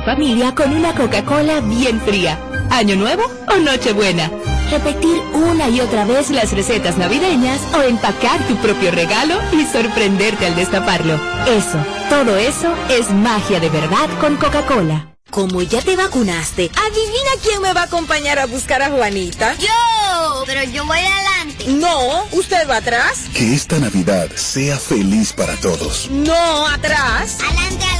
en 0.00 0.04
familia 0.04 0.54
con 0.54 0.72
una 0.72 0.94
Coca-Cola 0.94 1.60
bien 1.60 2.00
fría. 2.00 2.38
¿Año 2.70 2.96
nuevo 2.96 3.22
o 3.48 3.56
Nochebuena? 3.56 4.30
Repetir 4.70 5.18
una 5.34 5.68
y 5.68 5.80
otra 5.80 6.04
vez 6.04 6.30
las 6.30 6.52
recetas 6.52 6.96
navideñas 6.96 7.60
o 7.74 7.82
empacar 7.82 8.40
tu 8.46 8.56
propio 8.56 8.90
regalo 8.92 9.34
y 9.52 9.64
sorprenderte 9.66 10.46
al 10.46 10.56
destaparlo. 10.56 11.14
Eso, 11.46 11.78
todo 12.08 12.36
eso 12.36 12.72
es 12.88 13.10
magia 13.10 13.60
de 13.60 13.68
verdad 13.68 14.08
con 14.20 14.36
Coca-Cola. 14.36 15.14
Como 15.30 15.62
ya 15.62 15.80
te 15.80 15.94
vacunaste, 15.96 16.70
adivina 16.74 17.30
quién 17.42 17.62
me 17.62 17.72
va 17.72 17.82
a 17.82 17.84
acompañar 17.84 18.38
a 18.38 18.46
buscar 18.46 18.82
a 18.82 18.90
Juanita. 18.90 19.54
Yo, 19.54 20.42
pero 20.46 20.64
yo 20.64 20.84
voy 20.86 20.98
adelante. 20.98 21.66
No, 21.68 22.24
usted 22.32 22.68
va 22.68 22.76
atrás. 22.76 23.26
Que 23.34 23.54
esta 23.54 23.78
Navidad 23.78 24.28
sea 24.34 24.76
feliz 24.78 25.32
para 25.32 25.56
todos. 25.56 26.10
No, 26.10 26.66
atrás. 26.66 27.38
Adelante, 27.40 27.84
adelante. 27.84 27.99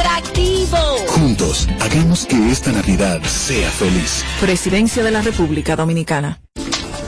Atractivo. 0.00 0.78
Juntos, 1.08 1.68
hagamos 1.80 2.24
que 2.24 2.50
esta 2.50 2.72
Navidad 2.72 3.22
sea 3.22 3.70
feliz. 3.70 4.24
Presidencia 4.40 5.02
de 5.02 5.10
la 5.10 5.20
República 5.20 5.76
Dominicana. 5.76 6.40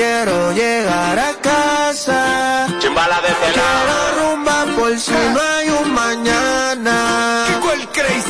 Quiero 0.00 0.52
llegar 0.52 1.18
a 1.18 1.32
casa. 1.42 2.66
Chimbala 2.80 3.20
de 3.20 3.32
Quiero 3.42 3.98
rumba 4.18 4.58
por 4.76 4.98
si 4.98 5.12
no 5.34 5.40
hay 5.40 5.68
un 5.68 5.92
mañana. 5.92 6.96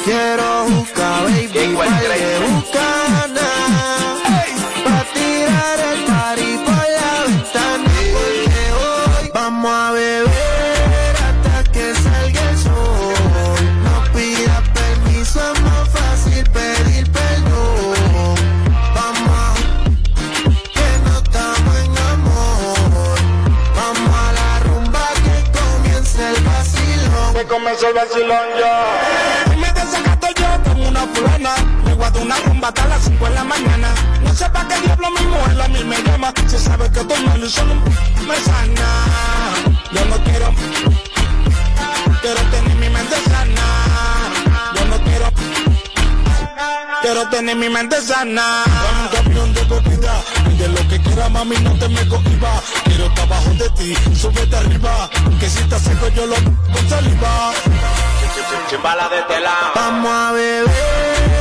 Quiero 0.05 0.65
buscar 0.65 1.25
baby, 1.25 1.75
¿Cuál 1.75 3.40
ya. 27.81 29.51
Hoy 29.51 29.57
me 29.57 29.73
desacato 29.73 30.27
yo 30.37 30.63
con 30.65 30.81
una 30.83 31.01
fulana. 31.07 31.55
Me 31.85 31.95
guardo 31.95 32.21
una 32.21 32.37
rumba 32.41 32.69
hasta 32.69 32.87
las 32.87 33.05
5 33.05 33.25
de 33.25 33.35
la 33.35 33.45
mañana. 33.45 33.89
No 34.23 34.35
sé 34.35 34.49
pa' 34.51 34.69
qué 34.69 34.81
diablo 34.81 35.11
mi 35.11 35.27
mujer 35.27 35.63
a 35.63 35.69
mí 35.69 35.85
me 35.85 36.03
llama. 36.03 36.33
Se 36.47 36.59
sabe 36.59 36.91
que 36.91 37.01
estoy 37.01 37.25
mal 37.25 37.43
y 37.43 37.49
solo 37.49 37.75
me 38.27 38.37
sana. 38.37 38.89
Yo 39.93 40.05
no 40.05 40.23
quiero, 40.25 40.53
quiero 42.21 42.41
tener 42.51 42.77
mi 42.77 42.91
mente 42.91 43.17
sana. 43.31 43.63
Yo 44.75 44.85
no 44.85 45.01
quiero, 45.03 45.31
quiero 47.01 47.29
tener 47.31 47.57
mi 47.57 47.69
mente 47.71 48.01
sana. 48.03 48.65
Dame 48.67 49.01
un 49.01 49.09
camión 49.09 49.55
de 49.55 49.61
y 49.61 50.40
de 50.61 50.69
lo 50.69 50.89
que 50.89 51.01
quiera 51.01 51.29
mami 51.31 51.57
no 51.59 51.73
te 51.75 51.89
me 51.89 52.07
cohiba. 52.07 52.63
Quiero 52.85 53.07
estar 53.07 53.25
abajo 53.25 53.51
de 53.55 53.69
ti, 53.71 53.95
súbete 54.15 54.57
arriba. 54.57 55.09
Que 55.39 55.49
si 55.49 55.61
estás 55.61 55.83
seco 55.83 56.09
yo 56.09 56.27
lo 56.27 56.37
con 56.73 56.89
saliva. 56.89 57.53
Chimbala 58.69 59.09
de 59.09 59.23
tela. 59.23 59.73
Vamos 59.75 60.11
a 60.13 60.33
beber 60.33 61.40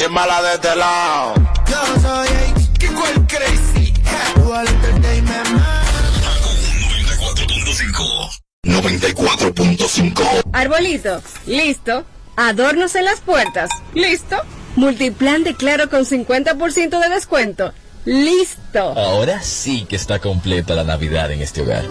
Chimbala 0.00 0.40
de 0.40 0.54
este 0.54 0.74
lado. 0.76 1.34
Yo 1.68 2.00
soy 2.00 2.28
¿Qué 2.78 2.86
cuál 2.86 3.26
crazy? 3.26 3.92
Dual 4.36 4.66
Entertainment 4.66 5.48
Man. 5.50 5.84
94.5. 8.64 10.42
Arbolito, 10.54 11.22
listo. 11.44 12.06
Adornos 12.36 12.94
en 12.94 13.04
las 13.04 13.20
puertas, 13.20 13.68
listo. 13.92 14.36
Multiplan 14.74 15.44
de 15.44 15.54
Claro 15.54 15.90
con 15.90 16.06
50% 16.06 16.98
de 16.98 17.08
descuento, 17.10 17.74
listo. 18.04 18.80
Ahora 18.80 19.42
sí 19.42 19.84
que 19.88 19.96
está 19.96 20.18
completa 20.18 20.74
la 20.74 20.84
Navidad 20.84 21.30
en 21.30 21.42
este 21.42 21.62
hogar. 21.62 21.84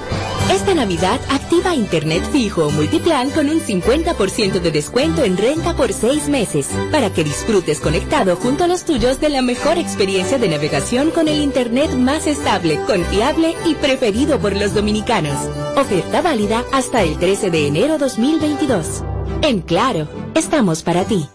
Esta 0.51 0.73
Navidad 0.73 1.19
activa 1.29 1.75
Internet 1.75 2.23
fijo 2.31 2.67
o 2.67 2.71
multiplan 2.71 3.29
con 3.31 3.49
un 3.49 3.61
50% 3.61 4.59
de 4.59 4.71
descuento 4.71 5.23
en 5.23 5.37
renta 5.37 5.75
por 5.75 5.93
seis 5.93 6.27
meses 6.27 6.69
para 6.91 7.11
que 7.11 7.23
disfrutes 7.23 7.79
conectado 7.79 8.35
junto 8.35 8.63
a 8.63 8.67
los 8.67 8.85
tuyos 8.85 9.19
de 9.19 9.29
la 9.29 9.41
mejor 9.41 9.77
experiencia 9.77 10.37
de 10.37 10.49
navegación 10.49 11.11
con 11.11 11.27
el 11.27 11.41
Internet 11.41 11.91
más 11.91 12.27
estable, 12.27 12.79
confiable 12.87 13.55
y 13.65 13.75
preferido 13.75 14.39
por 14.39 14.55
los 14.55 14.73
dominicanos. 14.73 15.37
Oferta 15.75 16.21
válida 16.21 16.63
hasta 16.71 17.03
el 17.03 17.17
13 17.17 17.49
de 17.51 17.67
enero 17.67 17.97
2022. 17.97 19.03
En 19.41 19.61
Claro, 19.61 20.07
estamos 20.35 20.83
para 20.83 21.05
ti. 21.05 21.29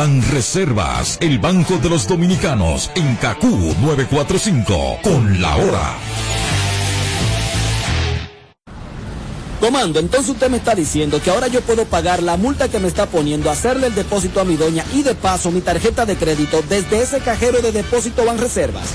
Ban 0.00 0.22
Reservas, 0.30 1.18
el 1.20 1.38
Banco 1.38 1.76
de 1.76 1.90
los 1.90 2.08
Dominicanos, 2.08 2.90
en 2.94 3.16
CACU 3.16 3.76
945, 3.82 5.00
con 5.02 5.42
la 5.42 5.56
hora. 5.56 5.94
Comando, 9.60 10.00
entonces 10.00 10.30
usted 10.30 10.48
me 10.48 10.56
está 10.56 10.74
diciendo 10.74 11.20
que 11.22 11.28
ahora 11.28 11.48
yo 11.48 11.60
puedo 11.60 11.84
pagar 11.84 12.22
la 12.22 12.38
multa 12.38 12.70
que 12.70 12.78
me 12.78 12.88
está 12.88 13.04
poniendo, 13.04 13.50
hacerle 13.50 13.88
el 13.88 13.94
depósito 13.94 14.40
a 14.40 14.44
mi 14.46 14.56
doña 14.56 14.86
y 14.94 15.02
de 15.02 15.14
paso 15.14 15.50
mi 15.50 15.60
tarjeta 15.60 16.06
de 16.06 16.16
crédito 16.16 16.64
desde 16.66 17.02
ese 17.02 17.20
cajero 17.20 17.60
de 17.60 17.70
depósito 17.70 18.24
Banreservas. 18.24 18.94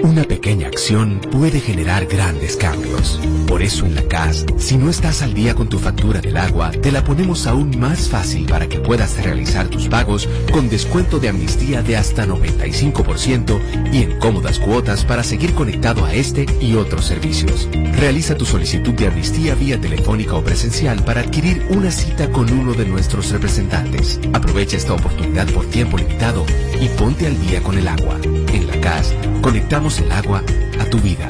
Una 0.02 0.24
pequeña 0.24 0.68
acción 0.68 1.20
puede 1.30 1.60
generar 1.60 2.06
grandes 2.06 2.56
cambios. 2.56 3.20
Por 3.46 3.62
eso 3.62 3.86
en 3.86 3.94
la 3.94 4.02
CAS, 4.02 4.44
si 4.58 4.76
no 4.76 4.90
estás 4.90 5.22
al 5.22 5.34
día 5.34 5.54
con 5.54 5.68
tu 5.68 5.78
factura 5.78 6.20
del 6.20 6.36
agua, 6.36 6.70
te 6.70 6.92
la 6.92 7.02
ponemos 7.02 7.46
aún 7.46 7.78
más 7.78 8.08
fácil 8.08 8.46
para 8.46 8.68
que 8.68 8.78
puedas 8.78 9.22
realizar 9.22 9.68
tus 9.68 9.88
pagos 9.88 10.28
con 10.52 10.68
descuento 10.68 11.18
de 11.18 11.28
amnistía 11.28 11.82
de 11.82 11.96
hasta 11.96 12.26
95% 12.26 13.92
y 13.92 14.02
en 14.02 14.18
cómodas 14.18 14.58
cuotas 14.58 15.04
para 15.04 15.22
seguir 15.22 15.54
conectado 15.54 16.04
a 16.04 16.14
este 16.14 16.46
y 16.60 16.74
otros 16.74 17.06
servicios. 17.06 17.68
Realiza 17.98 18.36
tu 18.36 18.44
solicitud 18.44 18.94
de 18.94 19.08
amnistía 19.08 19.54
vía 19.54 19.80
telefónica 19.80 20.34
o 20.34 20.44
presencial 20.44 21.04
para 21.04 21.22
adquirir 21.22 21.66
una 21.70 21.90
cita 21.90 22.30
con 22.30 22.52
uno 22.52 22.74
de 22.74 22.86
nuestros 22.86 23.30
representantes. 23.30 24.20
Aprovecha 24.32 24.76
esta 24.76 24.92
oportunidad 24.92 25.48
por 25.50 25.66
tiempo 25.66 25.96
limitado 25.96 26.44
y 26.80 26.88
ponte 26.88 27.26
al 27.26 27.40
día 27.40 27.62
con 27.62 27.78
el 27.78 27.88
agua. 27.88 28.18
Conectamos 29.42 29.98
el 29.98 30.12
agua 30.12 30.42
a 30.78 30.84
tu 30.84 30.98
vida. 30.98 31.28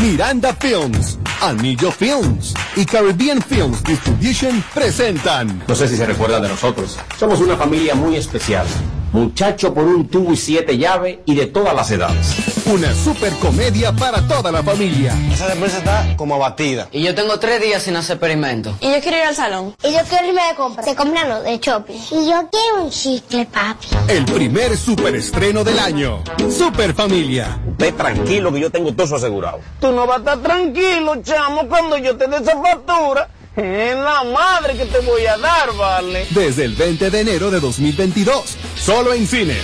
Miranda 0.00 0.54
Films, 0.54 1.18
Anillo 1.42 1.90
Films 1.90 2.54
y 2.76 2.84
Caribbean 2.84 3.42
Films 3.42 3.82
Distribution 3.82 4.62
presentan. 4.72 5.64
No 5.66 5.74
sé 5.74 5.88
si 5.88 5.96
se 5.96 6.06
recuerdan 6.06 6.42
de 6.42 6.50
nosotros. 6.50 6.98
Somos 7.18 7.40
una 7.40 7.56
familia 7.56 7.96
muy 7.96 8.14
especial. 8.14 8.64
Muchacho 9.12 9.72
por 9.72 9.84
un 9.84 10.08
tubo 10.08 10.32
y 10.32 10.36
siete 10.36 10.76
llaves 10.76 11.18
y 11.24 11.34
de 11.34 11.46
todas 11.46 11.74
las 11.74 11.90
edades. 11.90 12.34
Una 12.66 12.92
super 12.94 13.32
comedia 13.34 13.92
para 13.92 14.26
toda 14.26 14.50
la 14.50 14.62
familia. 14.62 15.14
Esa 15.32 15.46
despensa 15.46 15.78
está 15.78 16.16
como 16.16 16.34
abatida. 16.34 16.88
Y 16.90 17.02
yo 17.02 17.14
tengo 17.14 17.38
tres 17.38 17.60
días 17.62 17.82
sin 17.82 17.96
hacer 17.96 18.16
experimento. 18.16 18.76
Y 18.80 18.90
yo 18.92 19.00
quiero 19.00 19.18
ir 19.18 19.22
al 19.22 19.34
salón. 19.34 19.74
Y 19.82 19.92
yo 19.92 20.00
quiero 20.08 20.26
irme 20.26 20.42
de 20.48 20.54
compra. 20.56 20.82
Se 20.82 20.94
compran 20.94 21.28
los 21.28 21.44
de 21.44 21.58
shopping. 21.58 21.94
Y 21.94 22.28
yo 22.28 22.48
quiero 22.50 22.84
un 22.84 22.90
chicle, 22.90 23.46
papi. 23.46 23.86
El 24.08 24.24
primer 24.24 24.76
superestreno 24.76 25.62
del 25.64 25.78
año. 25.78 26.22
Super 26.50 26.92
Familia. 26.92 27.60
Ve 27.78 27.92
tranquilo 27.92 28.52
que 28.52 28.60
yo 28.60 28.70
tengo 28.70 28.92
todo 28.92 29.06
eso 29.06 29.16
asegurado. 29.16 29.60
Tú 29.80 29.92
no 29.92 30.06
vas 30.06 30.16
a 30.16 30.20
estar 30.20 30.38
tranquilo, 30.40 31.16
chamo, 31.22 31.68
cuando 31.68 31.96
yo 31.98 32.16
te 32.16 32.26
dé 32.26 32.36
esa 32.36 32.60
factura. 32.60 33.28
En 33.66 34.04
la 34.04 34.22
madre 34.24 34.76
que 34.76 34.84
te 34.84 34.98
voy 35.00 35.24
a 35.26 35.38
dar, 35.38 35.72
vale. 35.72 36.26
Desde 36.30 36.64
el 36.64 36.74
20 36.74 37.10
de 37.10 37.20
enero 37.20 37.50
de 37.50 37.60
2022. 37.60 38.56
Solo 38.76 39.14
en 39.14 39.26
cines. 39.26 39.62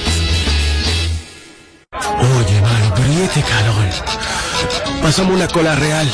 Oye, 1.92 2.60
mano, 2.62 2.94
pero 2.96 3.12
¿y 3.12 3.22
este 3.22 3.42
calor? 3.42 5.02
Pasamos 5.02 5.34
una 5.34 5.48
cola 5.48 5.74
real. 5.74 6.10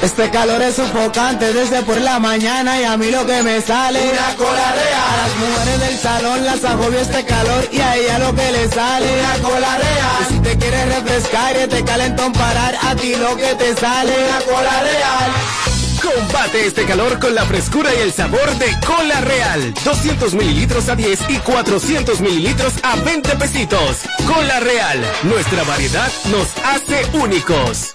Este 0.00 0.30
calor 0.30 0.62
es 0.62 0.76
sofocante 0.76 1.52
desde 1.52 1.82
por 1.82 2.00
la 2.00 2.18
mañana 2.18 2.80
y 2.80 2.84
a 2.84 2.96
mí 2.96 3.10
lo 3.10 3.26
que 3.26 3.42
me 3.42 3.60
sale 3.60 4.00
una 4.00 4.36
cola 4.36 4.72
real. 4.72 5.02
A 5.10 5.16
las 5.16 5.36
mujeres 5.36 5.80
del 5.80 5.98
salón 5.98 6.44
las 6.44 6.64
agobia 6.64 7.00
este 7.00 7.24
calor 7.24 7.68
y 7.70 7.80
a 7.80 7.96
ella 7.96 8.18
lo 8.18 8.34
que 8.34 8.50
le 8.50 8.68
sale 8.68 9.06
una 9.20 9.48
cola 9.48 9.76
real. 9.76 10.16
Y 10.20 10.32
si 10.32 10.40
te 10.40 10.56
quieres 10.56 10.94
refrescar 10.94 11.56
y 11.64 11.68
te 11.68 11.84
calentón 11.84 12.32
parar, 12.32 12.74
a 12.82 12.94
ti 12.96 13.14
lo 13.16 13.36
que 13.36 13.54
te 13.56 13.74
sale 13.74 14.12
una 14.12 14.40
cola 14.40 14.80
real. 14.80 15.63
Combate 16.04 16.66
este 16.66 16.84
calor 16.84 17.18
con 17.18 17.34
la 17.34 17.46
frescura 17.46 17.90
y 17.94 18.02
el 18.02 18.12
sabor 18.12 18.50
de 18.58 18.66
Cola 18.86 19.22
Real. 19.22 19.72
200 19.84 20.34
mililitros 20.34 20.88
a 20.90 20.96
10 20.96 21.30
y 21.30 21.38
400 21.38 22.20
mililitros 22.20 22.74
a 22.82 22.96
20 22.96 23.36
pesitos. 23.36 24.02
Cola 24.26 24.60
Real, 24.60 25.02
nuestra 25.22 25.64
variedad 25.64 26.12
nos 26.30 26.48
hace 26.62 27.06
únicos. 27.16 27.94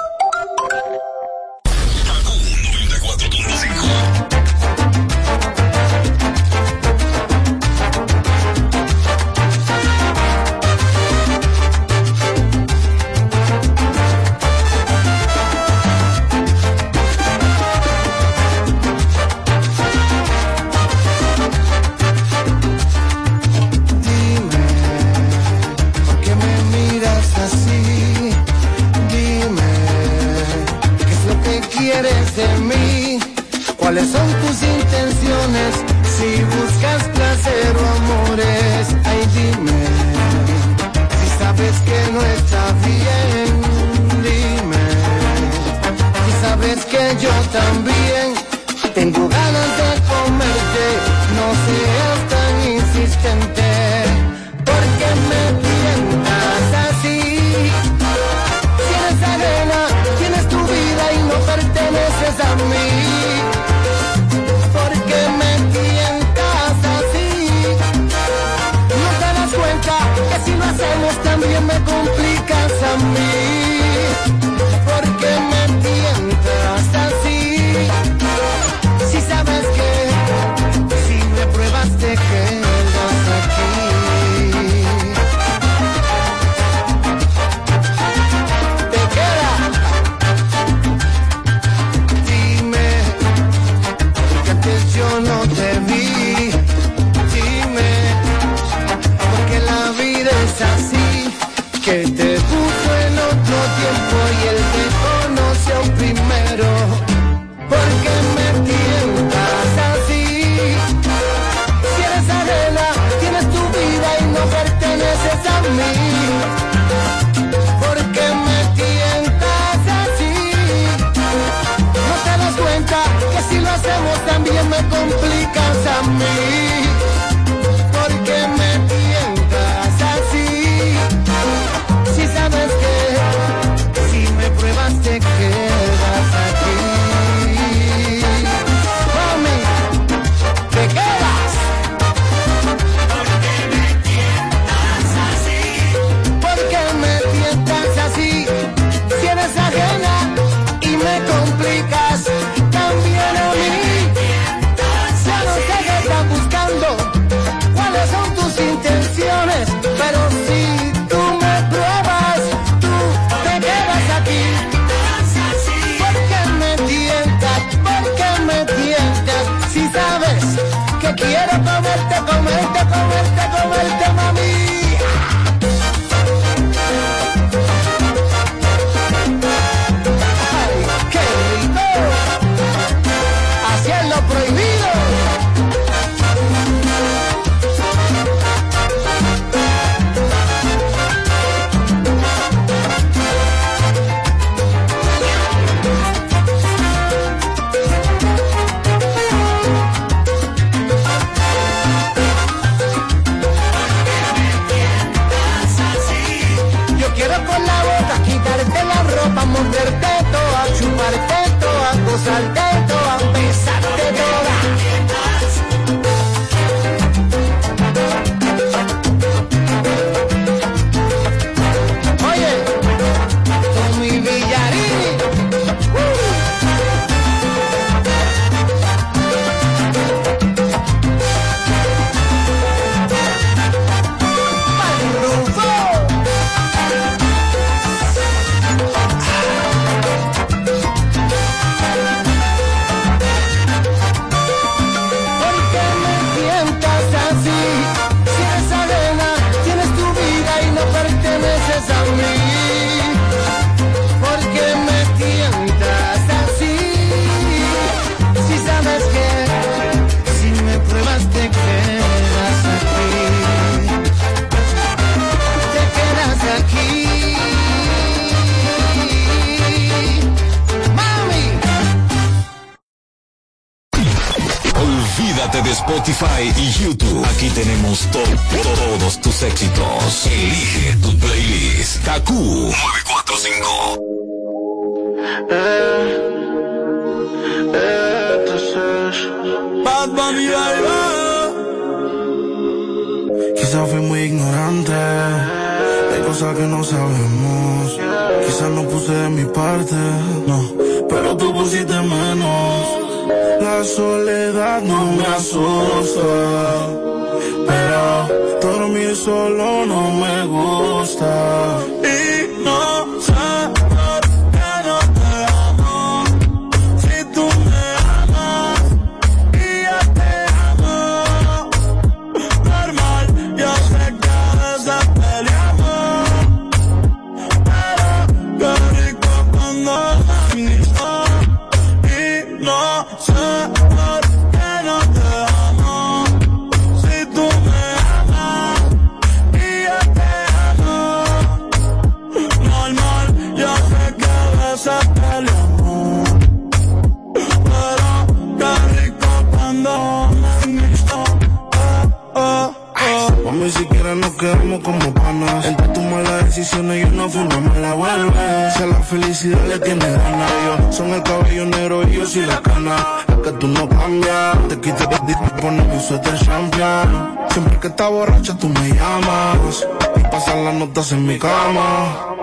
las 362.51 362.63
ganas. 362.63 363.05
Es 363.27 363.35
que 363.43 363.51
tú 363.53 363.67
no 363.67 363.87
cambias. 363.87 364.67
Te 364.67 364.79
quito 364.79 365.03
el 365.03 365.25
día 365.27 365.39
y 365.47 365.61
ponemos 365.61 365.95
un 365.95 366.01
suéter 366.01 366.37
champion. 366.39 367.37
Siempre 367.51 367.79
que 367.79 367.87
estás 367.87 368.09
borracha, 368.09 368.57
tú 368.57 368.69
me 368.69 368.89
llamas. 368.89 369.87
Y 370.17 370.23
pasan 370.31 370.65
las 370.65 370.75
notas 370.75 371.11
en 371.11 371.25
mi 371.25 371.39
cama. 371.39 372.40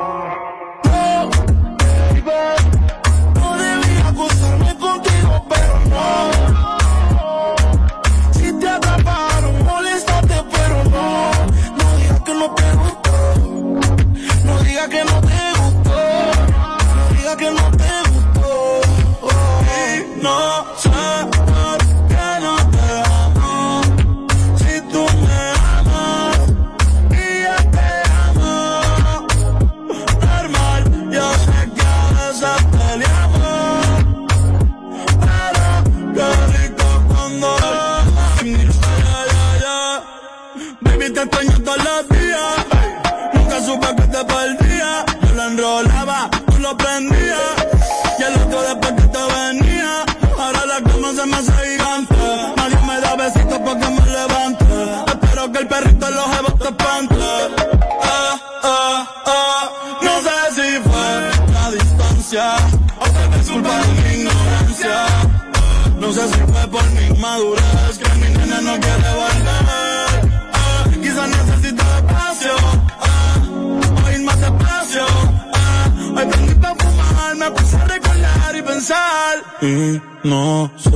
No 80.29 80.71
sé 80.77 80.91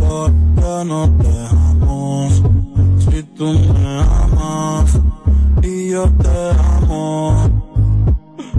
por 0.00 0.32
qué 0.56 0.84
nos 0.84 1.08
dejamos. 1.18 2.42
Si 3.04 3.22
tú 3.36 3.52
me 3.52 4.00
amas 4.00 4.90
y 5.62 5.90
yo 5.90 6.10
te 6.20 6.50
amo. 6.58 7.48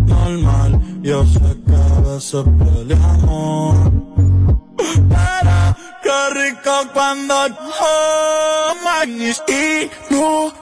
Normal, 0.08 1.02
yo 1.02 1.26
sé 1.26 1.42
que 1.68 1.76
a 1.76 2.00
veces 2.00 2.46
peleamos. 2.60 3.78
Pero 4.78 5.76
qué 6.02 6.20
rico 6.34 6.72
cuando 6.94 7.36
oh, 7.82 8.74
manis 8.86 9.44
y 9.50 9.90
no 10.14 10.54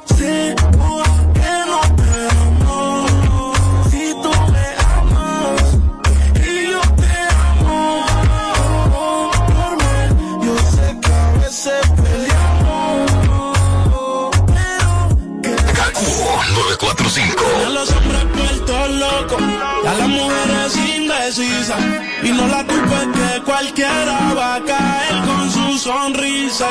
Y 22.26 22.32
no 22.32 22.48
la 22.48 22.64
culpa 22.66 23.02
es 23.02 23.08
que 23.18 23.42
cualquiera 23.44 24.34
va 24.34 24.56
a 24.56 24.62
caer 24.64 25.26
con 25.26 25.52
su 25.52 25.78
sonrisa. 25.78 26.70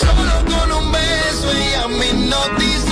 Solo 0.00 0.44
con 0.44 0.72
un 0.72 0.92
beso 0.92 1.48
y 1.58 1.74
a 1.74 1.88
mi 1.88 2.28
noticia 2.28 2.85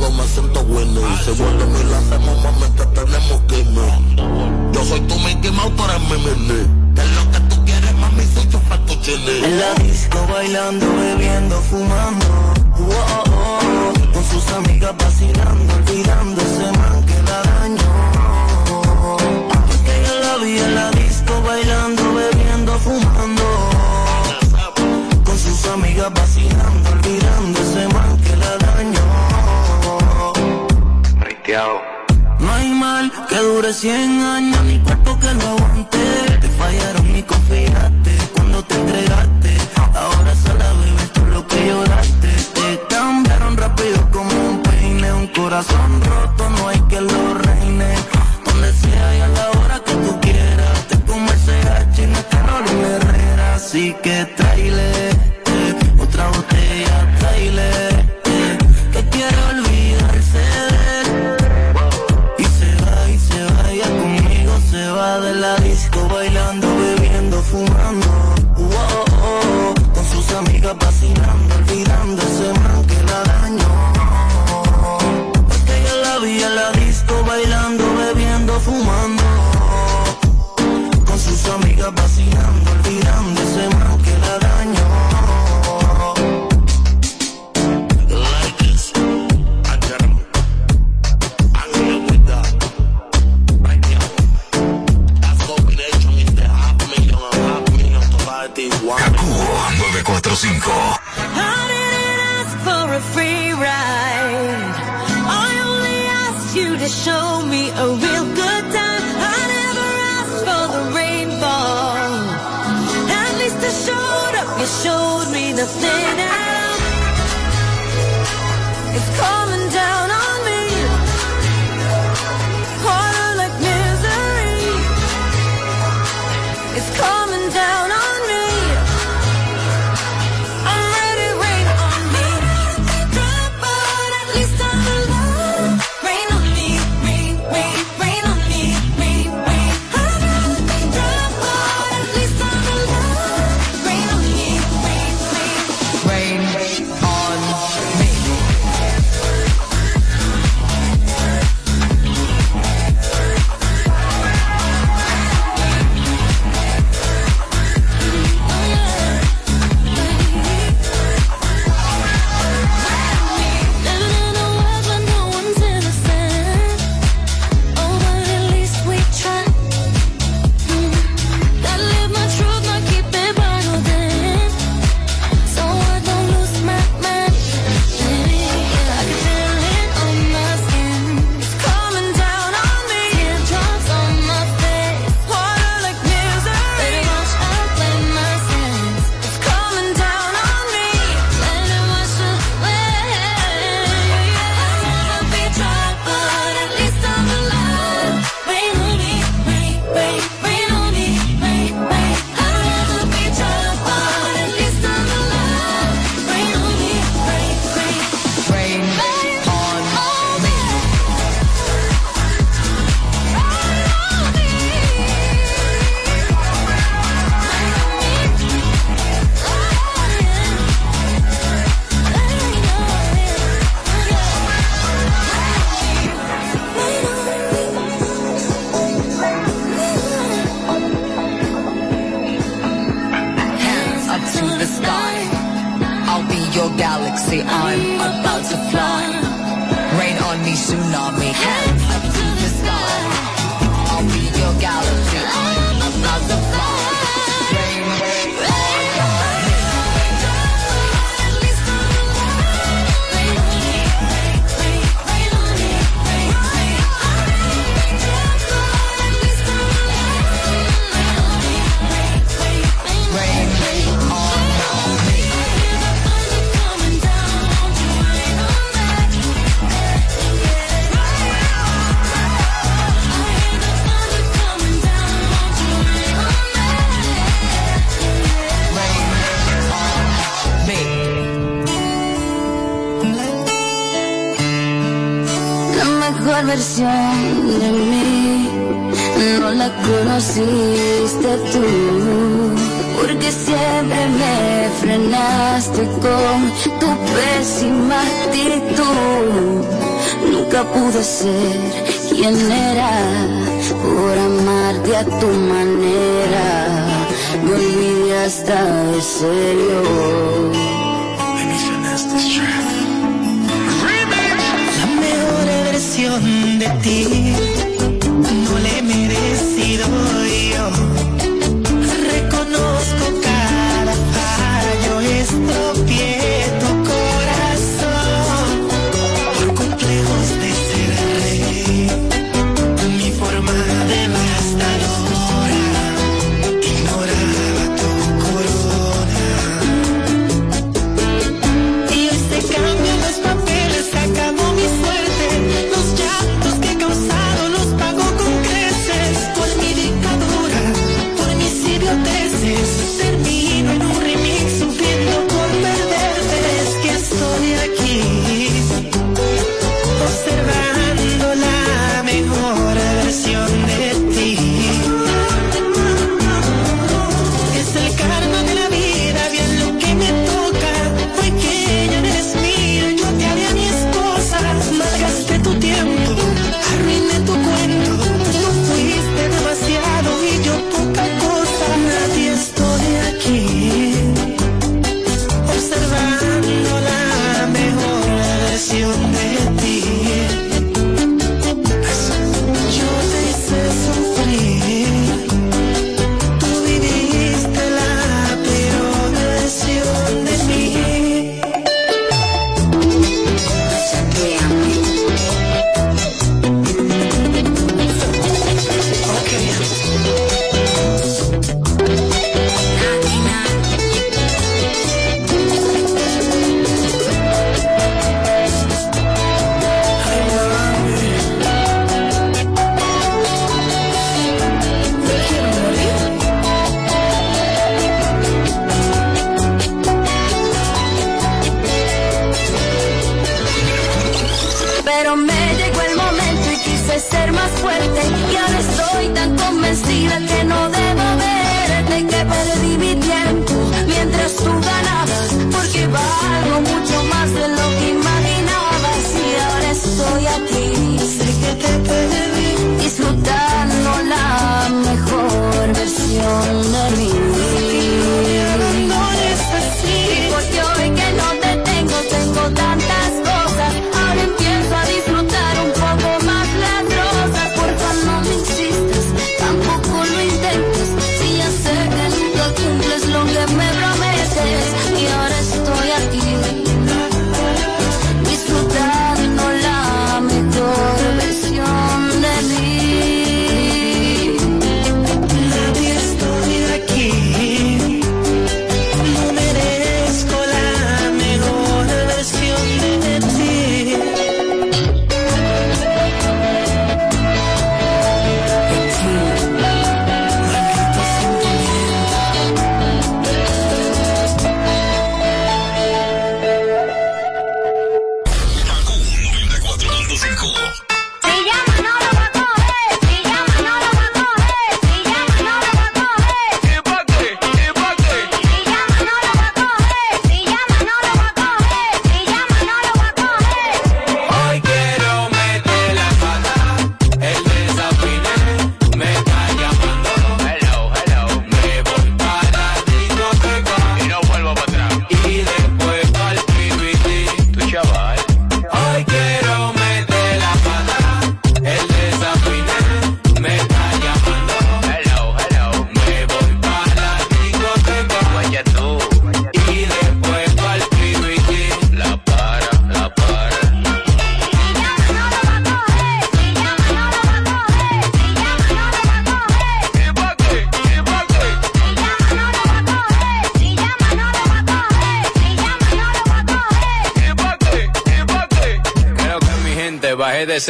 contigo 0.00 0.10
me 0.10 0.28
siento 0.28 0.64
bueno. 0.64 1.00
Y 1.00 1.24
si 1.24 1.30
vos 1.30 1.52
me 1.54 1.84
la 1.84 1.98
hacemos, 1.98 2.42
mami, 2.42 2.66
te 2.76 2.86
tenemos 2.86 3.40
que 3.48 3.64
me. 3.64 4.72
Yo 4.72 4.84
soy 4.84 5.00
tu 5.00 5.18
Mickey 5.20 5.50
Mouse, 5.50 5.76
tú 5.76 5.84
eres 5.84 6.00
mi 6.00 6.16
mini. 6.18 6.94
Que 6.94 7.02
es 7.02 7.10
lo 7.16 7.30
que 7.30 7.40
tú 7.48 7.64
quieres, 7.64 7.94
mami, 7.94 8.24
soy 8.34 8.46
tu 8.46 8.58
fatuchini. 8.58 9.44
En 9.44 9.60
la 9.60 9.74
disco 9.74 10.26
bailando, 10.32 10.86
bebiendo, 10.96 11.60
fumando. 11.62 12.26
Oh, 12.78 12.90
oh, 12.90 13.24
oh. 13.26 14.12
Con 14.12 14.24
sus 14.24 14.52
amigas 14.52 14.94
vacilando, 14.98 15.74
olvidando 15.74 16.40
ese 16.42 16.78
man 16.78 17.04
que 17.06 17.22
la 17.22 17.42
dañó. 17.42 17.92
Porque 19.48 19.92
yo 20.06 20.20
la 20.20 20.44
vi 20.44 20.58
en 20.58 20.74
la 20.74 20.90
disco 20.90 21.42
bailando, 21.42 22.14
bebiendo, 22.14 22.78
fumando. 22.78 23.44
Con 25.24 25.38
sus 25.38 25.64
amigas 25.66 26.12
vacilando, 26.14 26.90
olvidando 26.90 27.60
ese 27.60 27.88
man 27.88 27.89
No 31.52 32.52
hay 32.52 32.68
mal 32.68 33.10
que 33.28 33.36
dure 33.36 33.72
100 33.72 34.20
años, 34.20 34.62
ni 34.66 34.78
cuerpo 34.78 35.18
que 35.18 35.34
lo 35.34 35.48
aguante. 35.48 35.98
Te 36.40 36.48
fallaron 36.48 37.16
y 37.16 37.22
confiaste 37.24 38.12
cuando 38.34 38.62
te 38.62 38.74
entregaste 38.76 39.19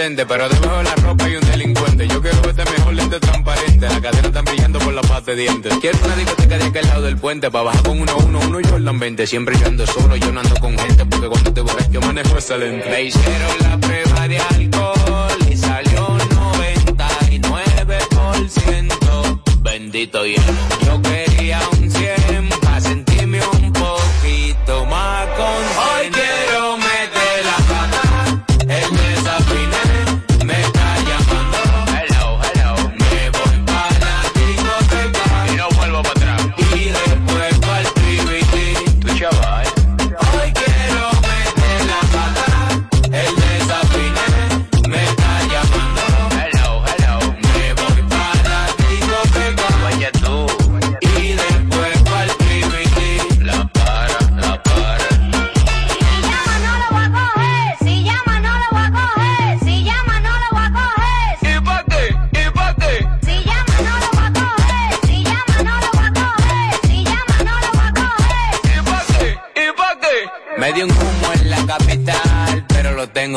pero 0.00 0.48
debajo 0.48 0.78
de 0.78 0.84
la 0.84 0.94
ropa 0.94 1.24
hay 1.26 1.36
un 1.36 1.42
delincuente. 1.42 2.08
Yo 2.08 2.22
quiero 2.22 2.40
verte 2.40 2.64
mejor 2.64 2.94
lente 2.94 3.20
transparente. 3.20 3.86
La 3.86 4.00
cadena 4.00 4.28
están 4.28 4.44
brillando 4.46 4.78
por 4.78 4.94
la 4.94 5.02
paz 5.02 5.26
de 5.26 5.36
dientes. 5.36 5.74
Quiero 5.78 5.98
una 6.02 6.16
discoteca 6.16 6.56
de 6.56 6.64
aquel 6.64 6.86
lado 6.86 7.02
del 7.02 7.18
puente. 7.18 7.50
Pa' 7.50 7.60
bajar 7.60 7.79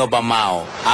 A 0.04 0.06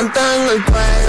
En 0.00 0.06
el 0.06 0.64
cuello, 0.64 0.99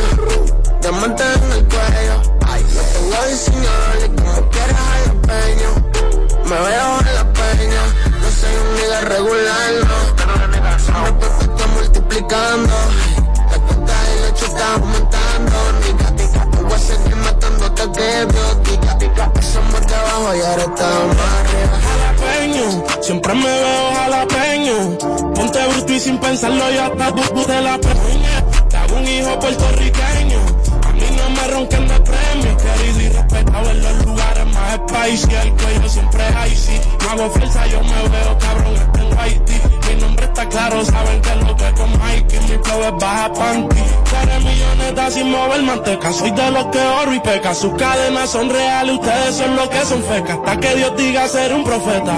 Yo 37.69 37.81
me 37.81 38.09
veo 38.09 38.37
cabrón, 38.39 38.75
en 38.95 39.19
Haití. 39.19 39.61
Mi 39.87 40.01
nombre 40.01 40.25
está 40.25 40.47
claro, 40.47 40.83
saben 40.85 41.21
que 41.21 41.35
lo 41.35 41.55
que 41.55 41.71
con 41.73 41.99
Mikey, 41.99 42.39
mi 42.39 42.63
flow 42.63 42.83
es 42.83 42.93
baja 42.99 43.33
panty. 43.33 43.75
Cara 44.09 44.39
milloneta 44.39 45.11
sin 45.11 45.31
mover 45.31 45.61
manteca, 45.63 46.11
soy 46.13 46.31
de 46.31 46.51
los 46.51 46.65
que 46.67 46.79
oro 46.79 47.13
y 47.13 47.19
peca. 47.19 47.53
Sus 47.53 47.73
cadenas 47.75 48.29
son 48.29 48.49
reales, 48.49 48.95
ustedes 48.95 49.35
son 49.35 49.55
los 49.55 49.69
que 49.69 49.85
son 49.85 50.03
fecas. 50.03 50.37
Hasta 50.37 50.59
que 50.59 50.75
Dios 50.75 50.97
diga 50.97 51.27
ser 51.27 51.53
un 51.53 51.63
profeta. 51.63 52.15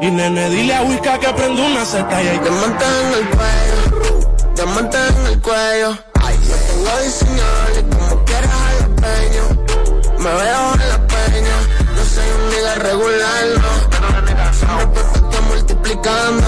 Y 0.00 0.10
nene, 0.10 0.48
dile 0.50 0.74
a 0.74 0.82
Wicca 0.82 1.18
que 1.18 1.28
prende 1.28 1.60
una 1.60 1.84
seta 1.84 2.22
y 2.22 2.28
hay 2.28 2.38
que 2.38 2.48
Diamante 2.48 2.84
en 2.86 3.14
el 3.14 3.28
cuello, 3.30 4.54
diamante 4.54 4.96
en 4.96 5.26
el 5.26 5.42
cuello. 5.42 5.98
Ay, 6.22 6.38
yo 6.48 6.54
tengo 6.54 6.98
diseñador 7.04 7.72
y 7.78 7.82
como 7.96 8.24
quieras 8.24 8.50
jalapeño. 8.50 9.44
Me 10.18 10.30
veo 10.30 10.77
multiplicando. 15.98 16.46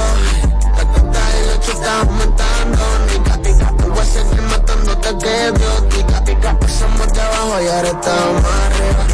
La 0.77 0.85
cuenta 0.85 2.01
aumentando, 2.01 2.83
nigga. 3.07 3.37
Te 3.43 3.87
voy 3.87 3.99
a 3.99 4.05
seguir 4.05 4.43
matando 4.43 4.97
tica, 4.99 6.25
tica. 6.25 6.57
De 7.13 7.21
abajo 7.21 7.63
y 7.63 7.67
ahora 7.67 7.89
estamos 7.89 8.45
arriba. 8.45 9.07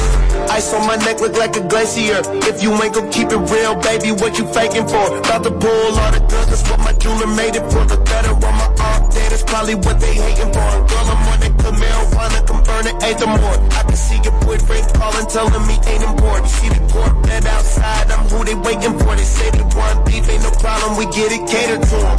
Ice 0.59 0.75
on 0.75 0.87
my 0.87 0.97
neck 1.05 1.21
look 1.21 1.37
like 1.37 1.57
a 1.57 1.61
glacier. 1.61 2.21
If 2.49 2.63
you 2.63 2.73
ain't 2.83 2.95
gon' 2.95 3.11
keep 3.11 3.33
it 3.33 3.51
real, 3.51 3.75
baby, 3.77 4.13
what 4.13 4.39
you 4.39 4.47
faking 4.53 4.87
for? 4.87 5.19
About 5.19 5.43
to 5.45 5.51
pull 5.51 5.99
all 5.99 6.13
the 6.13 6.21
guns, 6.21 6.49
that's 6.49 6.71
what 6.71 6.81
my 6.81 6.93
jeweler 6.93 7.27
made 7.27 7.57
it 7.57 7.65
for. 7.73 7.85
The 7.85 7.97
better 7.97 8.33
on 8.33 8.41
my 8.41 8.69
arm, 8.81 9.11
day, 9.11 9.29
that's 9.29 9.43
probably 9.43 9.75
what 9.75 10.01
they 10.01 10.15
hating 10.15 10.53
for. 10.53 10.71
Girl, 10.87 11.07
I'm 11.13 11.29
on 11.29 11.41
that 11.41 12.47
come 12.47 12.63
burn 12.63 12.87
it, 12.87 12.97
more. 13.27 13.59
I 13.73 13.86
your 14.27 14.37
boyfriend 14.43 14.87
calling, 14.99 15.27
telling 15.27 15.67
me 15.71 15.77
ain't 15.87 16.03
important. 16.03 16.49
See 16.51 16.69
the 16.69 16.83
court 16.93 17.15
bed 17.23 17.47
outside, 17.47 18.11
I'm 18.11 18.27
who 18.27 18.45
they 18.45 18.59
waiting 18.67 18.99
for. 18.99 19.15
They 19.15 19.29
say 19.37 19.49
they 19.51 19.67
want 19.79 20.05
beef, 20.07 20.29
ain't 20.29 20.43
no 20.43 20.51
problem, 20.59 20.99
we 20.99 21.07
get 21.15 21.31
it 21.31 21.43
catered 21.47 21.83
to 21.91 21.99
'em. 22.11 22.19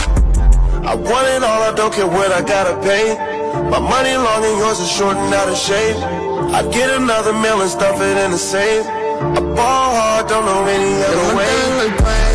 I 0.91 0.93
want 0.95 1.27
it 1.35 1.43
all, 1.43 1.61
I 1.69 1.71
don't 1.79 1.93
care 1.93 2.07
what 2.07 2.31
I 2.31 2.41
gotta 2.41 2.75
pay. 2.89 3.05
My 3.73 3.79
money 3.93 4.15
long 4.15 4.41
and 4.49 4.57
yours 4.61 4.79
is 4.79 4.89
short 4.89 5.17
and 5.17 5.33
out 5.33 5.49
of 5.49 5.57
shape. 5.57 5.97
I 6.57 6.61
get 6.77 6.89
another 7.01 7.33
meal 7.33 7.59
and 7.61 7.71
stuff 7.77 7.99
it 7.99 8.17
in 8.23 8.31
the 8.31 8.43
safe. 8.55 8.85
I 9.37 9.41
ball 9.57 9.89
hard, 9.99 10.27
don't 10.27 10.45
know 10.45 10.61
any 10.75 10.93
other 11.09 11.35
way. 11.35 12.26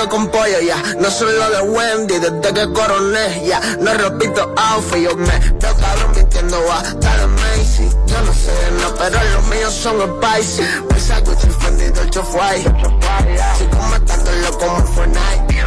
Bregando 0.00 0.16
con 0.16 0.28
pollo, 0.28 0.60
ya. 0.60 0.82
No 0.98 1.10
soy 1.10 1.34
lo 1.36 1.50
de 1.50 1.60
Wendy, 1.60 2.18
desde 2.18 2.54
que 2.54 2.72
coroné, 2.72 3.46
ya. 3.46 3.60
No 3.80 3.92
repito 3.92 4.54
outfit, 4.56 5.02
yo 5.02 5.16
me 5.16 5.38
veo 5.38 5.76
cabrón 5.76 6.12
vistiendo 6.14 6.56
a 6.72 6.82
tal 7.00 7.28
Macy. 7.28 7.90
Yo 8.06 8.20
no 8.22 8.32
sé 8.32 8.50
de 8.50 8.70
nada, 8.78 8.94
pero 8.98 9.24
los 9.34 9.46
míos 9.48 9.74
son 9.74 10.00
spicy. 10.00 10.62
Pues 10.88 11.10
algo 11.10 11.32
Fendi, 11.36 11.88
Dolce 11.88 12.22
Fly. 12.22 12.62
Sigo 13.58 13.82
matándolo 13.90 14.58
como 14.58 14.86
Fortnite. 14.86 15.64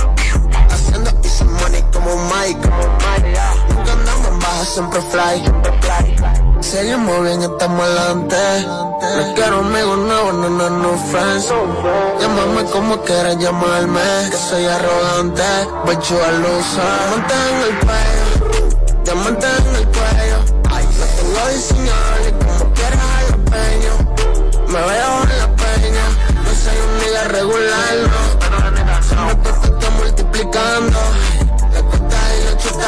Haciendo 0.69 1.11
easy 1.23 1.43
money 1.43 1.83
como 1.93 2.15
Mike. 2.15 2.69
Nunca 3.69 3.91
andamos 3.91 4.27
en 4.27 4.39
baja, 4.39 4.65
siempre 4.65 5.01
fly. 5.11 6.42
Seguimos 6.63 7.21
bien, 7.23 7.41
estamos 7.41 7.81
adelante. 7.85 8.37
No 8.65 9.33
quiero 9.35 9.59
amigos 9.59 9.97
nuevos, 9.97 10.33
no, 10.33 10.49
no, 10.49 10.69
no 10.69 10.97
friends. 11.11 11.53
Llámame 12.19 12.63
como 12.71 13.01
quieras 13.01 13.37
llamarme, 13.37 13.99
que 14.31 14.37
soy 14.37 14.65
arrogante. 14.65 15.43
You 16.09 16.17
a 16.17 16.31
loser. 16.31 16.83
Diamante 17.13 17.35
en 17.49 17.57
el 17.61 17.75
cuello, 17.79 18.25
diamante 19.03 19.45
en 19.45 19.75
el 19.75 19.87
cuello. 19.87 20.37
Lo 20.99 21.05
tengo 21.17 21.41
diseñado 21.53 22.15
y 22.27 22.31
como 22.31 22.73
quieras 22.73 22.99
jalapeño. 23.13 23.93
Me 24.67 24.79
veo 24.79 25.11
en 25.23 25.37
la 25.37 25.47
peña, 25.55 26.05
no 26.43 26.51
soy 26.63 26.77
un 26.79 26.91
nigga 26.99 27.23
regular, 27.25 27.93
no. 28.09 28.21
Siempre 29.03 29.51
te 29.51 29.67
estoy 29.67 29.91
multiplicando. 29.97 30.99
La 31.73 31.81
cuenta 31.81 32.17
y 32.35 32.45
la 32.45 32.57
chuta 32.57 32.87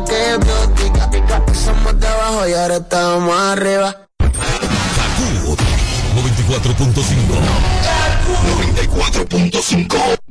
que 0.00 0.38
yo 0.46 0.66
diga. 0.68 1.10
Empezamos 1.36 2.00
de 2.00 2.08
abajo 2.08 2.48
y 2.48 2.54
ahora 2.54 2.76
estamos 2.76 3.38
arriba. 3.38 4.08
94.5. 6.14 7.36
94.5. 8.88 10.22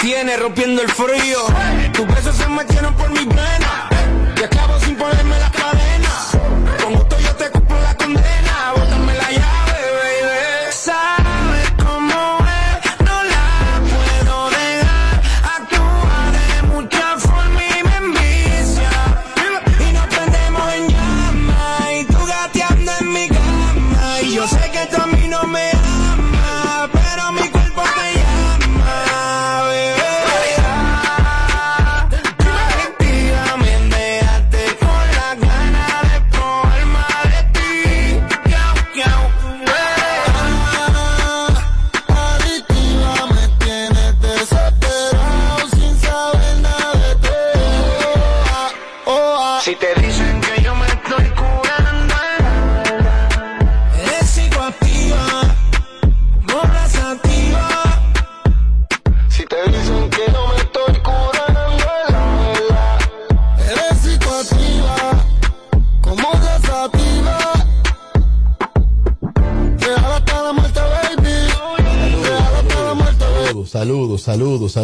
tiene 0.00 0.36
rompiendo 0.36 0.82
el 0.82 0.88
frío. 0.88 1.38
Tus 1.92 2.06
besos 2.06 2.36
se 2.36 2.48
metieron 2.48 2.94
por 2.94 3.10
mis 3.10 3.26
venas. 3.26 3.57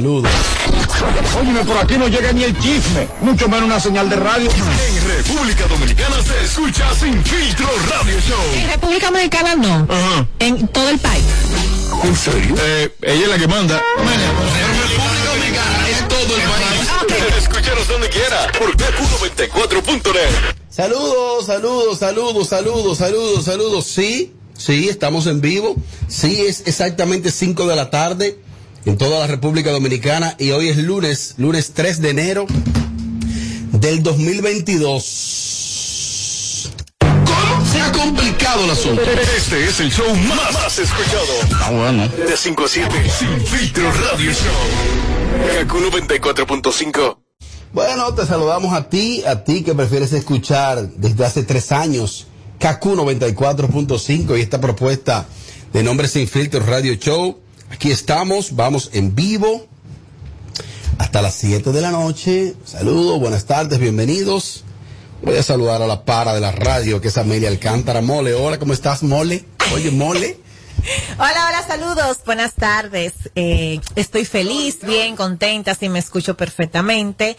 Saludos. 0.05 0.31
Óyeme, 1.41 1.65
por 1.65 1.79
aquí 1.79 1.97
no 1.97 2.09
llega 2.09 2.33
ni 2.33 2.45
el 2.45 2.59
chisme, 2.59 3.09
mucho 3.23 3.49
menos 3.49 3.65
una 3.65 3.81
señal 3.81 4.11
de 4.11 4.17
radio. 4.17 4.51
En 4.51 5.09
República 5.09 5.67
Dominicana 5.67 6.17
se 6.23 6.45
escucha 6.45 6.95
Sin 6.95 7.25
Filtro 7.25 7.67
Radio 7.89 8.21
Show. 8.21 8.55
En 8.55 8.69
República 8.69 9.07
Dominicana 9.07 9.55
no. 9.55 9.87
En 10.39 10.69
todo 10.69 10.91
el 10.91 10.99
país. 10.99 11.25
¿En 12.03 12.17
serio? 12.17 12.55
Eh, 12.59 12.95
ella 13.01 13.23
es 13.23 13.29
la 13.29 13.39
que 13.39 13.49
manda. 13.49 13.81
República 13.97 15.31
Dominicana 15.33 15.89
es 15.89 16.09
todo 16.09 16.37
el 16.37 16.43
país. 16.43 17.39
Escúchanos 17.39 17.89
donde 17.89 18.09
quiera 18.11 18.53
por 18.59 18.77
Kaku94.net. 18.77 20.55
Saludos, 20.69 21.47
saludos, 21.47 21.99
saludos, 21.99 22.49
saludos, 22.49 22.99
saludos, 22.99 23.45
saludos. 23.45 23.87
Sí, 23.87 24.35
sí, 24.57 24.89
estamos 24.91 25.27
en 25.27 25.41
vivo. 25.41 25.77
Sí, 26.09 26.43
es 26.47 26.65
exactamente 26.67 27.31
5 27.31 27.67
de 27.67 27.77
la 27.77 27.89
tarde 27.89 28.39
en 28.85 28.99
toda 28.99 29.21
la 29.21 29.27
República 29.27 29.71
Dominicana 29.71 30.37
y 30.39 30.51
hoy 30.51 30.69
es 30.69 30.77
lunes, 30.77 31.37
lunes 31.39 31.73
3 31.75 32.03
de 32.03 32.11
enero 32.11 32.47
del 33.73 34.03
2022. 34.03 36.71
¿Cómo 37.01 37.67
se 37.67 37.81
ha 37.81 37.91
complicado 37.93 38.65
el 38.65 38.71
asunto? 38.71 39.01
Este 39.03 39.65
es 39.65 39.81
el 39.81 39.91
show 39.91 40.15
más, 40.17 40.53
más 40.53 40.79
escuchado. 40.79 41.25
Ah, 41.63 41.71
bueno. 41.71 42.07
De 42.09 42.37
5 42.37 42.65
a 42.65 42.69
7. 42.69 42.95
Sin 43.19 43.41
Filtro 43.41 43.91
Radio 43.91 44.31
Show. 44.33 44.53
Kaku94.5. 45.67 47.17
Bueno, 47.73 48.13
te 48.15 48.27
saludamos 48.27 48.75
a 48.75 48.89
ti, 48.89 49.25
a 49.27 49.45
ti 49.45 49.63
que 49.63 49.75
prefieres 49.75 50.13
escuchar 50.13 50.91
desde 50.91 51.25
hace 51.25 51.43
tres 51.43 51.73
años 51.73 52.27
KQ 52.59 52.85
94.5 52.85 54.39
y 54.39 54.43
esta 54.43 54.61
propuesta 54.61 55.27
de 55.73 55.83
Nombre 55.83 56.07
Sin 56.07 56.29
Filtro 56.29 56.61
Radio 56.61 56.93
Show. 56.95 57.41
Aquí 57.71 57.91
estamos, 57.91 58.55
vamos 58.57 58.91
en 58.93 59.15
vivo. 59.15 59.67
hasta 60.99 61.23
las 61.23 61.35
7 61.35 61.73
de 61.73 61.81
la 61.81 61.91
noche. 61.91 62.55
Saludos, 62.65 63.19
buenas 63.19 63.47
tardes, 63.47 63.79
bienvenidos. 63.79 64.65
Voy 65.23 65.37
a 65.37 65.43
saludar 65.43 65.83
a 65.83 65.87
la 65.87 66.05
para 66.05 66.35
de 66.35 66.41
la 66.41 66.53
radio, 66.53 67.01
que 67.01 67.09
es 67.09 67.19
Amelia 67.19 67.49
Alcántara. 67.49 68.01
Mole, 68.01 68.35
hola, 68.35 68.59
¿cómo 68.59 68.73
estás, 68.73 69.03
Mole? 69.03 69.45
Oye, 69.75 69.91
Mole. 69.91 70.39
Hola, 71.19 71.47
hola, 71.49 71.65
saludos, 71.67 72.19
buenas 72.27 72.55
tardes. 72.55 73.15
Eh, 73.35 73.81
estoy 73.97 74.27
feliz, 74.27 74.81
bien, 74.83 75.17
contenta, 75.17 75.75
si 75.75 75.89
me 75.89 75.99
escucho 75.99 76.37
perfectamente. 76.37 77.39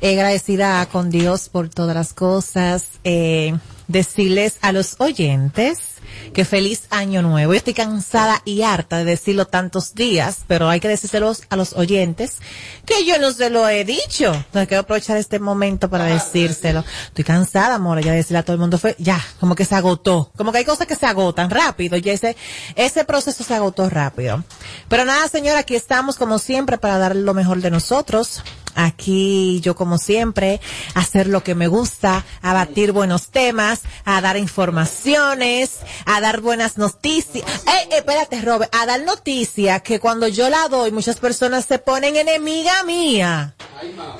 Agradecida 0.00 0.86
con 0.86 1.10
Dios 1.10 1.48
por 1.48 1.68
todas 1.68 1.96
las 1.96 2.12
cosas. 2.12 2.84
Eh, 3.02 3.56
decirles 3.88 4.58
a 4.60 4.70
los 4.70 4.96
oyentes 4.98 5.93
que 6.32 6.44
feliz 6.44 6.86
año 6.90 7.22
nuevo. 7.22 7.52
Yo 7.52 7.56
estoy 7.56 7.74
cansada 7.74 8.42
y 8.44 8.62
harta 8.62 8.98
de 8.98 9.04
decirlo 9.04 9.46
tantos 9.46 9.94
días, 9.94 10.40
pero 10.46 10.68
hay 10.68 10.80
que 10.80 10.88
decírselos 10.88 11.42
a 11.50 11.56
los 11.56 11.74
oyentes 11.74 12.38
que 12.86 13.04
yo 13.04 13.18
no 13.18 13.32
se 13.32 13.50
lo 13.50 13.68
he 13.68 13.84
dicho. 13.84 14.34
Entonces 14.34 14.68
quiero 14.68 14.82
aprovechar 14.82 15.16
este 15.16 15.38
momento 15.38 15.88
para 15.88 16.04
decírselo. 16.04 16.84
Estoy 17.06 17.24
cansada, 17.24 17.74
amor, 17.74 18.02
ya 18.02 18.12
de 18.12 18.18
decirle 18.18 18.38
a 18.38 18.42
todo 18.42 18.54
el 18.54 18.60
mundo 18.60 18.78
fue, 18.78 18.96
ya, 18.98 19.20
como 19.40 19.54
que 19.54 19.64
se 19.64 19.74
agotó. 19.74 20.30
Como 20.36 20.52
que 20.52 20.58
hay 20.58 20.64
cosas 20.64 20.86
que 20.86 20.96
se 20.96 21.06
agotan 21.06 21.50
rápido 21.50 21.96
y 21.96 22.08
ese, 22.08 22.36
ese 22.74 23.04
proceso 23.04 23.44
se 23.44 23.54
agotó 23.54 23.88
rápido. 23.88 24.44
Pero 24.88 25.04
nada, 25.04 25.28
señora, 25.28 25.60
aquí 25.60 25.74
estamos 25.74 26.16
como 26.16 26.38
siempre 26.38 26.78
para 26.78 26.98
dar 26.98 27.16
lo 27.16 27.34
mejor 27.34 27.60
de 27.60 27.70
nosotros. 27.70 28.42
Aquí 28.74 29.60
yo 29.60 29.74
como 29.74 29.98
siempre, 29.98 30.60
hacer 30.94 31.26
lo 31.26 31.42
que 31.42 31.54
me 31.54 31.66
gusta, 31.66 32.24
a 32.42 32.52
batir 32.52 32.92
buenos 32.92 33.30
temas, 33.30 33.82
a 34.04 34.20
dar 34.20 34.36
informaciones, 34.36 35.78
a 36.06 36.20
dar 36.20 36.40
buenas 36.40 36.78
noticias. 36.78 37.44
Eh, 37.46 37.70
eh, 37.90 37.98
espérate, 37.98 38.40
Robert, 38.40 38.74
a 38.74 38.86
dar 38.86 39.02
noticias 39.02 39.82
que 39.82 40.00
cuando 40.00 40.28
yo 40.28 40.50
la 40.50 40.68
doy 40.68 40.92
muchas 40.92 41.20
personas 41.20 41.64
se 41.66 41.78
ponen 41.78 42.16
enemiga 42.16 42.82
mía 42.84 43.54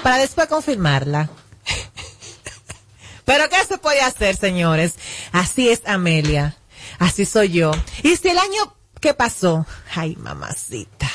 para 0.02 0.18
después 0.18 0.46
confirmarla. 0.48 1.30
Pero 3.24 3.48
¿qué 3.48 3.56
se 3.66 3.78
puede 3.78 4.00
hacer, 4.00 4.36
señores? 4.36 4.94
Así 5.32 5.68
es 5.68 5.82
Amelia. 5.86 6.56
Así 6.98 7.24
soy 7.24 7.50
yo. 7.50 7.72
Y 8.02 8.16
si 8.16 8.28
el 8.28 8.38
año 8.38 8.76
que 9.00 9.14
pasó, 9.14 9.66
ay 9.94 10.16
mamacita, 10.16 11.10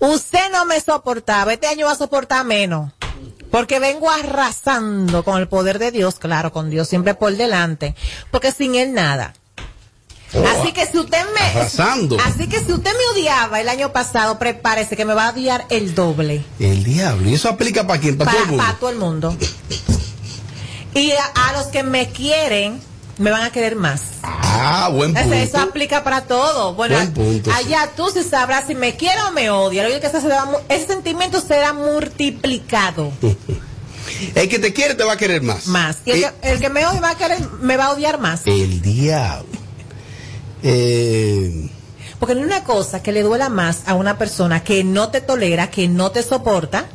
usted 0.00 0.50
no 0.52 0.64
me 0.66 0.80
soportaba, 0.80 1.52
este 1.52 1.66
año 1.66 1.86
va 1.86 1.92
a 1.92 1.96
soportar 1.96 2.44
menos. 2.44 2.92
Porque 3.50 3.78
vengo 3.80 4.10
arrasando 4.10 5.24
con 5.24 5.40
el 5.40 5.48
poder 5.48 5.78
de 5.78 5.90
Dios, 5.90 6.16
claro, 6.18 6.52
con 6.52 6.68
Dios 6.68 6.86
siempre 6.88 7.14
por 7.14 7.34
delante. 7.34 7.94
Porque 8.30 8.52
sin 8.52 8.74
Él 8.74 8.92
nada. 8.92 9.34
Así 10.34 10.72
que 10.72 10.86
si 10.86 10.98
usted 10.98 11.24
me... 11.34 11.40
Arrasando. 11.40 12.18
Así 12.24 12.46
que 12.48 12.60
si 12.62 12.72
usted 12.72 12.90
me 12.92 13.18
odiaba 13.18 13.60
el 13.60 13.68
año 13.70 13.92
pasado, 13.92 14.38
prepárese 14.38 14.96
que 14.96 15.06
me 15.06 15.14
va 15.14 15.28
a 15.28 15.30
odiar 15.30 15.64
el 15.70 15.94
doble. 15.94 16.44
El 16.58 16.84
diablo. 16.84 17.30
¿Y 17.30 17.34
eso 17.34 17.48
aplica 17.48 17.86
para 17.86 18.00
quién? 18.00 18.18
Para 18.18 18.32
todo 18.32 18.42
el 18.42 18.48
mundo. 18.48 18.62
Para 18.62 18.78
todo 18.78 18.90
el 18.90 18.98
mundo. 18.98 19.36
Y 20.94 21.12
a, 21.12 21.24
a 21.24 21.52
los 21.54 21.66
que 21.68 21.82
me 21.82 22.08
quieren, 22.08 22.80
me 23.16 23.30
van 23.30 23.42
a 23.42 23.50
querer 23.50 23.76
más. 23.76 24.02
Ah, 24.60 24.88
buen 24.88 25.14
punto. 25.14 25.34
Eso 25.34 25.58
aplica 25.58 26.02
para 26.04 26.22
todo. 26.22 26.74
Bueno, 26.74 26.96
Buen 26.96 27.12
punto, 27.12 27.50
sí. 27.50 27.56
allá 27.56 27.90
tú 27.96 28.08
sí 28.12 28.22
sabrás 28.22 28.66
si 28.66 28.74
me 28.74 28.96
quiere 28.96 29.20
o 29.22 29.32
me 29.32 29.50
odia. 29.50 29.82
Lo 29.84 29.90
único 29.90 30.10
que 30.10 30.18
se 30.20 30.26
ese 30.68 30.86
sentimiento 30.86 31.40
será 31.40 31.72
multiplicado. 31.72 33.12
El 34.34 34.48
que 34.48 34.58
te 34.58 34.72
quiere 34.72 34.94
te 34.94 35.04
va 35.04 35.12
a 35.12 35.16
querer 35.16 35.42
más. 35.42 35.66
Más. 35.66 35.98
Y 36.04 36.10
el, 36.10 36.24
Eh, 36.24 36.30
que, 36.42 36.50
el 36.52 36.60
que 36.60 36.70
me 36.70 36.84
odia 36.86 37.00
va 37.00 37.10
a 37.10 37.14
querer, 37.16 37.38
me 37.60 37.76
va 37.76 37.86
a 37.86 37.92
odiar 37.92 38.18
más. 38.18 38.42
El 38.46 38.80
diablo. 38.80 39.46
Eh, 40.62 41.70
Porque 42.18 42.34
no 42.34 42.40
hay 42.40 42.46
una 42.46 42.64
cosa 42.64 43.02
que 43.02 43.12
le 43.12 43.22
duela 43.22 43.48
más 43.48 43.82
a 43.86 43.94
una 43.94 44.18
persona 44.18 44.64
que 44.64 44.82
no 44.82 45.10
te 45.10 45.20
tolera, 45.20 45.70
que 45.70 45.86
no 45.88 46.10
te 46.10 46.22
soporta, 46.22 46.86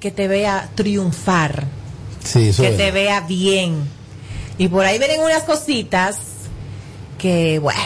que 0.00 0.10
te 0.10 0.28
vea 0.28 0.70
triunfar, 0.74 1.66
Sí, 2.24 2.48
eso 2.48 2.62
que 2.62 2.68
es. 2.70 2.76
te 2.76 2.90
vea 2.92 3.20
bien. 3.22 3.76
Y 4.58 4.68
por 4.68 4.84
ahí 4.86 4.98
vienen 4.98 5.20
unas 5.20 5.42
cositas 5.42 6.16
que, 7.20 7.58
bueno, 7.58 7.80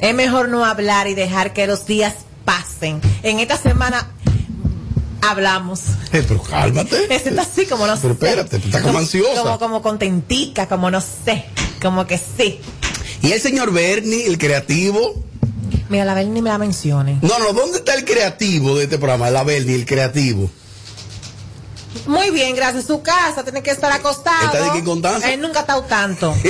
es 0.00 0.14
mejor 0.14 0.48
no 0.48 0.64
hablar 0.64 1.06
y 1.06 1.14
dejar 1.14 1.52
que 1.52 1.66
los 1.66 1.86
días 1.86 2.14
pasen. 2.44 3.00
En 3.22 3.38
esta 3.38 3.56
semana 3.56 4.10
hablamos. 5.22 5.80
Eh, 6.12 6.24
pero 6.26 6.42
cálmate. 6.42 7.14
Está 7.14 7.42
así 7.42 7.66
como 7.66 7.86
no 7.86 7.94
Pero 7.96 8.14
sé. 8.14 8.26
espérate, 8.26 8.58
tú 8.58 8.66
estás 8.66 8.82
como 8.82 8.98
ansiosa. 8.98 9.42
Como, 9.42 9.58
como 9.58 9.82
contentica, 9.82 10.68
como 10.68 10.90
no 10.90 11.00
sé. 11.00 11.44
Como 11.80 12.06
que 12.06 12.18
sí. 12.18 12.60
Y 13.22 13.32
el 13.32 13.40
señor 13.40 13.72
Bernie, 13.72 14.26
el 14.26 14.38
creativo. 14.38 15.22
Mira, 15.88 16.04
la 16.04 16.14
Bernie 16.14 16.42
me 16.42 16.50
la 16.50 16.58
mencione. 16.58 17.18
No, 17.22 17.38
no, 17.38 17.52
¿dónde 17.52 17.78
está 17.78 17.94
el 17.94 18.04
creativo 18.04 18.76
de 18.76 18.84
este 18.84 18.98
programa? 18.98 19.30
La 19.30 19.44
Bernie, 19.44 19.74
el 19.74 19.86
creativo. 19.86 20.50
Muy 22.06 22.30
bien, 22.30 22.54
gracias. 22.54 22.86
Su 22.86 23.02
casa 23.02 23.42
tiene 23.42 23.62
que 23.62 23.70
estar 23.70 23.90
acostado. 23.92 24.46
¿Está 24.52 24.72
de? 24.72 25.34
Él 25.34 25.40
nunca 25.40 25.60
ha 25.60 25.62
estado 25.62 25.82
tanto. 25.82 26.34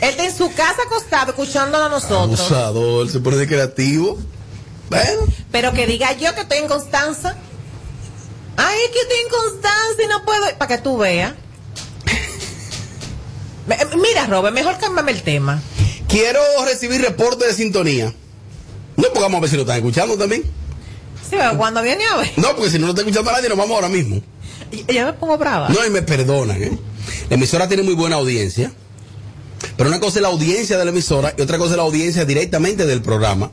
Él 0.00 0.08
está 0.10 0.24
en 0.24 0.34
su 0.36 0.52
casa 0.54 0.76
acostado 0.86 1.30
escuchándonos 1.30 1.86
a 1.86 1.90
nosotros. 1.90 2.40
Abusador, 2.40 3.10
se 3.10 3.20
pone 3.20 3.46
creativo. 3.46 4.18
Bueno, 4.88 5.22
Pero 5.52 5.72
que 5.72 5.86
diga 5.86 6.12
yo 6.16 6.34
que 6.34 6.40
estoy 6.42 6.58
en 6.58 6.68
Constanza. 6.68 7.36
Ay, 8.56 8.78
es 8.86 8.90
que 8.90 9.00
estoy 9.00 9.16
en 9.24 9.28
Constanza 9.28 10.02
y 10.02 10.06
no 10.08 10.24
puedo. 10.24 10.46
Para 10.58 10.68
que 10.76 10.82
tú 10.82 10.96
veas. 10.98 11.34
Me- 13.66 13.78
Mira, 13.96 14.26
Robert, 14.26 14.54
mejor 14.54 14.78
cámbiame 14.78 15.12
el 15.12 15.22
tema. 15.22 15.62
quiero 16.08 16.40
recibir 16.64 17.00
reporte 17.02 17.46
de 17.46 17.54
sintonía. 17.54 18.06
No, 18.96 19.04
porque 19.04 19.20
vamos 19.20 19.38
a 19.38 19.40
ver 19.42 19.50
si 19.50 19.56
lo 19.56 19.62
están 19.62 19.76
escuchando 19.76 20.16
también. 20.18 20.42
Sí, 20.42 21.36
pero 21.36 21.56
cuando 21.56 21.80
viene 21.82 22.04
a 22.06 22.16
ver. 22.16 22.32
No, 22.36 22.54
porque 22.56 22.70
si 22.70 22.78
no 22.78 22.86
lo 22.86 22.90
está 22.92 23.02
escuchando 23.02 23.30
nadie, 23.30 23.48
nos 23.48 23.56
vamos 23.58 23.74
ahora 23.76 23.88
mismo. 23.88 24.20
Ya 24.88 25.04
me 25.06 25.12
pongo 25.12 25.38
brava. 25.38 25.68
No, 25.68 25.84
y 25.86 25.90
me 25.90 26.02
perdonan, 26.02 26.62
¿eh? 26.62 26.78
La 27.28 27.36
emisora 27.36 27.68
tiene 27.68 27.82
muy 27.82 27.94
buena 27.94 28.16
audiencia. 28.16 28.72
Pero 29.80 29.88
una 29.88 29.98
cosa 29.98 30.18
es 30.18 30.22
la 30.22 30.28
audiencia 30.28 30.76
de 30.76 30.84
la 30.84 30.90
emisora 30.90 31.32
y 31.38 31.40
otra 31.40 31.56
cosa 31.56 31.70
es 31.70 31.78
la 31.78 31.84
audiencia 31.84 32.26
directamente 32.26 32.84
del 32.84 33.00
programa. 33.00 33.50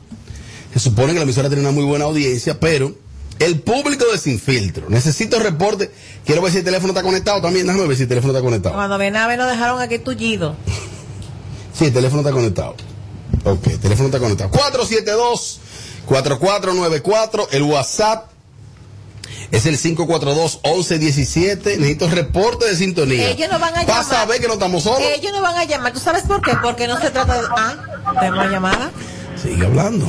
Se 0.74 0.78
supone 0.78 1.14
que 1.14 1.20
la 1.20 1.22
emisora 1.22 1.48
tiene 1.48 1.62
una 1.62 1.70
muy 1.70 1.84
buena 1.84 2.04
audiencia, 2.04 2.60
pero 2.60 2.94
el 3.38 3.60
público 3.60 4.04
de 4.12 4.18
Sin 4.18 4.38
Filtro. 4.38 4.90
Necesito 4.90 5.38
reporte. 5.38 5.90
Quiero 6.26 6.42
ver 6.42 6.52
si 6.52 6.58
el 6.58 6.64
teléfono 6.64 6.90
está 6.90 7.02
conectado 7.02 7.40
también. 7.40 7.66
Déjame 7.66 7.86
ver 7.86 7.96
si 7.96 8.02
el 8.02 8.10
teléfono 8.10 8.34
está 8.34 8.44
conectado. 8.44 8.74
Cuando 8.74 8.98
viene 8.98 9.16
a 9.16 9.26
ver 9.26 9.38
nos 9.38 9.48
dejaron 9.48 9.80
aquí 9.80 9.98
tullido. 10.00 10.54
Sí, 11.72 11.86
el 11.86 11.94
teléfono 11.94 12.20
está 12.20 12.32
conectado. 12.32 12.74
Ok, 13.44 13.66
el 13.68 13.80
teléfono 13.80 14.08
está 14.08 14.18
conectado. 14.18 14.50
472-4494. 16.10 17.48
El 17.52 17.62
WhatsApp 17.62 18.30
es 19.50 19.66
el 19.66 19.78
542-1117. 19.78 21.76
Necesito 21.78 22.08
reporte 22.08 22.66
de 22.66 22.76
sintonía. 22.76 23.30
Ellos 23.30 23.48
no 23.50 23.58
van 23.58 23.74
a 23.74 23.82
llamar. 23.84 24.04
saber 24.04 24.40
que 24.40 24.46
no 24.46 24.54
estamos 24.54 24.82
solos. 24.82 25.00
Ellos 25.00 25.32
no 25.32 25.42
van 25.42 25.56
a 25.56 25.64
llamar. 25.64 25.92
¿Tú 25.92 26.00
sabes 26.00 26.22
por 26.24 26.42
qué? 26.42 26.52
Porque 26.62 26.86
no 26.86 26.98
se 27.00 27.10
trata 27.10 27.40
de. 27.40 27.48
Ah, 27.56 27.74
tenemos 28.20 28.40
una 28.44 28.50
llamada. 28.50 28.90
Sigue 29.40 29.66
hablando. 29.66 30.06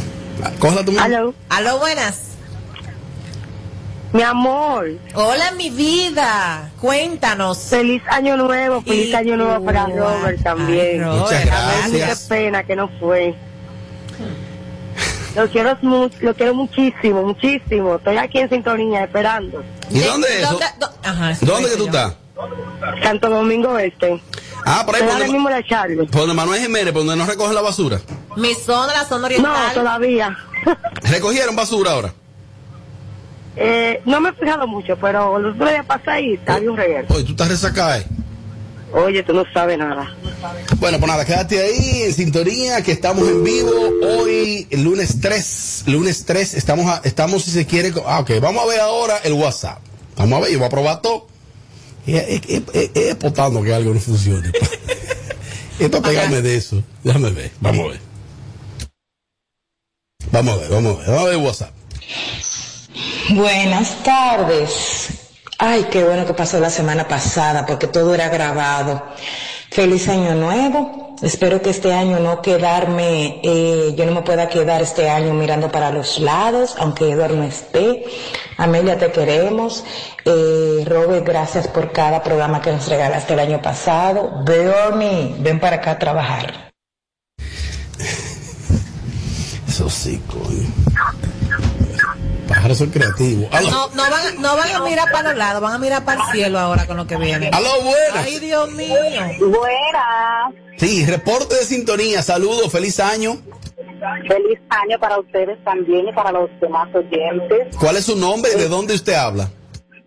Cógela 0.60 0.84
tú 0.84 0.92
mismo. 0.92 1.06
Aló. 1.06 1.34
Aló, 1.50 1.80
buenas. 1.80 2.16
Mi 4.12 4.24
amor. 4.24 4.88
Hola, 5.14 5.52
mi 5.52 5.70
vida. 5.70 6.72
Cuéntanos. 6.82 7.60
Feliz 7.60 8.02
año 8.10 8.38
nuevo, 8.38 8.82
feliz 8.82 9.14
año 9.14 9.38
nuevo 9.38 9.64
para. 9.64 9.86
Robert 9.86 10.42
también. 10.42 11.04
Ay, 11.04 11.10
Robert, 11.10 11.22
Muchas 11.22 11.34
Ay, 11.34 11.92
qué 11.92 11.98
gracias. 12.00 12.20
pena 12.28 12.64
que 12.64 12.76
no 12.76 12.90
fue. 13.00 13.36
Lo 15.36 15.48
quiero, 15.50 15.78
mu- 15.82 16.10
lo 16.22 16.34
quiero 16.36 16.54
muchísimo, 16.56 17.22
muchísimo. 17.24 17.96
Estoy 17.96 18.18
aquí 18.18 18.40
en 18.40 18.50
sintonía 18.50 19.04
esperando. 19.04 19.64
¿Y 19.90 20.00
dónde 20.00 20.28
es 20.28 20.36
eso? 20.44 20.52
¿Dónde, 20.52 20.66
do- 20.80 20.92
Ajá, 21.04 21.32
eso 21.32 21.46
¿Dónde 21.46 21.70
que 21.70 21.78
tú 21.78 21.86
estás? 21.86 22.14
Santo 23.04 23.30
Domingo 23.30 23.78
Este. 23.78 24.22
Ah, 24.66 24.84
por 24.86 24.96
ahí, 24.96 25.02
por 25.04 25.12
donde, 25.12 25.28
mismo 25.28 25.50
Charlie. 25.68 25.96
por 26.08 26.22
donde 26.22 26.34
Manuel 26.36 26.62
Jiménez, 26.62 26.92
por 26.94 27.06
donde 27.06 27.16
no 27.16 27.26
recoge 27.26 27.54
la 27.54 27.62
basura. 27.62 28.00
Mi 28.36 28.54
zona, 28.54 28.94
la 28.94 29.06
zona 29.06 29.22
No, 29.22 29.26
oriental. 29.26 29.74
todavía. 29.74 30.38
¿Recogieron 31.04 31.56
basura 31.56 31.92
ahora? 31.92 32.14
Eh, 33.56 34.02
no 34.06 34.20
me 34.22 34.30
he 34.30 34.34
fijado 34.34 34.68
mucho, 34.68 34.96
pero 34.98 35.38
los 35.40 35.56
otros 35.56 35.70
días 35.70 35.86
pasé 35.86 36.10
ahí, 36.12 36.40
había 36.48 36.72
un 36.72 36.78
reguero. 36.78 37.08
Oye, 37.10 37.24
tú 37.24 37.32
estás 37.32 37.48
resacada. 37.50 37.98
eh. 38.00 38.06
Oye, 38.94 39.22
tú 39.24 39.34
no 39.34 39.44
sabes 39.54 39.78
nada. 39.78 40.16
Bueno, 40.78 41.00
pues 41.00 41.12
nada, 41.12 41.26
quédate 41.26 41.60
ahí 41.60 42.04
en 42.04 42.14
sintonía, 42.14 42.82
que 42.84 42.92
estamos 42.92 43.28
en 43.28 43.44
vivo 43.44 43.72
hoy, 44.04 44.68
el 44.72 44.84
lunes 44.84 45.22
3. 45.22 45.84
Lunes 45.88 46.26
3, 46.26 46.56
estamos, 46.56 46.88
a- 46.88 47.02
estamos 47.04 47.44
si 47.44 47.52
se 47.52 47.66
quiere. 47.68 47.94
Ah, 48.06 48.20
ok, 48.20 48.32
vamos 48.42 48.64
a 48.64 48.68
ver 48.68 48.80
ahora 48.80 49.18
el 49.24 49.34
WhatsApp. 49.34 49.80
Vamos 50.16 50.38
a 50.40 50.42
ver, 50.42 50.52
yo 50.52 50.58
voy 50.60 50.68
a 50.68 50.70
probar 50.70 51.02
todo. 51.02 51.28
Es, 52.08 52.16
es, 52.28 52.42
es- 52.48 52.64
es- 52.74 52.92
es 52.96 53.16
potando 53.16 53.62
que 53.62 53.74
algo 53.74 53.94
no 53.94 54.00
funcione. 54.00 54.52
es 55.80 55.90
para 55.90 56.02
pegarme 56.04 56.42
de 56.42 56.56
eso. 56.56 56.82
Déjame 57.04 57.30
ver, 57.30 57.52
vamos 57.62 57.86
a 57.86 57.90
ver. 57.92 58.00
Vamos 60.32 60.54
a 60.56 60.58
ver, 60.62 60.70
vamos 60.70 60.96
a 60.96 61.00
ver, 61.00 61.08
vamos 61.08 61.22
a 61.22 61.26
ver 61.26 61.34
el 61.36 61.42
WhatsApp. 61.46 61.72
Buenas 63.32 64.04
tardes. 64.04 65.10
Ay, 65.62 65.88
qué 65.92 66.06
bueno 66.06 66.26
que 66.26 66.34
pasó 66.34 66.58
la 66.58 66.70
semana 66.70 67.06
pasada, 67.06 67.66
porque 67.66 67.88
todo 67.88 68.16
era 68.16 68.30
grabado. 68.30 69.04
Feliz 69.70 70.08
año 70.08 70.34
nuevo. 70.34 71.18
Espero 71.22 71.62
que 71.62 71.70
este 71.70 71.92
año 71.92 72.18
no 72.22 72.42
quedarme, 72.42 73.42
eh, 73.44 73.94
yo 73.94 74.06
no 74.06 74.14
me 74.14 74.22
pueda 74.22 74.48
quedar 74.48 74.82
este 74.82 75.10
año 75.10 75.34
mirando 75.34 75.70
para 75.70 75.92
los 75.92 76.18
lados, 76.20 76.78
aunque 76.80 77.12
Eduardo 77.12 77.36
no 77.36 77.44
esté. 77.44 78.06
Amelia, 78.56 78.98
te 78.98 79.12
queremos. 79.12 79.84
Eh, 80.24 80.86
Robert, 80.88 81.26
gracias 81.26 81.68
por 81.68 81.92
cada 81.92 82.24
programa 82.24 82.62
que 82.62 82.72
nos 82.72 82.88
regalaste 82.88 83.34
el 83.34 83.42
año 83.42 83.62
pasado. 83.62 84.42
Bernie, 84.46 85.36
ven 85.40 85.60
para 85.60 85.76
acá 85.76 85.92
a 85.92 86.00
trabajar. 86.00 86.72
Eso 89.68 89.90
sí, 89.90 90.22
coño. 90.26 91.19
Pájaros 92.50 92.80
son 92.80 92.90
creativos. 92.90 93.48
Aló. 93.52 93.70
No, 93.70 93.88
no, 93.90 94.04
van, 94.10 94.42
no 94.42 94.58
van 94.58 94.72
a 94.72 94.84
mirar 94.84 95.12
para 95.12 95.30
los 95.30 95.38
lados, 95.38 95.62
van 95.62 95.74
a 95.74 95.78
mirar 95.78 96.04
para 96.04 96.24
el 96.24 96.32
cielo 96.32 96.58
ahora 96.58 96.88
con 96.88 96.98
lo 96.98 97.06
que 97.06 97.16
viene. 97.16 97.52
Aló, 97.54 97.70
buenas. 97.84 98.26
Ay, 98.26 98.40
Dios 98.40 98.72
mío. 98.72 98.96
Buenas. 99.40 100.56
Sí, 100.78 101.06
reporte 101.06 101.54
de 101.54 101.64
sintonía. 101.64 102.24
Saludos, 102.24 102.72
feliz 102.72 103.00
año. 103.00 103.38
Feliz 104.28 104.60
año 104.70 104.98
para 105.00 105.20
ustedes 105.20 105.64
también 105.64 106.08
y 106.08 106.14
para 106.14 106.32
los 106.32 106.50
demás 106.60 106.90
oyentes. 106.96 107.76
¿Cuál 107.80 107.98
es 107.98 108.06
su 108.06 108.16
nombre 108.16 108.52
y 108.56 108.58
de 108.58 108.68
dónde 108.68 108.96
usted 108.96 109.14
habla? 109.14 109.48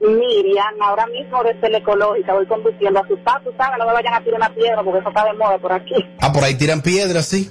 Miriam, 0.00 0.74
ahora 0.82 1.06
mismo 1.06 1.44
desde 1.44 1.70
la 1.70 1.78
ecológica 1.78 2.34
voy 2.34 2.46
conduciendo 2.46 2.98
a 2.98 3.06
sus 3.06 3.20
pasos, 3.20 3.54
¿sabes? 3.56 3.78
No 3.78 3.86
me 3.86 3.92
vayan 3.92 4.14
a 4.14 4.24
tirar 4.24 4.40
una 4.40 4.52
piedra 4.52 4.82
porque 4.82 4.98
eso 4.98 5.08
está 5.10 5.24
de 5.26 5.34
moda 5.34 5.58
por 5.58 5.72
aquí. 5.72 5.94
Ah, 6.20 6.32
por 6.32 6.42
ahí 6.42 6.56
tiran 6.56 6.82
piedras, 6.82 7.26
sí. 7.26 7.48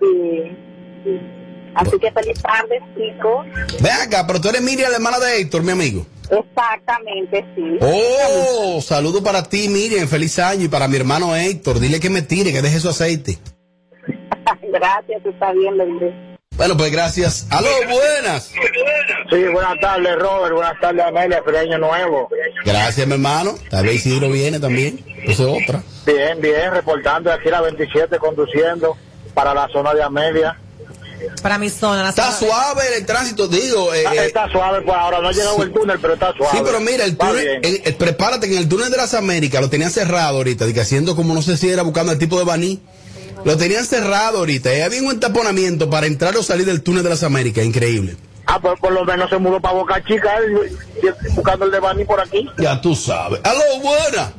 Sí. 0.00 0.56
sí. 1.04 1.43
Así 1.74 1.98
que 1.98 2.10
feliz 2.12 2.40
tarde, 2.42 2.80
chicos. 2.96 3.46
Ven 3.80 3.92
acá, 3.92 4.26
pero 4.26 4.40
tú 4.40 4.48
eres 4.48 4.62
Miriam, 4.62 4.90
la 4.90 4.96
hermana 4.96 5.18
de 5.18 5.40
Héctor, 5.40 5.62
mi 5.62 5.72
amigo. 5.72 6.06
Exactamente, 6.30 7.44
sí. 7.54 7.78
Oh, 7.80 8.80
saludo 8.80 9.22
para 9.22 9.42
ti, 9.42 9.68
Miriam, 9.68 10.08
feliz 10.08 10.38
año. 10.38 10.64
Y 10.64 10.68
para 10.68 10.88
mi 10.88 10.96
hermano 10.96 11.34
Héctor, 11.36 11.80
dile 11.80 12.00
que 12.00 12.10
me 12.10 12.22
tire, 12.22 12.52
que 12.52 12.62
deje 12.62 12.80
su 12.80 12.88
aceite. 12.88 13.38
Gracias, 14.72 15.24
está 15.24 15.52
bien, 15.52 15.74
diré. 15.74 16.34
Bueno, 16.56 16.76
pues 16.76 16.92
gracias. 16.92 17.48
Aló, 17.50 17.68
buenas. 17.88 18.52
Sí, 19.30 19.44
buenas 19.52 19.80
tardes, 19.80 20.16
Robert. 20.16 20.54
Buenas 20.54 20.80
tardes, 20.80 21.04
Amelia. 21.04 21.42
Feliz 21.42 21.60
año 21.60 21.78
nuevo. 21.78 22.28
Gracias, 22.64 23.06
mi 23.08 23.14
hermano. 23.14 23.54
Tal 23.70 23.84
vez 23.84 24.06
Isidro 24.06 24.30
viene 24.30 24.60
también. 24.60 25.04
Esa 25.24 25.42
es 25.42 25.62
otra. 25.62 25.82
Bien, 26.06 26.40
bien. 26.40 26.70
Reportando 26.70 27.32
aquí 27.32 27.50
la 27.50 27.60
27, 27.60 28.18
conduciendo 28.18 28.96
para 29.34 29.52
la 29.52 29.68
zona 29.68 29.94
de 29.94 30.04
Amelia. 30.04 30.56
Para 31.42 31.58
mi 31.58 31.70
zona. 31.70 32.02
La 32.02 32.08
Está 32.10 32.32
suave 32.32 32.82
el 32.98 33.06
tránsito, 33.06 33.48
digo. 33.48 33.92
eh, 33.94 34.04
eh, 34.04 34.26
está 34.26 34.48
suave, 34.50 34.82
pues 34.82 34.96
ahora 34.96 35.20
no 35.20 35.28
ha 35.28 35.32
llegado 35.32 35.62
el 35.62 35.72
túnel, 35.72 35.98
pero 36.00 36.14
está 36.14 36.32
suave. 36.34 36.56
Sí, 36.58 36.62
pero 36.64 36.80
mira, 36.80 37.04
el 37.04 37.16
túnel, 37.16 37.44
bien. 37.46 37.60
el- 37.64 37.82
el- 37.84 37.94
prepárate 37.96 38.48
que 38.48 38.54
en 38.54 38.60
el 38.62 38.68
túnel 38.68 38.90
de 38.90 38.96
las 38.96 39.14
Américas 39.14 39.60
lo 39.60 39.68
tenían 39.70 39.90
cerrado 39.90 40.36
ahorita, 40.38 40.72
que 40.72 40.80
haciendo 40.80 41.14
como 41.16 41.34
no 41.34 41.42
sé 41.42 41.56
si 41.56 41.68
era 41.68 41.82
buscando 41.82 42.12
el 42.12 42.18
tipo 42.18 42.38
de 42.38 42.44
baní. 42.44 42.80
Lo 43.44 43.56
tenían 43.58 43.84
cerrado 43.84 44.38
ahorita. 44.38 44.74
Y 44.74 44.80
había 44.80 45.02
un 45.02 45.10
entaponamiento 45.10 45.90
para 45.90 46.06
entrar 46.06 46.34
o 46.36 46.42
salir 46.42 46.64
del 46.64 46.82
túnel 46.82 47.02
de 47.02 47.10
las 47.10 47.22
Américas, 47.24 47.64
increíble. 47.64 48.16
Ah, 48.46 48.58
pues 48.60 48.78
por 48.80 48.92
lo 48.92 49.04
menos 49.04 49.28
se 49.28 49.36
mudó 49.38 49.60
para 49.60 49.74
Boca 49.74 50.02
Chica, 50.04 50.36
él, 50.36 50.76
buscando 51.34 51.64
el 51.66 51.70
de 51.70 51.80
Bani 51.80 52.04
por 52.04 52.20
aquí. 52.20 52.48
Ya 52.58 52.80
tú 52.80 52.94
sabes. 52.94 53.40
Aló, 53.42 53.60
buenas. 53.82 54.30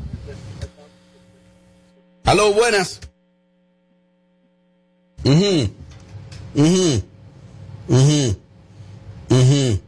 Aló, 2.23 2.53
buenas. 2.53 2.99
Mhm. 6.55 7.03
Mhm. 7.87 8.35
Mhm. 9.29 9.79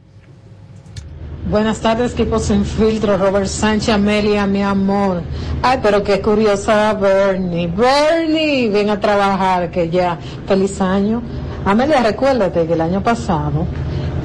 Buenas 1.50 1.80
tardes, 1.80 2.12
equipo 2.12 2.40
sin 2.40 2.66
filtro, 2.66 3.18
Robert 3.18 3.48
Sánchez, 3.48 3.90
Amelia, 3.96 4.46
mi 4.46 4.62
amor. 4.62 5.22
Ay, 5.62 5.80
pero 5.82 6.04
qué 6.04 6.20
curiosa 6.22 6.94
Bernie. 6.94 7.68
Bernie, 7.68 8.70
ven 8.70 8.90
a 8.90 9.00
trabajar, 9.00 9.72
que 9.72 9.90
ya, 9.90 10.20
feliz 10.46 10.82
año. 10.82 11.22
Amelia, 11.64 12.04
recuérdate 12.04 12.68
que 12.68 12.74
el 12.74 12.82
año 12.82 13.02
pasado 13.02 13.66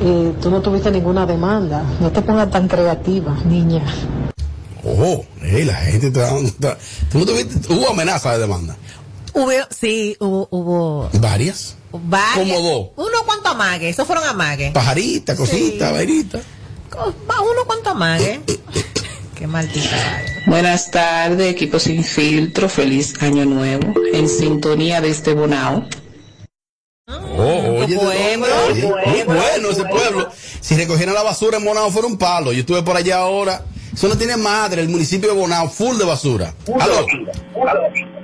eh, 0.05 0.33
tú 0.43 0.51
no 0.51 0.61
tuviste 0.61 0.91
ninguna 0.91 1.25
demanda. 1.25 1.85
No 2.01 2.11
te 2.11 2.23
pongas 2.23 2.51
tan 2.51 2.67
creativa, 2.67 3.37
niña. 3.49 3.85
Oh, 4.85 5.25
eh, 5.43 5.65
la 5.65 5.75
gente 5.77 6.09
está 6.09 6.23
dando. 6.23 6.49
está- 6.49 6.77
¿Tú 7.13 7.21
no 7.21 7.25
tuviste? 7.27 7.73
Hubo 7.73 7.91
amenaza 7.91 8.33
de 8.33 8.41
demanda. 8.41 8.75
Hubo, 9.35 9.51
sí, 9.71 10.17
hubo, 10.21 10.49
hubo 10.51 11.11
Varias. 11.15 11.77
varias. 11.93 12.35
Como 12.37 12.61
dos. 12.61 12.89
Uno 12.97 13.25
cuanto 13.25 13.49
amague, 13.49 13.89
esos 13.89 14.07
fueron 14.07 14.25
amague. 14.25 14.71
Pajarita, 14.73 15.35
cosita, 15.37 15.89
Sí. 15.89 15.93
vainita. 15.95 16.41
Uno 16.95 17.65
cuanto 17.67 17.91
amague. 17.91 18.41
Qué 19.35 19.47
maldita. 19.47 20.23
Buenas 20.47 20.91
tardes, 20.91 21.51
equipo 21.51 21.79
sin 21.79 22.05
filtro. 22.05 22.69
Feliz 22.69 23.15
año 23.23 23.45
nuevo. 23.45 23.93
En 24.13 24.29
sintonía 24.29 25.01
de 25.01 25.09
este 25.09 25.33
Bonao. 25.35 25.87
Oh, 27.09 27.81
oye, 27.83 27.87
¿de 27.89 27.95
dónde? 27.97 28.49
Oye, 28.71 29.25
muy 29.25 29.37
bueno 29.37 29.71
ese 29.71 29.85
pueblo. 29.85 30.29
Si 30.61 30.77
recogieran 30.77 31.15
la 31.15 31.23
basura 31.23 31.57
en 31.57 31.65
Bonao 31.65 31.91
fuera 31.91 32.07
un 32.07 32.19
palo. 32.19 32.53
Yo 32.53 32.61
estuve 32.61 32.83
por 32.83 32.97
allá 32.97 33.17
ahora. 33.19 33.65
Eso 33.93 34.09
no 34.09 34.17
tiene 34.17 34.37
madre, 34.37 34.81
el 34.83 34.89
municipio 34.89 35.29
de 35.31 35.35
Bonao, 35.39 35.69
full 35.69 35.97
de 35.99 36.05
basura. 36.05 36.55
Aló. 36.81 37.07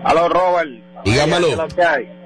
Aló, 0.04 0.28
Robert. 0.28 0.68
Dígamelo. 1.04 1.68
¿Qué? 1.68 2.18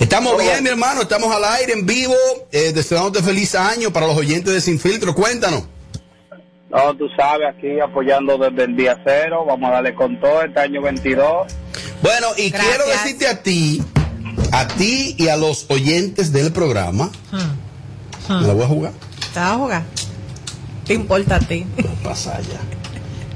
Estamos 0.00 0.38
bien, 0.38 0.62
mi 0.62 0.70
hermano. 0.70 1.02
Estamos 1.02 1.34
al 1.34 1.44
aire, 1.44 1.72
en 1.72 1.86
vivo. 1.86 2.14
Eh, 2.52 2.72
deseándote 2.72 3.22
feliz 3.22 3.54
año 3.54 3.92
para 3.92 4.06
los 4.06 4.16
oyentes 4.16 4.52
de 4.54 4.60
Sin 4.60 4.78
Filtro. 4.78 5.14
Cuéntanos. 5.14 5.64
No, 6.70 6.94
tú 6.96 7.08
sabes, 7.16 7.48
aquí 7.48 7.80
apoyando 7.80 8.38
desde 8.38 8.64
el 8.64 8.76
día 8.76 9.00
cero. 9.04 9.44
Vamos 9.46 9.70
a 9.70 9.74
darle 9.74 9.94
con 9.94 10.20
todo 10.20 10.42
este 10.42 10.60
año 10.60 10.82
22. 10.82 11.46
Bueno, 12.02 12.28
y 12.36 12.50
quiero 12.50 12.86
decirte 12.86 13.26
a 13.26 13.42
ti, 13.42 13.82
a 14.52 14.68
ti 14.68 15.14
y 15.18 15.28
a 15.28 15.36
los 15.36 15.66
oyentes 15.68 16.32
del 16.32 16.52
programa. 16.52 17.10
Hmm. 17.32 18.40
¿Me 18.40 18.46
la 18.46 18.52
voy 18.52 18.64
a 18.64 18.68
jugar? 18.68 18.92
¿Te 19.32 19.40
vas 19.40 19.52
a 19.52 19.56
jugar? 19.56 19.82
¿Te 20.84 20.94
importa 20.94 21.36
a 21.36 21.40
ti? 21.40 21.66
Pasa 22.04 22.36
allá. 22.36 22.60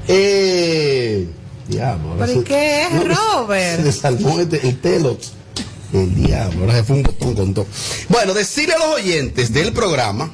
Eh. 0.07 1.27
Diablo. 1.67 2.15
¿Pero 2.19 2.43
qué 2.43 2.83
es, 2.83 2.89
Robert? 3.17 3.77
Se 3.77 3.83
desarmó 3.83 4.39
este- 4.39 4.67
el 4.67 4.79
telo. 4.79 5.17
El 5.93 6.15
diablo, 6.15 6.61
ahora 6.61 6.73
se 6.77 6.83
fue 6.85 6.95
un 6.95 7.03
botón 7.03 7.35
con 7.35 7.53
todo. 7.53 7.67
Bueno, 8.09 8.33
decirle 8.33 8.73
a 8.73 8.79
los 8.79 8.95
oyentes 8.95 9.53
del 9.53 9.73
programa 9.73 10.31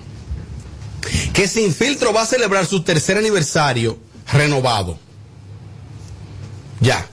que 1.34 1.50
Sin 1.50 1.74
Filtro 1.74 2.14
va 2.14 2.22
a 2.22 2.26
celebrar 2.26 2.66
su 2.66 2.82
tercer 2.84 3.18
aniversario 3.18 3.98
renovado. 4.32 4.98
Ya. 6.80 7.06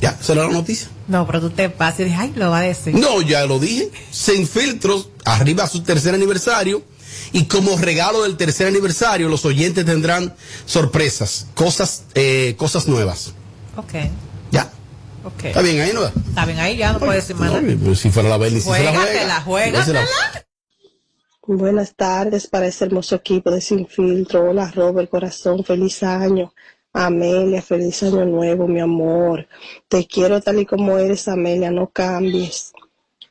Ya, 0.00 0.18
esa 0.20 0.34
era 0.34 0.44
la 0.46 0.50
noticia. 0.52 0.88
No, 1.08 1.26
pero 1.26 1.40
tú 1.40 1.50
te 1.50 1.70
pasas 1.70 2.00
y 2.00 2.04
dices, 2.04 2.18
ay, 2.20 2.32
lo 2.36 2.50
va 2.50 2.58
a 2.58 2.62
decir. 2.62 2.94
No, 2.94 3.22
ya 3.22 3.46
lo 3.46 3.58
dije. 3.58 3.90
Sin 4.10 4.46
filtros, 4.46 5.08
arriba 5.24 5.66
su 5.66 5.82
tercer 5.82 6.14
aniversario. 6.14 6.82
Y 7.32 7.44
como 7.46 7.76
regalo 7.76 8.22
del 8.22 8.36
tercer 8.36 8.66
aniversario, 8.68 9.28
los 9.28 9.44
oyentes 9.44 9.84
tendrán 9.84 10.34
sorpresas, 10.66 11.46
cosas, 11.54 12.04
eh, 12.14 12.54
cosas 12.56 12.86
nuevas. 12.86 13.34
Ok, 13.76 13.92
Ya. 14.52 14.70
ok. 15.24 15.44
Está 15.44 15.62
bien 15.62 15.80
ahí, 15.80 15.90
¿no? 15.92 16.04
Está 16.04 16.44
bien, 16.46 16.58
ahí 16.60 16.76
ya 16.76 16.92
no 16.92 17.00
puedes 17.00 17.26
decir 17.26 17.36
No, 17.44 17.60
nada. 17.60 17.76
pues 17.84 17.98
si 17.98 18.10
fuera 18.10 18.28
la 18.28 18.36
Bernie, 18.36 18.60
si 18.60 18.70
se 18.70 18.82
la 18.84 18.92
juega. 19.40 19.40
juégatela. 19.42 20.08
Buenas 21.46 21.94
tardes 21.94 22.46
para 22.46 22.66
este 22.66 22.86
hermoso 22.86 23.16
equipo 23.16 23.50
de 23.50 23.60
Sin 23.60 23.86
Filtro. 23.86 24.48
Hola 24.50 24.70
Robert, 24.74 25.10
corazón, 25.10 25.62
feliz 25.64 26.02
año. 26.02 26.54
Amelia, 26.92 27.60
feliz 27.60 28.02
año 28.04 28.24
nuevo, 28.24 28.66
mi 28.68 28.80
amor. 28.80 29.46
Te 29.88 30.06
quiero 30.06 30.40
tal 30.40 30.60
y 30.60 30.66
como 30.66 30.96
eres, 30.98 31.26
Amelia, 31.28 31.70
no 31.70 31.88
cambies. 31.90 32.72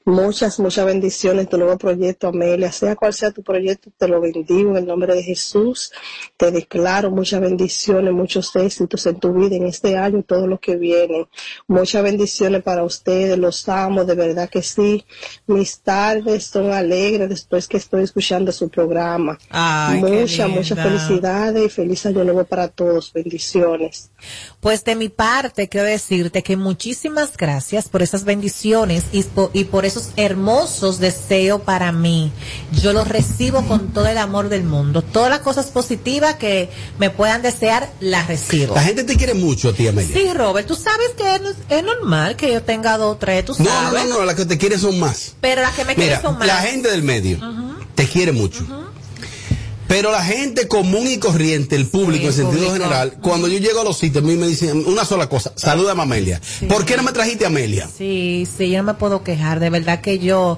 Muchas, 0.05 0.59
muchas 0.59 0.85
bendiciones 0.85 1.45
en 1.45 1.49
tu 1.49 1.57
nuevo 1.57 1.77
proyecto, 1.77 2.27
Amelia. 2.27 2.71
Sea 2.73 2.95
cual 2.95 3.13
sea 3.13 3.31
tu 3.31 3.41
proyecto, 3.41 3.89
te 3.97 4.07
lo 4.09 4.19
bendigo 4.19 4.71
en 4.71 4.77
el 4.77 4.85
nombre 4.85 5.15
de 5.15 5.23
Jesús. 5.23 5.93
Te 6.35 6.51
declaro 6.51 7.09
muchas 7.09 7.39
bendiciones, 7.39 8.13
muchos 8.13 8.53
éxitos 8.55 9.05
en 9.05 9.19
tu 9.19 9.33
vida 9.33 9.55
en 9.55 9.65
este 9.65 9.97
año 9.97 10.19
y 10.19 10.23
todo 10.23 10.45
lo 10.45 10.59
que 10.59 10.75
viene. 10.75 11.27
Muchas 11.67 12.03
bendiciones 12.03 12.61
para 12.63 12.83
ustedes, 12.83 13.37
los 13.37 13.69
amo, 13.69 14.03
de 14.03 14.15
verdad 14.15 14.49
que 14.49 14.61
sí. 14.61 15.05
Mis 15.47 15.79
tardes 15.79 16.47
son 16.47 16.71
alegres 16.71 17.29
después 17.29 17.69
que 17.69 17.77
estoy 17.77 18.03
escuchando 18.03 18.51
su 18.51 18.67
programa. 18.67 19.37
Muchas, 19.95 20.49
muchas 20.49 20.79
felicidades 20.79 21.65
y 21.65 21.69
feliz 21.69 22.05
año 22.05 22.25
nuevo 22.25 22.43
para 22.43 22.67
todos. 22.67 23.13
Bendiciones. 23.13 24.11
Pues 24.59 24.83
de 24.83 24.95
mi 24.95 25.07
parte 25.07 25.69
quiero 25.69 25.87
decirte 25.87 26.43
que 26.43 26.57
muchísimas 26.57 27.37
gracias 27.37 27.87
por 27.87 28.01
esas 28.01 28.25
bendiciones 28.25 29.05
y 29.13 29.23
por, 29.23 29.49
y 29.53 29.63
por 29.63 29.85
esos 29.95 30.09
hermosos 30.17 30.99
deseos 30.99 31.61
para 31.61 31.91
mí. 31.91 32.31
Yo 32.81 32.93
los 32.93 33.07
recibo 33.07 33.61
con 33.67 33.89
todo 33.93 34.07
el 34.07 34.17
amor 34.17 34.49
del 34.49 34.63
mundo. 34.63 35.01
Todas 35.01 35.29
las 35.29 35.39
cosas 35.39 35.67
positivas 35.67 36.35
que 36.35 36.69
me 36.99 37.09
puedan 37.09 37.41
desear, 37.41 37.91
las 37.99 38.27
recibo. 38.27 38.75
La 38.75 38.83
gente 38.83 39.03
te 39.03 39.15
quiere 39.15 39.33
mucho 39.33 39.69
a 39.69 39.73
ti, 39.73 39.87
Amelia. 39.87 40.13
Sí, 40.15 40.33
Robert, 40.33 40.67
tú 40.67 40.75
sabes 40.75 41.09
que 41.17 41.35
es, 41.35 41.41
es 41.69 41.83
normal 41.83 42.35
que 42.35 42.51
yo 42.51 42.61
tenga 42.63 42.97
dos 42.97 43.15
o 43.15 43.17
tres, 43.17 43.45
tú 43.45 43.55
No, 43.59 43.65
sabes. 43.65 44.05
no, 44.09 44.19
no, 44.19 44.25
las 44.25 44.35
que 44.35 44.45
te 44.45 44.57
quieren 44.57 44.79
son 44.79 44.99
más. 44.99 45.33
Pero 45.41 45.61
las 45.61 45.73
que 45.75 45.85
me 45.85 45.95
quieren 45.95 46.21
son 46.21 46.37
más. 46.37 46.47
la 46.47 46.57
gente 46.61 46.89
del 46.89 47.03
medio 47.03 47.39
te 47.95 48.07
quiere 48.07 48.31
mucho. 48.31 48.65
Pero 49.87 50.11
la 50.11 50.23
gente 50.23 50.67
común 50.67 51.07
y 51.07 51.17
corriente, 51.17 51.75
el 51.75 51.87
público 51.87 52.27
en 52.27 52.33
sentido 52.33 52.67
público. 52.67 52.73
general, 52.73 53.17
cuando 53.21 53.47
yo 53.47 53.59
llego 53.59 53.81
a 53.81 53.83
los 53.83 53.97
sitios, 53.97 54.23
a 54.23 54.27
mí 54.27 54.35
me 54.35 54.47
dicen 54.47 54.83
una 54.87 55.05
sola 55.05 55.27
cosa, 55.27 55.51
saluda 55.55 55.91
a 55.93 56.01
Amelia. 56.01 56.41
¿Por 56.67 56.85
qué 56.85 56.95
no 56.97 57.03
me 57.03 57.11
trajiste 57.11 57.43
a 57.43 57.47
Amelia? 57.47 57.87
Sí, 57.95 58.47
sí, 58.57 58.69
yo 58.69 58.77
no 58.77 58.83
me 58.83 58.93
puedo 58.95 59.23
quejar. 59.23 59.59
De 59.59 59.69
verdad 59.69 60.01
que 60.01 60.19
yo 60.19 60.57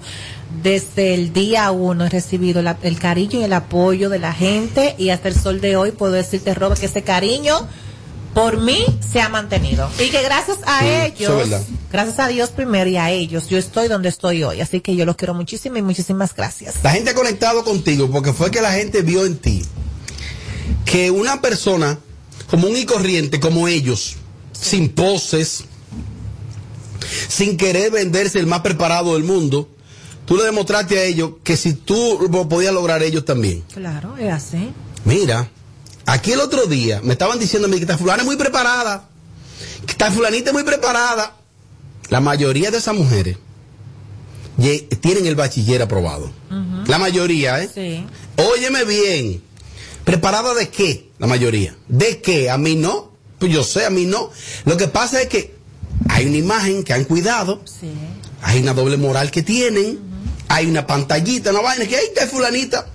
desde 0.63 1.13
el 1.15 1.33
día 1.33 1.71
uno 1.71 2.05
he 2.05 2.09
recibido 2.09 2.61
la- 2.61 2.77
el 2.83 2.97
cariño 2.99 3.41
y 3.41 3.43
el 3.43 3.53
apoyo 3.53 4.09
de 4.09 4.19
la 4.19 4.31
gente 4.33 4.95
y 4.97 5.09
hasta 5.09 5.27
el 5.27 5.35
sol 5.35 5.59
de 5.59 5.75
hoy 5.75 5.91
puedo 5.91 6.13
decirte, 6.13 6.53
Robert, 6.53 6.79
que 6.79 6.85
ese 6.85 7.01
cariño 7.01 7.67
por 8.35 8.61
mí 8.61 8.85
se 8.99 9.21
ha 9.21 9.29
mantenido. 9.29 9.89
Y 9.97 10.09
que 10.09 10.21
gracias 10.21 10.57
a 10.65 10.81
Sí, 10.81 10.87
ellos, 10.87 11.49
gracias 11.89 12.19
a 12.19 12.27
Dios 12.27 12.49
primero 12.49 12.89
y 12.89 12.97
a 12.97 13.09
ellos, 13.09 13.47
yo 13.47 13.57
estoy 13.57 13.87
donde 13.87 14.09
estoy 14.09 14.43
hoy. 14.43 14.59
Así 14.59 14.81
que 14.81 14.95
yo 14.95 15.05
los 15.05 15.15
quiero 15.15 15.33
muchísimo 15.33 15.77
y 15.77 15.81
muchísimas 15.81 16.35
gracias. 16.35 16.75
La 16.83 16.91
gente 16.91 17.11
ha 17.11 17.15
conectado 17.15 17.63
contigo 17.63 18.11
porque 18.11 18.33
fue 18.33 18.51
que 18.51 18.61
la 18.61 18.73
gente 18.73 19.01
vio 19.01 19.25
en 19.25 19.37
ti 19.37 19.63
que 20.83 21.09
una 21.11 21.39
persona 21.41 21.97
común 22.49 22.75
y 22.75 22.85
corriente 22.85 23.39
como 23.39 23.69
ellos, 23.69 24.17
sin 24.51 24.89
poses, 24.89 25.63
sin 27.29 27.55
querer 27.55 27.91
venderse 27.91 28.37
el 28.39 28.47
más 28.47 28.59
preparado 28.59 29.13
del 29.13 29.23
mundo, 29.23 29.69
tú 30.25 30.35
le 30.35 30.43
demostraste 30.43 30.99
a 30.99 31.03
ellos 31.03 31.31
que 31.41 31.55
si 31.55 31.73
tú 31.73 32.27
lo 32.29 32.49
podías 32.49 32.73
lograr 32.73 33.01
ellos 33.01 33.23
también. 33.23 33.63
Claro, 33.73 34.17
es 34.17 34.31
así. 34.31 34.71
Mira, 35.05 35.49
aquí 36.05 36.31
el 36.31 36.39
otro 36.39 36.65
día 36.65 37.01
me 37.03 37.13
estaban 37.13 37.39
diciendo 37.39 37.67
a 37.67 37.71
mí 37.71 37.77
que 37.77 37.83
esta 37.83 37.97
fulana 37.97 38.21
es 38.21 38.25
muy 38.25 38.35
preparada, 38.35 39.07
que 39.85 39.91
esta 39.91 40.11
fulanita 40.11 40.49
es 40.49 40.53
muy 40.53 40.63
preparada. 40.63 41.35
La 42.09 42.19
mayoría 42.19 42.71
de 42.71 42.77
esas 42.77 42.95
mujeres 42.95 43.37
tienen 45.01 45.25
el 45.25 45.35
bachiller 45.35 45.81
aprobado. 45.81 46.31
La 46.87 46.97
mayoría, 46.99 47.61
¿eh? 47.61 47.69
Sí. 47.73 48.05
Óyeme 48.37 48.83
bien. 48.85 49.41
¿Preparada 50.03 50.53
de 50.53 50.69
qué? 50.69 51.09
La 51.17 51.27
mayoría. 51.27 51.75
¿De 51.87 52.21
qué? 52.21 52.51
A 52.51 52.57
mí 52.57 52.75
no. 52.75 53.11
Pues 53.39 53.51
yo 53.51 53.63
sé, 53.63 53.85
a 53.85 53.89
mí 53.89 54.05
no. 54.05 54.29
Lo 54.65 54.77
que 54.77 54.87
pasa 54.87 55.21
es 55.21 55.27
que 55.27 55.55
hay 56.09 56.27
una 56.27 56.37
imagen 56.37 56.83
que 56.83 56.93
han 56.93 57.05
cuidado. 57.05 57.61
Sí. 57.65 57.91
Hay 58.43 58.61
una 58.61 58.73
doble 58.73 58.97
moral 58.97 59.31
que 59.31 59.41
tienen. 59.41 59.99
Hay 60.47 60.67
una 60.67 60.85
pantallita, 60.85 61.49
una 61.49 61.61
vaina 61.61 61.87
que 61.87 61.97
hay 61.97 62.05
de 62.13 62.27
fulanita. 62.27 62.85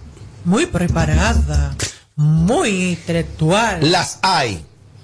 Muy 0.44 0.66
preparada, 0.66 1.76
muy 2.20 2.90
intelectual. 2.90 3.90
Las 3.90 4.18
hay. 4.20 4.62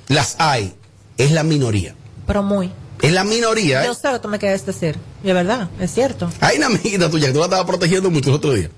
Las 0.08 0.36
hay. 0.38 0.74
Es 1.16 1.32
la 1.32 1.44
minoría. 1.44 1.94
Pero 2.26 2.42
muy. 2.42 2.70
Es 3.00 3.10
la 3.10 3.24
minoría, 3.24 3.82
¿eh? 3.82 3.86
Yo 3.86 3.94
sé 3.94 4.08
lo 4.08 4.14
que 4.14 4.20
tú 4.20 4.28
me 4.28 4.38
quieres 4.38 4.66
decir. 4.66 4.98
Y 5.24 5.28
es 5.28 5.34
verdad, 5.34 5.70
es 5.80 5.94
cierto. 5.94 6.30
Hay 6.40 6.58
una 6.58 6.66
amiguita 6.66 7.10
tuya 7.10 7.28
que 7.28 7.32
tú 7.32 7.38
la 7.38 7.46
estabas 7.46 7.64
protegiendo 7.64 8.10
mucho 8.10 8.28
el 8.28 8.36
otro 8.36 8.52
día. 8.52 8.68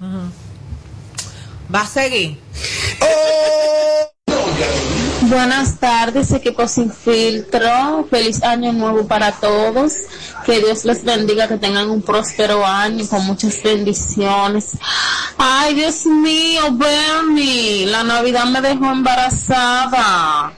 Va 1.74 1.80
a 1.80 1.86
seguir. 1.86 2.39
Buenas 5.29 5.79
tardes, 5.79 6.33
equipo 6.33 6.66
sin 6.66 6.91
filtro. 6.91 8.07
Feliz 8.09 8.43
año 8.43 8.72
nuevo 8.72 9.07
para 9.07 9.33
todos. 9.33 9.93
Que 10.47 10.59
Dios 10.61 10.87
les 10.87 11.05
bendiga, 11.05 11.47
que 11.47 11.59
tengan 11.59 11.91
un 11.91 12.01
próspero 12.01 12.64
año 12.64 13.07
con 13.07 13.26
muchas 13.26 13.62
bendiciones. 13.62 14.79
Ay, 15.37 15.74
Dios 15.74 16.07
mío, 16.07 16.62
Bernie, 16.72 17.85
la 17.87 18.05
Navidad 18.05 18.47
me 18.47 18.62
dejó 18.62 18.91
embarazada. 18.91 20.55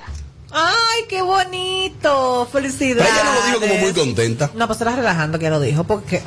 Ay, 0.53 1.05
qué 1.09 1.21
bonito. 1.21 2.49
Felicidades. 2.53 3.11
Pero 3.13 3.23
ella 3.23 3.25
no 3.25 3.35
lo 3.35 3.47
dijo 3.47 3.61
como 3.61 3.75
muy 3.81 3.93
contenta. 3.93 4.51
No, 4.55 4.67
pues 4.69 4.79
se 4.79 4.85
la 4.85 4.95
relajando 4.95 5.41
que 5.41 5.51
lo 5.51 5.59
dijo, 5.59 5.83
porque. 5.83 6.23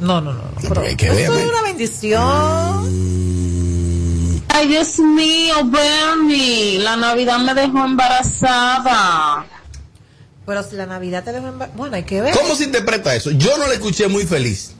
No, 0.00 0.22
no, 0.22 0.32
no. 0.32 0.42
no, 0.42 0.68
pero 0.68 0.82
que 0.96 1.06
eso 1.06 1.34
es 1.34 1.44
¿eh? 1.44 1.48
una 1.48 1.62
bendición. 1.62 3.17
Ay, 4.48 4.68
Dios 4.68 4.98
mío, 4.98 5.54
Bernie, 5.64 6.78
la 6.80 6.96
Navidad 6.96 7.38
me 7.38 7.54
dejó 7.54 7.84
embarazada. 7.84 9.46
Pero 10.46 10.62
si 10.62 10.76
la 10.76 10.86
Navidad 10.86 11.22
te 11.24 11.32
dejó 11.32 11.46
embar- 11.46 11.70
Bueno, 11.74 11.96
hay 11.96 12.04
que 12.04 12.20
ver. 12.22 12.34
¿Cómo 12.34 12.54
se 12.54 12.64
interpreta 12.64 13.14
eso? 13.14 13.30
Yo 13.32 13.56
no 13.58 13.66
la 13.66 13.74
escuché 13.74 14.08
muy 14.08 14.24
feliz. 14.24 14.72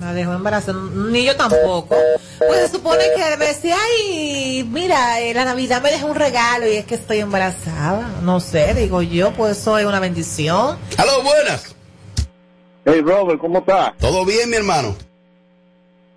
La 0.00 0.12
dejó 0.12 0.32
embarazada. 0.32 0.78
Ni 0.94 1.24
yo 1.24 1.36
tampoco. 1.36 1.96
Pues 2.38 2.60
se 2.60 2.68
supone 2.76 3.02
que 3.16 3.36
me 3.36 3.46
decía, 3.46 3.76
ay, 3.80 4.66
mira, 4.70 5.20
eh, 5.20 5.34
la 5.34 5.44
Navidad 5.44 5.82
me 5.82 5.90
dejó 5.90 6.06
un 6.06 6.14
regalo 6.14 6.66
y 6.70 6.76
es 6.76 6.84
que 6.86 6.94
estoy 6.94 7.18
embarazada. 7.18 8.08
No 8.22 8.40
sé, 8.40 8.74
digo 8.74 9.02
yo, 9.02 9.32
pues 9.34 9.58
eso 9.58 9.76
es 9.78 9.86
una 9.86 10.00
bendición. 10.00 10.78
Aló, 10.96 11.22
buenas. 11.22 11.74
Hey 12.86 13.00
Robert, 13.04 13.40
¿cómo 13.40 13.58
estás? 13.60 13.92
¿Todo 13.98 14.24
bien, 14.24 14.50
mi 14.50 14.56
hermano? 14.56 14.94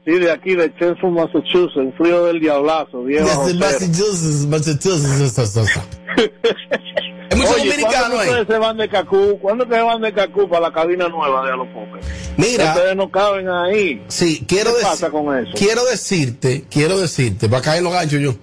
Sí, 0.07 0.13
de 0.13 0.31
aquí, 0.31 0.55
de 0.55 0.73
Chenson, 0.79 1.13
Massachusetts, 1.15 1.93
frío 1.97 2.23
del 2.27 2.39
diablazo, 2.39 3.03
viejo. 3.03 3.25
Desde 3.27 3.59
José. 3.59 4.47
Massachusetts, 4.47 4.47
Massachusetts. 4.47 5.79
Es 7.29 7.37
mucho 7.37 7.51
Oye, 7.55 7.65
dominicano 7.65 7.91
¿cuándo 7.91 8.19
ahí. 8.19 8.29
ustedes 8.29 8.47
se 8.47 8.57
van 8.57 8.77
de 8.77 8.87
Cacú? 8.87 9.37
¿Cuándo 9.41 9.65
ustedes 9.65 9.83
van 9.83 10.01
de 10.01 10.13
Cacú 10.13 10.47
para 10.47 10.61
la 10.61 10.73
cabina 10.73 11.09
nueva 11.09 11.45
de 11.45 11.51
Alofoque? 11.51 11.99
Mira. 12.37 12.73
Ustedes 12.73 12.95
no 12.95 13.11
caben 13.11 13.49
ahí. 13.49 14.01
Sí, 14.07 14.45
quiero 14.47 14.73
¿Qué 14.77 14.81
pasa 14.81 15.09
con 15.09 15.37
eso? 15.37 15.51
Quiero 15.53 15.83
decirte, 15.83 16.63
quiero 16.71 16.97
decirte, 16.97 17.49
va 17.49 17.57
a 17.57 17.61
caer 17.61 17.83
los 17.83 17.91
ganchos 17.91 18.21
yo. 18.21 18.33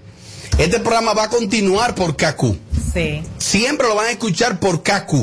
Este 0.59 0.81
programa 0.81 1.15
va 1.15 1.25
a 1.25 1.31
continuar 1.31 1.95
por 1.95 2.15
KQ. 2.15 2.43
Sí. 2.93 3.23
Siempre 3.39 3.89
lo 3.89 3.95
van 3.95 4.07
a 4.07 4.11
escuchar 4.11 4.61
por 4.61 4.83
KQ. 4.83 5.15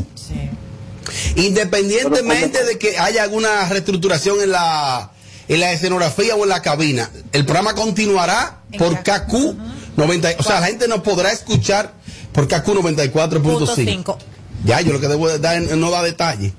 Independientemente 1.36 2.64
de 2.66 2.80
que 2.80 2.98
haya 2.98 3.24
alguna 3.24 3.70
reestructuración 3.70 4.42
en 4.42 4.52
la, 4.52 5.11
en 5.52 5.60
la 5.60 5.74
escenografía 5.74 6.34
o 6.38 6.43
en 6.43 6.49
la 6.49 6.62
cabina, 6.62 7.10
el 7.34 7.43
programa 7.43 7.76
continuará 7.76 8.62
por 8.78 9.04
KQ 9.04 9.34
90. 9.97 10.30
O 10.39 10.43
sea, 10.43 10.62
la 10.62 10.68
gente 10.68 10.88
nos 10.88 11.02
podrá 11.02 11.30
escuchar 11.34 11.91
por 12.32 12.47
KQ 12.47 12.68
94.5. 12.68 13.76
cinco. 13.76 14.18
Ya, 14.64 14.80
yo 14.80 14.93
lo 14.93 15.02
que 15.02 15.10
debo 15.10 15.28
de 15.28 15.39
dar 15.39 15.62
es 15.62 15.76
no 15.76 15.91
da 15.91 16.04
detalle. 16.04 16.54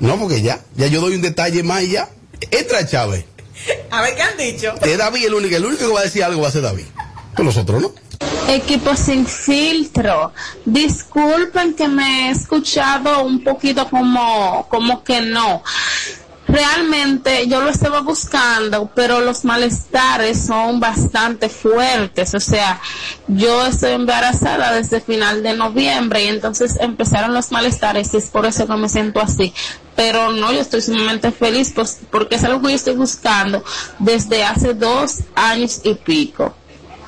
No, 0.00 0.18
porque 0.18 0.40
ya, 0.40 0.58
ya 0.74 0.86
yo 0.86 1.02
doy 1.02 1.16
un 1.16 1.20
detalle 1.20 1.62
más 1.62 1.82
y 1.82 1.90
ya. 1.90 2.08
Entra 2.50 2.86
Chávez. 2.86 3.26
A 3.90 4.00
ver 4.00 4.14
qué 4.16 4.22
han 4.22 4.38
dicho. 4.38 4.72
Es 4.80 4.96
David 4.96 5.26
el 5.26 5.34
único, 5.34 5.56
el 5.56 5.64
único 5.66 5.86
que 5.86 5.92
va 5.92 6.00
a 6.00 6.04
decir 6.04 6.24
algo 6.24 6.40
va 6.40 6.48
a 6.48 6.52
ser 6.52 6.62
David. 6.62 6.86
Con 7.36 7.44
nosotros, 7.44 7.82
¿no? 7.82 7.92
Equipo 8.48 8.96
sin 8.96 9.26
filtro. 9.26 10.32
Disculpen 10.64 11.74
que 11.74 11.88
me 11.88 12.28
he 12.28 12.30
escuchado 12.30 13.22
un 13.22 13.44
poquito 13.44 13.86
como, 13.90 14.66
como 14.70 15.04
que 15.04 15.20
no. 15.20 15.62
Realmente 16.54 17.48
yo 17.48 17.60
lo 17.62 17.70
estaba 17.70 18.00
buscando, 18.00 18.88
pero 18.94 19.20
los 19.20 19.44
malestares 19.44 20.46
son 20.46 20.78
bastante 20.78 21.48
fuertes. 21.48 22.32
O 22.32 22.38
sea, 22.38 22.80
yo 23.26 23.66
estoy 23.66 23.90
embarazada 23.90 24.72
desde 24.72 25.00
final 25.00 25.42
de 25.42 25.54
noviembre 25.54 26.22
y 26.22 26.28
entonces 26.28 26.76
empezaron 26.78 27.34
los 27.34 27.50
malestares 27.50 28.14
y 28.14 28.18
es 28.18 28.26
por 28.26 28.46
eso 28.46 28.68
que 28.68 28.76
me 28.76 28.88
siento 28.88 29.20
así. 29.20 29.52
Pero 29.96 30.30
no, 30.30 30.52
yo 30.52 30.60
estoy 30.60 30.80
sumamente 30.80 31.32
feliz 31.32 31.72
pues, 31.74 31.98
porque 32.08 32.36
es 32.36 32.44
algo 32.44 32.62
que 32.62 32.68
yo 32.68 32.76
estoy 32.76 32.94
buscando 32.94 33.64
desde 33.98 34.44
hace 34.44 34.74
dos 34.74 35.24
años 35.34 35.80
y 35.82 35.94
pico. 35.94 36.54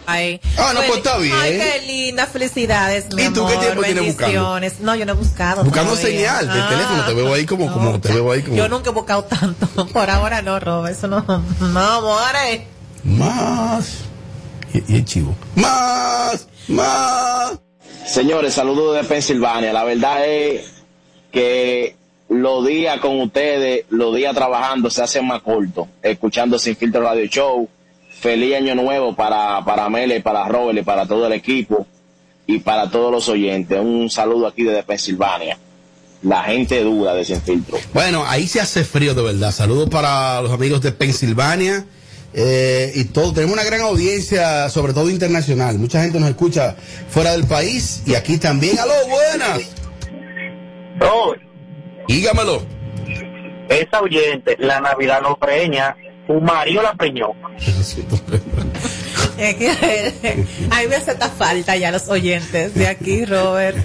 Ay, 0.06 0.40
Ah, 0.56 0.72
no, 0.74 0.80
pues 0.82 0.98
está 0.98 1.18
bien. 1.18 1.34
Ay, 1.36 1.58
qué 1.58 1.86
linda, 1.86 2.26
felicidades, 2.26 3.12
mi 3.12 3.22
¿Y 3.22 3.26
tú 3.30 3.46
qué 3.46 3.52
amor, 3.54 3.58
tiempo 3.64 3.82
tienes 3.82 4.04
buscando? 4.06 4.26
bendiciones. 4.54 4.80
No, 4.80 4.94
yo 4.94 5.04
no 5.06 5.12
he 5.12 5.16
buscado. 5.16 5.64
Buscando 5.64 5.92
todavía. 5.94 6.16
señal 6.38 6.48
del 6.48 6.60
Ah, 6.62 6.68
teléfono, 6.68 7.04
te 7.06 7.14
veo 7.14 7.34
ahí 7.34 7.46
como, 7.46 7.72
como 7.72 8.00
te 8.00 8.12
veo 8.12 8.30
ahí 8.32 8.42
como. 8.42 8.56
Yo 8.56 8.68
nunca 8.68 8.90
he 8.90 8.92
buscado 8.92 9.24
tanto. 9.24 9.66
Por 9.92 10.08
ahora 10.10 10.42
no, 10.42 10.58
Rob, 10.60 10.86
eso 10.86 11.08
no. 11.08 11.24
No, 11.60 11.78
amores. 11.80 12.62
Más. 13.04 13.98
Y, 14.72 14.92
y 14.92 14.96
el 14.96 15.04
chivo. 15.04 15.34
Más, 15.54 16.46
más. 16.68 17.58
Señores, 18.06 18.54
saludos 18.54 18.96
de 18.96 19.04
Pensilvania. 19.04 19.72
La 19.72 19.84
verdad 19.84 20.24
es 20.26 20.72
que 21.32 21.96
los 22.28 22.66
días 22.66 22.98
con 23.00 23.20
ustedes, 23.20 23.84
los 23.90 24.14
días 24.14 24.34
trabajando 24.34 24.90
se 24.90 25.02
hacen 25.02 25.26
más 25.26 25.42
cortos, 25.42 25.86
escuchando 26.02 26.58
Sin 26.58 26.76
Filtro 26.76 27.02
Radio 27.02 27.26
Show. 27.26 27.68
Feliz 28.20 28.56
año 28.56 28.74
nuevo 28.74 29.14
para, 29.14 29.64
para 29.64 29.88
Mele, 29.88 30.20
para 30.20 30.46
Robert 30.48 30.78
y 30.78 30.82
para 30.82 31.06
todo 31.06 31.26
el 31.26 31.32
equipo 31.32 31.86
y 32.46 32.58
para 32.58 32.90
todos 32.90 33.12
los 33.12 33.28
oyentes. 33.28 33.78
Un 33.78 34.08
saludo 34.10 34.46
aquí 34.46 34.64
desde 34.64 34.82
Pensilvania. 34.82 35.58
La 36.22 36.42
gente 36.44 36.82
dura 36.82 37.14
de 37.14 37.24
Sin 37.24 37.40
Filtro. 37.42 37.78
Bueno, 37.92 38.24
ahí 38.26 38.46
se 38.46 38.60
hace 38.60 38.84
frío 38.84 39.14
de 39.14 39.22
verdad. 39.22 39.52
Saludos 39.52 39.88
para 39.90 40.40
los 40.40 40.50
amigos 40.50 40.80
de 40.80 40.92
Pensilvania. 40.92 41.84
eh, 42.32 42.92
y 42.94 43.04
todo, 43.04 43.32
tenemos 43.32 43.54
una 43.54 43.64
gran 43.64 43.82
audiencia, 43.82 44.68
sobre 44.70 44.92
todo 44.92 45.10
internacional. 45.10 45.78
Mucha 45.78 46.02
gente 46.02 46.18
nos 46.18 46.28
escucha 46.30 46.74
fuera 47.08 47.32
del 47.32 47.44
país 47.44 48.02
y 48.06 48.14
aquí 48.14 48.38
también. 48.38 48.78
¡Aló, 48.78 48.94
buenas! 49.08 49.60
Dígamelo. 52.08 52.62
Esa 53.68 54.00
oyente, 54.00 54.56
la 54.58 54.80
Navidad 54.80 55.20
no 55.22 55.36
preña, 55.36 55.96
su 56.26 56.34
marido 56.40 56.82
la 56.82 56.94
preñó. 56.94 57.28
Es 59.38 59.54
que 59.56 59.68
a 60.70 60.80
mí 60.80 60.86
me 60.88 60.96
hace 60.96 61.12
esta 61.12 61.28
falta 61.28 61.76
ya 61.76 61.90
los 61.90 62.08
oyentes 62.08 62.74
de 62.74 62.88
aquí, 62.88 63.24
Robert. 63.24 63.76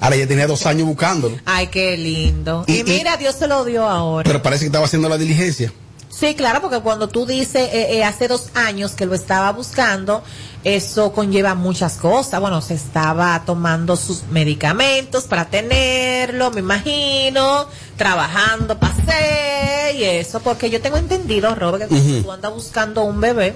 Ahora 0.00 0.16
ya 0.16 0.26
tenía 0.26 0.46
dos 0.46 0.64
años 0.66 0.86
buscándolo. 0.86 1.36
Ay, 1.44 1.66
qué 1.68 1.96
lindo. 1.96 2.64
Y- 2.66 2.80
Y, 2.80 2.84
mira, 2.84 3.16
Dios 3.16 3.34
se 3.34 3.46
lo 3.48 3.64
dio 3.64 3.86
ahora. 3.86 4.24
Pero 4.26 4.42
parece 4.42 4.60
que 4.62 4.66
estaba 4.66 4.86
haciendo 4.86 5.08
la 5.08 5.18
diligencia. 5.18 5.72
Sí, 6.08 6.34
claro, 6.34 6.60
porque 6.60 6.80
cuando 6.80 7.08
tú 7.08 7.24
dices 7.26 7.68
eh, 7.72 7.96
eh, 7.98 8.04
hace 8.04 8.28
dos 8.28 8.50
años 8.54 8.92
que 8.92 9.06
lo 9.06 9.14
estaba 9.14 9.52
buscando, 9.52 10.22
eso 10.64 11.12
conlleva 11.12 11.54
muchas 11.54 11.94
cosas. 11.96 12.40
Bueno, 12.40 12.60
se 12.60 12.74
estaba 12.74 13.42
tomando 13.46 13.96
sus 13.96 14.24
medicamentos 14.24 15.24
para 15.24 15.46
tenerlo, 15.46 16.50
me 16.50 16.60
imagino, 16.60 17.66
trabajando, 17.96 18.78
pasé 18.78 19.94
y 19.96 20.04
eso, 20.04 20.40
porque 20.40 20.70
yo 20.70 20.80
tengo 20.80 20.96
entendido, 20.96 21.54
Robert, 21.54 21.84
que 21.84 21.88
cuando 21.88 22.12
Ujú. 22.14 22.22
tú 22.22 22.32
andas 22.32 22.52
buscando 22.52 23.04
un 23.04 23.20
bebé, 23.20 23.54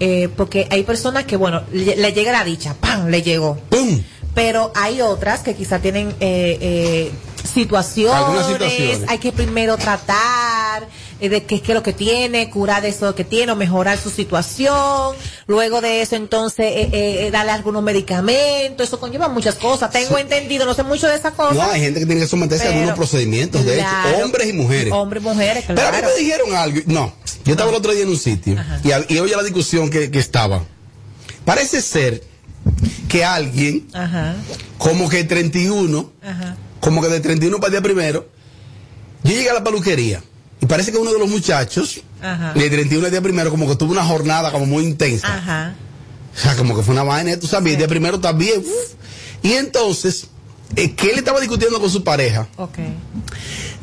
eh, 0.00 0.28
porque 0.36 0.66
hay 0.70 0.82
personas 0.84 1.24
que, 1.24 1.36
bueno, 1.36 1.62
le, 1.72 1.96
le 1.96 2.12
llega 2.12 2.32
la 2.32 2.44
dicha, 2.44 2.74
¡pam! 2.80 3.08
Le 3.08 3.22
llegó. 3.22 3.58
Pero 4.34 4.72
hay 4.74 5.02
otras 5.02 5.40
que 5.40 5.54
quizá 5.54 5.78
tienen 5.80 6.08
eh, 6.18 6.58
eh, 6.60 7.12
situaciones, 7.44 8.46
situaciones. 8.46 9.00
hay 9.06 9.18
que 9.18 9.30
primero 9.30 9.76
tratar 9.76 10.88
de 11.28 11.44
qué, 11.44 11.60
qué 11.60 11.72
es 11.72 11.74
lo 11.76 11.82
que 11.82 11.92
tiene, 11.92 12.50
curar 12.50 12.84
eso 12.84 13.14
que 13.14 13.24
tiene 13.24 13.52
o 13.52 13.56
mejorar 13.56 13.98
su 13.98 14.10
situación. 14.10 15.14
Luego 15.46 15.80
de 15.80 16.02
eso, 16.02 16.16
entonces, 16.16 16.66
eh, 16.66 16.88
eh, 16.92 17.30
darle 17.30 17.52
algunos 17.52 17.82
medicamentos. 17.82 18.86
Eso 18.88 18.98
conlleva 19.00 19.28
muchas 19.28 19.54
cosas. 19.56 19.90
Tengo 19.90 20.18
entendido, 20.18 20.66
no 20.66 20.74
sé 20.74 20.82
mucho 20.82 21.06
de 21.08 21.16
esa 21.16 21.30
cosa. 21.32 21.54
No, 21.54 21.62
hay 21.62 21.80
gente 21.80 22.00
que 22.00 22.06
tiene 22.06 22.20
que 22.22 22.26
someterse 22.28 22.66
a 22.68 22.70
algunos 22.72 22.94
procedimientos, 22.96 23.64
de 23.64 23.76
Claro. 23.76 24.08
hecho, 24.10 24.24
hombres 24.24 24.48
y 24.48 24.52
mujeres. 24.52 24.92
Hombres 24.92 25.22
y 25.22 25.26
mujeres, 25.26 25.64
Pero 25.66 25.80
a 25.80 25.84
mí 25.92 25.98
claro. 25.98 26.08
me 26.14 26.20
dijeron 26.22 26.54
algo. 26.54 26.80
No, 26.86 27.14
yo 27.44 27.52
estaba 27.52 27.70
el 27.70 27.76
otro 27.76 27.92
día 27.92 28.02
en 28.02 28.08
un 28.08 28.18
sitio 28.18 28.54
y, 28.84 28.88
hab- 28.88 29.06
y 29.08 29.18
oye 29.18 29.36
la 29.36 29.42
discusión 29.42 29.90
que, 29.90 30.10
que 30.10 30.18
estaba. 30.18 30.62
Parece 31.44 31.82
ser 31.82 32.22
que 33.08 33.24
alguien, 33.24 33.88
Ajá, 33.92 34.36
como 34.78 35.08
que 35.08 35.24
31, 35.24 36.12
ajá. 36.22 36.56
como 36.80 37.02
que 37.02 37.08
de 37.08 37.20
31 37.20 37.56
para 37.58 37.66
el 37.66 37.72
día 37.72 37.82
primero, 37.82 38.28
yo 39.24 39.32
llegué 39.32 39.50
a 39.50 39.54
la 39.54 39.64
peluquería 39.64 40.22
y 40.62 40.66
parece 40.66 40.92
que 40.92 40.96
uno 40.98 41.12
de 41.12 41.18
los 41.18 41.28
muchachos, 41.28 42.00
Ajá. 42.22 42.52
de 42.54 42.70
31 42.70 43.04
al 43.06 43.10
día 43.10 43.20
primero, 43.20 43.50
como 43.50 43.68
que 43.68 43.76
tuvo 43.76 43.92
una 43.92 44.04
jornada 44.04 44.50
como 44.52 44.64
muy 44.64 44.84
intensa. 44.84 45.26
Ajá. 45.36 45.74
O 46.34 46.38
sea, 46.40 46.56
como 46.56 46.74
que 46.74 46.82
fue 46.82 46.94
una 46.94 47.02
vaina, 47.02 47.36
tú 47.38 47.46
sabes, 47.46 47.72
el 47.72 47.78
día 47.78 47.88
primero 47.88 48.18
también. 48.20 48.60
uf. 48.60 48.94
Y 49.42 49.52
entonces, 49.54 50.28
eh, 50.76 50.94
que 50.94 51.10
él 51.10 51.18
estaba 51.18 51.40
discutiendo 51.40 51.78
con 51.80 51.90
su 51.90 52.02
pareja 52.04 52.46
Ok. 52.56 52.78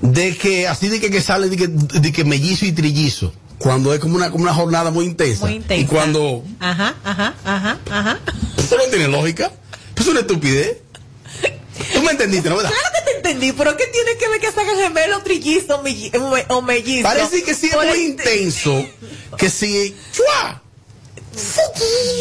de 0.01 0.35
que 0.37 0.67
así 0.67 0.87
de 0.87 0.99
que, 0.99 1.11
que 1.11 1.21
sale 1.21 1.49
de 1.49 1.57
que, 1.57 1.67
de 1.67 2.11
que 2.11 2.23
mellizo 2.23 2.65
y 2.65 2.71
trillizo 2.71 3.33
cuando 3.57 3.93
es 3.93 3.99
como 3.99 4.15
una, 4.15 4.31
como 4.31 4.43
una 4.45 4.53
jornada 4.53 4.89
muy 4.89 5.05
intensa. 5.05 5.45
Muy 5.45 5.55
intensa. 5.55 5.83
Y 5.83 5.85
cuando 5.85 6.43
Ajá, 6.61 6.95
ajá, 7.03 7.35
ajá, 7.43 7.77
ajá. 7.91 8.19
eso 8.57 8.77
no 8.77 8.83
tiene 8.85 9.09
lógica, 9.09 9.51
pues 9.93 10.07
es 10.07 10.11
una 10.11 10.21
estupidez. 10.21 10.77
Tú 11.93 12.01
me 12.03 12.11
entendiste, 12.11 12.49
¿no? 12.49 12.57
¿Verdad? 12.57 12.71
Claro 12.71 12.95
que 12.95 13.11
te 13.11 13.17
entendí, 13.17 13.51
pero 13.53 13.75
¿qué 13.77 13.85
tiene 13.87 14.17
que 14.17 14.27
ver 14.27 14.39
que 14.39 14.51
sacan 14.51 14.77
gemelo, 14.77 15.21
trillizo 15.23 15.77
o 15.77 15.83
me- 15.83 16.45
o 16.49 16.61
mellizo? 16.61 17.03
Parece 17.03 17.43
que 17.43 17.53
sí 17.55 17.67
es 17.67 17.75
muy 17.75 17.87
el- 17.87 17.97
intenso, 18.01 18.85
que 19.37 19.49
sí, 19.49 19.95
¡chua! 20.11 20.61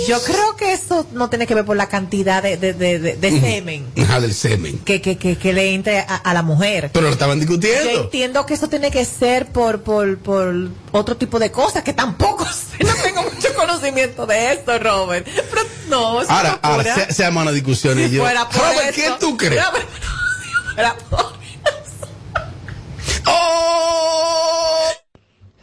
Yo 0.09 0.23
creo 0.23 0.57
que 0.57 0.73
eso 0.73 1.07
no 1.13 1.29
tiene 1.29 1.47
que 1.47 1.55
ver 1.55 1.65
por 1.65 1.77
la 1.77 1.89
cantidad 1.89 2.43
de, 2.43 2.57
de, 2.57 2.73
de, 2.73 3.41
semen 3.41 3.87
Ajá, 4.03 4.21
del 4.21 4.33
semen. 4.35 4.79
que, 4.81 5.01
que, 5.03 5.19
que, 5.19 5.37
que 5.37 5.53
le 5.53 5.75
entre 5.75 5.99
a, 6.01 6.17
a 6.17 6.35
la 6.35 6.43
mujer. 6.43 6.91
Pero 6.93 7.07
lo 7.07 7.13
estaban 7.13 7.37
Yo 7.39 7.47
discutiendo. 7.47 8.05
entiendo 8.05 8.47
que 8.47 8.55
eso 8.55 8.69
tiene 8.69 8.91
que 8.91 9.05
ser 9.05 9.47
por, 9.53 9.83
por, 9.83 10.19
por 10.19 10.55
otro 10.93 11.17
tipo 11.17 11.39
de 11.39 11.51
cosas 11.51 11.83
que 11.83 11.93
tampoco 11.93 12.47
sé, 12.47 12.85
no 12.85 12.95
tengo 13.03 13.23
mucho 13.23 13.55
conocimiento 13.55 14.27
de 14.27 14.53
esto, 14.55 14.79
Robert. 14.79 15.27
Pero 15.27 15.63
no, 15.89 16.23
es 16.23 16.31
Ahora, 16.31 16.59
ahora 16.63 16.95
se, 16.95 17.13
se 17.13 17.23
llama 17.23 17.43
una 17.43 17.53
discusión 17.53 17.99
y 18.01 18.11
yo. 18.11 18.23
Robert, 18.25 18.95
¿qué 18.95 19.11
tú 19.21 19.37
crees? 19.37 19.63
Fuera 20.75 20.97
por- 21.11 21.39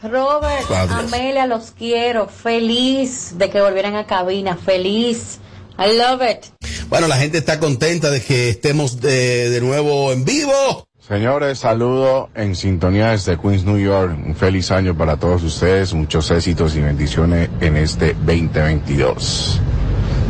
Robert, 0.02 0.68
Padres. 0.68 1.12
Amelia, 1.12 1.46
los 1.46 1.72
quiero. 1.72 2.28
Feliz 2.28 3.34
de 3.36 3.50
que 3.50 3.60
volvieran 3.60 3.96
a 3.96 4.06
cabina. 4.06 4.56
Feliz. 4.56 5.38
I 5.78 5.96
love 5.96 6.22
it. 6.22 6.46
Bueno, 6.88 7.08
la 7.08 7.16
gente 7.16 7.38
está 7.38 7.58
contenta 7.58 8.10
de 8.10 8.22
que 8.22 8.48
estemos 8.50 9.00
de, 9.00 9.50
de 9.50 9.60
nuevo 9.60 10.12
en 10.12 10.24
vivo. 10.24 10.86
Señores, 11.06 11.60
saludo 11.60 12.30
en 12.34 12.56
sintonía 12.56 13.12
desde 13.12 13.38
Queens, 13.38 13.64
New 13.64 13.78
York. 13.78 14.18
Un 14.26 14.34
feliz 14.34 14.70
año 14.70 14.96
para 14.96 15.16
todos 15.16 15.42
ustedes, 15.44 15.94
muchos 15.94 16.30
éxitos 16.30 16.74
y 16.74 16.80
bendiciones 16.80 17.48
en 17.60 17.76
este 17.76 18.14
2022. 18.14 19.60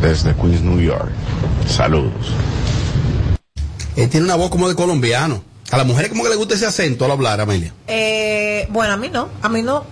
Desde 0.01 0.35
Queens, 0.35 0.61
New 0.61 0.79
York. 0.79 1.09
Saludos. 1.67 2.31
Él 3.95 4.07
tiene 4.09 4.25
una 4.25 4.35
voz 4.35 4.51
como 4.51 4.69
de 4.69 4.75
colombiano. 4.75 5.41
A 5.71 5.77
las 5.77 5.85
mujeres 5.85 6.09
como 6.09 6.23
que 6.23 6.29
le 6.29 6.35
gusta 6.35 6.55
ese 6.55 6.65
acento 6.65 7.05
al 7.05 7.11
hablar, 7.11 7.41
Amelia. 7.41 7.73
Eh, 7.87 8.67
bueno, 8.69 8.93
a 8.93 8.97
mí 8.97 9.09
no, 9.09 9.29
a 9.41 9.49
mí 9.49 9.61
no. 9.61 9.85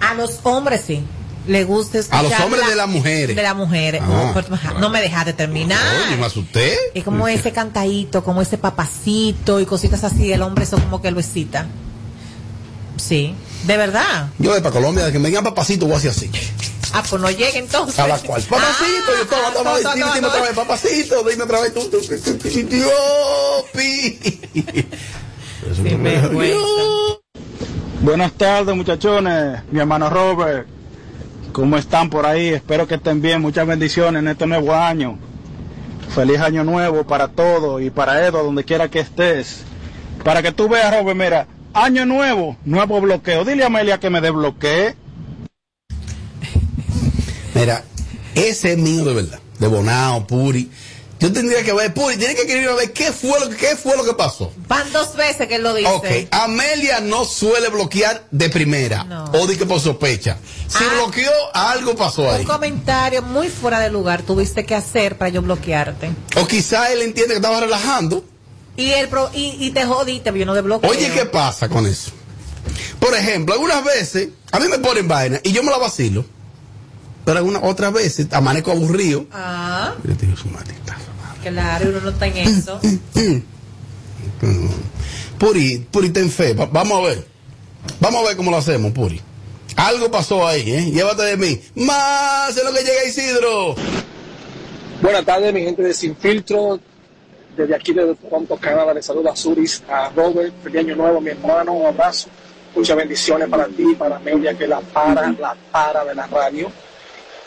A 0.00 0.14
los 0.14 0.40
hombres 0.44 0.82
sí. 0.86 1.02
Le 1.46 1.64
gusta 1.64 1.98
escuchar 1.98 2.18
A 2.20 2.22
los 2.28 2.40
hombres 2.40 2.62
la- 2.62 2.68
de 2.68 2.76
las 2.76 2.88
mujeres. 2.88 3.34
De 3.34 3.42
las 3.42 3.56
mujeres. 3.56 4.02
Ah, 4.04 4.08
Oh, 4.30 4.34
pero 4.34 4.54
ajá, 4.54 4.74
no 4.80 4.90
me 4.90 5.00
dejas 5.00 5.24
de 5.24 5.32
terminar. 5.32 5.78
Oye, 6.06 6.16
me 6.18 6.26
asusté. 6.26 6.76
Es 6.94 7.04
como 7.04 7.26
ese 7.26 7.52
cantadito, 7.52 8.22
como 8.22 8.42
ese 8.42 8.58
papacito 8.58 9.58
y 9.60 9.64
cositas 9.64 10.04
así. 10.04 10.30
El 10.32 10.42
hombre 10.42 10.64
eso 10.64 10.78
como 10.78 11.00
que 11.00 11.10
lo 11.10 11.20
excita. 11.20 11.66
Sí, 12.96 13.34
de 13.66 13.76
verdad. 13.76 14.28
Yo 14.38 14.50
voy 14.50 14.60
para 14.60 14.72
Colombia, 14.72 15.06
de 15.06 15.12
que 15.12 15.18
me 15.18 15.28
digan 15.28 15.44
papacito, 15.44 15.86
voy 15.86 15.94
a 15.94 15.98
hacer 15.98 16.10
así. 16.10 16.30
Ah, 16.92 17.02
pues 17.08 17.20
no 17.20 17.30
llegue 17.30 17.58
entonces. 17.58 17.98
A 17.98 18.08
la 18.08 18.18
cual. 18.18 18.42
Papacito, 18.42 19.14
yo 19.16 19.22
estaba 19.22 19.50
no, 19.50 19.64
dame, 19.64 19.82
no, 19.82 19.94
dime, 19.94 20.00
no, 20.00 20.14
dime 20.14 20.20
no. 20.20 20.28
otra 20.28 20.42
vez, 20.42 20.52
papacito, 20.52 21.22
dime 21.24 21.42
otra 21.44 21.60
vez 21.60 21.74
tú, 21.74 21.80
tú, 21.90 22.00
tú, 22.00 22.16
tú, 22.18 22.38
tú, 22.38 22.48
Dios, 22.48 23.64
pi. 23.74 24.18
Buenas 28.00 28.32
tardes, 28.32 28.74
muchachones. 28.74 29.62
Mi 29.70 29.80
hermano 29.80 30.08
Robert, 30.08 30.66
¿cómo 31.52 31.76
están 31.76 32.08
por 32.10 32.26
ahí? 32.26 32.48
Espero 32.48 32.86
que 32.86 32.94
estén 32.94 33.20
bien. 33.20 33.42
Muchas 33.42 33.66
bendiciones 33.66 34.20
en 34.20 34.28
este 34.28 34.46
nuevo 34.46 34.72
año. 34.72 35.18
Feliz 36.14 36.40
año 36.40 36.64
nuevo 36.64 37.04
para 37.04 37.28
todos 37.28 37.82
y 37.82 37.90
para 37.90 38.26
Edo, 38.26 38.42
donde 38.42 38.64
quiera 38.64 38.88
que 38.88 39.00
estés. 39.00 39.62
Para 40.24 40.42
que 40.42 40.52
tú 40.52 40.68
veas, 40.68 40.96
Robert, 40.96 41.18
mira, 41.18 41.46
año 41.74 42.06
nuevo, 42.06 42.56
nuevo 42.64 43.00
bloqueo. 43.00 43.44
Dile 43.44 43.64
a 43.64 43.66
Amelia 43.66 43.98
que 43.98 44.10
me 44.10 44.20
desbloquee. 44.20 44.94
Mira, 47.58 47.84
ese 48.34 48.72
es 48.72 48.78
mío 48.78 49.04
de 49.04 49.14
verdad, 49.14 49.40
de 49.58 49.66
Bonao, 49.66 50.26
Puri. 50.26 50.70
Yo 51.20 51.32
tendría 51.32 51.64
que 51.64 51.72
ver, 51.72 51.92
Puri, 51.92 52.16
tiene 52.16 52.36
que 52.36 52.42
escribir 52.42 52.68
a 52.68 52.74
ver 52.74 52.92
qué 52.92 53.10
fue 53.10 53.40
lo, 53.40 53.48
qué 53.50 53.74
fue 53.74 53.96
lo 53.96 54.04
que 54.04 54.12
pasó. 54.14 54.52
Van 54.68 54.92
dos 54.92 55.16
veces 55.16 55.48
que 55.48 55.56
él 55.56 55.64
lo 55.64 55.74
dice. 55.74 55.88
Ok, 55.90 56.06
Amelia 56.30 57.00
no 57.00 57.24
suele 57.24 57.68
bloquear 57.70 58.24
de 58.30 58.48
primera 58.48 59.02
No. 59.02 59.24
o 59.32 59.46
de 59.48 59.58
que 59.58 59.66
por 59.66 59.80
sospecha. 59.80 60.36
Si 60.68 60.84
Ah. 60.84 60.92
bloqueó, 60.94 61.32
algo 61.54 61.96
pasó 61.96 62.30
ahí. 62.30 62.42
Un 62.42 62.46
comentario 62.46 63.22
muy 63.22 63.48
fuera 63.48 63.80
de 63.80 63.90
lugar 63.90 64.22
tuviste 64.22 64.64
que 64.64 64.76
hacer 64.76 65.18
para 65.18 65.30
yo 65.30 65.42
bloquearte. 65.42 66.10
O 66.36 66.46
quizá 66.46 66.92
él 66.92 67.02
entiende 67.02 67.32
que 67.34 67.38
estaba 67.38 67.58
relajando. 67.58 68.24
Y, 68.76 68.90
el 68.90 69.08
pro, 69.08 69.28
y, 69.34 69.56
y 69.58 69.70
te 69.70 69.84
jodiste, 69.84 70.22
pero 70.30 70.36
yo 70.36 70.46
no 70.46 70.54
desbloqueo. 70.54 70.88
Oye, 70.88 71.10
¿qué 71.10 71.26
pasa 71.26 71.68
con 71.68 71.84
eso? 71.88 72.12
Por 73.00 73.12
ejemplo, 73.16 73.54
algunas 73.54 73.82
veces 73.82 74.28
a 74.52 74.60
mí 74.60 74.68
me 74.68 74.78
ponen 74.78 75.08
vaina 75.08 75.40
y 75.42 75.50
yo 75.50 75.64
me 75.64 75.72
la 75.72 75.78
vacilo. 75.78 76.24
Pero 77.28 77.40
algunas 77.40 77.62
otras 77.62 77.92
veces 77.92 78.26
amanezco 78.32 78.70
aburrido. 78.70 79.26
Ah, 79.30 79.92
Yo 80.02 80.14
digo, 80.14 80.34
su 80.34 80.48
maldita. 80.48 80.96
claro, 81.42 81.90
uno 81.90 82.00
no 82.00 82.08
está 82.08 82.26
en 82.26 82.36
eso. 82.38 82.80
Puri, 85.38 85.86
Puri, 85.90 86.08
ten 86.08 86.30
fe. 86.30 86.54
Va- 86.54 86.64
vamos 86.72 86.98
a 87.04 87.08
ver. 87.08 87.26
Vamos 88.00 88.22
a 88.24 88.28
ver 88.28 88.36
cómo 88.38 88.50
lo 88.50 88.56
hacemos, 88.56 88.92
Puri. 88.92 89.20
Algo 89.76 90.10
pasó 90.10 90.48
ahí, 90.48 90.70
¿eh? 90.72 90.90
Llévate 90.90 91.22
de 91.24 91.36
mí. 91.36 91.60
Más 91.74 92.56
en 92.56 92.64
lo 92.64 92.72
que 92.72 92.80
llega 92.80 93.04
Isidro. 93.06 93.74
Buenas 95.02 95.26
tardes, 95.26 95.52
mi 95.52 95.60
gente 95.64 95.82
de 95.82 95.92
Sin 95.92 96.16
Filtro. 96.16 96.80
Desde 97.58 97.74
aquí 97.74 97.92
de 97.92 98.14
Toronto, 98.14 98.56
Canadá, 98.56 98.94
les 98.94 99.04
saluda 99.04 99.32
a 99.32 99.36
Suris, 99.36 99.82
a 99.86 100.08
Robert. 100.16 100.54
Feliz 100.64 100.78
año 100.80 100.96
nuevo, 100.96 101.20
mi 101.20 101.28
hermano. 101.28 101.72
Un 101.74 101.88
abrazo. 101.88 102.30
Muchas 102.74 102.96
bendiciones 102.96 103.50
para 103.50 103.66
ti, 103.66 103.94
para 103.98 104.16
Amelia, 104.16 104.56
que 104.56 104.66
la 104.66 104.80
para, 104.80 105.30
la 105.32 105.54
para 105.70 106.06
de 106.06 106.14
la 106.14 106.26
radio. 106.26 106.72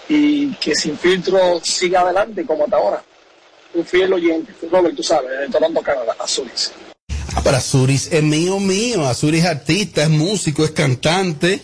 Y 0.09 0.53
que 0.55 0.75
Sin 0.75 0.97
Filtro 0.97 1.59
siga 1.63 2.01
adelante 2.01 2.45
como 2.45 2.65
hasta 2.65 2.77
ahora. 2.77 3.03
Un 3.73 3.85
fiel 3.85 4.11
oyente. 4.13 4.53
Robert, 4.69 4.95
tú 4.95 5.03
sabes, 5.03 5.29
de 5.39 5.49
Toronto, 5.49 5.81
Canadá, 5.81 6.15
a 6.19 6.27
Suris. 6.27 6.73
Ah, 7.33 7.41
pero 7.43 7.57
Azuris 7.57 8.11
es 8.11 8.21
mío, 8.21 8.59
mío. 8.59 9.07
Azuris 9.07 9.43
es 9.43 9.49
artista, 9.49 10.03
es 10.03 10.09
músico, 10.09 10.65
es 10.65 10.71
cantante. 10.71 11.61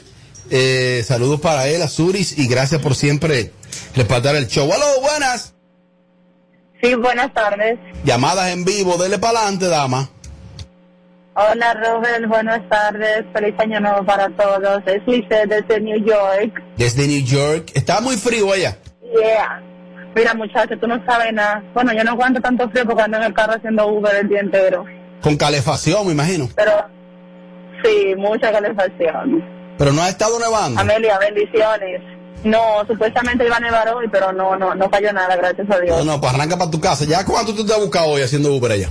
Eh, 0.49 1.03
saludos 1.05 1.41
para 1.41 1.67
él, 1.67 1.81
Azuris, 1.81 2.37
y 2.37 2.47
gracias 2.47 2.81
por 2.81 2.95
siempre 2.95 3.51
respaldar 3.95 4.35
el 4.35 4.47
show. 4.47 4.71
¡Aló, 4.71 5.01
buenas! 5.01 5.53
Sí, 6.81 6.93
buenas 6.95 7.33
tardes. 7.33 7.79
Llamadas 8.05 8.51
en 8.51 8.63
vivo, 8.63 8.97
dele 8.97 9.17
para 9.17 9.39
adelante, 9.39 9.67
dama. 9.67 10.09
Hola 11.39 11.75
Robert, 11.75 12.27
buenas 12.27 12.67
tardes. 12.67 13.23
Feliz 13.31 13.53
año 13.59 13.79
nuevo 13.79 14.03
para 14.03 14.27
todos. 14.29 14.81
Es 14.87 15.05
Lizette 15.05 15.47
desde 15.47 15.79
New 15.79 16.03
York. 16.03 16.63
Desde 16.77 17.05
New 17.05 17.23
York. 17.23 17.69
Está 17.75 18.01
muy 18.01 18.17
frío 18.17 18.51
allá. 18.51 18.75
Yeah. 19.03 19.61
Mira 20.15 20.33
muchacho, 20.33 20.73
tú 20.81 20.87
no 20.87 20.99
sabes 21.05 21.31
nada. 21.33 21.61
Bueno, 21.75 21.93
yo 21.93 22.03
no 22.03 22.13
aguanto 22.13 22.41
tanto 22.41 22.67
frío 22.71 22.85
porque 22.87 23.03
ando 23.03 23.17
en 23.17 23.23
el 23.25 23.35
carro 23.35 23.53
haciendo 23.53 23.85
Uber 23.85 24.15
el 24.15 24.27
día 24.27 24.39
entero. 24.39 24.83
Con 25.21 25.37
calefacción, 25.37 26.07
me 26.07 26.13
imagino. 26.13 26.49
Pero 26.55 26.71
sí, 27.83 28.15
mucha 28.17 28.51
calefacción. 28.51 29.45
Pero 29.77 29.93
no 29.93 30.01
ha 30.01 30.09
estado 30.09 30.39
nevando. 30.39 30.81
Amelia, 30.81 31.19
bendiciones. 31.19 32.01
No, 32.45 32.83
supuestamente 32.87 33.45
iba 33.45 33.57
a 33.57 33.59
nevar 33.59 33.87
hoy, 33.89 34.07
pero 34.11 34.31
no, 34.31 34.55
no, 34.55 34.73
no 34.73 34.89
cayó 34.89 35.13
nada, 35.13 35.35
gracias 35.35 35.69
a 35.69 35.79
Dios. 35.81 36.03
No, 36.03 36.13
no, 36.13 36.19
pues 36.19 36.33
arranca 36.33 36.57
para 36.57 36.71
tu 36.71 36.81
casa. 36.81 37.05
¿Ya 37.05 37.23
cuánto 37.23 37.53
tú 37.53 37.63
te 37.63 37.73
has 37.73 37.79
buscado 37.79 38.07
hoy 38.07 38.23
haciendo 38.23 38.51
Uber 38.55 38.71
allá? 38.71 38.89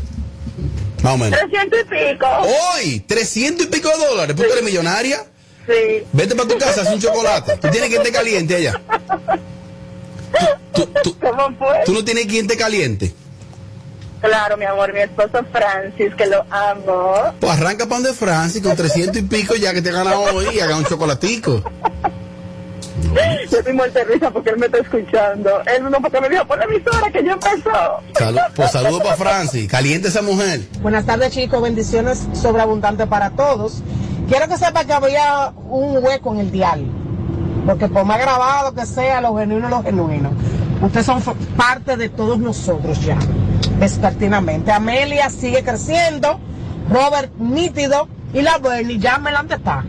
Más 1.07 1.15
o 1.15 1.19
menos. 1.19 1.39
300 1.39 1.79
y 1.79 1.85
pico. 1.85 2.27
Hoy, 2.75 3.01
300 3.07 3.67
y 3.67 3.69
pico 3.69 3.89
de 3.89 4.07
dólares. 4.09 4.35
¿Tú 4.35 4.43
eres 4.43 4.65
millonaria? 4.65 5.25
Sí. 5.65 6.03
Vete 6.13 6.35
para 6.35 6.49
tu 6.49 6.59
casa, 6.59 6.83
haz 6.83 6.93
un 6.93 7.01
chocolate. 7.01 7.59
Tú 7.59 7.69
tienes 7.69 7.91
que 7.91 7.97
estar 7.97 8.11
caliente 8.11 8.57
allá. 8.57 8.81
¿Cómo 11.21 11.57
fue? 11.59 11.83
Tú 11.85 11.93
no 11.93 12.05
tienes 12.05 12.27
quien 12.27 12.49
te 12.49 12.57
caliente. 12.57 13.15
Claro, 14.21 14.57
mi 14.57 14.65
amor, 14.65 14.93
mi 14.93 14.99
esposo 14.99 15.45
Francis, 15.53 16.13
que 16.17 16.27
lo 16.27 16.45
amo. 16.51 17.35
Pues 17.39 17.53
arranca 17.53 17.87
para 17.87 18.01
donde 18.01 18.13
Francis 18.13 18.61
con 18.61 18.75
300 18.75 19.17
y 19.17 19.23
pico 19.23 19.55
ya 19.55 19.73
que 19.73 19.83
te 19.83 19.93
gana 19.93 20.19
hoy 20.19 20.57
y 20.57 20.59
haga 20.59 20.77
un 20.77 20.87
chocolatico. 20.87 21.63
Yo 23.51 23.59
estoy 23.59 23.73
muerta 23.73 24.01
de 24.01 24.05
risa 24.07 24.31
porque 24.31 24.51
él 24.51 24.59
me 24.59 24.67
está 24.67 24.79
escuchando. 24.79 25.63
Él 25.67 25.85
no 25.91 26.01
porque 26.01 26.21
me 26.21 26.29
dijo 26.29 26.47
por 26.47 26.59
la 26.59 26.65
emisora 26.65 27.11
que 27.11 27.25
ya 27.25 27.33
empezó. 27.33 28.01
Salud, 28.15 28.41
pues 28.55 28.71
saludo 28.71 28.99
para 28.99 29.17
Francis. 29.17 29.71
Caliente 29.71 30.09
esa 30.09 30.23
mujer. 30.23 30.61
Buenas 30.81 31.07
tardes 31.07 31.33
chicos, 31.33 31.63
bendiciones 31.63 32.27
sobreabundantes 32.33 33.07
para 33.07 33.31
todos. 33.31 33.83
Quiero 34.29 34.49
que 34.49 34.59
sepa 34.59 34.85
que 34.85 34.93
había 34.93 35.53
un 35.69 36.05
hueco 36.05 36.35
en 36.35 36.41
el 36.41 36.51
dial, 36.51 36.85
porque 37.65 37.87
por 37.89 38.05
más 38.05 38.19
grabado 38.19 38.75
que 38.75 38.85
sea, 38.85 39.21
lo 39.21 39.37
genuino 39.37 39.67
es 39.67 39.71
lo 39.71 39.83
genuino. 39.85 40.33
Ustedes 40.83 41.07
son 41.07 41.23
parte 41.57 41.97
de 41.97 42.09
todos 42.09 42.39
nosotros 42.39 43.01
ya, 43.05 43.19
despertinamente. 43.79 44.73
Amelia 44.73 45.31
sigue 45.31 45.63
creciendo, 45.63 46.41
Robert 46.91 47.33
nítido 47.39 48.09
y 48.35 48.43
la 48.43 48.59
Bernie 48.59 48.99
ya 48.99 49.19
me 49.19 49.31
la 49.31 49.47
está. 49.49 49.85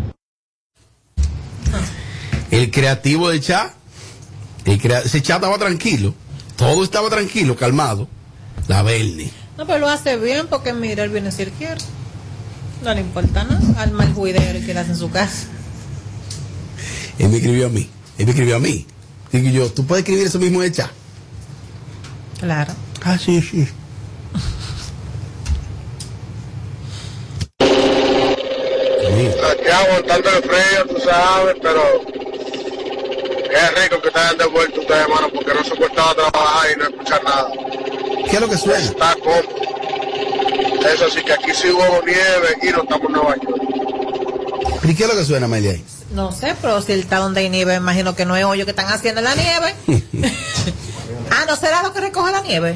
El 2.51 2.71
creativo 2.71 3.29
de 3.29 3.39
chat. 3.41 3.73
El 4.65 4.79
crea- 4.81 4.99
ese 5.01 5.21
chat 5.21 5.37
estaba 5.37 5.57
tranquilo. 5.57 6.13
Todo 6.55 6.83
estaba 6.83 7.09
tranquilo, 7.09 7.55
calmado. 7.55 8.07
La 8.67 8.83
Bernie. 8.83 9.31
No, 9.57 9.65
pero 9.65 9.79
lo 9.79 9.89
hace 9.89 10.17
bien 10.17 10.47
porque 10.47 10.73
mira, 10.73 11.03
él 11.03 11.09
viene 11.09 11.31
si 11.31 11.43
él 11.43 11.51
quiere. 11.57 11.81
No 12.83 12.93
le 12.93 13.01
importa 13.01 13.43
nada. 13.43 13.81
Al 13.81 13.91
mal 13.91 14.13
juidero 14.13 14.59
que 14.65 14.73
le 14.73 14.79
hace 14.79 14.91
en 14.91 14.97
su 14.97 15.09
casa. 15.09 15.47
Él 17.19 17.29
me 17.29 17.37
escribió 17.37 17.67
a 17.67 17.69
mí. 17.69 17.89
Él 18.17 18.25
me 18.25 18.31
escribió 18.31 18.55
a 18.57 18.59
mí. 18.59 18.85
Digo 19.31 19.49
yo, 19.49 19.71
¿tú 19.71 19.85
puedes 19.85 20.03
escribir 20.03 20.27
eso 20.27 20.39
mismo 20.39 20.61
el 20.63 20.71
chat? 20.71 20.89
Claro. 22.39 22.73
Ah, 23.03 23.17
sí, 23.17 23.41
sí. 23.41 23.67
Aquí 29.09 29.69
aguantando 29.69 30.29
el 30.29 30.43
frío, 30.43 30.85
tú 30.89 30.99
sabes, 31.03 31.55
pero 31.61 31.81
es 33.57 33.83
rico 33.83 34.01
que 34.01 34.11
te 34.11 34.19
hayan 34.19 34.37
devuelto 34.37 34.81
ustedes, 34.81 35.01
hermano, 35.01 35.29
porque 35.33 35.53
no 35.53 35.63
soportaba 35.63 36.15
trabajar 36.15 36.71
y 36.71 36.79
no 36.79 36.83
escuchar 36.85 37.23
nada. 37.23 37.49
¿Qué 38.29 38.35
es 38.35 38.41
lo 38.41 38.49
que 38.49 38.57
suena? 38.57 38.85
Está 38.85 39.15
cómodo. 39.15 39.67
Eso 40.93 41.09
sí 41.09 41.23
que 41.23 41.33
aquí 41.33 41.51
sí 41.53 41.69
hubo 41.69 42.01
nieve 42.05 42.57
y 42.61 42.67
no 42.67 42.83
estamos 42.83 43.07
en 43.07 43.11
Nueva 43.13 43.35
York. 43.35 44.83
¿Y 44.83 44.95
qué 44.95 45.03
es 45.03 45.09
lo 45.09 45.15
que 45.15 45.25
suena, 45.25 45.45
Amelia? 45.45 45.71
ahí? 45.71 45.83
No 46.11 46.31
sé, 46.31 46.55
pero 46.61 46.81
si 46.81 46.93
él 46.93 47.01
está 47.01 47.17
donde 47.17 47.41
hay 47.41 47.49
nieve, 47.49 47.75
imagino 47.75 48.15
que 48.15 48.25
no 48.25 48.37
es 48.37 48.45
hoyo 48.45 48.63
que 48.65 48.71
están 48.71 48.87
haciendo 48.87 49.19
en 49.19 49.25
la 49.25 49.35
nieve. 49.35 49.75
ah, 51.31 51.45
¿no 51.47 51.55
será 51.55 51.83
lo 51.83 51.93
que 51.93 51.99
recoge 51.99 52.31
la 52.31 52.41
nieve? 52.41 52.75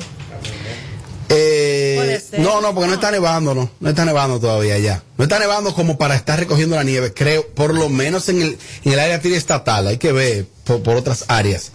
Eh, 1.29 1.80
Ser. 2.19 2.39
no, 2.39 2.61
no, 2.61 2.73
porque 2.73 2.87
no 2.87 2.93
está 2.95 3.11
nevando, 3.11 3.53
no. 3.53 3.69
No 3.79 3.89
está 3.89 4.05
nevando 4.05 4.39
todavía 4.39 4.77
ya. 4.79 5.03
No 5.17 5.23
está 5.23 5.39
nevando 5.39 5.73
como 5.73 5.97
para 5.97 6.15
estar 6.15 6.39
recogiendo 6.39 6.75
la 6.75 6.83
nieve, 6.83 7.13
creo, 7.13 7.47
por 7.47 7.73
lo 7.73 7.89
menos 7.89 8.29
en 8.29 8.41
el, 8.41 8.57
en 8.83 8.93
el 8.93 8.99
área 8.99 9.15
estatal. 9.17 9.87
Hay 9.87 9.97
que 9.97 10.11
ver 10.11 10.45
por, 10.63 10.81
por 10.83 10.95
otras 10.95 11.25
áreas. 11.27 11.71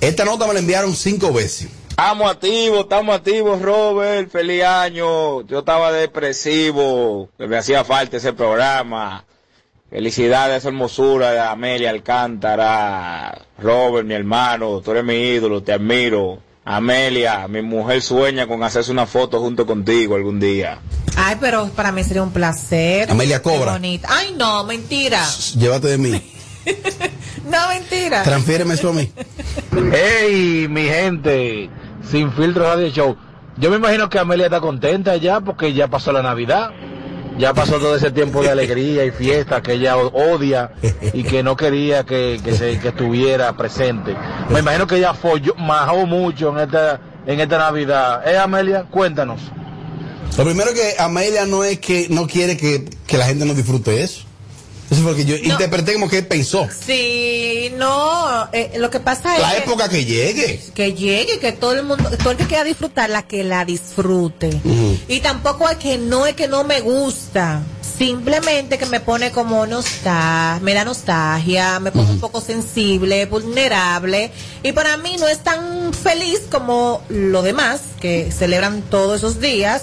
Esta 0.00 0.24
nota 0.24 0.46
me 0.46 0.54
la 0.54 0.60
enviaron 0.60 0.94
cinco 0.94 1.32
veces. 1.32 1.68
Estamos 1.90 2.30
activos, 2.30 2.80
estamos 2.80 3.14
activos, 3.14 3.60
Robert. 3.60 4.30
Feliz 4.30 4.64
año. 4.64 5.42
Yo 5.42 5.58
estaba 5.58 5.92
depresivo, 5.92 7.28
me 7.36 7.58
hacía 7.58 7.84
falta 7.84 8.16
ese 8.16 8.32
programa. 8.32 9.24
Felicidades, 9.90 10.64
hermosura 10.64 11.32
de 11.32 11.40
Amelia 11.40 11.90
Alcántara. 11.90 13.42
Robert, 13.58 14.06
mi 14.06 14.14
hermano, 14.14 14.80
tú 14.80 14.92
eres 14.92 15.04
mi 15.04 15.14
ídolo, 15.14 15.62
te 15.62 15.72
admiro. 15.72 16.38
Amelia, 16.72 17.48
mi 17.48 17.62
mujer 17.62 18.00
sueña 18.00 18.46
con 18.46 18.62
hacerse 18.62 18.92
una 18.92 19.04
foto 19.04 19.40
junto 19.40 19.66
contigo 19.66 20.14
algún 20.14 20.38
día. 20.38 20.78
Ay, 21.16 21.36
pero 21.40 21.68
para 21.70 21.90
mí 21.90 22.04
sería 22.04 22.22
un 22.22 22.30
placer. 22.30 23.10
Amelia 23.10 23.42
cobra. 23.42 23.72
bonito. 23.72 24.06
Ay, 24.08 24.36
no, 24.38 24.62
mentira. 24.62 25.26
Llévate 25.58 25.88
de 25.88 25.98
mí. 25.98 26.22
No, 27.50 27.68
mentira. 27.68 28.22
Transfiéreme 28.22 28.74
eso 28.74 28.90
a 28.90 28.92
mí. 28.92 29.10
Hey, 29.92 30.68
mi 30.70 30.84
gente, 30.84 31.68
sin 32.08 32.30
filtro 32.32 32.62
radio 32.62 32.88
show. 32.90 33.16
Yo 33.56 33.70
me 33.70 33.76
imagino 33.76 34.08
que 34.08 34.20
Amelia 34.20 34.44
está 34.46 34.60
contenta 34.60 35.16
ya 35.16 35.40
porque 35.40 35.72
ya 35.72 35.88
pasó 35.88 36.12
la 36.12 36.22
Navidad. 36.22 36.70
Ya 37.40 37.54
pasó 37.54 37.78
todo 37.78 37.96
ese 37.96 38.10
tiempo 38.10 38.42
de 38.42 38.50
alegría 38.50 39.02
y 39.06 39.10
fiesta 39.10 39.62
que 39.62 39.72
ella 39.72 39.96
odia 39.96 40.72
y 41.14 41.22
que 41.22 41.42
no 41.42 41.56
quería 41.56 42.04
que, 42.04 42.38
que, 42.44 42.52
se, 42.52 42.72
estuviera 42.72 43.56
presente. 43.56 44.14
Me 44.50 44.60
imagino 44.60 44.86
que 44.86 44.98
ella 44.98 45.14
folló, 45.14 45.54
majó 45.54 46.04
mucho 46.04 46.50
en 46.50 46.58
esta, 46.58 47.00
en 47.26 47.40
esta 47.40 47.56
Navidad. 47.56 48.28
Eh, 48.28 48.36
Amelia, 48.36 48.82
cuéntanos. 48.90 49.40
Lo 50.36 50.44
primero 50.44 50.74
que 50.74 50.96
Amelia 50.98 51.46
no 51.46 51.64
es 51.64 51.80
que 51.80 52.08
no 52.10 52.26
quiere 52.26 52.58
que, 52.58 52.84
que 53.06 53.16
la 53.16 53.24
gente 53.24 53.46
no 53.46 53.54
disfrute 53.54 54.02
eso. 54.02 54.26
Eso 54.90 55.02
fue 55.02 55.12
lo 55.12 55.16
que 55.16 55.24
yo 55.24 55.36
interpreté 55.36 55.92
como 55.94 56.08
que 56.08 56.18
él 56.18 56.26
pensó. 56.26 56.68
Sí, 56.84 57.72
no, 57.76 58.48
eh, 58.52 58.72
lo 58.78 58.90
que 58.90 58.98
pasa 58.98 59.36
es 59.36 59.42
La 59.42 59.56
época 59.56 59.88
que 59.88 60.04
llegue. 60.04 60.60
que 60.74 60.94
llegue, 60.94 61.38
que 61.38 61.52
todo 61.52 61.74
el 61.74 61.84
mundo, 61.84 62.10
todo 62.18 62.32
el 62.32 62.36
que 62.36 62.46
quiera 62.46 62.64
disfrutarla, 62.64 63.22
que 63.22 63.44
la 63.44 63.64
disfrute. 63.64 64.50
Y 65.06 65.20
tampoco 65.20 65.68
es 65.68 65.76
que 65.76 65.96
no 65.96 66.26
es 66.26 66.34
que 66.34 66.48
no 66.48 66.64
me 66.64 66.80
gusta, 66.80 67.62
simplemente 68.00 68.78
que 68.78 68.86
me 68.86 68.98
pone 69.00 69.30
como 69.30 69.66
nostalgia, 69.66 70.58
me 70.62 70.72
da 70.72 70.86
nostalgia, 70.86 71.78
me 71.80 71.92
pongo 71.92 72.10
un 72.10 72.18
poco 72.18 72.40
sensible, 72.40 73.26
vulnerable, 73.26 74.32
y 74.62 74.72
para 74.72 74.96
mí 74.96 75.16
no 75.20 75.28
es 75.28 75.40
tan 75.40 75.92
feliz 75.92 76.40
como 76.50 77.02
lo 77.10 77.42
demás, 77.42 77.82
que 78.00 78.32
celebran 78.32 78.80
todos 78.80 79.18
esos 79.18 79.38
días, 79.38 79.82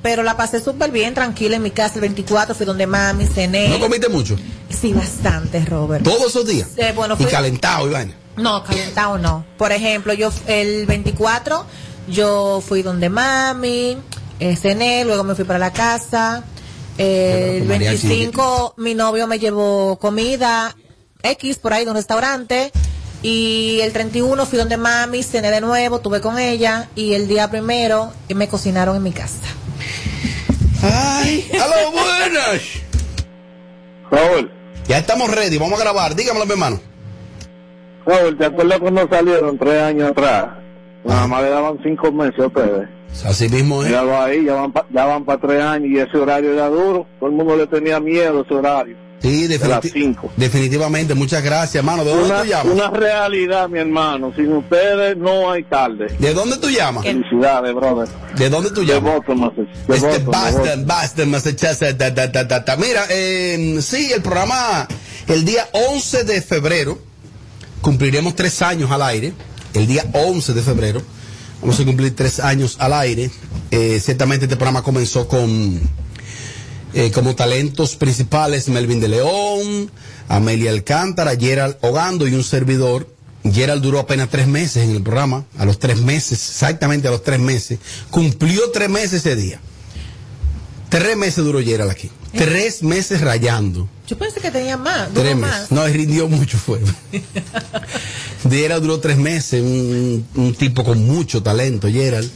pero 0.00 0.22
la 0.22 0.38
pasé 0.38 0.64
súper 0.64 0.90
bien, 0.90 1.12
tranquila 1.12 1.56
en 1.56 1.62
mi 1.62 1.70
casa 1.70 1.96
el 1.96 2.00
24, 2.00 2.54
fui 2.54 2.64
donde 2.64 2.86
mami, 2.86 3.26
cené. 3.26 3.68
¿No 3.68 3.78
comiste 3.78 4.08
mucho? 4.08 4.38
Sí, 4.70 4.94
bastante, 4.94 5.62
Robert. 5.66 6.02
Todos 6.02 6.28
esos 6.28 6.46
días. 6.46 6.68
Eh, 6.78 6.94
bueno, 6.96 7.14
y 7.18 7.22
fue- 7.24 7.30
calentado, 7.30 7.86
y 7.88 7.92
vaina. 7.92 8.14
no, 8.38 8.64
calentado 8.64 9.18
no. 9.18 9.44
Por 9.58 9.70
ejemplo, 9.72 10.14
yo 10.14 10.32
el 10.46 10.86
24 10.86 11.66
yo 12.08 12.62
fui 12.66 12.80
donde 12.80 13.10
mami, 13.10 13.98
eh, 14.38 14.56
cené, 14.56 15.04
luego 15.04 15.24
me 15.24 15.34
fui 15.34 15.44
para 15.44 15.58
la 15.58 15.74
casa. 15.74 16.42
Eh, 17.02 17.58
el 17.62 17.64
mariachi. 17.64 18.08
25 18.08 18.74
mi 18.76 18.94
novio 18.94 19.26
me 19.26 19.38
llevó 19.38 19.98
comida 19.98 20.76
X 21.22 21.58
por 21.58 21.72
ahí 21.72 21.84
de 21.84 21.90
un 21.90 21.96
restaurante. 21.96 22.72
Y 23.22 23.80
el 23.82 23.92
31 23.92 24.46
fui 24.46 24.58
donde 24.58 24.76
mami, 24.76 25.22
cené 25.22 25.50
de 25.50 25.60
nuevo, 25.60 26.00
tuve 26.00 26.20
con 26.20 26.38
ella. 26.38 26.88
Y 26.94 27.14
el 27.14 27.26
día 27.26 27.50
primero 27.50 28.12
eh, 28.28 28.34
me 28.34 28.48
cocinaron 28.48 28.96
en 28.96 29.02
mi 29.02 29.12
casa. 29.12 29.48
Ay, 30.82 31.50
aló, 31.54 31.90
buenas. 31.92 32.62
Raúl. 34.10 34.50
Ya 34.86 34.98
estamos 34.98 35.30
ready, 35.30 35.56
vamos 35.56 35.78
a 35.78 35.82
grabar. 35.82 36.14
Dígamelo, 36.14 36.44
mi 36.44 36.52
hermano. 36.52 36.80
Raúl, 38.04 38.36
¿te 38.36 38.44
acuerdas 38.44 38.78
cuando 38.78 39.08
salieron 39.08 39.58
tres 39.58 39.82
años 39.82 40.10
atrás? 40.10 40.48
Nada 41.04 41.26
más 41.26 41.42
le 41.42 41.48
daban 41.48 41.78
cinco 41.82 42.12
meses 42.12 42.40
a 42.40 42.46
ustedes. 42.46 42.99
Así 43.24 43.48
mismo 43.48 43.84
es. 43.84 43.92
Ahí, 43.94 44.44
ya 44.44 44.54
van, 44.54 44.72
pa- 44.72 44.86
ya 44.92 45.04
van 45.04 45.24
para 45.24 45.40
tres 45.40 45.62
años 45.62 45.88
y 45.90 45.98
ese 45.98 46.16
horario 46.16 46.52
era 46.52 46.68
duro. 46.68 47.06
Todo 47.18 47.28
el 47.30 47.36
mundo 47.36 47.56
le 47.56 47.66
tenía 47.66 48.00
miedo 48.00 48.38
a 48.40 48.42
ese 48.42 48.54
horario. 48.54 48.96
Sí, 49.20 49.46
De 49.48 49.58
definitivamente. 50.36 51.14
Muchas 51.14 51.42
gracias, 51.44 51.74
hermano. 51.74 52.04
¿De 52.04 52.10
dónde 52.10 52.24
Una, 52.26 52.40
tú 52.40 52.46
llamas? 52.46 52.72
una 52.72 52.90
realidad, 52.90 53.68
mi 53.68 53.78
hermano. 53.78 54.32
Sin 54.34 54.50
ustedes 54.52 55.14
no 55.18 55.50
hay 55.50 55.62
tarde. 55.64 56.06
¿De 56.18 56.32
dónde 56.32 56.56
tú 56.56 56.70
llamas? 56.70 57.04
Felicidades, 57.04 57.74
brother. 57.74 58.08
¿De 58.36 58.48
dónde 58.48 58.70
tú 58.70 58.80
De 58.80 58.86
llamas? 58.86 59.16
Boston, 59.16 59.40
Massachusetts. 59.40 59.86
De 59.88 59.94
Este 59.96 60.18
Boston, 60.24 60.62
de 60.64 60.76
Boston, 60.94 61.30
Massachusetts. 61.30 62.78
Mira, 62.78 63.04
eh, 63.10 63.78
sí, 63.82 64.10
el 64.14 64.22
programa, 64.22 64.88
el 65.28 65.44
día 65.44 65.68
11 65.72 66.24
de 66.24 66.40
febrero, 66.40 66.98
cumpliremos 67.82 68.34
tres 68.34 68.62
años 68.62 68.90
al 68.90 69.02
aire. 69.02 69.34
El 69.74 69.86
día 69.86 70.04
11 70.14 70.54
de 70.54 70.62
febrero, 70.62 71.02
vamos 71.60 71.80
a 71.80 71.84
cumplir 71.84 72.14
tres 72.14 72.40
años 72.40 72.76
al 72.78 72.92
aire. 72.92 73.30
Eh, 73.70 74.00
ciertamente 74.02 74.46
este 74.46 74.56
programa 74.56 74.82
comenzó 74.82 75.28
con 75.28 75.80
eh, 76.92 77.10
como 77.12 77.36
talentos 77.36 77.96
principales 77.96 78.68
Melvin 78.68 79.00
de 79.00 79.08
León, 79.08 79.90
Amelia 80.28 80.70
Alcántara, 80.70 81.36
Gerald 81.36 81.76
Ogando 81.82 82.26
y 82.26 82.34
un 82.34 82.44
servidor. 82.44 83.08
Gerald 83.44 83.82
duró 83.82 84.00
apenas 84.00 84.28
tres 84.28 84.48
meses 84.48 84.84
en 84.84 84.90
el 84.90 85.02
programa, 85.02 85.46
a 85.56 85.64
los 85.64 85.78
tres 85.78 85.98
meses, 86.02 86.32
exactamente 86.32 87.08
a 87.08 87.10
los 87.10 87.22
tres 87.22 87.40
meses. 87.40 87.78
Cumplió 88.10 88.70
tres 88.70 88.90
meses 88.90 89.24
ese 89.24 89.36
día. 89.36 89.60
Tres 90.90 91.16
meses 91.16 91.44
duró 91.44 91.62
Gerald 91.62 91.90
aquí. 91.90 92.10
Tres 92.32 92.82
meses 92.82 93.20
rayando. 93.20 93.88
Yo 94.06 94.16
pensé 94.16 94.40
que 94.40 94.50
tenía 94.50 94.76
más. 94.76 95.08
duró 95.08 95.22
Tres 95.22 95.36
más. 95.36 95.50
meses. 95.52 95.70
No, 95.72 95.86
rindió 95.86 96.28
mucho 96.28 96.58
fue. 96.58 96.80
Gerald 98.48 98.82
duró 98.82 99.00
tres 99.00 99.16
meses, 99.16 99.62
un, 99.62 100.26
un 100.34 100.54
tipo 100.54 100.84
con 100.84 101.04
mucho 101.04 101.42
talento, 101.42 101.88
Gerald. 101.88 102.30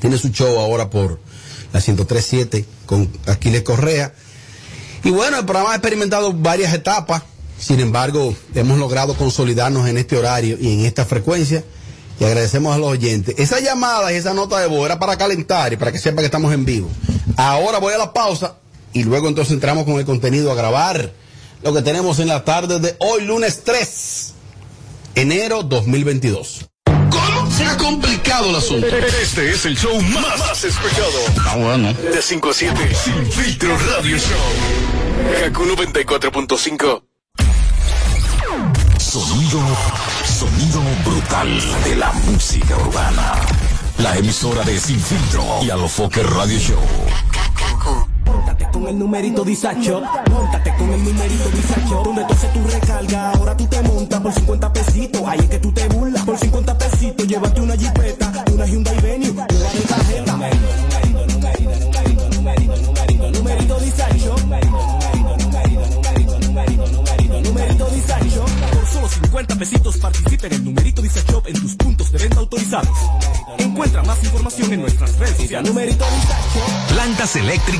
Tiene 0.00 0.18
su 0.18 0.28
show 0.30 0.58
ahora 0.58 0.88
por 0.90 1.20
la 1.72 1.80
1037 1.80 2.64
con 2.86 3.08
Aquiles 3.26 3.62
Correa. 3.62 4.12
Y 5.04 5.10
bueno, 5.10 5.38
el 5.38 5.44
programa 5.44 5.72
ha 5.72 5.76
experimentado 5.76 6.32
varias 6.32 6.72
etapas. 6.74 7.22
Sin 7.58 7.80
embargo, 7.80 8.34
hemos 8.54 8.78
logrado 8.78 9.14
consolidarnos 9.14 9.86
en 9.88 9.98
este 9.98 10.16
horario 10.16 10.56
y 10.60 10.72
en 10.74 10.86
esta 10.86 11.04
frecuencia. 11.04 11.62
Y 12.18 12.24
agradecemos 12.24 12.74
a 12.74 12.78
los 12.78 12.88
oyentes. 12.88 13.34
Esa 13.38 13.60
llamada 13.60 14.12
y 14.12 14.16
esa 14.16 14.34
nota 14.34 14.58
de 14.60 14.66
voz 14.66 14.84
era 14.86 14.98
para 14.98 15.16
calentar 15.16 15.72
y 15.72 15.76
para 15.76 15.90
que 15.92 15.98
sepa 15.98 16.20
que 16.20 16.26
estamos 16.26 16.52
en 16.52 16.64
vivo. 16.66 16.88
Ahora 17.36 17.78
voy 17.78 17.94
a 17.94 17.98
la 17.98 18.12
pausa 18.12 18.56
y 18.92 19.04
luego 19.04 19.28
entonces 19.28 19.54
entramos 19.54 19.84
con 19.84 19.94
el 19.94 20.04
contenido 20.04 20.50
a 20.50 20.54
grabar 20.54 21.12
lo 21.62 21.74
que 21.74 21.82
tenemos 21.82 22.18
en 22.18 22.28
la 22.28 22.44
tarde 22.44 22.80
de 22.80 22.96
hoy, 23.00 23.24
lunes 23.24 23.62
3, 23.64 24.32
enero 25.14 25.62
2022. 25.62 26.66
¿Cómo? 27.10 27.50
Se 27.50 27.64
ha 27.64 27.76
complicado 27.76 28.48
el 28.50 28.56
asunto. 28.56 28.86
Este 28.86 29.50
es 29.50 29.66
el 29.66 29.76
show 29.76 30.00
más, 30.00 30.38
más 30.38 30.64
escuchado. 30.64 31.10
Ah, 31.46 31.56
bueno. 31.56 31.92
De 31.92 32.22
5 32.22 32.50
a 32.50 32.54
7. 32.54 32.94
Sin 32.94 33.26
filtro 33.26 33.76
radio 33.76 34.16
show. 34.16 35.40
Kaku 35.40 35.64
94.5. 35.64 37.02
Sonido, 38.98 39.60
sonido 40.24 40.82
brutal 41.04 41.60
de 41.84 41.96
la 41.96 42.12
música 42.12 42.76
urbana. 42.76 43.34
La 43.98 44.16
emisora 44.16 44.62
de 44.62 44.78
Sin 44.78 44.98
Filtro 44.98 45.44
y 45.62 45.68
Alofoque 45.68 46.22
Radio 46.22 46.58
Show. 46.58 46.80
Móntate 48.50 48.72
con 48.72 48.88
el 48.88 48.98
numerito 48.98 49.44
disacho, 49.44 50.02
móntate 50.28 50.74
con 50.76 50.92
el 50.92 51.04
numerito 51.04 51.48
disacho, 51.50 52.02
donde 52.02 52.24
tú 52.24 52.32
haces 52.32 52.52
tu 52.52 52.66
recarga, 52.66 53.30
ahora 53.30 53.56
tú 53.56 53.64
te 53.68 53.80
montas 53.82 54.20
por 54.20 54.32
50 54.32 54.72
pesitos, 54.72 55.22
ahí 55.24 55.38
es 55.38 55.48
que 55.50 55.58
tú 55.60 55.72
te 55.72 55.86
burlas, 55.86 56.24
por 56.24 56.36
50 56.36 56.78
pesitos, 56.78 57.28
llévate 57.28 57.60
una 57.60 57.76
jipeta, 57.76 58.44
una 58.52 58.66
Hyundai 58.66 59.00
Venue, 59.02 59.32
nueva 59.32 59.46
de 59.46 59.80
tarjeta. 59.82 60.32
Numerito, 60.32 61.26
numerito, 61.26 61.30
numerito, 61.30 62.28
numerito, 62.28 62.30
numerito, 62.34 62.76
numerito, 62.80 63.30
numerito 63.30 63.78
disacho, 63.78 64.36
numerito, 64.40 64.70
numerito, 64.80 65.36
numerito, 65.46 65.86
numerito, 65.94 66.38
numerito, 66.40 66.86
numerito, 66.88 67.40
numerito 67.42 67.86
disacho. 67.90 68.44
Por 68.72 68.86
solo 68.88 69.08
50 69.08 69.54
pesitos 69.56 69.96
participa 69.98 70.46
en 70.48 70.52
el 70.54 70.64
numerito 70.64 71.02
disacho 71.02 71.42
en 71.46 71.60
tus 71.60 71.76
puntos 71.76 72.10
de 72.10 72.18
venta 72.18 72.40
autorizados. 72.40 72.98
Encuentra 73.58 74.02
más 74.02 74.22
información 74.24 74.72
en 74.72 74.80
nuestras 74.80 75.16
redes 75.18 75.36
sociales. 75.36 75.70
Numerito 75.70 76.04
disacho. 76.04 76.94
Plantas 76.94 77.36
eléctricas 77.36 77.79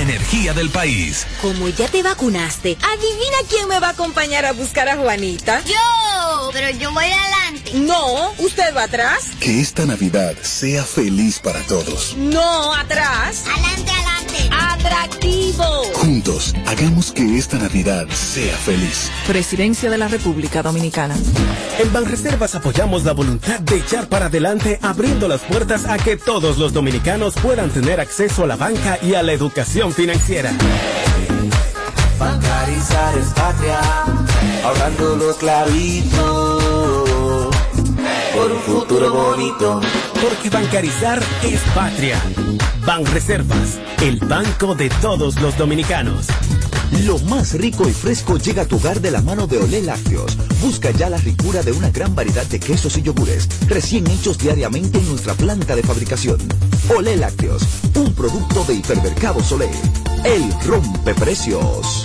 energía 0.00 0.54
del 0.54 0.70
país. 0.70 1.26
Como 1.42 1.68
ya 1.68 1.88
te 1.88 2.02
vacunaste, 2.02 2.76
adivina 2.80 3.36
quién 3.48 3.68
me 3.68 3.80
va 3.80 3.88
a 3.88 3.90
acompañar 3.90 4.44
a 4.44 4.52
buscar 4.52 4.88
a 4.88 4.96
Juanita. 4.96 5.62
Yo, 5.64 6.50
pero 6.52 6.70
yo 6.78 6.92
voy 6.92 7.06
adelante. 7.06 7.72
No, 7.74 8.32
usted 8.38 8.74
va 8.76 8.84
atrás. 8.84 9.24
Que 9.40 9.60
esta 9.60 9.86
Navidad 9.86 10.34
sea 10.42 10.84
feliz 10.84 11.38
para 11.38 11.60
todos. 11.66 12.14
No, 12.16 12.74
atrás. 12.74 13.44
Adelante, 13.46 13.90
adelante. 13.90 13.97
Atractivo. 14.50 15.64
Juntos, 15.94 16.54
hagamos 16.66 17.12
que 17.12 17.38
esta 17.38 17.58
Navidad 17.58 18.06
sea 18.08 18.56
feliz. 18.56 19.10
Presidencia 19.26 19.90
de 19.90 19.98
la 19.98 20.08
República 20.08 20.62
Dominicana. 20.62 21.14
En 21.78 21.92
Banreservas 21.92 22.54
apoyamos 22.54 23.04
la 23.04 23.12
voluntad 23.12 23.60
de 23.60 23.76
echar 23.76 24.08
para 24.08 24.26
adelante 24.26 24.78
abriendo 24.82 25.28
las 25.28 25.40
puertas 25.42 25.84
a 25.86 25.98
que 25.98 26.16
todos 26.16 26.58
los 26.58 26.72
dominicanos 26.72 27.34
puedan 27.34 27.70
tener 27.70 28.00
acceso 28.00 28.44
a 28.44 28.46
la 28.46 28.56
banca 28.56 28.98
y 29.02 29.14
a 29.14 29.22
la 29.22 29.32
educación 29.32 29.92
financiera. 29.92 30.52
Bancarizar 32.18 33.18
es 33.18 33.26
patria, 33.28 33.80
ahorrando 34.64 35.16
los 35.16 35.36
clavitos 35.36 36.97
por 38.48 38.56
un 38.56 38.62
futuro 38.62 39.12
bonito. 39.12 39.80
Porque 40.22 40.48
bancarizar 40.50 41.22
es 41.42 41.60
patria. 41.74 42.20
Banreservas, 42.86 43.78
el 44.02 44.18
banco 44.20 44.74
de 44.74 44.88
todos 45.02 45.40
los 45.40 45.56
dominicanos. 45.58 46.26
Lo 47.04 47.18
más 47.20 47.52
rico 47.54 47.86
y 47.86 47.92
fresco 47.92 48.38
llega 48.38 48.62
a 48.62 48.64
tu 48.64 48.76
hogar 48.76 49.00
de 49.00 49.10
la 49.10 49.20
mano 49.20 49.46
de 49.46 49.58
Olé 49.58 49.82
Lácteos. 49.82 50.36
Busca 50.62 50.90
ya 50.92 51.10
la 51.10 51.18
ricura 51.18 51.62
de 51.62 51.72
una 51.72 51.90
gran 51.90 52.14
variedad 52.14 52.46
de 52.46 52.58
quesos 52.58 52.96
y 52.96 53.02
yogures, 53.02 53.48
recién 53.68 54.06
hechos 54.06 54.38
diariamente 54.38 54.98
en 54.98 55.08
nuestra 55.08 55.34
planta 55.34 55.76
de 55.76 55.82
fabricación. 55.82 56.38
Olé 56.96 57.16
Lácteos, 57.16 57.62
un 57.94 58.14
producto 58.14 58.64
de 58.64 58.74
Hipermercados 58.74 59.52
Olé. 59.52 59.68
El 60.24 60.50
rompe 60.66 61.14
precios. 61.14 62.04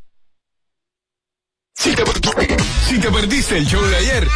si 1.81 1.95
te, 1.95 2.03
si 2.87 2.99
te 2.99 3.09
perdiste 3.09 3.57
el 3.57 3.65
show 3.65 3.83
de 3.83 3.97
ayer, 3.97 4.27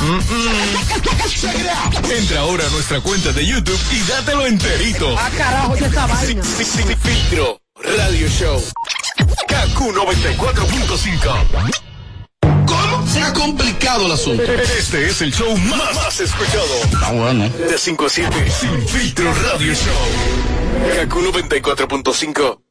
mm, 0.00 0.16
mm, 0.16 2.10
entra 2.10 2.40
ahora 2.40 2.66
a 2.66 2.70
nuestra 2.70 3.02
cuenta 3.02 3.32
de 3.32 3.46
YouTube 3.46 3.78
y 3.92 4.00
dátelo 4.08 4.46
enterito. 4.46 5.14
Ah, 5.18 5.28
carajo, 5.36 5.76
ya 5.76 5.88
esta 5.88 6.06
vaina. 6.06 6.42
Filtro, 6.42 7.60
Radio 7.82 8.26
Show. 8.28 8.64
KQ 9.46 9.92
94.5. 9.92 11.70
¿Cómo? 12.66 13.06
Se 13.06 13.22
ha 13.22 13.34
complicado 13.34 14.06
el 14.06 14.12
asunto. 14.12 14.42
Este 14.42 15.06
es 15.06 15.20
el 15.20 15.34
show 15.34 15.54
más, 15.58 15.94
más 15.94 16.18
escuchado. 16.20 16.80
Ah, 17.02 17.12
bueno. 17.12 17.46
De 17.50 17.76
5 17.76 18.06
a 18.06 18.08
7, 18.08 18.50
Sin 18.50 18.88
filtro 18.88 19.34
Radio 19.34 19.74
Show. 19.74 19.92
KQ 20.94 21.14
94.5. 21.14 22.62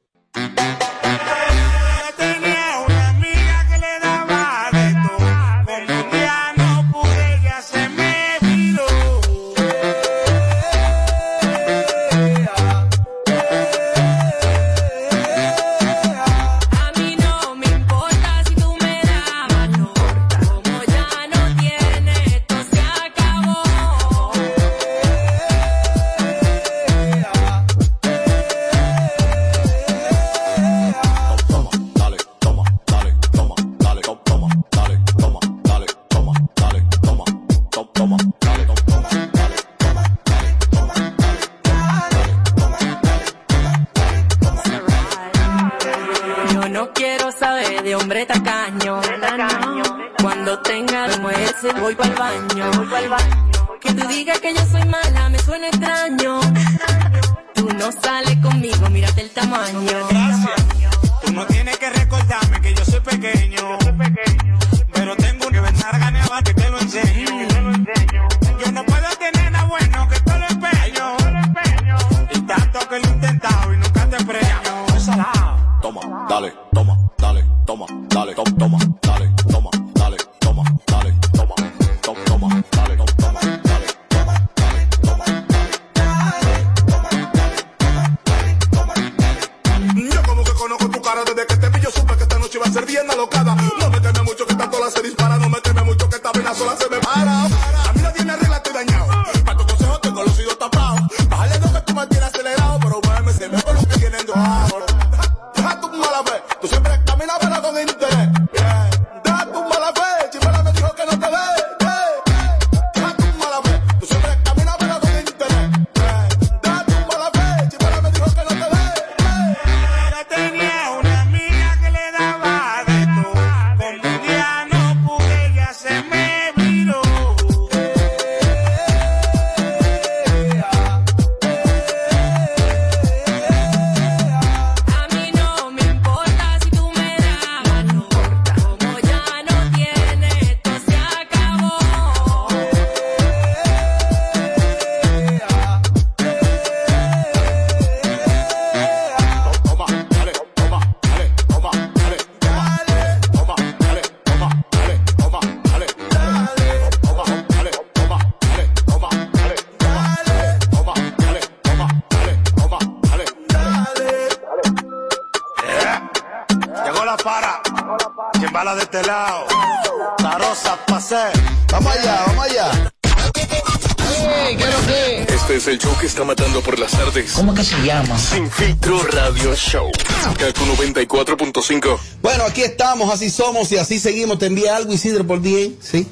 estamos, 182.97 183.13
así 183.13 183.29
somos 183.29 183.71
y 183.71 183.77
así 183.77 183.99
seguimos. 183.99 184.39
Te 184.39 184.47
envía 184.47 184.75
algo, 184.75 184.91
Isidro, 184.91 185.25
por 185.25 185.39
bien, 185.39 185.77
¿sí? 185.79 186.07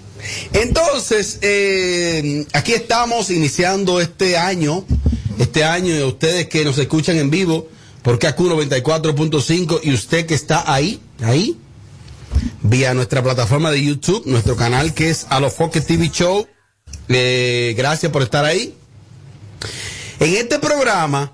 Entonces, 0.53 1.39
eh, 1.41 2.45
aquí 2.53 2.73
estamos 2.73 3.31
iniciando 3.31 3.99
este 3.99 4.37
año, 4.37 4.85
este 5.39 5.63
año, 5.63 5.95
y 5.95 6.03
ustedes 6.03 6.47
que 6.47 6.63
nos 6.63 6.77
escuchan 6.77 7.17
en 7.17 7.31
vivo 7.31 7.67
por 8.03 8.19
KQ 8.19 8.37
94.5 8.37 9.79
y 9.83 9.93
usted 9.93 10.27
que 10.27 10.35
está 10.35 10.71
ahí, 10.71 11.01
ahí, 11.23 11.57
vía 12.61 12.93
nuestra 12.93 13.23
plataforma 13.23 13.71
de 13.71 13.83
YouTube, 13.83 14.23
nuestro 14.27 14.55
canal 14.55 14.93
que 14.93 15.09
es 15.09 15.25
Alofoque 15.29 15.81
TV 15.81 16.11
Show. 16.11 16.45
Eh, 17.09 17.73
gracias 17.75 18.11
por 18.11 18.21
estar 18.21 18.45
ahí. 18.45 18.75
En 20.19 20.35
este 20.35 20.59
programa, 20.59 21.33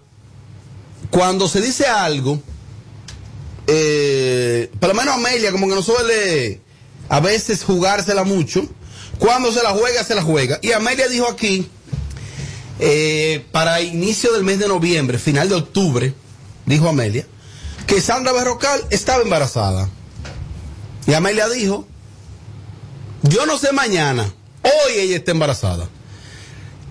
cuando 1.09 1.49
se 1.49 1.59
dice 1.59 1.87
algo, 1.87 2.41
por 4.81 4.89
lo 4.89 4.95
menos 4.95 5.13
Amelia 5.13 5.51
como 5.51 5.69
que 5.69 5.75
no 5.75 5.83
suele 5.83 6.59
a 7.07 7.19
veces 7.19 7.63
jugársela 7.63 8.23
mucho. 8.23 8.67
Cuando 9.19 9.51
se 9.51 9.61
la 9.61 9.69
juega, 9.69 10.03
se 10.03 10.15
la 10.15 10.23
juega. 10.23 10.57
Y 10.63 10.71
Amelia 10.71 11.07
dijo 11.07 11.27
aquí, 11.27 11.69
eh, 12.79 13.45
para 13.51 13.81
inicio 13.81 14.33
del 14.33 14.43
mes 14.43 14.57
de 14.57 14.67
noviembre, 14.67 15.19
final 15.19 15.49
de 15.49 15.55
octubre, 15.55 16.15
dijo 16.65 16.89
Amelia, 16.89 17.27
que 17.85 18.01
Sandra 18.01 18.33
Berrocal 18.33 18.83
estaba 18.89 19.21
embarazada. 19.21 19.87
Y 21.05 21.13
Amelia 21.13 21.47
dijo, 21.47 21.85
yo 23.21 23.45
no 23.45 23.59
sé 23.59 23.73
mañana, 23.73 24.33
hoy 24.63 24.93
ella 24.97 25.17
está 25.17 25.29
embarazada. 25.29 25.87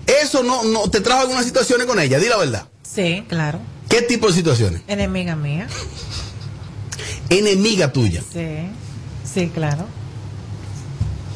Eso 0.07 0.43
no, 0.43 0.63
no 0.63 0.89
te 0.89 1.01
trajo 1.01 1.23
algunas 1.23 1.43
situaciones 1.43 1.87
con 1.87 1.99
ella, 1.99 2.19
di 2.19 2.29
la 2.29 2.37
verdad. 2.37 2.67
Sí, 2.83 3.25
claro. 3.27 3.59
¿Qué 3.89 4.01
tipo 4.01 4.27
de 4.27 4.33
situaciones? 4.33 4.81
Enemiga 4.87 5.35
mía. 5.35 5.67
Enemiga 7.31 7.91
tuya. 7.91 8.21
Sí, 8.21 8.67
sí, 9.23 9.49
claro. 9.49 9.85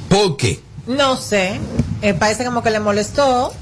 ¿Por 0.10 0.38
qué? 0.38 0.60
No 0.88 1.16
sé, 1.18 1.60
eh, 2.02 2.14
parece 2.14 2.46
como 2.46 2.62
que 2.62 2.70
le 2.70 2.80
molestó. 2.80 3.54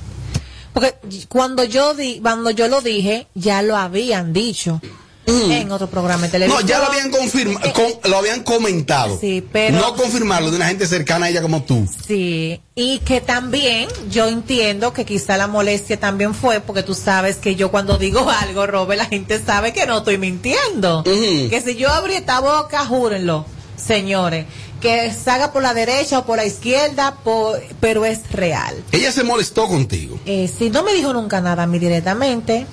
Porque 0.73 0.95
cuando 1.29 1.63
yo 1.63 1.93
di, 1.93 2.19
cuando 2.19 2.49
yo 2.49 2.67
lo 2.67 2.81
dije, 2.81 3.27
ya 3.35 3.61
lo 3.61 3.77
habían 3.77 4.33
dicho 4.33 4.81
en 5.25 5.71
otro 5.71 5.87
programa 5.89 6.23
de 6.23 6.27
No, 6.27 6.31
televisión. 6.31 6.67
ya 6.67 6.79
lo 6.79 6.85
habían 6.85 7.09
confirmado, 7.11 7.71
lo 8.05 8.17
habían 8.17 8.43
comentado. 8.43 9.17
Sí, 9.19 9.43
pero- 9.51 9.77
No 9.79 9.95
confirmarlo 9.95 10.49
de 10.51 10.57
una 10.57 10.67
gente 10.67 10.85
cercana 10.87 11.27
a 11.27 11.29
ella 11.29 11.41
como 11.41 11.63
tú. 11.63 11.87
Sí, 12.07 12.59
y 12.75 12.99
que 12.99 13.21
también 13.21 13.87
yo 14.09 14.27
entiendo 14.27 14.91
que 14.93 15.05
quizá 15.05 15.37
la 15.37 15.47
molestia 15.47 15.99
también 15.99 16.33
fue 16.35 16.59
porque 16.59 16.83
tú 16.83 16.93
sabes 16.93 17.37
que 17.37 17.55
yo 17.55 17.71
cuando 17.71 17.97
digo 17.97 18.29
algo, 18.41 18.65
Robert, 18.67 18.97
la 18.99 19.05
gente 19.05 19.41
sabe 19.43 19.73
que 19.73 19.85
no 19.85 19.99
estoy 19.99 20.17
mintiendo. 20.17 21.03
Que 21.03 21.61
si 21.63 21.75
yo 21.75 21.89
abrí 21.89 22.15
esta 22.15 22.39
boca, 22.39 22.85
júrenlo, 22.85 23.45
señores, 23.77 24.45
que 24.81 25.13
salga 25.13 25.53
por 25.53 25.61
la 25.63 25.73
derecha 25.73 26.19
o 26.19 26.25
por 26.25 26.35
la 26.37 26.45
izquierda, 26.45 27.15
por- 27.23 27.61
pero 27.79 28.03
es 28.05 28.29
real. 28.33 28.75
Ella 28.91 29.13
se 29.13 29.23
molestó 29.23 29.67
contigo. 29.69 30.19
Eh, 30.25 30.51
si 30.57 30.69
no 30.69 30.83
me 30.83 30.93
dijo 30.93 31.13
nunca 31.13 31.39
nada 31.39 31.63
a 31.63 31.67
mí 31.67 31.79
directamente, 31.79 32.67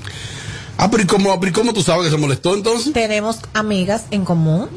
Ah, 0.83 0.91
pero 0.91 1.03
¿y 1.03 1.07
cómo, 1.07 1.39
pero 1.39 1.51
¿y 1.51 1.53
cómo 1.53 1.75
tú 1.75 1.83
sabes 1.83 2.05
que 2.07 2.11
se 2.11 2.17
molestó 2.17 2.55
entonces? 2.55 2.95
tenemos 2.95 3.41
amigas 3.53 4.05
en 4.11 4.25
común 4.25 4.71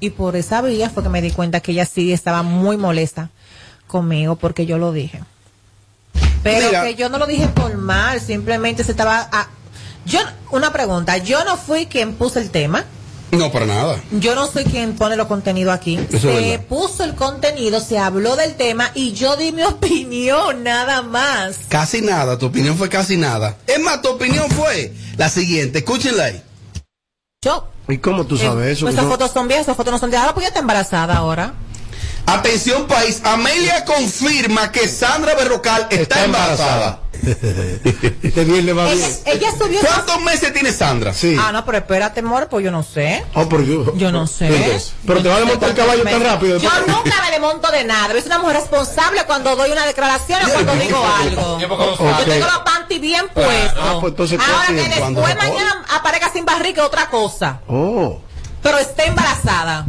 y 0.00 0.10
por 0.10 0.34
esa 0.34 0.62
vía 0.62 0.90
fue 0.90 1.04
que 1.04 1.08
me 1.08 1.22
di 1.22 1.30
cuenta 1.30 1.60
que 1.60 1.70
ella 1.70 1.86
sí 1.86 2.12
estaba 2.12 2.42
muy 2.42 2.76
molesta 2.76 3.30
conmigo 3.86 4.34
porque 4.34 4.66
yo 4.66 4.78
lo 4.78 4.90
dije. 4.92 5.22
Pero 6.42 6.66
Mira. 6.66 6.82
que 6.82 6.96
yo 6.96 7.08
no 7.08 7.18
lo 7.18 7.26
dije 7.26 7.46
por 7.48 7.76
mal, 7.76 8.20
simplemente 8.20 8.82
se 8.82 8.90
estaba... 8.90 9.28
ah, 9.30 9.48
yo, 10.04 10.18
una 10.50 10.72
pregunta, 10.72 11.18
yo 11.18 11.44
no 11.44 11.56
fui 11.56 11.86
quien 11.86 12.14
puso 12.14 12.40
el 12.40 12.50
tema, 12.50 12.84
No, 13.30 13.52
para 13.52 13.66
nada. 13.66 14.00
yo 14.12 14.34
no 14.34 14.46
soy 14.46 14.64
quien 14.64 14.94
pone 14.96 15.14
los 15.16 15.26
contenidos 15.26 15.74
aquí. 15.74 15.98
Eso 16.10 16.32
se 16.32 16.58
puso 16.60 17.04
el 17.04 17.14
contenido, 17.14 17.78
se 17.80 17.98
habló 17.98 18.36
del 18.36 18.54
tema 18.54 18.90
y 18.94 19.12
yo 19.12 19.36
di 19.36 19.52
mi 19.52 19.62
opinión, 19.64 20.62
nada 20.64 21.02
más. 21.02 21.58
Casi 21.68 22.00
nada, 22.00 22.38
tu 22.38 22.46
opinión 22.46 22.76
fue 22.78 22.88
casi 22.88 23.16
nada. 23.16 23.56
Es 23.66 23.80
más, 23.80 24.00
tu 24.02 24.08
opinión 24.08 24.48
fue 24.50 24.94
la 25.16 25.28
siguiente, 25.28 25.78
escúchenla 25.80 26.24
ahí. 26.24 26.42
Yo. 27.44 27.68
¿Y 27.88 27.98
cómo 27.98 28.24
tú 28.26 28.36
sabes 28.36 28.66
Eh, 28.66 28.72
eso? 28.72 28.84
pues 28.86 28.94
esas 28.94 29.04
no- 29.04 29.10
fotos 29.12 29.30
son 29.30 29.46
viejas, 29.48 29.64
esas 29.66 29.76
fotos 29.76 29.92
no 29.92 29.98
son 29.98 30.10
de 30.10 30.16
ahora, 30.16 30.34
pues 30.34 30.44
ya 30.44 30.48
está 30.48 30.60
embarazada 30.60 31.16
ahora. 31.16 31.54
Atención 32.28 32.86
país, 32.86 33.22
Amelia 33.24 33.86
confirma 33.86 34.70
que 34.70 34.86
Sandra 34.86 35.34
Berrocal 35.34 35.86
está, 35.88 36.24
embarazada. 36.26 37.00
Este 37.22 38.44
viernes 38.44 38.76
va 38.76 38.84
bien. 38.92 38.98
Ella, 38.98 39.32
ella 39.32 39.50
subió... 39.58 39.80
¿Cuántos 39.80 40.20
meses 40.20 40.52
tiene 40.52 40.70
Sandra? 40.72 41.14
Sí. 41.14 41.34
Ah, 41.40 41.52
no, 41.52 41.64
pero 41.64 41.78
espérate, 41.78 42.20
amor, 42.20 42.48
pues 42.50 42.62
yo 42.62 42.70
no 42.70 42.82
sé. 42.82 43.24
Oh, 43.32 43.48
por 43.48 43.64
Dios. 43.64 43.88
Yo 43.96 44.12
no 44.12 44.26
sé. 44.26 44.46
Entonces, 44.48 44.92
pero 45.06 45.22
te 45.22 45.28
vas 45.30 45.40
a 45.40 45.44
montar 45.46 45.70
el 45.70 45.74
caballo 45.74 46.04
tan 46.04 46.22
rápido. 46.22 46.58
Yo 46.58 46.70
nunca 46.86 47.14
me 47.24 47.30
desmonto 47.30 47.70
de 47.70 47.84
nada. 47.84 48.12
Yo 48.12 48.20
soy 48.20 48.26
una 48.26 48.38
mujer 48.40 48.56
responsable 48.56 49.24
cuando 49.24 49.56
doy 49.56 49.70
una 49.70 49.86
declaración 49.86 50.40
o 50.44 50.52
cuando 50.52 50.74
digo 50.74 51.02
algo. 51.22 51.58
Yo 51.58 52.24
tengo 52.26 52.46
los 52.46 52.58
panty 52.58 52.98
bien 52.98 53.26
puestos. 53.32 53.80
Ah, 53.80 53.96
pues 54.00 54.10
entonces, 54.10 54.38
¿qué 54.38 54.52
Ahora 54.52 54.66
que 54.66 54.74
después 54.74 54.98
¿Cuándo 54.98 55.26
se 55.26 55.34
mañana 55.34 55.84
aparezca 55.96 56.30
sin 56.30 56.44
barriga 56.44 56.82
es 56.82 56.88
otra 56.88 57.08
cosa. 57.08 57.60
Oh. 57.68 58.20
Pero 58.62 58.76
está 58.78 59.04
embarazada. 59.04 59.86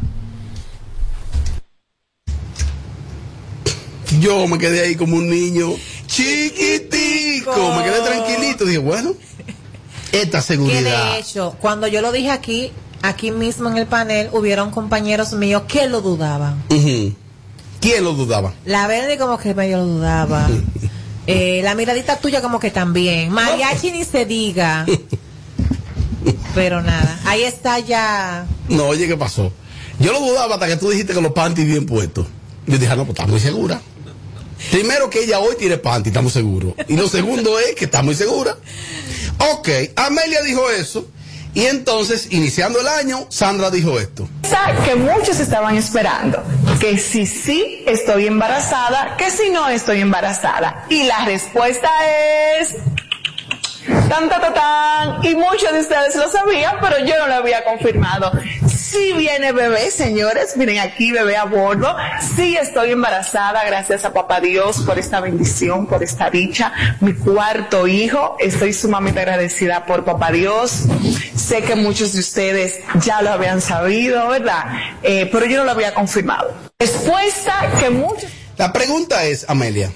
Yo 4.19 4.47
me 4.47 4.57
quedé 4.57 4.81
ahí 4.81 4.95
como 4.95 5.17
un 5.17 5.29
niño 5.29 5.69
chiquitico, 6.07 7.73
me 7.75 7.83
quedé 7.83 7.99
tranquilito, 8.01 8.65
dije, 8.65 8.79
bueno, 8.79 9.13
Esta 10.11 10.39
Que 10.39 10.43
seguridad. 10.43 11.13
de 11.13 11.19
hecho, 11.19 11.55
cuando 11.61 11.87
yo 11.87 12.01
lo 12.01 12.11
dije 12.11 12.31
aquí, 12.31 12.71
aquí 13.03 13.31
mismo 13.31 13.69
en 13.69 13.77
el 13.77 13.85
panel, 13.85 14.29
hubieron 14.31 14.71
compañeros 14.71 15.33
míos 15.33 15.63
que 15.67 15.87
lo 15.87 16.01
dudaban. 16.01 16.63
¿Quién 16.69 18.03
lo 18.03 18.13
dudaba? 18.13 18.53
La 18.65 18.87
Verdi 18.87 19.17
como 19.17 19.37
que 19.37 19.53
medio 19.53 19.77
lo 19.77 19.85
dudaba. 19.85 20.49
Eh, 21.31 21.61
la 21.63 21.75
miradita 21.75 22.17
tuya 22.17 22.41
como 22.41 22.59
que 22.59 22.71
también. 22.71 23.29
Mariachi 23.29 23.91
ni 23.91 24.03
se 24.03 24.25
diga. 24.25 24.87
Pero 26.55 26.81
nada, 26.81 27.19
ahí 27.23 27.43
está 27.43 27.77
ya. 27.77 28.47
No, 28.67 28.85
oye, 28.87 29.07
¿qué 29.07 29.15
pasó? 29.15 29.51
Yo 29.99 30.11
lo 30.11 30.21
dudaba 30.21 30.55
hasta 30.55 30.65
que 30.65 30.77
tú 30.77 30.89
dijiste 30.89 31.13
que 31.13 31.21
los 31.21 31.33
panties 31.33 31.67
bien 31.67 31.85
puestos. 31.85 32.25
Yo 32.65 32.79
dije, 32.79 32.91
ah, 32.91 32.95
no, 32.95 33.05
pues 33.05 33.19
está 33.19 33.27
muy 33.27 33.39
segura. 33.39 33.79
Primero 34.71 35.09
que 35.09 35.23
ella 35.23 35.39
hoy 35.39 35.55
tiene 35.57 35.77
panty, 35.77 36.09
estamos 36.09 36.33
seguros. 36.33 36.73
Y 36.87 36.95
lo 36.95 37.07
segundo 37.07 37.57
es 37.59 37.75
que 37.75 37.85
está 37.85 38.03
muy 38.03 38.15
segura. 38.15 38.57
Ok, 39.53 39.69
Amelia 39.95 40.41
dijo 40.43 40.69
eso. 40.69 41.07
Y 41.53 41.65
entonces, 41.65 42.27
iniciando 42.31 42.79
el 42.79 42.87
año, 42.87 43.25
Sandra 43.29 43.71
dijo 43.71 43.99
esto. 43.99 44.29
Que 44.85 44.95
muchos 44.95 45.39
estaban 45.39 45.75
esperando, 45.75 46.43
que 46.79 46.97
si 46.97 47.25
sí 47.25 47.83
estoy 47.87 48.27
embarazada, 48.27 49.17
que 49.17 49.31
si 49.31 49.49
no 49.49 49.67
estoy 49.67 50.01
embarazada. 50.01 50.85
Y 50.89 51.03
la 51.03 51.25
respuesta 51.25 51.89
es... 52.59 52.75
Tan, 53.85 54.29
tan, 54.29 54.53
tan. 54.53 55.25
Y 55.25 55.35
muchos 55.35 55.71
de 55.71 55.79
ustedes 55.79 56.15
lo 56.15 56.29
sabían, 56.29 56.77
pero 56.81 56.99
yo 57.05 57.17
no 57.19 57.27
lo 57.27 57.35
había 57.35 57.63
confirmado. 57.63 58.31
Sí 58.67 59.13
viene 59.13 59.51
bebé, 59.51 59.91
señores, 59.91 60.57
miren 60.57 60.79
aquí 60.79 61.11
bebé 61.11 61.37
a 61.37 61.45
bordo. 61.45 61.95
Sí 62.35 62.57
estoy 62.57 62.91
embarazada, 62.91 63.63
gracias 63.65 64.05
a 64.05 64.13
papá 64.13 64.41
Dios 64.41 64.81
por 64.81 64.97
esta 64.97 65.19
bendición, 65.21 65.85
por 65.85 66.03
esta 66.03 66.29
dicha. 66.29 66.73
Mi 66.99 67.13
cuarto 67.13 67.87
hijo, 67.87 68.35
estoy 68.39 68.73
sumamente 68.73 69.19
agradecida 69.19 69.85
por 69.85 70.03
papá 70.03 70.31
Dios. 70.31 70.85
Sé 71.35 71.61
que 71.61 71.75
muchos 71.75 72.13
de 72.13 72.19
ustedes 72.19 72.79
ya 73.01 73.21
lo 73.21 73.31
habían 73.31 73.61
sabido, 73.61 74.27
¿verdad? 74.27 74.65
Eh, 75.03 75.29
pero 75.31 75.45
yo 75.45 75.59
no 75.59 75.65
lo 75.65 75.71
había 75.71 75.93
confirmado. 75.93 76.53
Respuesta 76.79 77.71
que 77.79 77.89
muchos... 77.89 78.29
La 78.57 78.73
pregunta 78.73 79.23
es, 79.23 79.45
Amelia, 79.47 79.91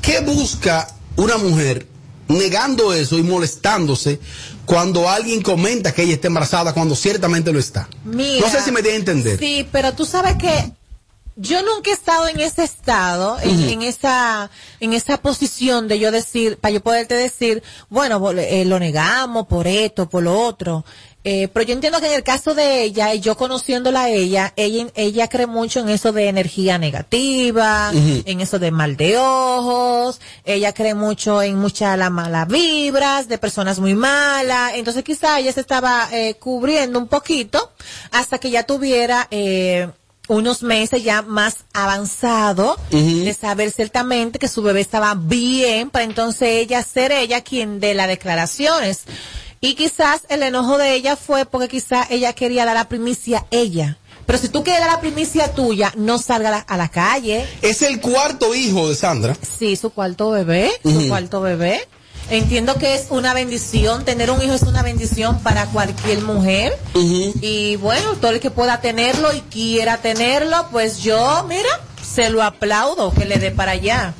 ¿qué 0.00 0.20
busca 0.20 0.86
una 1.16 1.36
mujer 1.36 1.86
negando 2.28 2.92
eso 2.92 3.18
y 3.18 3.22
molestándose 3.22 4.18
cuando 4.64 5.08
alguien 5.08 5.42
comenta 5.42 5.92
que 5.92 6.02
ella 6.02 6.14
está 6.14 6.28
embarazada 6.28 6.72
cuando 6.72 6.94
ciertamente 6.94 7.52
lo 7.52 7.58
está? 7.58 7.88
Mira, 8.04 8.46
no 8.46 8.52
sé 8.52 8.62
si 8.62 8.72
me 8.72 8.82
di 8.82 8.90
a 8.90 8.94
entender. 8.96 9.38
Sí, 9.38 9.66
pero 9.70 9.92
tú 9.92 10.04
sabes 10.06 10.36
que 10.36 10.72
yo 11.36 11.62
nunca 11.62 11.90
he 11.90 11.94
estado 11.94 12.28
en 12.28 12.38
ese 12.38 12.62
estado, 12.62 13.38
en, 13.42 13.82
esa, 13.82 14.50
en 14.78 14.92
esa 14.92 15.18
posición 15.20 15.88
de 15.88 15.98
yo 15.98 16.12
decir, 16.12 16.58
para 16.58 16.72
yo 16.72 16.80
poderte 16.80 17.14
decir, 17.14 17.62
bueno, 17.88 18.30
eh, 18.32 18.64
lo 18.64 18.78
negamos 18.78 19.46
por 19.48 19.66
esto, 19.66 20.08
por 20.08 20.22
lo 20.22 20.40
otro. 20.40 20.84
Eh, 21.26 21.48
pero 21.48 21.64
yo 21.64 21.72
entiendo 21.72 22.00
que 22.00 22.06
en 22.08 22.12
el 22.12 22.22
caso 22.22 22.54
de 22.54 22.82
ella, 22.82 23.14
y 23.14 23.20
yo 23.20 23.34
conociéndola 23.34 24.02
a 24.02 24.08
ella, 24.10 24.52
ella, 24.56 24.88
ella 24.94 25.28
cree 25.28 25.46
mucho 25.46 25.80
en 25.80 25.88
eso 25.88 26.12
de 26.12 26.28
energía 26.28 26.76
negativa, 26.76 27.90
en 27.94 28.40
eso 28.42 28.58
de 28.58 28.70
mal 28.70 28.98
de 28.98 29.16
ojos, 29.16 30.20
ella 30.44 30.74
cree 30.74 30.94
mucho 30.94 31.40
en 31.40 31.58
muchas 31.58 31.96
las 31.96 32.10
malas 32.10 32.46
vibras, 32.46 33.26
de 33.26 33.38
personas 33.38 33.80
muy 33.80 33.94
malas, 33.94 34.72
entonces 34.74 35.02
quizá 35.02 35.38
ella 35.40 35.52
se 35.52 35.60
estaba 35.60 36.08
eh, 36.12 36.34
cubriendo 36.34 36.98
un 36.98 37.08
poquito 37.08 37.72
hasta 38.10 38.36
que 38.36 38.50
ya 38.50 38.64
tuviera 38.64 39.26
eh, 39.30 39.88
unos 40.28 40.62
meses 40.62 41.02
ya 41.04 41.22
más 41.22 41.64
avanzado 41.72 42.76
de 42.90 43.34
saber 43.34 43.70
ciertamente 43.70 44.38
que 44.38 44.48
su 44.48 44.62
bebé 44.62 44.80
estaba 44.80 45.14
bien 45.14 45.90
para 45.90 46.04
entonces 46.04 46.48
ella 46.48 46.82
ser 46.82 47.12
ella 47.12 47.42
quien 47.42 47.80
dé 47.80 47.94
las 47.94 48.08
declaraciones. 48.08 49.04
Y 49.64 49.76
quizás 49.76 50.26
el 50.28 50.42
enojo 50.42 50.76
de 50.76 50.92
ella 50.92 51.16
fue 51.16 51.46
porque 51.46 51.68
quizás 51.68 52.10
ella 52.10 52.34
quería 52.34 52.66
dar 52.66 52.74
la 52.74 52.86
primicia 52.86 53.46
ella. 53.50 53.96
Pero 54.26 54.38
si 54.38 54.50
tú 54.50 54.62
quieres 54.62 54.82
dar 54.82 54.90
la 54.90 55.00
primicia 55.00 55.54
tuya, 55.54 55.90
no 55.96 56.18
salga 56.18 56.50
a 56.50 56.52
la, 56.52 56.58
a 56.58 56.76
la 56.76 56.90
calle. 56.90 57.46
Es 57.62 57.80
el 57.80 57.98
cuarto 57.98 58.54
hijo 58.54 58.90
de 58.90 58.94
Sandra. 58.94 59.34
Sí, 59.40 59.76
su 59.76 59.88
cuarto 59.88 60.28
bebé, 60.28 60.70
su 60.82 61.08
cuarto 61.08 61.40
bebé. 61.40 61.88
Entiendo 62.28 62.74
que 62.74 62.94
es 62.94 63.06
una 63.08 63.32
bendición, 63.32 64.04
tener 64.04 64.30
un 64.30 64.42
hijo 64.42 64.52
es 64.52 64.64
una 64.64 64.82
bendición 64.82 65.38
para 65.38 65.64
cualquier 65.68 66.20
mujer. 66.20 66.76
Y 66.94 67.76
bueno, 67.76 68.16
todo 68.20 68.32
el 68.32 68.40
que 68.40 68.50
pueda 68.50 68.82
tenerlo 68.82 69.32
y 69.32 69.40
quiera 69.40 69.96
tenerlo, 69.96 70.68
pues 70.72 70.98
yo, 70.98 71.46
mira, 71.48 71.80
se 72.04 72.28
lo 72.28 72.42
aplaudo, 72.42 73.14
que 73.14 73.24
le 73.24 73.38
dé 73.38 73.50
para 73.50 73.72
allá. 73.72 74.12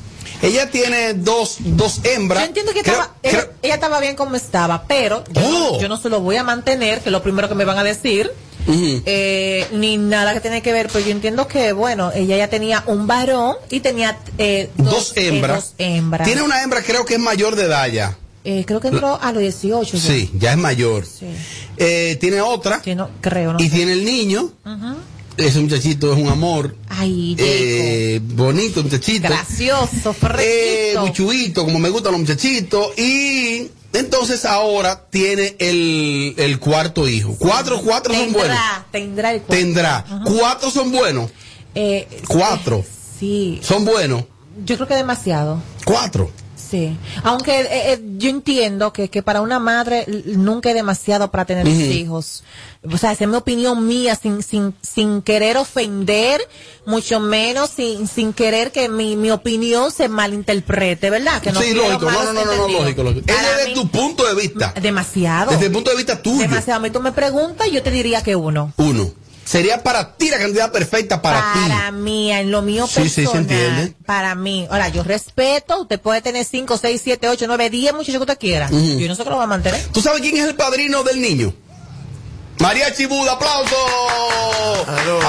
Ella 0.42 0.70
tiene 0.70 1.14
dos, 1.14 1.56
dos 1.60 2.00
hembras. 2.04 2.42
Yo 2.42 2.46
entiendo 2.48 2.72
que 2.72 2.82
Creo- 2.82 2.94
estaba, 2.94 3.14
ella, 3.22 3.48
ella 3.62 3.74
estaba 3.74 4.00
bien 4.00 4.16
como 4.16 4.36
estaba, 4.36 4.84
pero 4.86 5.24
yo, 5.32 5.40
Oh. 5.44 5.50
no, 5.74 5.80
yo 5.80 5.88
no 5.88 5.96
se 5.96 6.08
lo 6.08 6.20
voy 6.20 6.36
a 6.36 6.44
mantener, 6.44 7.00
que 7.00 7.08
es 7.08 7.12
lo 7.12 7.22
primero 7.22 7.48
que 7.48 7.54
me 7.54 7.64
van 7.64 7.78
a 7.78 7.84
decir. 7.84 8.30
Eh, 8.66 9.66
ni 9.72 9.96
nada 9.98 10.32
que 10.32 10.40
tiene 10.40 10.62
que 10.62 10.72
ver, 10.72 10.88
pero 10.92 11.04
yo 11.04 11.10
entiendo 11.10 11.46
que, 11.48 11.72
bueno, 11.72 12.12
ella 12.14 12.36
ya 12.36 12.48
tenía 12.48 12.82
un 12.86 13.06
varón 13.06 13.56
y 13.70 13.80
tenía 13.80 14.18
eh, 14.38 14.70
dos 14.76 15.12
eh, 15.16 15.28
hembras. 15.28 15.56
dos 15.56 15.74
hembras. 15.78 16.26
Tiene 16.26 16.42
una 16.42 16.62
hembra, 16.62 16.82
creo 16.82 17.04
que 17.04 17.14
es 17.14 17.20
mayor 17.20 17.56
de 17.56 17.64
edad 17.64 17.86
ya. 17.88 18.16
Eh, 18.46 18.64
creo 18.66 18.78
que 18.80 18.88
entró 18.88 19.18
a 19.22 19.32
los 19.32 19.40
18. 19.40 19.96
ya. 19.96 20.02
Sí, 20.02 20.30
ya 20.34 20.52
es 20.52 20.58
mayor. 20.58 21.04
Eh, 21.78 22.16
tiene 22.20 22.40
otra. 22.42 22.80
creo, 23.20 23.52
no 23.54 23.58
y 23.60 23.68
sé. 23.68 23.76
tiene 23.76 23.92
el 23.94 24.04
niño. 24.04 24.50
Ujú. 24.64 24.96
Ese 25.36 25.58
muchachito 25.60 26.12
es 26.12 26.18
un 26.18 26.28
amor. 26.28 26.76
Ay, 26.88 27.34
Eh, 27.38 28.20
bonito 28.22 28.82
muchachito. 28.82 29.28
gracioso, 29.28 30.10
Eh, 30.10 30.14
fresquito. 30.94 31.08
chubito, 31.12 31.64
como 31.64 31.78
me 31.80 31.88
gustan 31.88 32.12
los 32.12 32.20
muchachitos. 32.20 32.96
Y 32.98 33.68
entonces 33.92 34.44
ahora 34.44 35.04
tiene 35.10 35.56
el, 35.58 36.34
el 36.36 36.58
cuarto 36.60 37.08
hijo. 37.08 37.34
Cuatro, 37.38 37.80
cuatro 37.82 38.14
son 38.14 38.32
buenos. 38.32 38.56
tendrá, 38.56 38.86
tendrá 38.92 39.32
el 39.32 39.40
cuarto. 39.42 39.54
Tendrá. 39.64 40.04
Cuatro 40.24 40.70
son 40.70 40.92
buenos. 40.92 41.30
Eh, 41.74 42.06
Cuatro. 42.28 42.84
sí, 43.18 43.58
Son 43.62 43.84
buenos. 43.84 44.24
yo 44.64 44.76
creo 44.76 44.86
que 44.86 44.94
demasiado. 44.94 45.60
Cuatro. 45.84 46.30
Sí, 46.74 46.98
aunque 47.22 47.60
eh, 47.60 47.92
eh, 47.92 48.00
yo 48.16 48.28
entiendo 48.30 48.92
que, 48.92 49.08
que 49.08 49.22
para 49.22 49.42
una 49.42 49.60
madre 49.60 50.06
nunca 50.26 50.70
es 50.70 50.74
demasiado 50.74 51.30
para 51.30 51.44
tener 51.44 51.68
hijos. 51.68 52.42
O 52.82 52.98
sea, 52.98 53.12
esa 53.12 53.22
es 53.22 53.30
mi 53.30 53.36
opinión 53.36 53.86
mía, 53.86 54.16
sin, 54.16 54.42
sin, 54.42 54.74
sin 54.82 55.22
querer 55.22 55.56
ofender, 55.56 56.40
mucho 56.84 57.20
menos 57.20 57.70
sin, 57.70 58.08
sin 58.08 58.32
querer 58.32 58.72
que 58.72 58.88
mi, 58.88 59.14
mi 59.14 59.30
opinión 59.30 59.92
se 59.92 60.08
malinterprete, 60.08 61.10
¿verdad? 61.10 61.40
Que 61.40 61.52
no 61.52 61.60
sí, 61.60 61.74
lógico. 61.74 62.10
No, 62.10 62.24
no, 62.24 62.32
no, 62.32 62.44
no, 62.44 62.68
lógico, 62.80 63.04
lógico. 63.04 63.24
Es 63.28 63.56
desde 63.56 63.74
tu 63.74 63.86
punto 63.86 64.26
de 64.26 64.34
vista. 64.34 64.74
Demasiado. 64.82 65.52
Desde 65.52 65.66
el 65.66 65.72
punto 65.72 65.92
de 65.92 65.96
vista 65.96 66.20
tuyo. 66.20 66.40
Demasiado. 66.40 66.80
A 66.80 66.82
mí 66.82 66.90
tú 66.90 67.00
me 67.00 67.12
preguntas 67.12 67.68
y 67.68 67.70
yo 67.70 67.84
te 67.84 67.92
diría 67.92 68.24
que 68.24 68.34
uno. 68.34 68.72
Uno. 68.78 69.12
Sería 69.44 69.82
para 69.82 70.16
ti 70.16 70.30
la 70.30 70.38
cantidad 70.38 70.72
perfecta 70.72 71.20
para, 71.22 71.40
Para 71.40 71.90
mí, 71.92 72.32
en 72.32 72.50
lo 72.50 72.62
mío 72.62 72.86
Sí, 72.86 73.02
sí, 73.04 73.08
se 73.10 73.22
personal. 73.22 73.42
entiende. 73.42 73.94
Para 74.06 74.34
mí. 74.34 74.66
Ahora, 74.70 74.88
yo 74.88 75.02
respeto, 75.02 75.82
usted 75.82 76.00
puede 76.00 76.22
tener 76.22 76.44
5, 76.44 76.76
6, 76.78 77.00
7, 77.04 77.28
8, 77.28 77.44
9, 77.46 77.70
10 77.70 77.92
muchachos 77.94 78.14
que 78.16 78.22
usted 78.32 78.38
quiera. 78.38 78.66
Ujú. 78.70 78.98
Yo 78.98 79.08
no 79.08 79.14
sé 79.14 79.22
que 79.24 79.30
lo 79.30 79.36
va 79.36 79.44
a 79.44 79.46
mantener. 79.46 79.80
ti. 79.82 79.88
¿Tú 79.92 80.00
sabes 80.00 80.20
quién 80.22 80.36
es 80.36 80.44
el 80.48 80.54
padrino 80.54 81.02
del 81.02 81.20
niño? 81.20 81.54
María 82.60 82.94
Chibuda, 82.94 83.32
aplauso. 83.32 83.76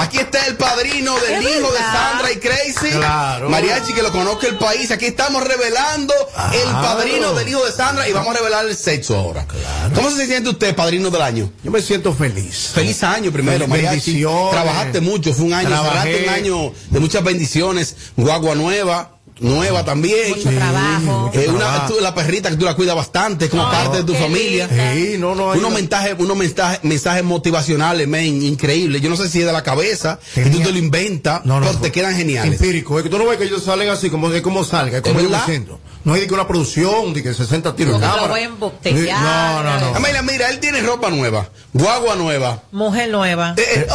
Aquí 0.00 0.18
está 0.18 0.46
el 0.46 0.56
padrino 0.56 1.14
del 1.20 1.34
Es 1.44 1.58
hijo 1.58 1.72
de. 1.72 1.78
Sandra 1.78 2.32
y 2.32 2.36
Crazy. 2.36 2.90
Claro. 2.96 3.50
Mariachi, 3.50 3.92
que 3.92 4.02
lo 4.02 4.12
conozca 4.12 4.46
el 4.46 4.56
país. 4.58 4.90
Aquí 4.90 5.06
estamos 5.06 5.42
revelando 5.44 6.14
el 6.52 6.70
padrino 6.70 7.32
del 7.34 7.48
hijo 7.48 7.64
de 7.64 7.72
Sandra 7.72 8.08
y 8.08 8.12
vamos 8.12 8.34
a 8.34 8.38
revelar 8.38 8.66
el 8.66 8.76
sexo 8.76 9.16
ahora. 9.16 9.46
¿Cómo 9.94 10.10
se 10.10 10.26
siente 10.26 10.50
usted, 10.50 10.74
padrino 10.74 11.10
del 11.10 11.22
año? 11.22 11.50
Yo 11.64 11.70
me 11.70 11.80
siento 11.82 12.14
feliz. 12.14 12.70
Feliz 12.74 13.02
año 13.02 13.32
primero, 13.32 13.66
Mariachi. 13.66 14.12
bendiciones. 14.12 14.50
Trabajaste 14.52 15.00
mucho, 15.00 15.34
fue 15.34 15.46
un 15.46 15.54
año, 15.54 15.68
Trabajé. 15.68 16.12
cerraste 16.12 16.22
un 16.28 16.34
año 16.34 16.72
de 16.90 17.00
muchas 17.00 17.24
bendiciones. 17.24 17.96
Guagua 18.16 18.54
nueva. 18.54 19.15
Nueva 19.38 19.84
también. 19.84 20.30
Mucho 20.30 20.50
trabajo. 20.50 21.30
Eh, 21.34 21.46
una, 21.48 21.86
tú, 21.86 21.96
la 22.00 22.14
perrita 22.14 22.48
que 22.50 22.56
tú 22.56 22.64
la 22.64 22.74
cuidas 22.74 22.96
bastante, 22.96 23.48
como 23.50 23.70
parte 23.70 23.98
de 23.98 24.04
tu 24.04 24.14
familia. 24.14 24.66
Sí, 24.94 25.16
no, 25.18 25.34
no 25.34 25.52
hay 25.52 25.58
unos 25.58 25.70
una- 25.72 25.80
mensajes, 25.80 26.14
unos 26.18 26.36
mensajes, 26.36 26.80
mensajes 26.84 27.22
motivacionales, 27.22 28.08
men, 28.08 28.42
increíbles. 28.42 29.02
Yo 29.02 29.10
no 29.10 29.16
sé 29.16 29.28
si 29.28 29.40
es 29.40 29.46
de 29.46 29.52
la 29.52 29.62
cabeza, 29.62 30.18
y 30.36 30.40
tú 30.40 30.48
Tenía- 30.50 30.66
te 30.66 30.72
lo 30.72 30.78
inventas, 30.78 31.44
No, 31.44 31.60
no, 31.60 31.66
pero 31.66 31.78
te 31.80 31.92
quedan 31.92 32.14
geniales. 32.16 32.58
Empírico, 32.60 32.98
es 32.98 33.02
que 33.04 33.10
tú 33.10 33.18
no 33.18 33.26
ves 33.26 33.36
que 33.36 33.44
ellos 33.44 33.62
salen 33.62 33.90
así, 33.90 34.08
como 34.08 34.30
de 34.30 34.40
cómo 34.40 34.64
salga, 34.64 34.98
es 34.98 35.02
como 35.02 35.20
¿Es 35.20 35.26
yo. 35.28 35.78
No 36.04 36.14
hay 36.14 36.20
de 36.20 36.28
que 36.28 36.34
una 36.34 36.46
producción, 36.46 37.12
de 37.12 37.22
que 37.22 37.34
60 37.34 37.74
tiros 37.74 37.94
lo 37.94 38.00
cámara. 38.00 38.28
voy 38.28 38.40
a 38.40 38.44
embotellar. 38.44 39.20
No, 39.20 39.62
no, 39.64 39.80
no. 39.90 39.96
Amelia, 39.96 40.22
mira, 40.22 40.48
él 40.50 40.60
tiene 40.60 40.80
ropa 40.80 41.10
nueva, 41.10 41.48
guagua 41.72 42.14
nueva. 42.14 42.62
Mujer 42.70 43.10
nueva. 43.10 43.54
Eh, 43.56 43.62
eh, 43.76 43.86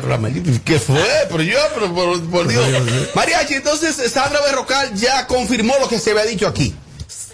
pero 0.00 0.14
Amelia, 0.14 0.42
¿qué 0.64 0.78
fue? 0.78 1.02
Pero 1.28 1.42
yo, 1.42 1.58
pero 1.74 1.94
por, 1.94 2.22
por 2.30 2.48
Dios. 2.48 2.66
Mariachi, 3.14 3.54
entonces 3.54 3.96
Sandra 4.10 4.40
Berrocal 4.42 4.94
ya 4.94 5.26
confirmó 5.26 5.74
lo 5.80 5.88
que 5.88 5.98
se 5.98 6.10
había 6.12 6.24
dicho 6.24 6.46
aquí. 6.46 6.74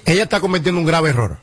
Ella 0.04 0.24
está 0.24 0.40
cometiendo 0.40 0.80
un 0.80 0.86
grave 0.86 1.10
error. 1.10 1.38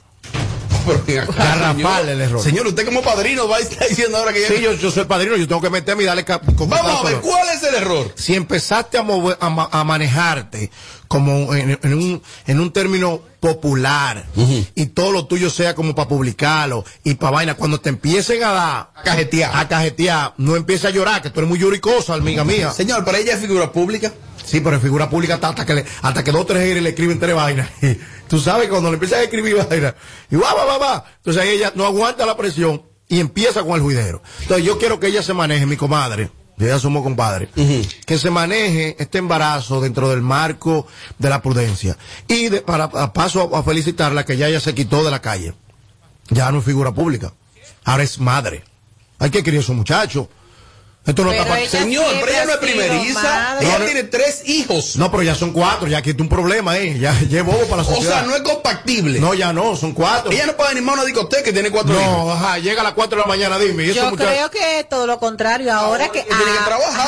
Pero, 0.88 1.04
ven 1.06 1.20
acá, 1.20 1.34
Garrafal 1.38 1.76
señor. 1.76 2.10
el 2.10 2.22
error. 2.22 2.42
Señor, 2.44 2.68
usted 2.68 2.86
como 2.86 3.02
padrino 3.02 3.48
va 3.48 3.58
a 3.58 3.60
estar 3.60 3.88
diciendo 3.88 4.18
ahora 4.18 4.34
que 4.34 4.42
ya- 4.42 4.48
Sí, 4.48 4.56
yo, 4.62 4.74
yo 4.74 4.90
soy 4.92 5.06
padrino, 5.06 5.36
yo 5.36 5.48
tengo 5.48 5.62
que 5.62 5.70
meterme 5.70 6.04
y 6.04 6.06
darle 6.06 6.26
Vamos 6.26 7.02
a 7.02 7.04
ver, 7.04 7.18
¿cuál 7.22 7.48
es 7.56 7.64
el 7.64 7.76
error? 7.76 8.12
Si 8.16 8.36
empezaste 8.36 8.98
a, 8.98 9.04
mover- 9.04 9.38
a, 9.40 9.50
ma- 9.50 9.70
a 9.72 9.84
manejarte 9.84 10.72
como 11.08 11.54
en, 11.54 11.80
en 11.82 11.94
un, 11.94 12.22
en 12.48 12.60
un 12.60 12.72
término 12.74 13.22
popular 13.40 14.26
y 14.76 14.88
todo 14.88 15.12
lo 15.12 15.26
tuyo 15.26 15.50
sea 15.50 15.74
como 15.76 15.96
para 15.96 16.10
publicarlo 16.10 16.84
y 17.04 17.14
para 17.16 17.32
vaina, 17.32 17.54
cuando 17.54 17.80
te 17.80 17.90
empiecen 17.90 18.44
a 18.44 18.52
dar 18.52 18.90
a 18.96 19.02
cajetear, 19.04 19.52
a 19.56 19.68
cajetear, 19.68 20.34
no 20.38 20.56
empieces 20.56 20.86
a 20.86 20.90
llorar, 20.90 21.22
que 21.22 21.30
tú 21.30 21.40
eres 21.40 21.50
muy 21.50 21.60
lloricosa, 21.60 22.16
amiga 22.16 22.44
mía. 22.44 22.72
Señor, 22.72 23.06
para 23.06 23.20
ella 23.20 23.34
es 23.36 23.40
figura 23.40 23.72
pública. 23.72 24.12
Sí, 24.46 24.60
pero 24.62 24.78
en 24.78 24.82
figura 24.82 25.10
pública 25.10 25.40
hasta, 25.42 25.66
que 25.66 25.74
le, 25.74 25.86
hasta 26.02 26.24
que 26.24 26.32
dos 26.32 26.42
o 26.42 26.46
tres 26.46 26.82
le 26.82 26.90
escriben 26.90 27.20
tres 27.20 27.36
vainas. 27.36 27.70
Tú 28.28 28.40
sabes 28.40 28.68
cuando 28.70 28.90
le 28.90 28.96
empiezan 28.96 29.20
a 29.20 29.24
escribir 29.24 29.56
vainas, 29.70 29.94
y 30.30 30.36
va, 30.36 30.54
va, 30.54 30.66
va, 30.66 30.78
va. 30.78 31.06
Entonces 31.18 31.42
ahí 31.42 31.50
ella 31.50 31.72
no 31.76 31.86
aguanta 31.86 32.26
la 32.26 32.36
presión 32.38 32.82
y 33.08 33.20
empieza 33.20 33.64
con 33.64 33.74
el 33.76 33.82
juidero. 33.82 34.22
Entonces 34.42 34.66
yo 34.66 34.78
quiero 34.78 35.00
que 35.00 35.08
ella 35.08 35.24
se 35.24 35.34
maneje, 35.34 35.66
mi 35.66 35.78
comadre. 35.78 36.30
Ya 36.60 36.80
somos 36.80 37.04
compadres. 37.04 37.50
Que 38.08 38.18
se 38.18 38.32
maneje 38.32 38.96
este 38.98 39.20
embarazo 39.20 39.80
dentro 39.80 40.10
del 40.10 40.22
marco 40.24 40.88
de 41.20 41.30
la 41.30 41.40
prudencia. 41.42 41.96
Y 42.28 42.50
de- 42.50 42.62
para 42.62 42.86
a 42.86 43.14
paso 43.14 43.52
a, 43.54 43.60
a 43.60 43.64
felicitarla 43.64 44.26
que 44.26 44.38
ya 44.38 44.48
ella 44.48 44.60
se 44.60 44.74
quitó 44.74 45.04
de 45.04 45.12
la 45.12 45.22
calle. 45.22 45.54
Ya 46.30 46.52
no 46.52 46.58
es 46.60 46.66
figura 46.66 46.92
pública. 46.92 47.32
Ahora 47.84 48.02
es 48.04 48.20
madre. 48.20 48.64
Hay 49.20 49.30
que 49.30 49.44
criar 49.44 49.62
a 49.62 49.66
su 49.66 49.74
muchacho. 49.76 50.30
Esto 51.08 51.24
no 51.24 51.30
Pero 51.30 51.44
está 51.44 51.60
ella 51.60 51.70
Señor, 51.70 52.06
pero 52.20 52.28
ella 52.28 52.46
no 52.46 52.52
es 52.52 52.58
primeriza. 52.58 53.58
Ella 53.62 53.86
tiene 53.86 54.04
tres 54.04 54.42
hijos. 54.46 54.98
No, 54.98 55.10
pero 55.10 55.24
ya 55.24 55.36
son 55.36 55.54
cuatro. 55.54 55.88
Ya 55.88 56.00
aquí 56.00 56.10
está 56.10 56.22
un 56.22 56.28
problema, 56.30 56.78
¿eh? 56.78 57.00
Ya, 57.00 57.44
bobo 57.44 57.62
para 57.68 57.82
la 57.84 57.88
O 57.88 57.94
sociedad. 57.96 58.20
sea, 58.20 58.22
no 58.24 58.36
es 58.36 58.42
compatible. 58.42 59.20
No, 59.20 59.34
ya 59.34 59.54
no, 59.54 59.78
son 59.78 59.94
cuatro. 59.94 60.32
Ella 60.32 60.46
no 60.48 60.58
puede 60.58 60.72
animar 60.72 60.96
a 60.96 61.02
una 61.02 61.06
discoteca 61.06 61.44
que 61.44 61.54
tiene 61.54 61.72
cuatro 61.72 61.94
No, 61.94 62.02
hijos. 62.02 62.36
ajá, 62.38 62.58
llega 62.58 62.82
a 62.82 62.84
las 62.84 62.94
cuatro 62.94 63.18
de 63.18 63.22
la 63.22 63.28
mañana, 63.28 63.58
dime. 63.58 63.86
¿y 63.86 63.92
esos 63.92 64.12
Yo 64.12 64.16
creo 64.18 64.52
que 64.52 64.80
es 64.80 64.90
todo 64.90 65.08
lo 65.08 65.18
contrario. 65.18 65.74
Ahora 65.74 66.10
que. 66.10 66.24
tiene 66.24 66.44
que 66.44 66.64
trabajar, 66.66 67.08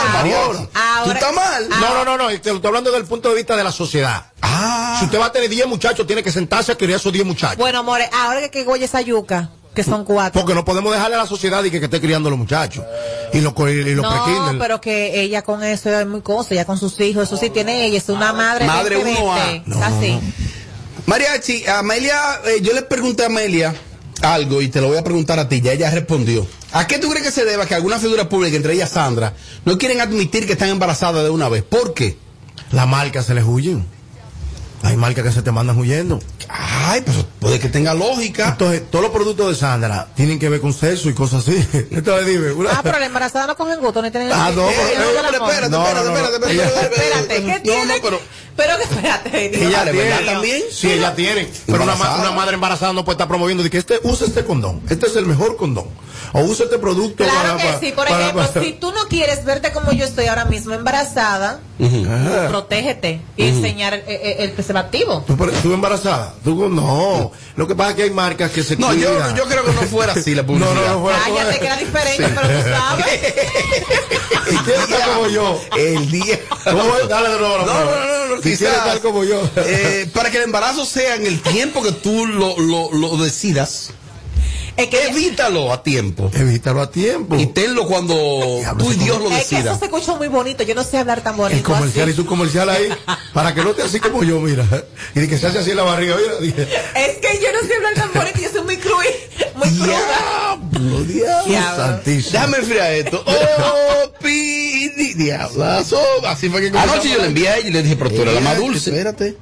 ah, 0.73 0.97
ahora- 0.99 1.03
Tú 1.03 1.11
estás 1.11 1.33
mal. 1.33 1.67
No, 1.69 1.93
no, 1.93 2.05
no, 2.05 2.17
no, 2.17 2.27
te 2.39 2.49
lo 2.49 2.55
estoy 2.55 2.67
hablando 2.67 2.91
desde 2.91 3.01
el 3.03 3.07
punto 3.07 3.29
de 3.29 3.35
vista 3.35 3.57
de 3.57 3.63
la 3.65 3.71
sociedad. 3.73 4.31
Ah. 4.41 4.95
Si 4.99 5.05
usted 5.05 5.19
va 5.19 5.25
a 5.25 5.31
tener 5.31 5.49
10 5.49 5.67
muchachos, 5.67 6.07
tiene 6.07 6.23
que 6.23 6.31
sentarse 6.31 6.71
a 6.71 6.75
criar 6.75 6.99
esos 6.99 7.11
10 7.11 7.25
muchachos. 7.25 7.57
Bueno, 7.57 7.83
More, 7.83 8.09
ahora 8.13 8.39
que, 8.41 8.49
que 8.49 8.63
goya 8.63 8.85
esa 8.85 9.01
yuca, 9.01 9.49
que 9.83 9.89
son 9.89 10.03
cuatro. 10.03 10.41
Porque 10.41 10.53
no 10.53 10.65
podemos 10.65 10.91
dejarle 10.91 11.15
a 11.15 11.19
la 11.19 11.25
sociedad 11.25 11.63
y 11.63 11.71
que, 11.71 11.79
que 11.79 11.85
esté 11.85 12.01
criando 12.01 12.27
a 12.27 12.31
los 12.31 12.39
muchachos. 12.39 12.83
Y 13.31 13.39
los, 13.39 13.53
y 13.69 13.95
los 13.95 14.03
No, 14.03 14.55
pero 14.59 14.81
que 14.81 15.21
ella 15.21 15.41
con 15.41 15.63
eso 15.63 15.89
es 15.97 16.05
muy 16.05 16.21
cosa, 16.21 16.53
ella 16.53 16.65
con 16.65 16.77
sus 16.77 16.99
hijos, 16.99 17.23
eso 17.23 17.37
sí 17.37 17.49
tiene 17.49 17.85
ella, 17.85 17.97
es 17.97 18.09
una 18.09 18.33
madre. 18.33 18.65
Madre 18.65 19.01
20, 19.01 19.21
uno 19.21 19.33
a. 19.33 19.45
20, 19.45 19.83
así. 19.83 20.19
Mariachi, 21.05 21.65
Amelia, 21.67 22.41
eh, 22.45 22.61
yo 22.61 22.73
le 22.73 22.81
pregunté 22.81 23.23
a 23.23 23.27
Amelia 23.27 23.73
algo 24.21 24.61
y 24.61 24.67
te 24.67 24.81
lo 24.81 24.89
voy 24.89 24.97
a 24.97 25.03
preguntar 25.03 25.39
a 25.39 25.47
ti, 25.47 25.61
ya 25.61 25.71
ella 25.71 25.89
respondió. 25.91 26.45
¿A 26.73 26.85
qué 26.85 26.99
tú 26.99 27.09
crees 27.09 27.25
que 27.25 27.31
se 27.31 27.45
deba 27.45 27.65
que 27.65 27.73
alguna 27.73 27.99
figura 27.99 28.27
pública, 28.27 28.57
entre 28.57 28.73
ellas 28.73 28.89
Sandra, 28.89 29.33
no 29.63 29.77
quieren 29.77 30.01
admitir 30.01 30.45
que 30.45 30.53
están 30.53 30.69
embarazadas 30.69 31.23
de 31.23 31.29
una 31.29 31.47
vez? 31.47 31.63
¿Por 31.63 31.93
qué? 31.93 32.17
Las 32.71 32.87
marcas 32.87 33.25
se 33.25 33.33
les 33.33 33.45
huyen. 33.45 33.85
Hay 34.81 34.95
marcas 34.95 35.25
que 35.25 35.31
se 35.31 35.41
te 35.41 35.51
mandan 35.51 35.77
huyendo. 35.77 36.19
Ay, 36.47 37.01
pues 37.01 37.17
puede 37.39 37.59
que 37.59 37.67
tenga 37.67 37.93
lógica. 37.93 38.49
Entonces, 38.49 38.83
todos 38.89 39.03
los 39.03 39.11
productos 39.13 39.49
de 39.49 39.55
Sandra 39.55 40.07
tienen 40.15 40.39
que 40.39 40.47
ver 40.49 40.61
con 40.61 40.73
sexo 40.73 41.09
y 41.09 41.13
cosas 41.13 41.47
así. 41.47 41.57
Entonces, 41.91 42.25
dime, 42.25 42.51
una- 42.53 42.71
Ah, 42.71 42.79
pero 42.81 42.97
la 42.99 43.05
embarazada 43.05 43.47
no 43.47 43.57
cogen 43.57 43.79
gusto, 43.79 44.01
ni 44.01 44.09
tienen. 44.09 44.31
Ah, 44.31 44.51
no, 44.55 44.67
pero- 44.67 44.71
Eh, 44.71 45.13
del 45.13 45.25
pero 45.31 45.45
espérate, 45.45 45.69
No, 45.69 45.85
espérate, 45.85 46.05
no, 46.07 46.11
no, 46.11 46.17
espérate, 46.17 46.95
espérate, 46.95 47.35
¿qué 47.35 47.41
No, 47.57 47.61
tiene? 47.61 47.85
no, 47.97 48.01
pero- 48.01 48.19
Pero 48.55 48.75
que 48.77 48.83
espérate. 48.83 49.45
Ella 49.65 49.83
Dios 49.85 49.95
tiene 49.95 50.25
también. 50.25 50.63
Sí, 50.71 50.91
ella 50.91 51.15
tiene. 51.15 51.49
Pero 51.65 51.83
una, 51.83 51.95
madre 51.95 52.55
embarazada 52.55 52.91
no 52.93 53.05
puede 53.05 53.13
estar 53.15 53.27
promoviendo 53.27 53.63
de 53.63 53.69
que 53.69 53.77
este 53.77 53.99
usa 54.03 54.27
este 54.27 54.43
condón. 54.43 54.81
Este 54.89 55.07
es 55.07 55.15
el 55.15 55.25
mejor 55.25 55.55
condón. 55.55 55.85
O 56.33 56.41
usa 56.41 56.65
este 56.65 56.77
producto 56.77 57.23
Claro 57.23 57.57
para, 57.57 57.79
que 57.79 57.85
sí, 57.87 57.91
por 57.93 58.05
para- 58.07 58.19
ejemplo, 58.21 58.47
para- 58.47 58.63
si 58.65 58.73
tú 58.73 58.91
no 58.91 59.07
quieres 59.07 59.45
verte 59.45 59.71
como 59.71 59.91
yo 59.93 60.03
estoy 60.05 60.25
ahora 60.27 60.43
mismo 60.45 60.73
embarazada, 60.73 61.61
Ajá. 61.79 62.47
protégete 62.49 63.21
y 63.37 63.47
enseñar 63.47 63.93
eh, 63.93 64.03
eh, 64.07 64.35
el 64.39 64.51
preservativo. 64.73 65.23
¿Tú, 65.25 65.35
pero- 65.37 65.51
tú 65.63 65.73
embarazada? 65.73 66.33
¿Tú, 66.43 66.69
no. 66.69 67.31
Lo 67.55 67.67
que 67.67 67.75
pasa 67.75 67.91
es 67.91 67.95
que 67.95 68.03
hay 68.03 68.11
marcas 68.11 68.51
que 68.51 68.63
se 68.63 68.77
No, 68.77 68.93
yo, 68.93 69.09
yo 69.35 69.45
creo 69.45 69.65
que 69.65 69.73
no 69.73 69.81
fuera 69.83 70.13
así 70.13 70.35
la 70.35 70.45
publicidad. 70.45 70.69
No, 70.79 70.81
no, 70.81 70.93
no 70.93 71.01
fuera. 71.01 71.19
Cállate 71.25 71.59
que 71.59 71.65
era 71.65 71.77
diferente, 71.77 72.27
pero 72.35 72.47
tú 72.47 72.69
sabes. 72.69 73.05
¿Y 74.51 74.55
quién 74.57 74.81
está 74.81 75.05
como 75.15 75.27
yo? 75.27 75.59
El 75.77 76.11
día. 76.11 76.39
¿Cómo 76.63 76.95
es? 76.97 77.07
Dale. 77.09 77.29
No, 77.29 77.39
no, 77.39 77.65
no, 77.65 78.27
no, 78.27 78.35
¿Y 78.37 78.41
quién 78.41 78.57
quizás, 78.57 78.87
está 78.87 78.99
como 79.01 79.23
yo? 79.23 79.41
eh, 79.57 80.09
para 80.13 80.29
que 80.29 80.37
el 80.37 80.43
embarazo 80.43 80.85
sea 80.85 81.15
en 81.15 81.25
el 81.25 81.41
tiempo 81.41 81.81
que 81.81 81.91
tú 81.91 82.25
lo, 82.27 82.57
lo, 82.59 82.91
lo 82.91 83.17
decidas, 83.17 83.91
evítalo 84.83 85.71
a 85.73 85.83
tiempo. 85.83 86.29
Evítalo 86.33 86.81
a 86.81 86.89
tiempo. 86.91 87.35
Y 87.35 87.47
tenlo 87.47 87.85
cuando 87.87 88.13
tú 88.77 88.91
y 88.91 88.95
Dios 88.95 89.19
lo 89.21 89.31
Es 89.31 89.47
que 89.47 89.57
eso 89.59 89.77
se 89.77 89.85
escucha 89.85 90.15
muy 90.15 90.27
bonito, 90.27 90.63
yo 90.63 90.75
no 90.75 90.83
sé 90.83 90.97
hablar 90.97 91.21
tan 91.21 91.33
El 91.33 91.39
bonito. 91.39 91.63
comercial 91.73 92.03
así. 92.09 92.13
y 92.13 92.15
su 92.15 92.25
comercial 92.25 92.69
ahí, 92.69 92.89
para 93.33 93.53
que 93.53 93.61
no 93.63 93.71
esté 93.71 93.83
así 93.83 93.99
como 93.99 94.23
yo, 94.23 94.39
mira. 94.39 94.65
Y 95.15 95.19
de 95.19 95.27
que 95.27 95.37
se 95.37 95.47
hace 95.47 95.59
así 95.59 95.71
en 95.71 95.77
la 95.77 95.83
barriga, 95.83 96.15
mira. 96.41 96.63
Es 96.63 97.17
que 97.17 97.39
yo 97.41 97.51
no 97.53 97.67
sé 97.67 97.75
hablar 97.75 97.93
tan 97.95 98.13
bonito, 98.13 98.39
yo 98.39 98.49
soy 98.49 98.63
muy 98.63 98.77
cruel, 98.77 99.07
muy 99.55 99.69
cruda. 99.69 100.57
Diablo, 100.71 101.03
diablo, 101.03 101.45
Diablo. 101.47 101.83
santísimo. 101.85 102.31
Déjame 102.33 102.57
enfriar 102.57 102.93
esto. 102.93 103.23
Oh, 104.01 104.11
pidi, 104.21 105.13
diablazo. 105.15 105.99
Así 106.25 106.49
fue 106.49 106.61
que 106.61 106.77
Anoche 106.77 107.09
yo 107.09 107.17
le 107.19 107.27
envié 107.27 107.49
a 107.49 107.57
ella 107.57 107.67
y 107.67 107.71
le 107.71 107.83
dije, 107.83 107.95
pero 107.95 108.09
tú 108.11 108.21
eres 108.21 108.33
la 108.35 108.39
más 108.41 108.57
dulce. 108.57 108.89
Espérate. 108.91 109.35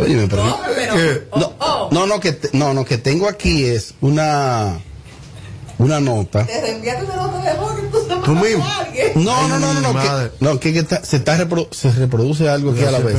Oye, 0.00 0.26
pero. 0.28 0.58
¿Qué? 0.94 1.22
No, 1.36 1.88
no, 1.90 2.06
no, 2.06 2.20
que, 2.20 2.32
te- 2.32 2.50
no, 2.56 2.74
no, 2.74 2.84
que 2.84 2.98
tengo 2.98 3.28
aquí 3.28 3.64
es 3.64 3.94
una. 4.00 4.57
Una 5.78 6.00
nota. 6.00 6.44
Tú 8.24 8.34
mismo. 8.34 8.66
No, 9.14 9.46
no, 9.48 9.58
no, 9.60 9.74
no, 9.74 9.80
no, 9.92 10.00
que, 10.00 10.30
no, 10.40 10.60
que, 10.60 10.72
que 10.72 10.78
está- 10.80 11.04
se, 11.04 11.16
está 11.18 11.38
reprodu- 11.38 11.72
se 11.72 11.92
reproduce 11.92 12.48
algo 12.48 12.72
aquí 12.72 12.82
a 12.82 12.90
la 12.90 12.98
vez. 12.98 13.16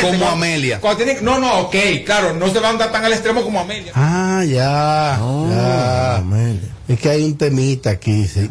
Como. 0.00 0.26
Amelia. 0.28 0.80
Cuando 0.80 1.04
tienen- 1.04 1.24
no, 1.24 1.38
no, 1.40 1.60
ok, 1.62 1.74
claro, 2.06 2.34
no 2.34 2.48
se 2.52 2.60
van 2.60 2.76
a 2.76 2.78
dar 2.78 2.92
tan 2.92 3.04
al 3.04 3.12
extremo 3.12 3.42
como 3.42 3.58
Amelia. 3.60 3.92
Ah, 3.96 4.44
ya. 4.46 5.18
ya. 5.50 6.16
Amelia. 6.18 6.68
Es 6.86 7.00
que 7.00 7.10
hay 7.10 7.24
un 7.24 7.36
temita 7.36 7.90
aquí. 7.90 8.26
sí. 8.28 8.50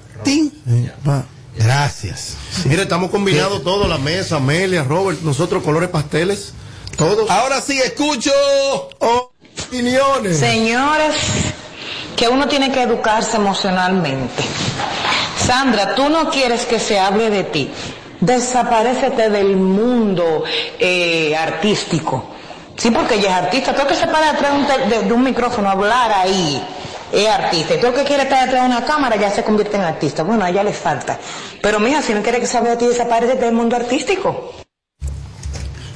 Va. 1.08 1.24
Gracias. 1.56 2.34
Mire, 2.66 2.82
estamos 2.84 3.12
combinados 3.12 3.64
todos, 3.64 3.88
la 3.88 3.98
mesa, 4.00 4.38
Amelia, 4.38 4.84
Robert, 4.84 5.22
nosotros 5.22 5.64
colores 5.64 5.90
pasteles, 5.90 6.52
todos. 6.98 7.30
Ahora 7.30 7.62
sí, 7.62 7.80
escucho. 7.80 8.32
Opiniones. 9.74 10.38
Señores, 10.38 11.16
que 12.16 12.28
uno 12.30 12.48
tiene 12.48 12.72
que 12.72 12.84
educarse 12.84 13.38
emocionalmente. 13.38 14.44
Sandra, 15.46 15.96
tú 15.96 16.10
no 16.10 16.30
quieres 16.30 16.66
que 16.66 16.80
se 16.80 17.00
hable 17.00 17.32
de 17.32 17.44
ti. 17.46 17.72
Desaparecete 18.20 19.30
del 19.32 19.56
mundo 19.58 20.44
eh, 20.80 21.36
artístico. 21.36 22.30
Sí, 22.78 22.92
porque 22.92 23.16
ella 23.16 23.30
es 23.40 23.46
artista. 23.46 23.74
Todo 23.74 23.88
que 23.88 23.96
se 23.96 24.06
para 24.08 24.32
detrás 24.34 24.54
de 24.54 24.60
un, 24.60 24.68
te- 24.68 24.96
de, 24.96 25.04
de 25.08 25.14
un 25.14 25.24
micrófono 25.24 25.68
a 25.70 25.72
hablar 25.72 26.12
ahí 26.12 26.64
es 27.12 27.28
artista. 27.28 27.74
Y 27.74 27.80
todo 27.80 27.94
que 27.96 28.04
quiere 28.04 28.24
estar 28.24 28.46
detrás 28.46 28.62
de 28.70 28.76
una 28.78 28.86
cámara 28.86 29.16
ya 29.16 29.32
se 29.32 29.44
convierte 29.44 29.78
en 29.78 29.84
artista. 29.84 30.22
Bueno, 30.24 30.46
a 30.46 30.50
ella 30.52 30.64
le 30.64 30.74
falta. 30.74 31.18
Pero 31.64 31.80
mija, 31.80 32.02
si 32.04 32.14
no 32.14 32.22
quiere 32.22 32.40
que 32.40 32.46
se 32.48 32.58
hable 32.58 32.70
de 32.72 32.78
ti, 32.78 32.86
desaparecete 32.88 33.46
del 33.46 33.56
mundo 33.56 33.76
artístico. 33.76 34.54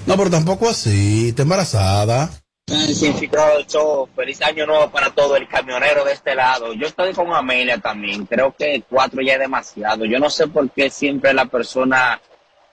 No, 0.07 0.17
pero 0.17 0.29
tampoco 0.31 0.67
así. 0.67 1.29
Está 1.29 1.43
embarazada. 1.43 2.29
Feliz 4.13 4.41
año 4.41 4.65
nuevo 4.65 4.89
para 4.89 5.09
todo 5.11 5.37
el 5.37 5.47
camionero 5.47 6.03
de 6.03 6.11
este 6.11 6.35
lado. 6.35 6.73
Yo 6.73 6.87
estoy 6.87 7.13
con 7.13 7.33
Amelia 7.33 7.77
también, 7.77 8.25
creo 8.25 8.53
que 8.57 8.83
cuatro 8.89 9.21
ya 9.21 9.33
es 9.33 9.39
demasiado. 9.39 10.03
Yo 10.03 10.19
no 10.19 10.29
sé 10.29 10.47
por 10.47 10.69
qué 10.71 10.89
siempre 10.89 11.33
la 11.33 11.45
persona, 11.45 12.19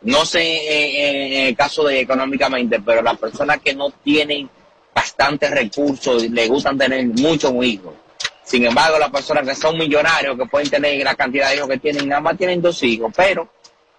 no 0.01 0.25
sé 0.25 0.43
eh, 0.43 1.43
en 1.43 1.47
el 1.47 1.57
caso 1.57 1.85
de 1.85 2.01
económicamente, 2.01 2.81
pero 2.81 3.03
las 3.03 3.17
personas 3.19 3.61
que 3.61 3.73
no 3.75 3.91
tienen 3.91 4.51
bastantes 4.93 5.51
recursos 5.53 6.29
le 6.29 6.49
gustan 6.49 6.77
tener 6.77 7.07
muchos 7.07 7.53
hijos. 7.63 7.95
Sin 8.43 8.65
embargo, 8.65 8.99
las 8.99 9.11
personas 9.11 9.47
que 9.47 9.55
son 9.55 9.79
millonarios, 9.79 10.37
que 10.37 10.47
pueden 10.47 10.69
tener 10.69 11.05
la 11.05 11.15
cantidad 11.15 11.51
de 11.51 11.57
hijos 11.57 11.69
que 11.69 11.79
tienen, 11.79 12.09
nada 12.09 12.21
más 12.21 12.37
tienen 12.37 12.61
dos 12.61 12.83
hijos, 12.83 13.13
pero 13.17 13.49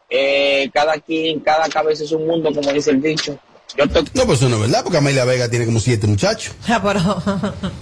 eh, 0.09 0.69
cada 0.73 0.99
quien, 0.99 1.39
cada 1.39 1.69
cabeza 1.69 2.03
es 2.03 2.11
un 2.11 2.27
mundo, 2.27 2.53
como 2.53 2.73
dice 2.73 2.91
el 2.91 3.01
dicho. 3.01 3.39
Yo 3.77 3.85
No, 4.14 4.26
pues 4.26 4.39
eso 4.39 4.47
no 4.49 4.56
es 4.56 4.61
verdad, 4.61 4.84
porque 4.84 4.97
Amelia 4.97 5.26
Vega 5.26 5.49
tiene 5.49 5.65
como 5.65 5.80
siete 5.80 6.07
muchachos. 6.07 6.53
Ah, 6.68 6.81
pero- 6.81 7.22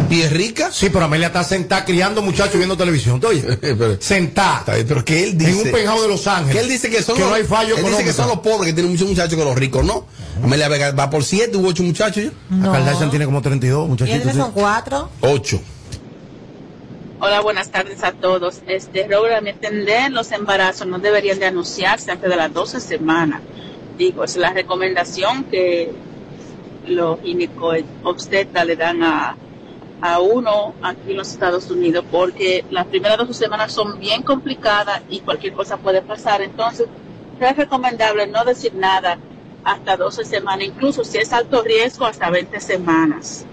¿Y 0.10 0.22
es 0.22 0.32
rica? 0.32 0.72
Sí, 0.72 0.90
pero 0.90 1.06
Amelia 1.06 1.28
está 1.28 1.44
sentada 1.44 1.86
criando 1.86 2.22
muchachos 2.22 2.56
viendo 2.56 2.76
televisión. 2.78 3.22
Sentada. 4.00 4.74
Pero 4.88 5.04
que 5.06 5.24
él 5.24 5.38
dice. 5.38 5.52
En 5.52 5.58
un 5.68 5.72
penthouse 5.72 6.02
de 6.02 6.08
Los 6.08 6.28
Ángeles. 6.28 6.54
Que 6.56 6.60
él 6.62 6.70
dice 6.70 6.90
que 6.90 7.02
son 7.04 7.16
Que 7.16 7.22
los, 7.22 7.30
no 7.30 7.36
hay 7.36 7.44
fallo 7.44 7.78
Él 7.78 7.86
dice 7.86 8.04
que 8.04 8.14
son 8.14 8.28
los 8.28 8.40
pobres 8.40 8.68
que 8.70 8.74
tienen 8.74 8.92
muchos 8.92 9.08
muchachos 9.08 9.38
que 9.38 9.46
los 9.46 9.56
ricos, 9.56 9.84
¿no? 9.86 10.06
Amelia 10.44 10.68
Vega 10.68 10.92
va 10.92 11.10
por 11.10 11.24
siete 11.24 11.58
u 11.58 11.68
ocho 11.68 11.84
muchachos. 11.84 12.32
No. 12.50 12.72
Kardashian 12.72 13.10
tiene 13.10 13.26
como 13.26 13.42
32 13.42 13.86
¿Y 13.86 13.90
muchachitos. 13.90 14.32
sí. 14.32 14.38
son 14.38 14.52
cuatro? 14.52 15.10
Ocho. 15.22 15.62
Hola, 17.20 17.40
buenas 17.42 17.70
tardes 17.70 18.04
a 18.04 18.12
todos. 18.12 18.60
Este, 18.68 19.08
Robert, 19.10 19.36
a 19.38 19.42
mi 19.42 19.52
entender, 19.52 20.12
los 20.12 20.32
embarazos 20.34 20.86
no 20.88 21.00
deberían 21.00 21.40
de 21.40 21.46
anunciarse 21.46 22.12
antes 22.12 22.30
de 22.30 22.36
las 22.36 22.52
12 22.54 22.82
semanas. 22.82 23.42
Digo, 23.98 24.24
es 24.24 24.38
la 24.38 24.52
recomendación 24.52 25.46
que 25.46 25.94
los 26.88 27.20
obstetras 28.04 28.66
le 28.66 28.76
dan 28.76 29.04
a, 29.04 29.36
a 30.02 30.20
uno 30.20 30.74
aquí 30.82 31.12
en 31.12 31.18
los 31.18 31.32
Estados 31.32 31.70
Unidos, 31.70 32.04
porque 32.12 32.66
las 32.72 32.88
primeras 32.88 33.18
dos 33.18 33.36
semanas 33.38 33.72
son 33.72 34.00
bien 34.00 34.24
complicadas 34.24 35.02
y 35.10 35.20
cualquier 35.22 35.54
cosa 35.54 35.78
puede 35.78 36.02
pasar. 36.02 36.42
Entonces, 36.42 36.88
es 37.40 37.58
recomendable 37.58 38.28
no 38.28 38.44
decir 38.44 38.74
nada 38.76 39.18
hasta 39.64 39.96
12 39.96 40.26
semanas, 40.26 40.68
incluso 40.68 41.04
si 41.04 41.18
es 41.18 41.32
alto 41.32 41.62
riesgo, 41.62 42.06
hasta 42.06 42.30
20 42.30 42.60
semanas. 42.60 43.46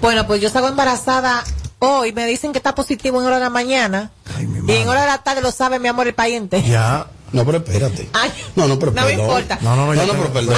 Bueno, 0.00 0.26
pues 0.26 0.40
yo 0.40 0.48
salgo 0.48 0.68
embarazada 0.68 1.44
hoy, 1.78 2.12
me 2.12 2.26
dicen 2.26 2.52
que 2.52 2.58
está 2.58 2.74
positivo 2.74 3.20
en 3.20 3.26
hora 3.26 3.36
de 3.36 3.44
la 3.44 3.50
mañana. 3.50 4.10
y 4.38 4.72
en 4.72 4.88
hora 4.88 5.02
de 5.02 5.06
la 5.06 5.18
tarde 5.18 5.42
lo 5.42 5.50
sabe 5.50 5.78
mi 5.78 5.88
amor 5.88 6.06
el 6.08 6.14
pariente. 6.14 6.62
Ya. 6.62 7.06
No, 7.34 7.44
pero 7.44 7.58
espérate. 7.58 8.08
Ay, 8.14 8.32
No, 8.56 8.66
no, 8.68 8.78
pero 8.78 8.92
no 8.92 9.00
me 9.02 9.08
perdón. 9.08 9.20
importa. 9.26 9.58
No, 9.60 9.76
no, 9.76 9.86
no, 9.86 10.06
no, 10.06 10.12
pero 10.12 10.32
perdón. 10.32 10.56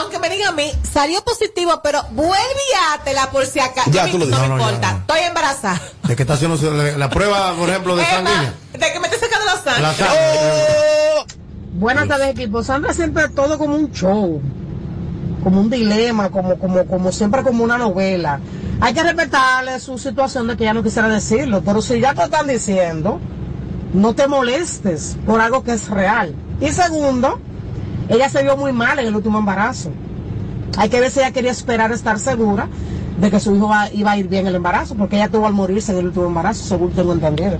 Aunque, 0.00 0.18
me 0.18 0.28
diga 0.30 0.48
a 0.48 0.52
mí, 0.52 0.70
salió 0.92 1.22
positivo, 1.22 1.80
pero 1.82 2.02
vuelve 2.12 2.34
y 2.34 2.94
hátela 2.94 3.30
por 3.30 3.46
si 3.46 3.60
acaso. 3.60 3.90
Ya, 3.90 4.06
no, 4.06 4.12
tú 4.12 4.18
me- 4.18 4.24
lo 4.26 4.30
no 4.30 4.36
dices. 4.36 4.42
me 4.42 4.48
No, 4.48 4.56
no, 4.56 4.62
ya, 4.70 4.74
importa. 4.76 4.96
Estoy 5.00 5.20
embarazada. 5.28 5.80
De 6.04 6.16
que 6.16 6.22
está 6.22 6.34
haciendo 6.34 6.56
la, 6.72 6.96
la 6.98 7.10
prueba, 7.10 7.52
por 7.54 7.68
ejemplo, 7.68 7.94
de 7.96 8.02
Emma, 8.02 8.12
sanguínea. 8.14 8.54
De 8.72 8.92
que 8.92 9.00
me 9.00 9.06
esté 9.08 9.18
sacando 9.20 9.46
la 9.46 9.62
sangre. 9.62 9.82
La 9.82 9.94
sangre. 9.94 11.36
Buenas 11.74 12.08
tardes, 12.08 12.28
equipo. 12.30 12.62
Sandra 12.64 12.94
siempre 12.94 13.28
todo 13.28 13.58
como 13.58 13.74
un 13.76 13.92
show, 13.92 14.40
como 15.44 15.60
un 15.60 15.68
dilema, 15.70 16.30
como, 16.30 16.58
como, 16.58 16.86
como 16.86 17.12
siempre 17.12 17.42
como 17.42 17.62
una 17.64 17.76
novela. 17.76 18.40
Hay 18.80 18.94
que 18.94 19.02
respetarle 19.02 19.78
su 19.80 19.98
situación 19.98 20.46
de 20.48 20.56
que 20.56 20.64
ya 20.64 20.74
no 20.74 20.82
quisiera 20.82 21.08
decirlo, 21.08 21.62
pero 21.64 21.80
si 21.82 22.00
ya 22.00 22.14
te 22.14 22.22
están 22.24 22.46
diciendo, 22.46 23.20
no 23.96 24.14
te 24.14 24.28
molestes 24.28 25.16
por 25.26 25.40
algo 25.40 25.64
que 25.64 25.72
es 25.72 25.88
real. 25.88 26.34
Y 26.60 26.68
segundo, 26.68 27.40
ella 28.08 28.28
se 28.28 28.42
vio 28.42 28.56
muy 28.56 28.72
mal 28.72 28.98
en 28.98 29.06
el 29.06 29.16
último 29.16 29.38
embarazo. 29.38 29.90
Hay 30.76 30.90
que 30.90 31.00
ver 31.00 31.10
si 31.10 31.20
ella 31.20 31.32
quería 31.32 31.50
esperar 31.50 31.90
estar 31.92 32.18
segura 32.18 32.68
de 33.18 33.30
que 33.30 33.40
su 33.40 33.56
hijo 33.56 33.70
iba 33.94 34.10
a 34.10 34.18
ir 34.18 34.28
bien 34.28 34.46
el 34.46 34.54
embarazo, 34.54 34.94
porque 34.94 35.16
ella 35.16 35.30
tuvo 35.30 35.46
al 35.46 35.54
morirse 35.54 35.92
en 35.92 35.98
el 35.98 36.06
último 36.08 36.26
embarazo, 36.26 36.62
según 36.64 36.92
tengo 36.92 37.14
entendido. 37.14 37.58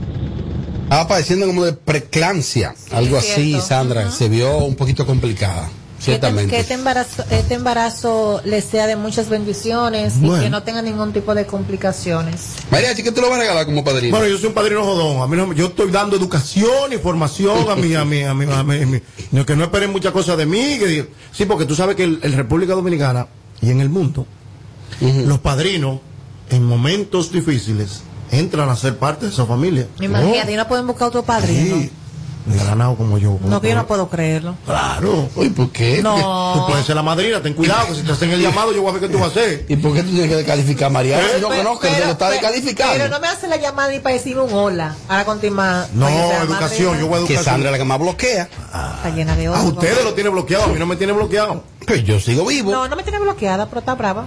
Estaba 0.83 1.09
padeciendo 1.09 1.47
como 1.47 1.65
de 1.65 1.73
preclampsia, 1.73 2.75
algo 2.93 3.17
así. 3.17 3.59
Sandra. 3.61 4.11
Se 4.11 4.29
vio 4.29 4.59
un 4.59 4.77
poquito 4.77 5.07
complicada, 5.07 5.71
Que 6.07 6.15
este, 6.15 6.47
que 6.47 6.61
este 6.61 6.75
embarazo, 6.75 7.25
este 7.31 7.55
embarazo 7.55 8.41
le 8.45 8.63
sea 8.63 8.87
de 8.87 8.95
muchas 8.95 9.29
bendiciones 9.29 10.21
Bueno. 10.21 10.39
y 10.39 10.45
que 10.45 10.51
no 10.51 10.63
tenga 10.63 10.81
ningún 10.81 11.13
tipo 11.13 11.35
de 11.35 11.47
complicaciones. 11.47 12.55
María, 12.71 12.95
¿qué 12.95 13.11
tú 13.11 13.21
lo 13.21 13.29
vas 13.29 13.39
a 13.39 13.41
regalar 13.43 13.67
como 13.67 13.83
padrino? 13.83 14.17
Bueno, 14.17 14.31
yo 14.31 14.39
soy 14.39 14.47
un 14.49 14.55
padrino 14.55 14.85
jodón. 14.85 15.21
A 15.21 15.27
mí 15.27 15.37
no- 15.37 15.53
yo 15.53 15.67
estoy 15.67 15.91
dando 15.91 16.17
educación 16.17 16.93
y 16.93 16.97
formación 16.99 17.69
a 17.69 17.75
mi, 17.75 17.95
a 17.95 18.05
mi, 18.05 18.23
a 18.23 18.35
mi, 18.35 18.45
a 18.45 18.63
no, 19.33 19.45
que 19.45 19.57
no 19.57 19.65
esperen 19.65 19.91
muchas 19.91 20.13
cosas 20.13 20.39
de 20.39 20.47
mí. 20.47 20.79
que 20.79 21.09
sí, 21.33 21.45
porque 21.45 21.65
tú 21.65 21.75
sabes 21.75 21.97
que 21.97 22.05
en 22.05 22.21
el 22.23 22.33
República 22.35 22.75
Dominicana 22.75 23.27
y 23.61 23.71
en 23.71 23.81
el 23.81 23.89
mundo, 23.89 24.27
los 25.01 25.39
padrinos, 25.41 26.01
en 26.51 26.63
momentos 26.65 27.33
difíciles, 27.33 28.03
entran 28.31 28.69
a 28.69 28.77
ser 28.77 28.97
parte 28.97 29.27
de 29.27 29.33
esa 29.33 29.45
familia. 29.47 29.89
Imagínate, 30.01 30.53
y 30.53 30.57
no 30.57 30.69
pueden 30.69 30.87
buscar 30.87 31.09
otro 31.09 31.25
padrino. 31.25 31.77
Sí, 31.77 31.91
como 32.97 33.19
yo. 33.19 33.39
No, 33.45 33.61
que 33.61 33.71
yo 33.71 33.75
no 33.75 33.87
puedo 33.87 34.09
creerlo. 34.09 34.55
Claro. 34.65 35.29
Uy, 35.35 35.51
¿por 35.51 35.71
qué? 35.71 36.01
No. 36.03 36.55
Tú 36.55 36.67
puedes 36.69 36.87
ser 36.87 36.97
la 36.97 37.03
madrina, 37.03 37.41
ten 37.43 37.55
cuidado, 37.55 37.89
que 37.89 37.95
si 37.97 38.03
te 38.03 38.13
hacen 38.13 38.31
el 38.31 38.41
llamado, 38.41 38.73
yo 38.73 38.83
voy 38.83 38.91
a 38.91 38.93
ver 38.95 39.03
qué 39.03 39.09
tú 39.09 39.19
vas 39.19 39.29
a 39.29 39.31
hacer. 39.31 39.65
¿Y 39.69 39.77
por 39.77 39.93
qué 39.95 40.03
tú 40.03 40.11
tienes 40.11 40.29
que 40.31 40.37
descalificar 40.37 40.87
a 40.87 40.91
María? 40.91 41.21
Eh, 41.21 41.25
Si 41.37 41.41
no 41.43 41.49
conozco, 41.49 41.87
él 41.87 41.95
lo 42.05 42.13
está 42.13 42.31
descalificando. 42.31 42.95
Pero 42.95 43.09
no 43.09 43.21
me 43.21 43.29
hace 43.29 43.49
la 43.49 43.57
llamada 43.57 43.91
ni 43.91 43.99
para 44.01 44.15
decir 44.15 44.39
un 44.39 44.53
hola. 44.53 44.95
Ahora 45.09 45.25
continúa. 45.25 45.87
No, 45.95 46.09
educación, 46.09 46.93
madrina. 46.93 47.01
yo 47.01 47.07
voy 47.09 47.23
a 47.23 47.27
Que 47.27 47.35
educación. 47.35 47.45
Sandra 47.45 47.69
es 47.71 47.73
la 47.73 47.79
que 47.79 47.85
más 47.85 47.99
bloquea. 47.99 48.43
Está 48.45 49.11
llena 49.15 49.37
de 49.37 49.47
A 49.47 49.53
odio. 49.53 49.69
ustedes 49.71 50.05
lo 50.05 50.15
tiene 50.15 50.31
bloqueado, 50.31 50.65
a 50.65 50.69
mí 50.69 50.79
no 50.79 50.87
me 50.87 50.97
tiene 50.97 51.13
bloqueado. 51.13 51.65
Pues 51.87 52.05
yo 52.05 52.19
sigo 52.21 52.45
vivo. 52.47 52.71
No, 52.73 52.89
no 52.89 52.97
me 52.97 53.03
tiene 53.03 53.19
bloqueada, 53.19 53.67
pero 53.67 53.79
está 53.81 53.95
brava. 53.95 54.27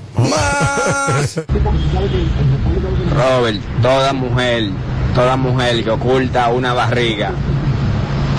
Robert, 3.15 3.61
toda 3.81 4.13
mujer, 4.13 4.69
toda 5.15 5.35
mujer 5.35 5.83
que 5.83 5.89
oculta 5.89 6.47
una 6.49 6.73
barriga, 6.73 7.31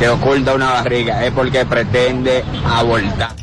que 0.01 0.09
oculta 0.09 0.55
una 0.55 0.73
barriga, 0.73 1.25
es 1.25 1.31
porque 1.33 1.65
pretende 1.67 2.43
abortar. 2.65 3.37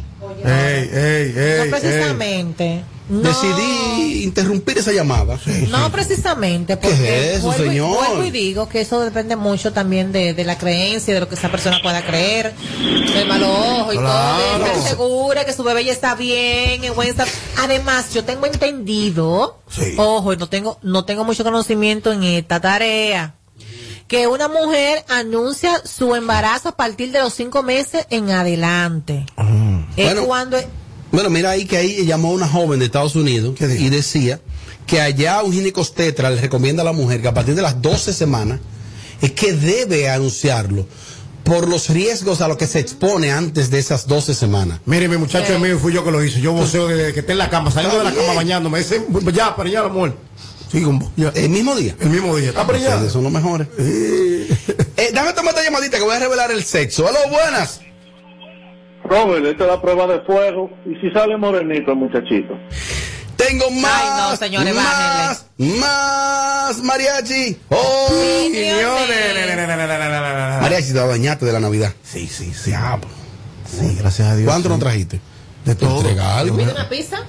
Ey, 0.44 0.90
ey, 0.92 1.34
ey, 1.38 1.60
No 1.70 1.78
precisamente. 1.78 2.84
No. 3.10 3.22
Decidí 3.22 4.24
interrumpir 4.26 4.80
esa 4.80 4.92
llamada. 4.92 5.38
No 5.70 5.90
precisamente, 5.94 6.78
¿Qué 6.78 6.90
porque 6.90 7.30
es 7.32 7.38
eso, 7.38 7.46
vuelvo, 7.48 7.64
y- 7.64 7.68
señor? 7.70 8.06
vuelvo 8.08 8.24
y 8.26 8.32
digo 8.32 8.68
que 8.68 8.82
eso 8.82 9.00
depende 9.00 9.38
mucho 9.38 9.72
también 9.72 10.12
de, 10.12 10.34
de 10.34 10.44
la 10.44 10.58
creencia, 10.58 11.14
de 11.14 11.22
lo 11.22 11.30
que 11.30 11.36
esa 11.36 11.50
persona 11.50 11.78
pueda 11.82 12.06
creer, 12.06 12.54
del 13.14 13.26
mal 13.30 13.42
ojo 13.44 13.94
y 13.94 13.98
Claro. 13.98 14.38
todo, 14.58 14.60
de 14.60 14.66
estar 14.74 14.90
segura 14.90 15.46
que 15.46 15.54
su 15.54 15.64
bebé 15.64 15.86
ya 15.86 15.94
está 15.94 16.16
bien, 16.16 16.84
en 16.84 16.94
buen 16.96 17.08
estado. 17.08 17.30
Además, 17.60 18.14
yo 18.14 18.26
tengo 18.26 18.46
entendido, 18.46 19.58
ojo, 19.96 20.34
y 20.34 20.38
no 20.38 20.50
tengo, 20.50 20.78
no 20.82 21.06
tengo 21.06 21.24
mucho 21.24 21.46
conocimiento 21.46 22.12
en 22.12 22.24
esta 22.24 22.60
tarea, 22.60 23.36
que 24.08 24.28
una 24.28 24.48
mujer 24.48 25.04
anuncia 25.10 25.82
su 25.86 26.16
embarazo 26.16 26.70
a 26.70 26.76
partir 26.78 27.12
de 27.12 27.20
los 27.20 27.34
cinco 27.34 27.64
meses 27.64 28.06
en 28.10 28.32
adelante. 28.32 29.26
Es 29.96 30.06
Bueno. 30.06 30.26
cuando 30.26 30.58
Bueno, 31.12 31.30
mira 31.30 31.52
ahí 31.52 31.66
que 31.66 31.78
ahí 31.78 32.06
llamó 32.06 32.32
una 32.32 32.48
joven 32.48 32.80
de 32.80 32.86
Estados 32.86 33.16
Unidos 33.16 33.56
y 33.60 33.90
decía 33.90 34.40
que 34.86 35.02
allá 35.02 35.44
un 35.44 35.52
ginecostetra 35.52 36.30
le 36.30 36.42
recomienda 36.42 36.82
a 36.82 36.86
la 36.86 36.94
mujer 36.94 37.22
que 37.22 37.28
a 37.28 37.34
partir 37.34 37.56
de 37.56 37.62
las 37.62 37.82
12 37.82 38.14
semanas 38.14 38.60
es 39.22 39.32
que 39.32 39.54
debe 39.54 40.10
anunciarlo 40.10 40.86
por 41.44 41.68
los 41.68 41.90
riesgos 41.90 42.42
a 42.42 42.48
los 42.48 42.58
que 42.58 42.68
se 42.68 42.80
expone 42.80 43.32
antes 43.32 43.70
de 43.70 43.80
esas 43.80 44.06
12 44.06 44.34
semanas. 44.34 44.80
Mire, 44.86 45.08
mi 45.08 45.16
muchacho 45.16 45.54
de 45.54 45.60
mí 45.60 45.80
fui 45.80 45.94
yo 45.94 46.04
que 46.04 46.12
lo 46.12 46.22
hice. 46.22 46.42
Yo 46.42 46.52
voceo 46.52 46.88
desde 46.88 47.14
que 47.14 47.22
esté 47.22 47.32
en 47.32 47.38
la 47.38 47.50
cama, 47.50 47.72
saliendo 47.72 47.98
de 47.98 48.04
la 48.04 48.14
cama 48.14 48.34
bañando. 48.34 48.70
Me 48.70 48.80
dice, 48.80 49.06
ya, 49.34 49.56
para 49.56 49.70
allá 49.70 49.84
la 49.84 49.88
mujer. 49.88 50.14
Sí, 50.72 50.81
como, 50.81 51.11
ya. 51.15 51.31
El 51.35 51.49
mismo 51.49 51.76
día. 51.76 51.95
El 51.99 52.10
mismo 52.10 52.35
día. 52.35 52.53
Para 52.53 52.77
allá. 52.77 52.95
Ustedes 52.95 53.14
son 53.14 53.23
los 53.23 53.31
mejores. 53.31 53.68
Eh, 54.98 55.11
dame 55.14 55.31
tomar 55.34 55.53
esta 55.53 55.64
llamadita 55.64 55.98
que 55.98 56.03
voy 56.03 56.15
a 56.15 56.19
revelar 56.19 56.49
el 56.49 56.64
sexo. 56.64 57.07
Aló, 57.07 57.19
buenas. 57.30 57.81
Robert, 59.03 59.45
esta 59.45 59.65
es 59.65 59.69
la 59.69 59.80
prueba 59.80 60.07
de 60.07 60.22
fuego. 60.22 60.72
Y 60.88 60.95
si 60.99 61.11
sale 61.11 61.38
morenito 61.38 61.91
el 61.91 61.98
muchachito. 61.98 62.57
Tengo 63.35 63.69
más. 63.69 63.91
Ay, 63.94 64.31
no, 64.31 64.35
señores, 64.38 64.76
más, 64.76 65.45
más 65.60 66.81
mariachi. 66.81 67.57
Oh, 67.69 68.49
mariachi, 70.61 70.94
te 70.94 70.99
bañaste 70.99 71.45
de 71.45 71.53
la 71.53 71.60
Navidad. 71.60 71.94
Sí, 72.03 72.27
sí, 72.27 72.52
sí. 72.52 72.72
Diablo. 72.72 73.07
Sí, 73.69 73.95
gracias 73.99 74.30
a 74.30 74.35
Dios. 74.35 74.49
¿Cuánto 74.49 74.69
sí. 74.69 74.73
nos 74.73 74.80
trajiste? 74.80 75.22
De 75.64 75.76
todo. 75.76 75.98
Entrega 75.98 76.39
algo. 76.39 76.57
pide 76.57 76.72
una 76.72 76.89
pizza. 76.89 77.23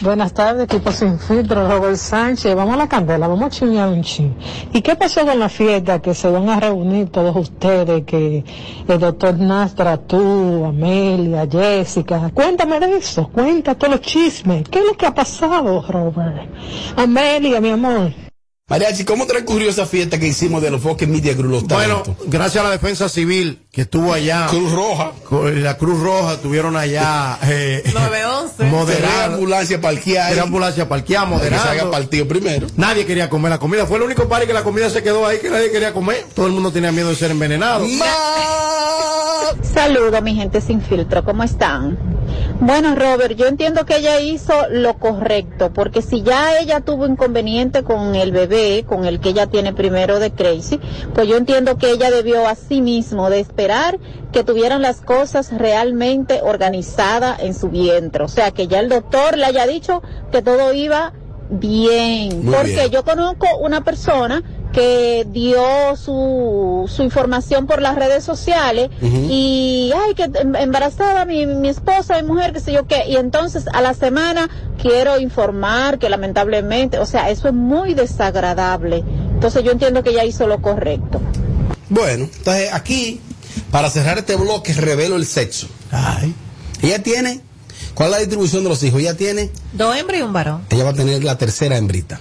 Buenas 0.00 0.32
tardes, 0.32 0.64
equipo 0.64 0.90
sin 0.90 1.18
filtro, 1.18 1.68
Robert 1.68 1.96
Sánchez. 1.96 2.54
Vamos 2.54 2.74
a 2.74 2.76
la 2.76 2.88
candela, 2.88 3.28
vamos 3.28 3.46
a 3.46 3.50
chingar 3.50 3.88
un 3.88 4.02
chin. 4.02 4.34
¿Y 4.72 4.80
qué 4.80 4.96
pasó 4.96 5.24
con 5.24 5.38
la 5.38 5.48
fiesta 5.48 6.00
que 6.00 6.14
se 6.14 6.28
van 6.28 6.48
a 6.48 6.58
reunir 6.58 7.10
todos 7.10 7.34
ustedes? 7.36 8.04
Que 8.04 8.44
el 8.88 8.98
doctor 8.98 9.38
Nastra, 9.38 9.96
tú, 9.96 10.64
Amelia, 10.64 11.46
Jessica. 11.50 12.30
Cuéntame 12.34 12.80
de 12.80 12.96
eso, 12.96 13.28
cuenta 13.28 13.74
todos 13.74 13.94
los 13.94 14.00
chismes. 14.00 14.68
¿Qué 14.68 14.80
es 14.80 14.84
lo 14.86 14.96
que 14.96 15.06
ha 15.06 15.14
pasado, 15.14 15.84
Robert? 15.88 16.48
Amelia, 16.96 17.60
mi 17.60 17.70
amor. 17.70 18.31
Mariachi, 18.72 19.04
¿cómo 19.04 19.26
transcurrió 19.26 19.68
esa 19.68 19.84
fiesta 19.84 20.18
que 20.18 20.26
hicimos 20.26 20.62
de 20.62 20.70
los 20.70 20.80
Foques 20.80 21.06
Media 21.06 21.36
Cruz 21.36 21.50
Los 21.50 21.64
Bueno, 21.64 22.02
gracias 22.24 22.64
a 22.64 22.68
la 22.68 22.72
defensa 22.72 23.06
civil 23.10 23.60
que 23.70 23.82
estuvo 23.82 24.14
allá. 24.14 24.46
Cruz 24.48 24.72
Roja. 24.72 25.12
La 25.56 25.76
Cruz 25.76 26.00
Roja 26.00 26.38
tuvieron 26.38 26.74
allá. 26.74 27.38
Eh, 27.42 27.82
911. 27.92 28.54
Tenía 28.56 28.72
moderando. 28.72 29.34
ambulancia 29.34 29.78
parqueada. 29.78 30.30
Era 30.30 30.44
ambulancia 30.44 30.88
parqueada, 30.88 31.28
Para 31.28 31.50
que 31.50 31.58
se 31.58 31.68
haga 31.68 31.90
partido 31.90 32.26
primero. 32.26 32.66
Nadie 32.76 33.04
quería 33.04 33.28
comer 33.28 33.50
la 33.50 33.58
comida. 33.58 33.84
Fue 33.84 33.98
el 33.98 34.04
único 34.04 34.26
party 34.26 34.46
que 34.46 34.54
la 34.54 34.64
comida 34.64 34.88
se 34.88 35.02
quedó 35.02 35.26
ahí 35.26 35.38
que 35.38 35.50
nadie 35.50 35.70
quería 35.70 35.92
comer. 35.92 36.24
Todo 36.34 36.46
el 36.46 36.52
mundo 36.52 36.72
tenía 36.72 36.92
miedo 36.92 37.10
de 37.10 37.16
ser 37.16 37.30
envenenado. 37.30 37.84
Saludos, 39.60 40.22
mi 40.22 40.34
gente 40.34 40.60
sin 40.60 40.80
filtro, 40.80 41.24
¿cómo 41.24 41.42
están? 41.42 41.98
Bueno, 42.60 42.94
Robert, 42.94 43.36
yo 43.36 43.46
entiendo 43.46 43.84
que 43.84 43.96
ella 43.96 44.20
hizo 44.20 44.52
lo 44.70 44.94
correcto, 44.94 45.72
porque 45.72 46.02
si 46.02 46.22
ya 46.22 46.58
ella 46.58 46.80
tuvo 46.80 47.06
inconveniente 47.06 47.82
con 47.82 48.14
el 48.14 48.32
bebé, 48.32 48.84
con 48.86 49.04
el 49.04 49.20
que 49.20 49.30
ella 49.30 49.48
tiene 49.48 49.72
primero 49.72 50.18
de 50.18 50.30
Crazy, 50.30 50.80
pues 51.14 51.28
yo 51.28 51.36
entiendo 51.36 51.76
que 51.76 51.90
ella 51.90 52.10
debió 52.10 52.48
a 52.48 52.54
sí 52.54 52.80
mismo 52.80 53.30
de 53.30 53.40
esperar 53.40 53.98
que 54.32 54.44
tuvieran 54.44 54.82
las 54.82 55.00
cosas 55.00 55.52
realmente 55.56 56.40
organizadas 56.42 57.40
en 57.40 57.54
su 57.54 57.68
vientre. 57.68 58.24
O 58.24 58.28
sea, 58.28 58.50
que 58.52 58.68
ya 58.68 58.80
el 58.80 58.88
doctor 58.88 59.36
le 59.36 59.44
haya 59.44 59.66
dicho 59.66 60.02
que 60.30 60.42
todo 60.42 60.72
iba 60.72 61.12
bien. 61.50 62.44
Muy 62.44 62.54
porque 62.54 62.74
bien. 62.74 62.90
yo 62.90 63.04
conozco 63.04 63.46
una 63.60 63.82
persona 63.82 64.42
que 64.72 65.26
dio 65.30 65.62
su, 65.96 66.90
su 66.90 67.02
información 67.02 67.66
por 67.66 67.82
las 67.82 67.94
redes 67.94 68.24
sociales 68.24 68.88
y, 69.02 69.92
ay, 69.94 70.14
que 70.14 70.24
em- 70.24 70.56
embarazada 70.56 71.24
mi, 71.26 71.44
mi 71.46 71.68
esposa, 71.68 72.20
mi 72.22 72.28
mujer, 72.28 72.52
qué 72.54 72.60
sé 72.60 72.72
yo 72.72 72.86
qué, 72.86 73.04
y 73.08 73.16
entonces 73.16 73.64
a 73.72 73.82
la 73.82 73.92
semana 73.94 74.48
quiero 74.80 75.18
informar 75.20 75.98
que 75.98 76.08
lamentablemente, 76.08 76.98
o 76.98 77.06
sea, 77.06 77.28
eso 77.30 77.48
es 77.48 77.54
muy 77.54 77.92
desagradable. 77.94 79.04
Entonces 79.34 79.62
yo 79.64 79.72
entiendo 79.72 80.02
que 80.02 80.10
ella 80.10 80.24
hizo 80.24 80.46
lo 80.46 80.62
correcto. 80.62 81.20
Bueno, 81.90 82.28
entonces 82.34 82.72
aquí, 82.72 83.20
para 83.70 83.90
cerrar 83.90 84.18
este 84.18 84.36
bloque, 84.36 84.72
revelo 84.72 85.16
el 85.16 85.26
sexo. 85.26 85.66
Ella 86.80 87.02
tiene, 87.02 87.42
¿cuál 87.94 88.08
es 88.08 88.12
la 88.12 88.18
distribución 88.20 88.62
de 88.62 88.70
los 88.70 88.82
hijos? 88.82 89.00
Ella 89.00 89.16
tiene, 89.16 89.50
Dos 89.74 89.94
hembras 89.96 90.18
y 90.18 90.22
un 90.22 90.32
varón. 90.32 90.62
ella 90.70 90.84
va 90.84 90.90
a 90.90 90.94
tener 90.94 91.22
la 91.22 91.36
tercera 91.36 91.76
hembrita. 91.76 92.18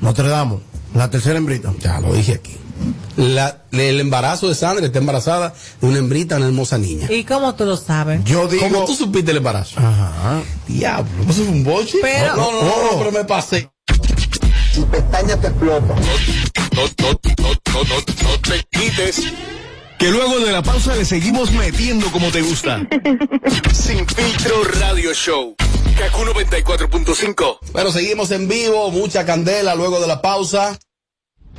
Notre 0.00 0.28
Dame, 0.28 0.60
la 0.94 1.10
tercera 1.10 1.38
hembrita. 1.38 1.72
Ya 1.80 2.00
lo 2.00 2.12
dije 2.14 2.34
aquí. 2.34 2.56
la- 3.16 3.58
el 3.72 4.00
embarazo 4.00 4.48
de 4.48 4.54
Sandra 4.54 4.86
está 4.86 4.98
embarazada 5.00 5.52
de 5.82 5.86
una 5.86 5.98
hembrita, 5.98 6.36
una 6.36 6.46
hermosa 6.46 6.78
niña. 6.78 7.12
¿Y 7.12 7.24
cómo 7.24 7.54
tú 7.54 7.66
lo 7.66 7.76
sabes? 7.76 8.24
Yo 8.24 8.48
digo. 8.48 8.62
¿Cómo 8.70 8.84
tú 8.86 8.94
supiste 8.94 9.32
el 9.32 9.36
embarazo? 9.38 9.78
Ajá. 9.78 10.40
Diablo, 10.66 11.10
¿eso 11.28 11.44
fue 11.44 11.52
un 11.52 11.62
boche? 11.64 11.98
Pero- 12.00 12.36
no, 12.36 12.50
no, 12.52 12.62
no, 12.62 12.66
no, 12.92 12.98
pero 12.98 13.12
me 13.12 13.24
pasé. 13.24 13.70
Tu 14.74 14.86
pestaña 14.86 15.36
te 15.36 15.48
explota. 15.48 15.86
No, 15.86 16.82
no, 16.82 17.10
no, 17.12 17.48
no, 17.74 17.84
no, 17.84 18.28
no 18.30 18.40
te 18.40 18.64
quites. 18.70 19.22
Que 20.00 20.10
luego 20.10 20.40
de 20.40 20.50
la 20.50 20.62
pausa 20.62 20.96
le 20.96 21.04
seguimos 21.04 21.52
metiendo 21.52 22.10
como 22.10 22.30
te 22.30 22.40
gusta. 22.40 22.80
Sin 23.74 24.06
filtro 24.06 24.64
radio 24.80 25.12
show. 25.12 25.54
Kaku 25.98 26.22
94.5. 26.22 27.58
Pero 27.74 27.92
seguimos 27.92 28.30
en 28.30 28.48
vivo, 28.48 28.90
mucha 28.90 29.26
candela 29.26 29.74
luego 29.74 30.00
de 30.00 30.06
la 30.06 30.22
pausa. 30.22 30.78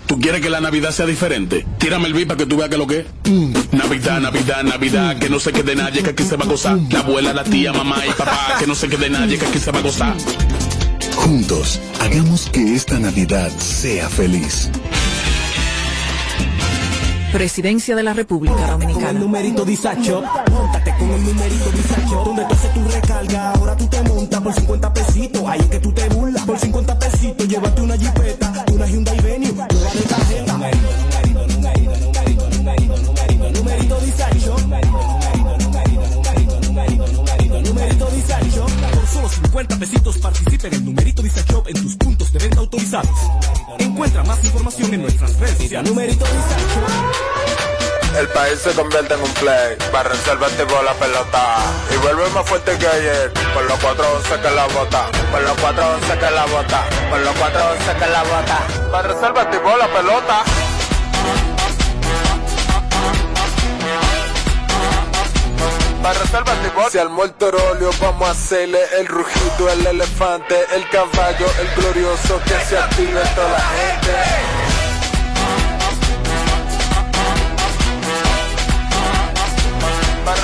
¿Tú 0.08 0.20
quieres 0.20 0.42
que 0.42 0.50
la 0.50 0.60
Navidad 0.60 0.90
sea 0.90 1.06
diferente? 1.06 1.68
Tírame 1.78 2.08
el 2.08 2.16
beat 2.16 2.30
para 2.30 2.40
que 2.40 2.48
tú 2.48 2.58
veas 2.58 2.72
que 2.72 2.78
lo 2.80 2.88
que 2.88 3.02
es. 3.02 3.06
Navidad, 3.72 4.20
Navidad, 4.20 4.64
Navidad, 4.64 5.20
que 5.20 5.30
no 5.30 5.40
se 5.40 5.54
quede 5.54 5.76
nadie, 5.76 6.02
que 6.02 6.10
aquí 6.10 6.24
se 6.24 6.36
va 6.36 6.46
a 6.46 6.48
gozar. 6.48 6.80
La 6.90 7.02
abuela, 7.02 7.34
la 7.34 7.44
tía, 7.44 7.72
mamá 7.72 8.04
y 8.08 8.10
papá, 8.10 8.56
que 8.60 8.66
no 8.66 8.74
se 8.74 8.90
quede 8.90 9.12
nadie, 9.12 9.38
que 9.38 9.46
aquí 9.46 9.60
se 9.60 9.72
va 9.72 9.78
a 9.78 9.84
gozar. 9.84 10.16
Juntos, 11.16 11.80
hagamos 12.00 12.50
que 12.50 12.74
esta 12.74 12.98
Navidad 12.98 13.52
sea 13.60 14.10
feliz. 14.10 14.72
Presidencia 17.32 17.96
de 17.96 18.04
la 18.04 18.14
República 18.14 18.56
Con 18.56 18.64
el 18.64 18.72
Dominicana. 18.72 19.20
numerito 19.20 19.64
Disacho, 19.64 20.22
montate 20.52 20.94
con 21.00 21.10
el 21.12 21.24
numerito 21.24 21.72
Disacho, 21.72 22.24
donde 22.26 22.44
tú 22.46 22.54
haces 22.54 22.74
tu 22.74 22.84
recarga, 22.90 23.52
ahora 23.54 23.78
tú 23.78 23.88
te 23.88 24.02
montas 24.04 24.42
por 24.42 24.54
50 24.54 24.94
pesitos, 24.94 25.44
ahí 25.48 25.60
es 25.62 25.68
que 25.68 25.80
tú 25.80 25.92
te 25.94 26.10
burlas, 26.10 26.46
por 26.46 26.60
50 26.60 27.00
pesitos, 27.00 27.48
llévate 27.48 27.82
una 27.82 27.98
jipeta, 27.98 28.31
Por 39.32 39.38
solo 39.38 39.48
50 39.48 39.78
pesitos 39.78 40.18
participa 40.18 40.68
en 40.68 40.74
el 40.74 40.86
numerito 40.86 41.22
Disacho 41.22 41.64
en 41.68 41.82
tus 41.82 41.96
puntos 41.96 42.32
de 42.34 42.40
venta 42.40 42.60
autorizados. 42.60 43.18
Encuentra 43.80 44.24
más 44.24 44.44
información 44.44 44.94
en 44.94 45.02
nuestras 45.04 45.40
redes 45.40 45.58
sociales. 45.58 45.90
Numerito 45.90 46.26
Disacho. 46.26 48.20
El 48.20 48.28
país 48.28 48.60
se 48.60 48.72
convierte 48.74 49.14
en 49.14 49.22
un 49.22 49.34
play. 49.36 49.78
Para 49.92 50.10
reservar 50.10 50.50
tipo 50.52 50.82
la 50.84 50.94
pelota. 50.94 51.58
Y 51.94 51.98
vuelve 51.98 52.30
más 52.32 52.48
fuerte 52.48 52.78
que 52.78 52.88
ayer. 52.88 53.32
Por 53.54 53.64
los 53.64 53.80
411 53.80 54.42
que 54.42 54.52
la 54.52 54.68
bota. 54.68 55.12
Por 55.32 55.42
los 55.42 55.58
411 55.60 56.20
que 56.20 56.32
la 56.32 56.46
bota. 56.46 56.90
Por 57.10 57.20
los 57.22 57.36
411 57.36 57.94
que 57.94 58.12
la 58.12 58.24
bota. 58.24 58.92
Para 58.92 59.08
reservar 59.08 59.52
tipo 59.52 59.78
la 59.78 59.88
pelota. 59.88 60.44
Para 66.02 66.20
reservar 66.20 66.58
tipo. 66.64 66.90
Si 66.90 66.98
al 66.98 67.10
muerto 67.10 67.48
óleo 67.48 67.92
vamos 68.02 68.28
a 68.28 68.32
hacerle 68.32 68.80
el 69.00 69.08
rugido, 69.08 69.70
el 69.70 69.86
elefante, 69.86 70.56
el 70.76 70.88
caballo, 70.90 71.46
el 71.60 71.76
glorioso 71.76 72.42
que 72.44 72.60
se 72.66 72.78
active 72.78 73.22
toda 73.36 73.50
la 73.50 73.60
gente. 73.60 74.61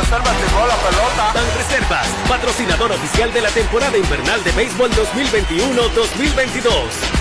Reservar 0.08 0.38
tipo 0.38 0.66
la 0.66 0.78
pelota. 0.78 1.34
Ban 1.34 1.44
Reservas, 1.58 2.08
patrocinador 2.30 2.94
oficial 2.94 3.34
de 3.34 3.42
la 3.42 3.50
temporada 3.50 3.98
invernal 3.98 4.42
de 4.42 4.54
béisbol 4.54 4.90
2021-2022. 4.92 6.72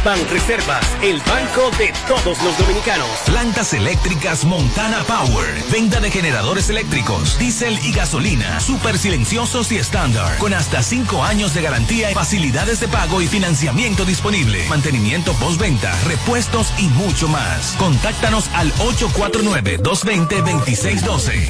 Ban 0.05 0.21
Reservas, 0.31 0.87
el 1.03 1.21
banco 1.23 1.73
de 1.79 1.93
todos 2.07 2.41
los 2.45 2.57
dominicanos. 2.59 3.09
Plantas 3.27 3.73
eléctricas 3.73 4.45
Montana 4.45 5.03
Power. 5.03 5.65
Venta 5.73 5.99
de 5.99 6.13
generadores 6.13 6.71
eléctricos, 6.71 7.37
diésel 7.41 7.77
y 7.85 7.91
gasolina. 7.91 8.61
Super 8.61 8.97
silenciosos 8.99 9.73
y 9.73 9.79
estándar. 9.79 10.39
Con 10.39 10.55
hasta 10.55 10.81
5 10.81 11.25
años 11.25 11.55
de 11.55 11.63
garantía, 11.63 12.11
facilidades 12.11 12.79
de 12.79 12.87
pago 12.87 13.21
y 13.21 13.27
financiamiento 13.27 14.05
disponible. 14.05 14.65
Mantenimiento 14.69 15.33
postventa, 15.35 15.93
repuestos 16.05 16.73
y 16.79 16.87
mucho 16.91 17.27
más. 17.27 17.75
Contáctanos 17.81 18.49
al 18.55 18.73
849-220-2612. 18.75 21.49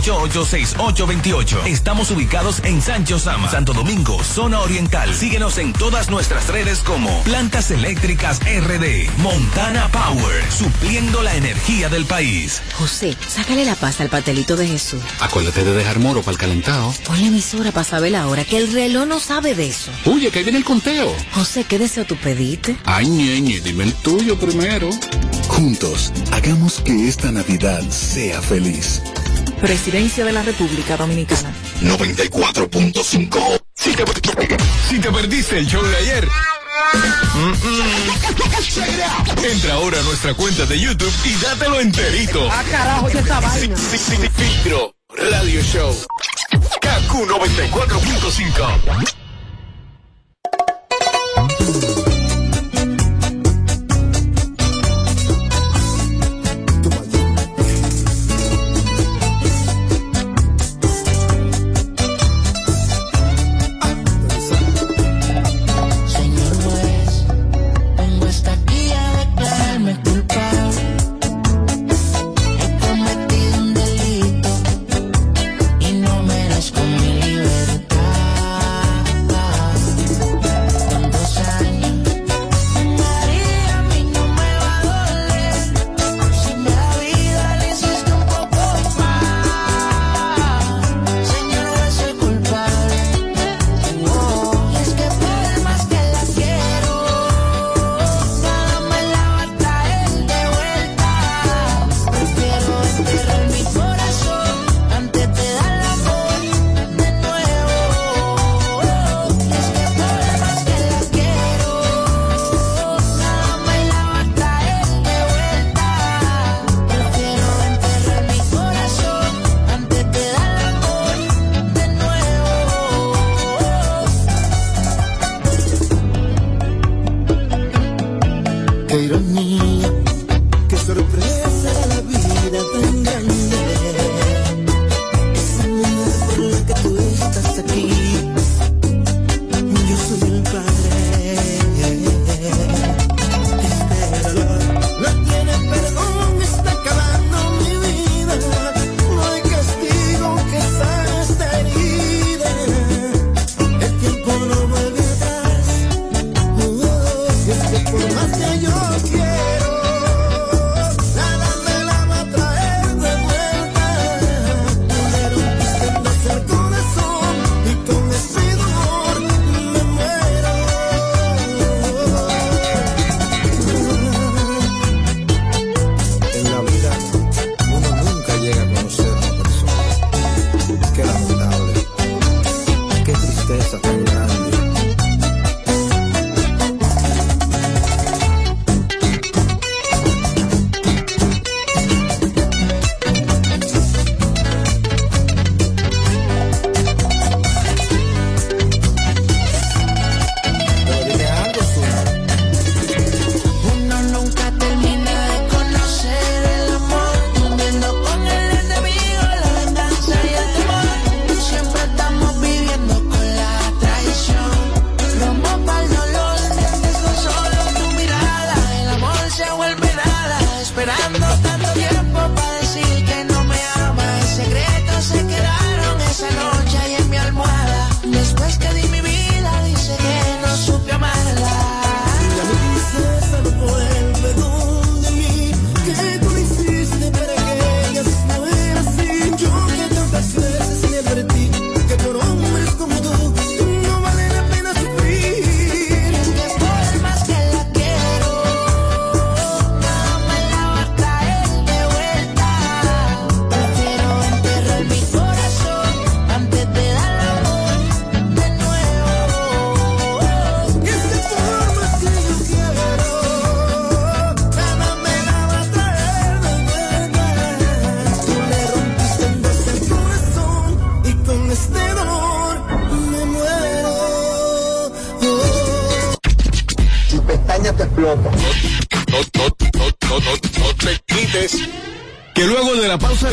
809-788-6828. 0.00 1.66
Estamos 1.66 2.10
ubicados 2.10 2.60
en 2.64 2.80
Sancho 2.80 3.18
Sama, 3.18 3.50
Santo 3.50 3.72
Domingo, 3.72 4.22
zona 4.24 4.60
oriental. 4.60 5.14
Síguenos 5.14 5.58
en 5.58 5.72
todas 5.72 6.10
nuestras 6.10 6.48
redes 6.48 6.78
como 6.80 7.22
Plantas 7.22 7.70
Eléctricas 7.70 8.40
RD. 8.40 9.10
Montana 9.18 9.88
Power. 9.92 10.50
Supliendo 10.50 11.22
la 11.22 11.34
energía 11.36 11.88
del 11.88 12.06
país. 12.06 12.62
José, 12.74 13.16
sácale 13.26 13.64
la 13.64 13.74
pasta 13.74 14.02
al 14.02 14.08
pastelito 14.08 14.56
de 14.56 14.68
Jesús. 14.68 15.00
Acuérdate 15.20 15.64
de 15.64 15.72
dejar 15.72 15.98
moro 15.98 16.20
para 16.20 16.32
el 16.32 16.38
calentado. 16.38 16.94
Ponle 17.06 17.26
emisora 17.26 17.72
para 17.72 17.84
saber 17.84 18.12
la 18.12 18.26
hora, 18.28 18.44
que 18.44 18.56
el 18.56 18.72
reloj 18.72 19.06
no 19.06 19.20
sabe 19.20 19.54
de 19.54 19.68
eso. 19.68 19.90
Oye, 20.06 20.30
que 20.30 20.38
ahí 20.38 20.44
viene 20.44 20.58
el 20.58 20.64
conteo. 20.64 21.14
José, 21.32 21.64
¿qué 21.64 21.78
deseo 21.78 22.04
tú 22.04 22.16
pediste? 22.16 22.76
Ay, 22.84 23.08
ñeñe, 23.08 23.60
dime 23.60 23.84
el 23.84 23.94
tuyo 23.94 24.38
primero. 24.38 24.90
Juntos, 25.48 26.12
hagamos 26.30 26.80
que 26.80 27.08
esta 27.08 27.30
Navidad 27.30 27.82
sea 27.90 28.40
feliz. 28.40 29.02
Presidencia 29.62 30.24
de 30.24 30.32
la 30.32 30.42
República 30.42 30.96
Dominicana. 30.96 31.52
94.5. 31.82 33.60
Si 33.74 33.92
te, 33.94 34.04
si 34.90 34.98
te 34.98 35.10
perdiste 35.12 35.58
el 35.58 35.66
show 35.68 35.80
de 35.84 35.96
ayer. 35.98 36.26
mm, 37.34 37.52
mm, 37.68 39.44
Entra 39.44 39.74
ahora 39.74 40.00
a 40.00 40.02
nuestra 40.02 40.34
cuenta 40.34 40.66
de 40.66 40.80
YouTube 40.80 41.12
y 41.24 41.34
dátelo 41.44 41.78
enterito. 41.80 42.48
Ah, 42.50 42.64
carajo, 42.70 43.08
¿y 43.08 43.16
esta 43.16 43.38
vaina? 43.40 43.76
Sin, 43.76 43.98
sin- 44.00 44.18
sin 44.20 44.30
filtro, 44.32 44.94
radio 45.16 45.62
show. 45.62 45.96
KQ 46.80 47.12
94.5. 47.28 49.21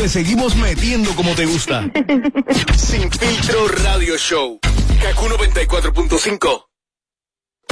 le 0.00 0.08
seguimos 0.08 0.56
metiendo 0.56 1.14
como 1.14 1.34
te 1.34 1.44
gusta. 1.44 1.82
Sin 2.76 3.10
filtro 3.10 3.68
radio 3.68 4.16
show. 4.16 4.58
Kaku 5.02 5.26
94.5. 5.26 6.64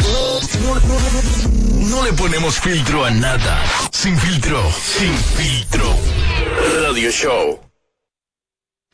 No, 0.03 0.41
no, 0.61 0.75
no, 0.75 1.89
no 1.89 2.05
le 2.05 2.13
ponemos 2.13 2.61
filtro 2.61 3.05
a 3.07 3.11
nada. 3.11 3.65
Sin 3.93 4.19
filtro, 4.19 4.63
sin 4.73 5.15
filtro. 5.15 5.97
Radio 6.83 7.11
show. 7.11 7.61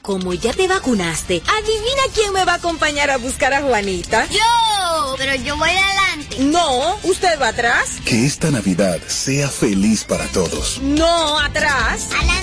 Como 0.00 0.34
ya 0.34 0.52
te 0.52 0.68
vacunaste, 0.68 1.42
adivina 1.46 2.02
quién 2.14 2.32
me 2.34 2.44
va 2.44 2.52
a 2.52 2.56
acompañar 2.56 3.10
a 3.10 3.16
buscar 3.16 3.54
a 3.54 3.62
Juanita. 3.62 4.28
Yo, 4.28 5.14
pero 5.16 5.34
yo 5.36 5.56
voy 5.56 5.70
adelante. 5.70 6.36
No, 6.40 6.96
usted 7.04 7.40
va 7.40 7.48
atrás. 7.48 8.00
Que 8.04 8.26
esta 8.26 8.50
Navidad 8.50 9.00
sea 9.06 9.48
feliz 9.48 10.04
para 10.04 10.26
todos. 10.26 10.78
No, 10.82 11.40
atrás. 11.40 12.08
Adelante, 12.12 12.14
adelante. 12.16 12.33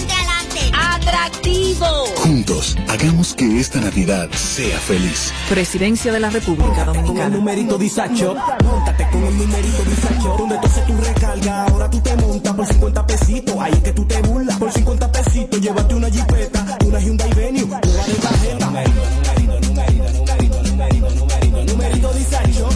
Juntos, 2.18 2.78
hagamos 2.88 3.34
que 3.34 3.60
esta 3.60 3.80
Navidad 3.82 4.30
sea 4.32 4.78
feliz. 4.80 5.34
Presidencia 5.50 6.14
de 6.14 6.20
la 6.20 6.30
República 6.30 6.86
Con 6.86 6.96
el 6.96 7.02
Dominicana. 7.04 7.30
numerito 7.36 7.78
disacho, 7.80 8.36
montate 8.64 9.08
con 9.12 9.24
el 9.24 9.38
numerito 9.40 9.84
disacho. 9.90 10.36
Donde 10.38 10.58
tú 10.60 10.68
haces 10.68 10.86
tu 10.86 10.96
recarga, 10.98 11.66
ahora 11.66 11.90
tú 11.90 12.00
te 12.02 12.16
montas 12.18 12.54
por 12.54 12.68
50 12.68 13.08
pesitos. 13.08 13.56
Ahí 13.60 13.74
es 13.74 13.80
que 13.80 13.92
tú 13.92 14.06
te 14.06 14.22
burlas. 14.22 14.58
Por 14.60 14.72
50 14.72 15.12
pesitos, 15.12 15.60
llévate 15.62 15.96
una 15.96 16.10
jipeta, 16.12 16.78
una 16.86 17.00
Hyundai 17.00 17.34
Venue, 17.34 17.64
una 17.64 17.80
de 17.80 18.14
tarjeta. 18.22 18.66
Numerito, 18.68 19.02
numerito, 19.12 19.68
numerito, 19.68 20.62
numerito, 20.62 20.62
numerito, 20.62 21.12
numerito, 21.16 21.66
numerito 21.66 22.14
disacho. 22.14 22.70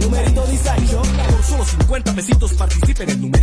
Numerito 0.00 0.46
disacho. 0.46 1.02
Por 1.30 1.42
solo 1.42 1.64
50 1.64 2.12
pesitos 2.14 2.52
participa 2.52 3.02
en 3.04 3.10
el 3.10 3.20
numerito 3.22 3.33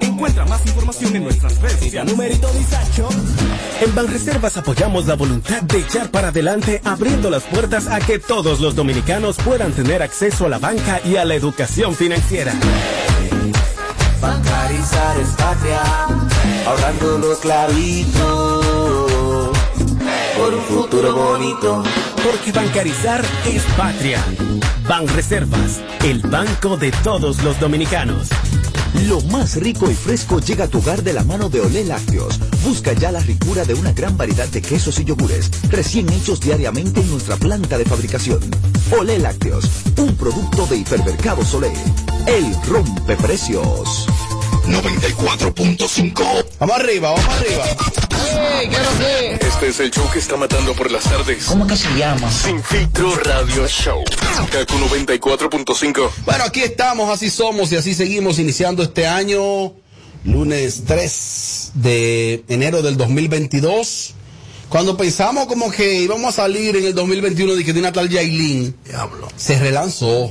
Encuentra 0.00 0.44
más 0.46 0.64
información 0.66 1.16
en 1.16 1.24
nuestras 1.24 1.60
redes 1.60 1.80
sociales. 1.80 2.12
Numerito 2.12 2.48
disacho. 2.52 3.08
En 3.80 3.92
Banreservas 3.92 4.56
apoyamos 4.56 5.06
la 5.06 5.16
voluntad 5.16 5.62
de 5.62 5.78
echar 5.78 6.10
para 6.12 6.28
adelante 6.28 6.80
abriendo 6.84 7.28
las 7.28 7.42
puertas 7.42 7.88
a 7.88 7.98
que 7.98 8.20
todos 8.20 8.60
los 8.60 8.76
dominicanos 8.76 9.36
puedan 9.38 9.72
tener 9.72 10.02
acceso 10.02 10.46
a 10.46 10.48
la 10.48 10.58
banca 10.58 11.00
y 11.04 11.16
a 11.16 11.24
la 11.24 11.34
educación 11.34 11.96
financiera. 11.96 12.52
Bancarizar 14.20 15.18
es 15.18 15.28
patria, 15.30 15.80
ahorrando 16.66 17.18
los 17.18 17.38
clavitos 17.38 18.66
por 20.36 20.54
un 20.54 20.62
futuro 20.62 21.14
bonito. 21.14 21.82
Porque 22.22 22.52
bancarizar 22.52 23.24
es 23.46 23.62
patria. 23.76 24.22
Banreservas, 24.86 25.80
el 26.04 26.20
banco 26.20 26.76
de 26.76 26.92
todos 27.02 27.42
los 27.42 27.58
dominicanos. 27.58 28.28
Lo 29.06 29.20
más 29.22 29.56
rico 29.56 29.90
y 29.90 29.94
fresco 29.94 30.40
llega 30.40 30.64
a 30.64 30.68
tu 30.68 30.78
hogar 30.78 31.02
de 31.02 31.12
la 31.12 31.24
mano 31.24 31.48
de 31.48 31.60
Olé 31.60 31.84
Lácteos. 31.84 32.38
Busca 32.64 32.92
ya 32.92 33.10
la 33.10 33.20
ricura 33.20 33.64
de 33.64 33.74
una 33.74 33.92
gran 33.92 34.16
variedad 34.16 34.48
de 34.48 34.60
quesos 34.60 34.98
y 35.00 35.04
yogures, 35.04 35.50
recién 35.70 36.08
hechos 36.12 36.40
diariamente 36.40 37.00
en 37.00 37.10
nuestra 37.10 37.36
planta 37.36 37.78
de 37.78 37.84
fabricación. 37.84 38.40
Olé 38.98 39.18
Lácteos, 39.18 39.64
un 39.96 40.14
producto 40.16 40.66
de 40.66 40.76
Hipermercado 40.76 41.42
Olé. 41.54 41.72
El 42.26 42.54
rompe 42.66 43.16
precios. 43.16 44.06
94.5. 44.66 46.44
Vamos 46.58 46.76
arriba, 46.76 47.10
vamos 47.10 47.24
arriba. 47.24 48.09
Este 49.40 49.68
es 49.68 49.80
el 49.80 49.90
show 49.90 50.08
que 50.12 50.18
está 50.18 50.36
matando 50.36 50.74
por 50.74 50.90
las 50.90 51.04
tardes. 51.04 51.44
¿Cómo 51.44 51.66
que 51.66 51.76
se 51.76 51.88
llama? 51.96 52.30
Sin 52.30 52.62
filtro 52.62 53.14
radio 53.16 53.66
show. 53.66 54.02
Kaku 54.50 54.74
94.5. 54.78 56.10
Bueno, 56.24 56.44
aquí 56.44 56.60
estamos, 56.60 57.10
así 57.10 57.30
somos 57.30 57.72
y 57.72 57.76
así 57.76 57.94
seguimos 57.94 58.38
iniciando 58.38 58.82
este 58.82 59.06
año, 59.06 59.72
lunes 60.24 60.84
3 60.86 61.72
de 61.74 62.44
enero 62.48 62.82
del 62.82 62.96
2022. 62.96 64.14
Cuando 64.68 64.96
pensamos 64.96 65.46
como 65.46 65.70
que 65.70 65.96
íbamos 66.02 66.32
a 66.34 66.42
salir 66.42 66.76
en 66.76 66.84
el 66.86 66.94
2021 66.94 67.54
de 67.56 67.64
que 67.64 67.72
de 67.72 67.80
una 67.80 67.92
tal 67.92 68.08
Yailin, 68.08 68.76
se 69.36 69.58
relanzó. 69.58 70.30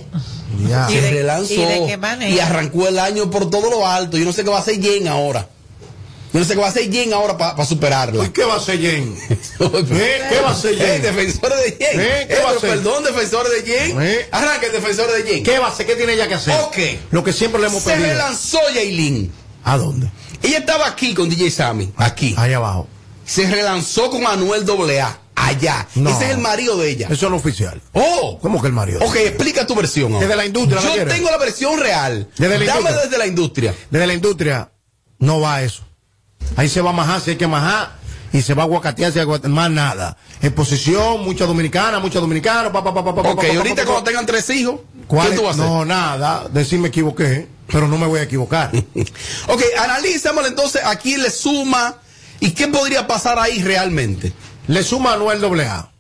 Ya. 0.68 0.88
¿Y 0.90 0.94
Se 0.94 1.02
de- 1.02 1.12
relanzó 1.12 1.54
y 1.54 1.58
de 1.58 1.84
qué 1.88 1.98
manera? 1.98 2.32
y 2.34 2.40
arrancó 2.40 2.88
el 2.88 2.98
año 3.00 3.30
por 3.30 3.50
todo 3.50 3.70
lo 3.70 3.86
alto. 3.86 4.18
Yo 4.18 4.24
no 4.26 4.32
sé 4.34 4.44
qué 4.44 4.50
va 4.50 4.58
a 4.58 4.62
hacer 4.62 4.82
Jen 4.82 5.08
ahora. 5.10 5.48
No 6.32 6.44
sé 6.44 6.54
qué 6.54 6.60
va 6.60 6.68
a 6.68 6.70
hacer 6.70 6.92
Jen 6.92 7.12
ahora 7.14 7.38
para 7.38 7.66
superarla. 7.66 8.24
¿Y 8.26 8.30
qué 8.30 8.44
va 8.46 8.54
a 8.54 8.58
hacer 8.58 8.80
Jen? 8.80 9.18
¿Eh? 9.30 10.22
¿Qué 10.30 10.40
va 10.42 10.50
a 10.50 10.52
hacer 10.52 10.74
Eh, 10.74 10.78
Jen? 10.78 11.02
defensores 11.02 11.58
de 11.60 11.72
Jen. 11.86 12.00
¿Eh? 12.00 12.26
¿Qué 12.28 12.34
Eh, 12.36 12.40
va 12.44 12.50
a 12.50 12.54
hacer? 12.56 12.70
Perdón, 12.70 13.04
defensores 13.04 13.52
de 13.52 13.72
Jen. 13.72 14.02
¿Eh? 14.02 14.28
Arranca 14.32 14.68
el 14.68 14.72
defensor 14.72 15.12
de 15.12 15.24
Jen. 15.24 15.44
¿Qué 15.44 15.58
va 15.58 15.68
a 15.68 15.70
hacer? 15.72 15.86
¿Qué 15.88 15.96
tiene 15.96 16.14
ella 16.14 16.28
que 16.28 16.36
hacer? 16.36 16.54
Ok. 16.62 16.78
Lo 17.12 17.24
que 17.24 17.34
siempre 17.34 17.60
le 17.60 17.68
hemos 17.68 17.82
Se 17.82 17.92
pedido. 17.92 18.10
relanzó 18.10 18.60
Yailin. 18.74 19.32
¿A 19.64 19.78
dónde? 19.78 20.10
Ella 20.44 20.60
estaba 20.60 20.88
aquí 20.88 21.14
con 21.14 21.30
DJ 21.30 21.50
Sammy, 21.52 21.92
aquí. 21.98 22.34
Ahí 22.38 22.54
abajo. 22.54 22.88
Se 23.26 23.48
relanzó 23.50 24.10
con 24.10 24.26
Anuel 24.26 24.66
AA, 25.00 25.20
allá. 25.36 25.88
No. 25.96 26.10
Ese 26.12 26.26
es 26.26 26.32
el 26.32 26.38
marido 26.38 26.78
de 26.78 26.90
ella. 26.92 27.08
Eso 27.12 27.28
es 27.28 27.34
oficial. 27.34 27.82
Oh. 27.94 28.38
¿Cómo 28.42 28.62
que 28.62 28.68
el 28.68 28.74
marido? 28.74 29.00
Ok, 29.04 29.16
explica 29.18 29.66
tu 29.68 29.76
versión. 29.76 30.14
ahora. 30.14 30.26
Desde 30.26 30.36
la 30.38 30.46
industria, 30.46 30.82
¿la 30.82 30.96
Yo 30.96 31.06
tengo 31.08 31.30
la 31.32 31.38
versión 31.38 31.80
real. 31.80 32.30
Desde 32.38 32.58
la 32.60 32.66
Dame 32.66 32.80
industria. 32.82 33.02
desde 33.04 33.18
la 33.18 33.28
industria. 33.28 33.76
Desde 33.90 34.08
la 34.08 34.14
industria 34.14 34.72
no 35.20 35.40
va 35.42 35.62
eso. 35.64 35.84
Ahí 36.56 36.70
se 36.70 36.82
va 36.82 36.90
a 36.90 36.94
majar 36.94 37.22
si 37.22 37.32
hay 37.32 37.36
que 37.38 37.48
majar 37.48 37.92
y 38.32 38.42
se 38.42 38.54
va 38.54 38.64
a 38.64 38.66
aguacatear 38.66 39.12
si 39.12 39.20
hay 39.20 39.26
que 39.26 39.30
aguacatear. 39.32 39.54
Más 39.54 39.72
nada. 39.72 40.18
Exposición, 40.42 41.24
mucha 41.24 41.46
dominicana, 41.46 42.00
mucha 42.00 42.20
dominicana. 42.20 42.72
Pa, 42.72 42.84
pa, 42.84 42.94
pa, 42.94 43.04
pa, 43.04 43.16
pa, 43.16 43.22
Ok, 43.22 43.42
pa, 43.42 43.48
pa, 43.48 43.58
ahorita 43.58 43.86
cuando 43.86 44.04
tengan 44.04 44.26
tres 44.26 44.50
hijos, 44.50 44.82
¿Cuál 45.08 45.30
¿qué 45.30 45.36
tú 45.36 45.44
vas 45.44 45.60
a 45.60 45.62
hacer? 45.64 45.74
No, 45.74 45.86
nada. 45.86 46.48
Decir 46.50 46.80
me 46.80 46.90
equivoqué, 46.90 47.48
pero 47.68 47.88
no 47.88 47.98
me 47.98 48.08
voy 48.08 48.20
a 48.20 48.24
equivocar. 48.24 48.72
Ok, 49.48 49.64
analízamelo 49.80 50.48
entonces, 50.48 50.82
¿a 50.84 50.96
quién 50.98 51.24
le 51.24 51.32
suma 51.32 51.96
y 52.40 52.52
qué 52.52 52.68
podría 52.68 53.08
pasar 53.08 53.40
ahí 53.40 53.62
realmente? 53.64 54.32
Le 54.68 54.84
suma 54.84 55.12
a 55.12 55.14
Anuel 55.14 55.44
AA. 55.44 55.92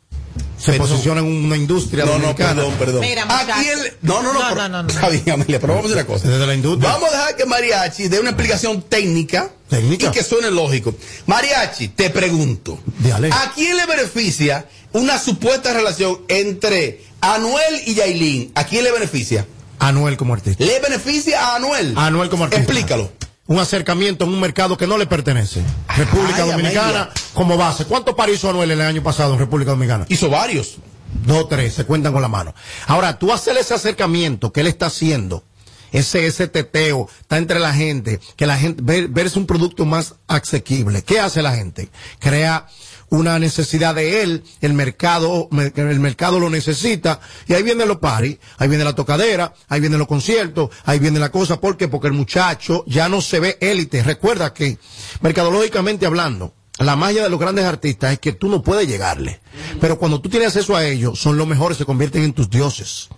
Se 0.60 0.74
Perdón. 0.74 0.90
posiciona 0.90 1.22
en 1.22 1.26
una 1.46 1.56
industria 1.56 2.04
No, 2.04 2.12
no, 2.14 2.20
dominicana. 2.20 2.54
perdón, 2.56 2.74
perdón. 2.78 3.02
Mira, 3.02 3.24
¿A 3.24 3.26
muchacho. 3.26 3.60
quién 3.62 3.84
le- 3.84 3.94
No, 4.02 4.22
no, 4.22 4.34
no. 4.34 4.40
No, 4.42 4.46
pero- 4.50 4.62
no, 4.62 4.70
no, 4.70 4.84
no. 4.84 4.90
Está 4.90 5.08
bien, 5.10 5.30
Amelia, 5.32 5.60
pero 5.60 5.74
vamos 5.76 5.90
a 5.92 5.94
hacer 5.94 6.06
una 6.06 6.14
cosa. 6.14 6.28
Desde 6.28 6.46
la 6.46 6.54
industria. 6.54 6.92
Vamos 6.92 7.10
a 7.10 7.12
dejar 7.14 7.36
que 7.38 7.46
Mariachi 7.46 8.08
dé 8.10 8.20
una 8.20 8.32
explicación 8.32 8.82
técnica, 8.82 9.50
¿Técnica? 9.70 10.08
y 10.08 10.12
que 10.12 10.24
suene 10.24 10.52
lógico. 10.52 10.94
Mariachi, 11.28 11.88
te 11.90 12.10
pregunto, 12.10 12.78
Dale. 13.00 13.30
¿a 13.32 13.52
quién 13.56 13.78
le 13.78 13.86
beneficia 13.86 14.66
una 14.92 15.18
supuesta 15.18 15.74
relación 15.74 16.20
entre 16.28 17.04
Anuel 17.22 17.82
y 17.86 17.94
Yailin? 17.96 18.52
¿A 18.56 18.66
quién 18.66 18.84
le 18.84 18.92
beneficia? 18.92 19.46
Anuel 19.80 20.18
como 20.18 20.34
artista. 20.34 20.62
¿Le 20.66 20.78
beneficia 20.82 21.40
a 21.42 21.56
Anuel? 21.56 21.94
Anuel 21.96 22.30
como 22.30 22.44
artista. 22.44 22.62
Explícalo. 22.64 23.10
Un 23.50 23.58
acercamiento 23.58 24.26
en 24.26 24.32
un 24.32 24.40
mercado 24.40 24.78
que 24.78 24.86
no 24.86 24.96
le 24.96 25.08
pertenece. 25.08 25.64
República 25.98 26.44
Ay, 26.44 26.52
Dominicana 26.52 27.10
como 27.34 27.58
base. 27.58 27.86
¿Cuántos 27.86 28.14
paris 28.14 28.36
hizo 28.36 28.52
Anuel 28.52 28.70
el 28.70 28.80
año 28.80 29.02
pasado 29.02 29.34
en 29.34 29.40
República 29.40 29.72
Dominicana? 29.72 30.06
Hizo 30.08 30.30
varios. 30.30 30.78
Dos 31.26 31.50
tres, 31.50 31.74
se 31.74 31.84
cuentan 31.84 32.14
con 32.14 32.22
la 32.22 32.28
mano. 32.28 32.54
Ahora, 32.86 33.18
tú 33.18 33.34
hacer 33.34 33.58
ese 33.58 33.74
acercamiento 33.74 34.54
que 34.54 34.62
él 34.62 34.68
está 34.68 34.86
haciendo, 34.86 35.44
ese, 35.92 36.28
ese 36.28 36.48
teteo, 36.48 37.10
está 37.22 37.40
entre 37.40 37.60
la 37.60 37.74
gente, 37.74 38.20
que 38.36 38.46
la 38.46 38.56
gente, 38.56 38.84
ver, 38.84 39.08
verse 39.08 39.40
un 39.40 39.48
producto 39.48 39.84
más 39.84 40.14
asequible. 40.28 41.02
¿Qué 41.02 41.20
hace 41.20 41.42
la 41.42 41.56
gente? 41.56 41.90
Crea 42.20 42.68
una 43.12 43.40
necesidad 43.40 43.96
de 43.96 44.22
él, 44.22 44.44
el 44.62 44.74
mercado, 44.74 45.48
me- 45.52 45.72
el 45.76 46.00
mercado 46.00 46.40
lo 46.40 46.50
necesita, 46.50 47.20
y 47.48 47.54
ahí 47.54 47.64
vienen 47.64 47.88
los 47.88 47.98
paris, 47.98 48.38
ahí 48.58 48.68
viene 48.68 48.84
la 48.84 48.94
tocadera, 48.94 49.54
ahí 49.68 49.80
vienen 49.80 50.00
los 50.00 50.08
conciertos, 50.08 50.70
ahí 50.86 51.00
viene 51.00 51.20
la 51.20 51.32
cosa, 51.32 51.60
¿por 51.60 51.78
qué? 51.78 51.88
Porque 51.88 52.08
el 52.08 52.14
muchacho 52.14 52.84
ya 52.88 53.10
no 53.10 53.22
se 53.22 53.40
ve 53.40 53.58
élite. 53.62 54.04
Recuerda 54.04 54.54
que, 54.54 54.78
mercadológicamente 55.22 56.06
hablando, 56.06 56.54
la 56.80 56.96
magia 56.96 57.24
de 57.24 57.30
los 57.30 57.40
grandes 57.40 57.66
artistas 57.66 58.14
es 58.14 58.20
que 58.20 58.32
tú 58.32 58.48
no 58.48 58.62
puedes 58.64 58.88
llegarle. 58.88 59.42
Pero 59.82 60.00
cuando 60.00 60.22
tú 60.22 60.30
tienes 60.30 60.48
acceso 60.50 60.76
a 60.76 60.86
ellos, 60.86 61.20
son 61.20 61.38
los 61.38 61.46
mejores, 61.46 61.78
se 61.78 61.86
convierten 61.86 62.24
en 62.24 62.34
tus 62.34 62.50
dioses. 62.50 63.10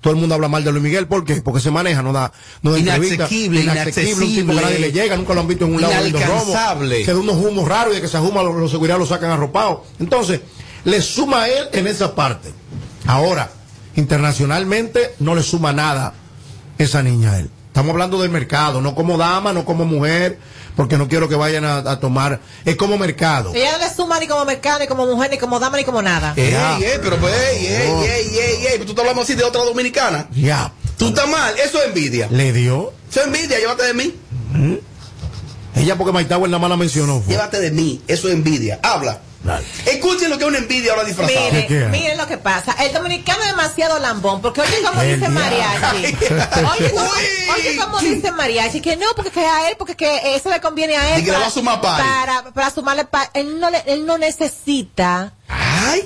Todo 0.00 0.14
el 0.14 0.18
mundo 0.18 0.34
habla 0.34 0.48
mal 0.48 0.64
de 0.64 0.72
Luis 0.72 0.82
Miguel, 0.82 1.06
¿por 1.06 1.24
qué? 1.24 1.42
Porque 1.42 1.60
se 1.60 1.70
maneja, 1.70 2.02
no 2.02 2.12
da, 2.12 2.32
no 2.62 2.72
da. 2.72 2.78
Inaccesible, 2.78 3.60
inaccesible, 3.60 4.24
un 4.24 4.34
tipo 4.34 4.54
que 4.54 4.60
nadie 4.60 4.78
le 4.78 4.92
llega, 4.92 5.16
nunca 5.16 5.34
lo 5.34 5.40
han 5.40 5.48
visto 5.48 5.66
en 5.66 5.74
un 5.74 5.82
lado 5.82 6.06
Inalcanzable. 6.06 7.04
que 7.04 7.12
de 7.12 7.18
unos 7.18 7.36
humos 7.36 7.68
raros 7.68 7.92
y 7.92 7.96
de 7.96 8.02
que 8.02 8.08
se 8.08 8.16
ahuma 8.16 8.42
los, 8.42 8.54
los 8.56 8.70
seguridad 8.70 8.98
lo 8.98 9.06
sacan 9.06 9.30
arropados. 9.30 9.80
Entonces, 9.98 10.40
le 10.84 11.02
suma 11.02 11.42
a 11.42 11.48
él 11.48 11.68
en 11.72 11.86
esa 11.86 12.14
parte. 12.14 12.50
Ahora, 13.06 13.50
internacionalmente 13.96 15.14
no 15.18 15.34
le 15.34 15.42
suma 15.42 15.72
nada 15.72 16.14
esa 16.78 17.02
niña 17.02 17.32
a 17.32 17.38
él. 17.40 17.50
Estamos 17.70 17.92
hablando 17.92 18.20
del 18.20 18.30
mercado, 18.32 18.80
no 18.80 18.96
como 18.96 19.16
dama, 19.16 19.52
no 19.52 19.64
como 19.64 19.84
mujer, 19.84 20.38
porque 20.74 20.98
no 20.98 21.06
quiero 21.08 21.28
que 21.28 21.36
vayan 21.36 21.64
a, 21.64 21.76
a 21.78 22.00
tomar. 22.00 22.40
Es 22.64 22.74
como 22.74 22.98
mercado. 22.98 23.52
Ella 23.54 23.78
no 23.78 23.78
le 23.86 23.94
suma 23.94 24.18
ni 24.18 24.26
como 24.26 24.44
mercado, 24.44 24.80
ni 24.80 24.88
como 24.88 25.06
mujer, 25.06 25.30
ni 25.30 25.38
como 25.38 25.60
dama, 25.60 25.76
ni 25.76 25.84
como 25.84 26.02
nada. 26.02 26.34
Ey, 26.36 26.50
Ya. 26.50 26.76
ey, 26.78 26.98
pero 27.00 27.16
pues, 27.18 27.32
ey, 27.32 27.66
ey, 27.66 27.90
ey, 28.02 28.38
ey, 28.38 28.66
ey, 28.72 28.78
tú 28.80 28.86
estás 28.90 28.98
hablando 28.98 29.22
así 29.22 29.34
de 29.36 29.44
otra 29.44 29.62
dominicana. 29.62 30.26
Ya. 30.32 30.72
Tú 30.98 31.08
estás 31.08 31.28
mal, 31.28 31.54
eso 31.64 31.78
es 31.80 31.86
envidia. 31.86 32.26
Le 32.30 32.52
dio. 32.52 32.92
Eso 33.08 33.20
es 33.20 33.26
envidia, 33.26 33.58
llévate 33.60 33.84
de 33.84 33.94
mí. 33.94 34.14
Ella 35.76 35.96
porque 35.96 36.12
Maitagüe 36.12 36.48
nada 36.48 36.58
más 36.58 36.70
la 36.70 36.76
mencionó. 36.76 37.20
fue. 37.20 37.32
Llévate 37.34 37.60
de 37.60 37.70
mí, 37.70 38.02
eso 38.08 38.26
es 38.28 38.34
envidia. 38.34 38.80
Habla. 38.82 39.20
Escuchen 39.86 40.28
lo 40.30 40.36
que 40.36 40.44
es 40.44 40.48
una 40.48 40.58
envidia 40.58 40.92
ahora 40.92 41.04
disfrazada. 41.04 41.50
Miren, 41.50 41.90
miren 41.90 42.18
lo 42.18 42.26
que 42.26 42.36
pasa. 42.38 42.72
El 42.84 42.92
dominicano 42.92 43.42
es 43.42 43.48
demasiado 43.50 43.98
lambón, 43.98 44.42
porque 44.42 44.60
oye 44.60 44.82
como 44.82 45.02
dice. 45.02 45.28
Mariachi. 45.28 46.06
Oye 46.72 46.90
como, 46.90 47.10
oye 47.54 47.76
como 47.78 47.98
dice 48.00 48.32
Mariachi, 48.32 48.80
que 48.82 48.96
no, 48.96 49.06
porque 49.16 49.30
que 49.30 49.40
a 49.40 49.68
él, 49.70 49.76
porque 49.78 49.96
que 49.96 50.34
eso 50.36 50.50
le 50.50 50.60
conviene 50.60 50.96
a 50.96 51.14
él. 51.14 51.22
Y 51.22 51.24
que 51.24 51.30
le 51.32 51.38
va 51.38 51.46
a 51.46 51.50
sumar. 51.50 51.80
Para, 51.80 52.50
para 52.52 52.70
sumarle 52.70 53.04
pa- 53.06 53.30
él 53.34 53.58
no 53.58 53.70
le- 53.70 53.82
él 53.86 54.04
no 54.04 54.18
necesita. 54.18 55.32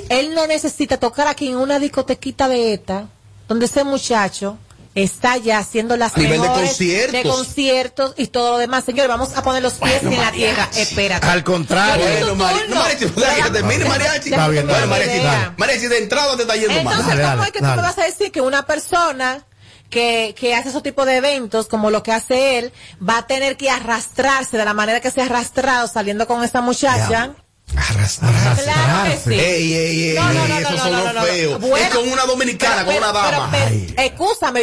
Él 0.09 0.35
no 0.35 0.47
necesita 0.47 0.97
tocar 0.98 1.27
aquí 1.27 1.48
en 1.48 1.56
una 1.56 1.78
discotequita 1.81 2.47
de 2.48 2.74
esta, 2.74 3.09
donde 3.48 3.66
ese 3.66 3.82
muchacho 3.85 4.56
está 4.95 5.37
ya 5.39 5.59
haciendo 5.59 5.97
las 5.97 6.16
A 6.16 6.21
nivel 6.21 6.41
de 6.41 6.47
conciertos. 6.49 7.12
de 7.12 7.23
conciertos 7.23 8.15
y 8.16 8.27
todo 8.29 8.53
lo 8.53 8.59
demás. 8.59 8.85
Señores, 8.85 9.09
vamos 9.09 9.37
a 9.37 9.43
poner 9.43 9.62
los 9.62 9.75
pies 9.75 10.03
Bueno, 10.03 10.11
en 10.12 10.16
la 10.19 10.25
mariachi. 10.31 10.37
tierra. 10.55 10.69
Espérate. 10.77 11.27
Al 11.27 11.45
contrario. 11.45 12.05
Bueno, 12.05 12.27
no, 12.69 12.77
Mariachi, 12.77 13.05
Déjame- 13.07 13.43
que 13.45 13.51
termine 13.51 13.85
Mariachi. 13.87 14.31
déjame 14.31 14.47
Bueno, 14.62 14.73
terminar 14.73 14.83
mi 14.83 14.91
Mariachi, 14.91 15.25
dale. 15.25 15.51
Mariachi, 15.57 15.87
de 15.89 15.99
entrada 15.99 16.37
te 16.37 16.43
está 16.43 16.55
yendo 16.57 16.83
mal. 16.83 16.99
Entonces, 17.01 17.27
¿cómo 17.31 17.45
es 17.45 17.53
que 17.53 17.59
tú 17.59 17.65
me 17.65 17.77
vas 17.77 17.99
a 17.99 18.05
decir 18.05 18.33
que 18.33 18.41
una 18.41 18.66
persona 18.66 19.45
que, 19.91 20.35
que 20.39 20.55
hace 20.55 20.71
esos 20.71 20.83
tipos 20.83 21.07
de 21.07 21.16
eventos, 21.16 21.66
como 21.69 21.91
lo 21.91 22.03
que 22.03 22.11
hace 22.12 22.59
él, 22.59 22.73
va 23.07 23.19
a 23.19 23.27
tener 23.27 23.57
que 23.57 23.71
arrastrarse 23.71 24.57
de 24.57 24.65
la 24.65 24.75
manera 24.75 25.01
que 25.01 25.11
se 25.11 25.21
ha 25.23 25.27
arrastrado 25.27 25.87
saliendo 25.89 26.27
con 26.27 26.43
esa 26.43 26.61
muchacha? 26.61 27.35
Claro 27.73 29.11
que 29.11 29.16
sí. 29.19 29.35
Ey, 29.35 29.73
ey, 29.74 30.03
ey, 30.11 30.15
No, 30.15 30.32
no, 30.32 30.47
no, 30.49 30.57
ey, 30.57 30.62
no, 30.62 30.69
eso 30.69 30.70
no, 30.70 30.78
sonó 30.78 30.97
no, 30.99 31.05
no, 31.05 31.12
no. 31.15 31.23
feo. 31.27 31.59
Bueno, 31.59 31.77
es 31.86 31.95
con 31.95 32.09
una 32.12 32.24
dominicana, 32.24 32.85
con 32.85 32.95
pero- 32.95 32.99
una 33.11 33.12
dama. 33.12 33.51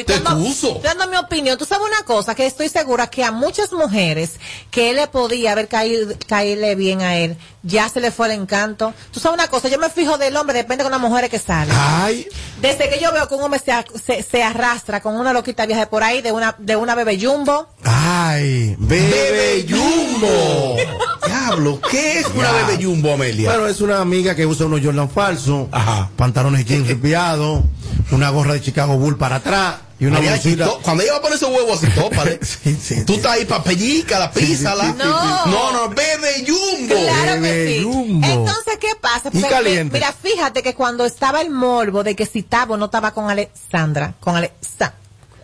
Te 0.04 0.14
estoy 0.14 0.24
dando- 0.24 0.40
dando 0.82 1.08
mi 1.08 1.18
opinión. 1.18 1.58
Tú 1.58 1.66
sabes 1.66 1.88
una 1.88 2.04
cosa, 2.04 2.36
que 2.36 2.46
estoy 2.46 2.70
segura 2.70 3.08
que 3.08 3.24
a 3.24 3.32
muchas 3.32 3.74
mujeres 3.74 4.32
que 4.70 4.92
él 4.92 4.96
le 4.98 5.08
podía 5.08 5.52
haber 5.54 5.68
caído, 5.68 6.14
caerle 6.28 6.76
bien 6.76 7.02
a 7.02 7.18
él, 7.18 7.38
ya 7.64 7.88
se 7.90 8.00
le 8.00 8.12
fue 8.12 8.28
el 8.28 8.34
encanto. 8.42 8.94
Tú 9.12 9.20
sabes 9.20 9.38
una 9.38 9.48
cosa, 9.48 9.68
yo 9.68 9.78
me 9.80 9.90
fijo 9.90 10.18
del 10.18 10.36
hombre, 10.38 10.58
depende 10.58 10.84
con 10.84 10.92
las 10.92 11.02
mujeres 11.02 11.30
que 11.30 11.40
salen. 11.40 11.76
Ay. 11.78 12.26
Desde 12.62 12.90
que 12.90 13.00
yo 13.00 13.12
veo 13.12 13.28
que 13.28 13.36
un 13.36 13.44
hombre 13.44 13.60
se, 13.60 13.72
se, 14.00 14.24
se 14.24 14.44
arrastra 14.44 15.02
con 15.02 15.16
una 15.16 15.34
loquita 15.34 15.66
viaje 15.66 15.88
por 15.88 16.04
ahí 16.04 16.22
de 16.22 16.32
una, 16.32 16.56
de 16.60 16.76
una 16.76 16.96
bebé 16.96 17.20
jumbo. 17.20 17.68
Ay, 17.84 18.76
Bebe 18.80 19.66
Jumbo. 19.70 20.76
Diablo, 21.26 21.80
¿qué 21.90 22.20
es 22.20 22.26
una 22.36 22.52
Ya. 22.52 22.66
bebé 22.68 22.84
Jumbo, 22.84 23.14
Amelia? 23.14 23.50
Bueno, 23.52 23.68
es 23.68 23.82
una 23.82 24.00
amiga 24.02 24.36
que 24.36 24.46
usa 24.46 24.66
unos 24.66 24.82
Jordan 24.84 25.10
falsos, 25.10 25.68
pantalones 26.16 26.66
jeans 26.66 26.88
ripiados, 26.88 27.64
una 28.12 28.30
gorra 28.30 28.54
de 28.54 28.62
Chicago 28.62 28.98
Bull 28.98 29.18
para 29.18 29.38
atrás 29.38 29.76
y 30.02 30.06
una 30.08 30.20
bolsita. 30.20 30.66
to- 30.66 30.80
cuando 30.82 31.04
ella 31.04 31.12
va 31.14 31.18
a 31.20 31.22
poner 31.22 31.36
ese 31.38 31.46
huevo 31.46 31.74
así, 31.76 31.88
tópale. 31.92 32.40
Tú 33.06 33.14
estás 33.14 33.34
ahí 33.34 33.46
pa' 33.46 33.64
pellícala, 33.64 34.32
písala. 34.32 34.84
sí, 34.86 34.90
sí, 34.94 34.98
sí. 34.98 35.08
No. 35.08 35.46
no, 35.46 35.72
no, 35.74 35.90
bebe 35.90 36.44
Jumbo. 36.48 36.96
Claro 36.96 37.42
que 37.42 37.80
sí. 37.84 37.90
Entonces, 38.32 38.78
¿qué 38.80 38.96
pasa? 39.00 39.30
Y 39.32 39.42
caliente. 39.44 39.94
Mira, 39.98 40.12
fíjate 40.12 40.64
que 40.64 40.74
cuando 40.74 41.06
estaba 41.06 41.40
el 41.42 41.52
morbo 41.52 42.04
de 42.04 42.16
que 42.16 42.26
si 42.26 42.42
Tabo 42.42 42.78
no 42.78 42.86
estaba 42.86 43.12
con 43.14 43.30
Alexandra, 43.30 44.16
con 44.20 44.36
Alexa, 44.36 44.94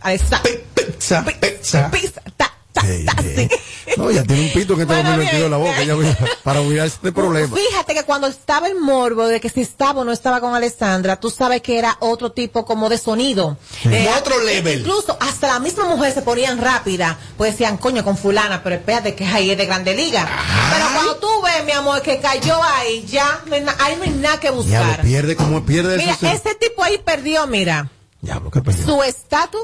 Alexa, 0.01 0.41
pizza, 0.73 1.23
pizza, 1.23 1.91
pizza, 1.91 2.21
ta, 2.35 2.51
sí. 3.21 3.49
No, 3.97 4.11
ya 4.11 4.23
tiene 4.23 4.43
un 4.43 4.49
pito 4.53 4.73
este 4.73 4.85
Bueno, 4.85 5.09
2022 5.09 5.45
en 5.45 5.51
la 5.51 5.57
boca, 5.57 5.71
bien. 5.77 5.87
ya 5.87 5.95
voy 5.95 6.07
a- 6.07 6.17
para 6.43 6.61
olvidarse 6.61 6.95
este 6.97 7.11
problema. 7.13 7.55
Fíjate 7.55 7.93
que 7.93 8.03
cuando 8.03 8.27
estaba 8.27 8.67
el 8.67 8.75
morbo 8.79 9.25
de 9.27 9.39
que 9.39 9.49
si 9.49 9.61
estaba 9.61 10.01
o 10.01 10.03
no 10.03 10.11
estaba 10.11 10.39
con 10.41 10.53
Alessandra, 10.53 11.19
tú 11.19 11.29
sabes 11.29 11.61
que 11.61 11.77
era 11.79 11.97
otro 11.99 12.31
tipo 12.31 12.65
como 12.65 12.89
de 12.89 12.97
sonido. 12.97 13.57
Eh, 13.85 14.05
Como 14.05 14.17
otro 14.17 14.43
level. 14.43 14.79
Incluso 14.81 15.17
hasta 15.19 15.47
la 15.47 15.59
misma 15.59 15.85
mujer 15.85 16.13
se 16.13 16.21
ponían 16.21 16.59
rápida, 16.59 17.17
pues 17.37 17.53
decían, 17.53 17.77
coño, 17.77 18.03
con 18.03 18.17
fulana, 18.17 18.61
pero 18.63 18.75
espérate 18.75 19.15
que 19.15 19.25
ahí 19.25 19.49
es 19.51 19.57
de 19.57 19.65
grande 19.65 19.95
liga. 19.95 20.27
Pero 20.73 20.85
cuando 20.93 21.15
tú 21.17 21.27
ves, 21.43 21.65
mi 21.65 21.71
amor, 21.71 22.01
que 22.01 22.19
cayó 22.19 22.61
ahí, 22.61 23.05
ya, 23.07 23.41
no 23.47 23.55
hay 23.55 23.61
na- 23.61 23.75
ahí 23.79 23.95
no 23.95 24.03
hay 24.03 24.09
nada 24.11 24.39
que 24.39 24.47
Ya 24.47 24.51
lo 24.51 24.57
buscar. 24.57 25.01
pierde 25.01 25.35
como 25.35 25.65
pierde 25.65 25.97
Mira, 25.97 26.17
ese 26.21 26.55
tipo 26.55 26.83
ahí 26.83 26.97
perdió, 26.99 27.47
mira, 27.47 27.89
Diablo, 28.21 28.51
¿qué 28.51 28.61
perdió? 28.61 28.85
su 28.85 29.03
estatus 29.03 29.61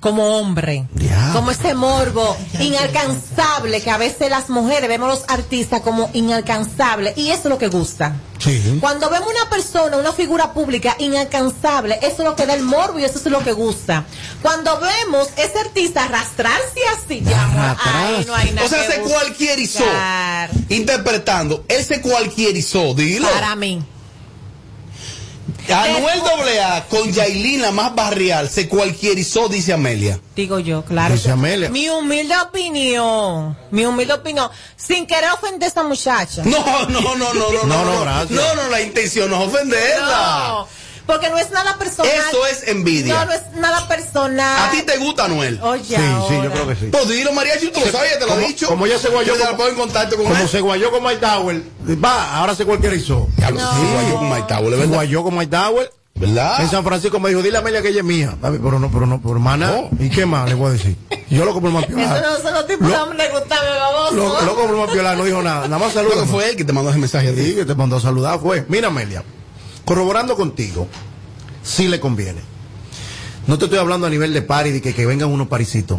como 0.00 0.38
hombre, 0.38 0.86
como 1.34 1.50
ese 1.50 1.74
morbo 1.74 2.34
inalcanzable 2.58 3.82
que 3.82 3.90
a 3.90 3.98
veces 3.98 4.30
las 4.30 4.48
mujeres 4.48 4.88
vemos 4.88 5.08
los 5.08 5.24
artistas 5.28 5.82
como 5.82 6.08
inalcanzable 6.14 7.12
y 7.16 7.30
eso 7.30 7.42
es 7.44 7.50
lo 7.50 7.58
que 7.58 7.68
gusta. 7.68 8.16
Sí. 8.38 8.78
Cuando 8.80 9.10
vemos 9.10 9.28
una 9.28 9.50
persona, 9.50 9.98
una 9.98 10.12
figura 10.12 10.54
pública 10.54 10.96
inalcanzable, 10.98 11.98
eso 12.02 12.22
es 12.22 12.24
lo 12.24 12.34
que 12.34 12.46
da 12.46 12.54
el 12.54 12.62
morbo 12.62 12.98
y 12.98 13.04
eso 13.04 13.18
es 13.18 13.26
lo 13.26 13.44
que 13.44 13.52
gusta. 13.52 14.06
Cuando 14.40 14.80
vemos 14.80 15.28
ese 15.36 15.58
artista 15.58 16.04
arrastrarse 16.04 16.80
así, 16.96 17.20
ya, 17.22 17.76
no 18.26 18.34
hay 18.34 18.50
nada 18.52 18.66
O 18.66 18.70
sea, 18.70 18.86
que 18.86 18.92
se 18.92 19.00
buscar. 19.00 19.20
cualquierizó. 19.20 19.84
Interpretando. 20.70 21.64
Él 21.68 21.84
se 21.84 22.00
cualquierizó, 22.00 22.94
dilo. 22.94 23.28
Para 23.28 23.54
mí. 23.54 23.82
Anuel 25.68 26.20
AA 26.58 26.84
con 26.88 27.12
Yailin, 27.12 27.72
más 27.74 27.94
barrial, 27.94 28.48
se 28.48 28.68
cualquierizó, 28.68 29.48
dice 29.48 29.72
Amelia. 29.72 30.20
Digo 30.34 30.58
yo, 30.58 30.84
claro. 30.84 31.14
Dice 31.14 31.30
Amelia. 31.30 31.68
Mi 31.68 31.88
humilde 31.88 32.34
opinión. 32.38 33.56
Mi 33.70 33.84
humilde 33.84 34.14
opinión. 34.14 34.50
Sin 34.76 35.06
querer 35.06 35.30
ofender 35.32 35.64
a 35.64 35.68
esta 35.68 35.82
muchacha. 35.82 36.42
No, 36.44 36.86
no, 36.88 37.00
no, 37.00 37.14
no, 37.16 37.34
no. 37.34 37.64
No, 37.64 37.84
no, 37.84 38.04
no, 38.04 38.24
no, 38.24 38.54
no, 38.54 38.68
la 38.68 38.80
intención 38.80 39.30
no 39.30 39.42
es 39.42 39.48
ofenderla. 39.48 40.46
No 40.48 40.79
porque 41.10 41.28
no 41.30 41.38
es 41.38 41.50
nada 41.50 41.76
personal. 41.78 42.12
Eso 42.28 42.46
es 42.46 42.68
envidia. 42.68 43.14
No, 43.14 43.24
no 43.26 43.32
es 43.32 43.42
nada 43.56 43.88
personal. 43.88 44.68
¿A 44.68 44.70
ti 44.70 44.82
te 44.82 44.96
gusta 44.98 45.24
Anuel? 45.24 45.58
Oye, 45.62 45.82
Sí, 45.84 45.94
sí, 46.28 46.34
yo 46.42 46.50
creo 46.52 46.68
que 46.68 46.76
sí. 46.76 46.86
Pues 46.92 47.08
dilo, 47.08 47.32
Mariachi, 47.32 47.68
tú 47.70 47.80
lo 47.80 47.90
sabes, 47.90 48.12
ya 48.12 48.18
te 48.18 48.26
lo 48.26 48.38
he 48.40 48.46
dicho. 48.46 48.66
Como 48.68 48.86
ya 48.86 48.98
se 48.98 49.08
guayó, 49.08 49.28
Yo 49.28 49.34
te 49.34 49.38
la 49.40 49.44
como- 49.46 49.56
pongo 49.58 49.70
en 49.70 49.76
contacto 49.76 50.16
con 50.16 50.26
como 50.26 50.38
él. 50.40 50.48
se 50.48 50.60
guayó 50.60 50.90
con 50.90 51.02
Mike 51.02 51.16
Tower, 51.20 51.62
va, 52.04 52.36
ahora 52.38 52.54
se 52.54 52.64
cualquierizó. 52.64 53.28
Ya 53.38 53.50
lo 53.50 53.58
sé, 53.58 53.64
se 53.66 53.92
guayó 53.92 54.14
con 54.16 54.28
Mike 54.30 54.46
Tower, 54.48 54.64
Se 54.72 54.76
¿verdad? 54.78 54.94
guayó 54.94 55.22
con 55.24 55.34
Mike 55.36 55.50
Tower. 55.56 55.92
¿Verdad? 56.16 56.60
En 56.60 56.68
San 56.68 56.84
Francisco 56.84 57.18
me 57.18 57.30
dijo, 57.30 57.40
dile 57.40 57.56
a 57.56 57.60
Amelia 57.60 57.80
que 57.80 57.88
ella 57.88 58.00
es 58.00 58.04
mía. 58.04 58.36
Pero 58.42 58.78
no, 58.78 58.90
pero 58.90 59.06
no, 59.06 59.22
pero 59.22 59.32
hermana. 59.34 59.72
¿Y 59.98 60.10
qué 60.10 60.26
más 60.26 60.46
le 60.50 60.54
voy 60.54 60.68
a 60.68 60.72
decir? 60.72 60.94
Yo 61.30 61.46
lo 61.46 61.54
compro 61.54 61.70
más 61.70 61.84
Eso 61.88 61.94
piola. 61.96 62.20
no 62.20 62.36
son 62.42 62.52
los 62.52 62.66
tipos 62.66 62.88
de 62.88 62.94
hombres 62.96 63.26
que 63.28 63.32
gustan, 63.38 63.58
baboso. 63.64 64.14
Lo, 64.16 64.42
lo 64.42 64.54
compro 64.54 64.76
más 64.84 64.90
piola, 64.90 65.14
no 65.16 65.24
dijo 65.24 65.40
nada. 65.42 65.66
Nada 65.66 65.78
más 65.82 65.94
saludos. 65.94 66.16
Creo 66.16 66.26
que 66.26 66.30
fue 66.30 66.50
él 66.50 66.56
que 66.56 66.64
te 66.64 66.72
mandó 66.74 66.90
ese 66.90 66.98
mensaje 66.98 67.28
a 67.28 67.34
ti. 67.34 67.42
Sí, 67.42 67.54
que 67.54 67.64
te 67.64 67.74
mandó 67.74 67.96
a 67.96 68.00
saludar. 68.02 68.38
Fue, 68.38 68.66
mira 68.68 68.88
Amelia, 68.88 69.22
corroborando 69.84 70.36
contigo, 70.36 70.86
sí 71.62 71.88
le 71.88 72.00
conviene. 72.00 72.40
No 73.46 73.58
te 73.58 73.64
estoy 73.64 73.78
hablando 73.78 74.06
a 74.06 74.10
nivel 74.10 74.32
de 74.32 74.42
pari, 74.42 74.70
de 74.70 74.80
que, 74.82 74.94
que 74.94 75.06
vengan 75.06 75.30
unos 75.30 75.48
parisitos. 75.48 75.98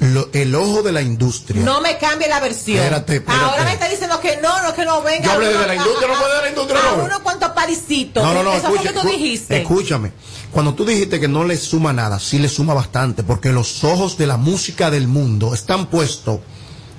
Lo- 0.00 0.28
el 0.32 0.54
ojo 0.54 0.82
de 0.84 0.92
la 0.92 1.02
industria. 1.02 1.60
No 1.64 1.80
me 1.80 1.98
cambie 1.98 2.28
la 2.28 2.38
versión. 2.38 2.78
Espérate, 2.78 3.16
espérate. 3.16 3.44
Ahora 3.44 3.64
me 3.64 3.72
está 3.72 3.88
diciendo 3.88 4.20
que 4.20 4.36
no, 4.40 4.62
no, 4.62 4.72
que 4.72 4.84
no 4.84 5.02
venga. 5.02 5.24
Yo 5.24 5.32
hablé 5.32 5.48
de 5.48 5.54
la 5.54 5.72
a- 5.72 5.74
industria, 5.74 6.06
no 6.08 6.14
a- 6.14 6.18
puede 6.20 6.36
de 6.36 6.42
la 6.42 6.48
industria, 6.50 6.80
A 6.80 6.96
no. 6.96 7.04
uno 7.04 7.22
cuantos 7.24 7.50
parisitos. 7.50 8.22
No, 8.22 8.32
no, 8.32 8.42
no, 8.44 8.52
Eso 8.52 8.68
fue 8.68 8.76
escucha, 8.76 8.92
lo 8.92 9.00
que 9.02 9.06
tú 9.08 9.12
dijiste. 9.12 9.60
escúchame. 9.60 10.12
Cuando 10.52 10.74
tú 10.74 10.84
dijiste 10.84 11.18
que 11.18 11.26
no 11.26 11.42
le 11.44 11.56
suma 11.56 11.92
nada, 11.92 12.20
sí 12.20 12.38
le 12.38 12.48
suma 12.48 12.74
bastante, 12.74 13.24
porque 13.24 13.50
los 13.50 13.82
ojos 13.82 14.16
de 14.18 14.28
la 14.28 14.36
música 14.36 14.88
del 14.92 15.08
mundo 15.08 15.52
están 15.52 15.86
puestos 15.86 16.38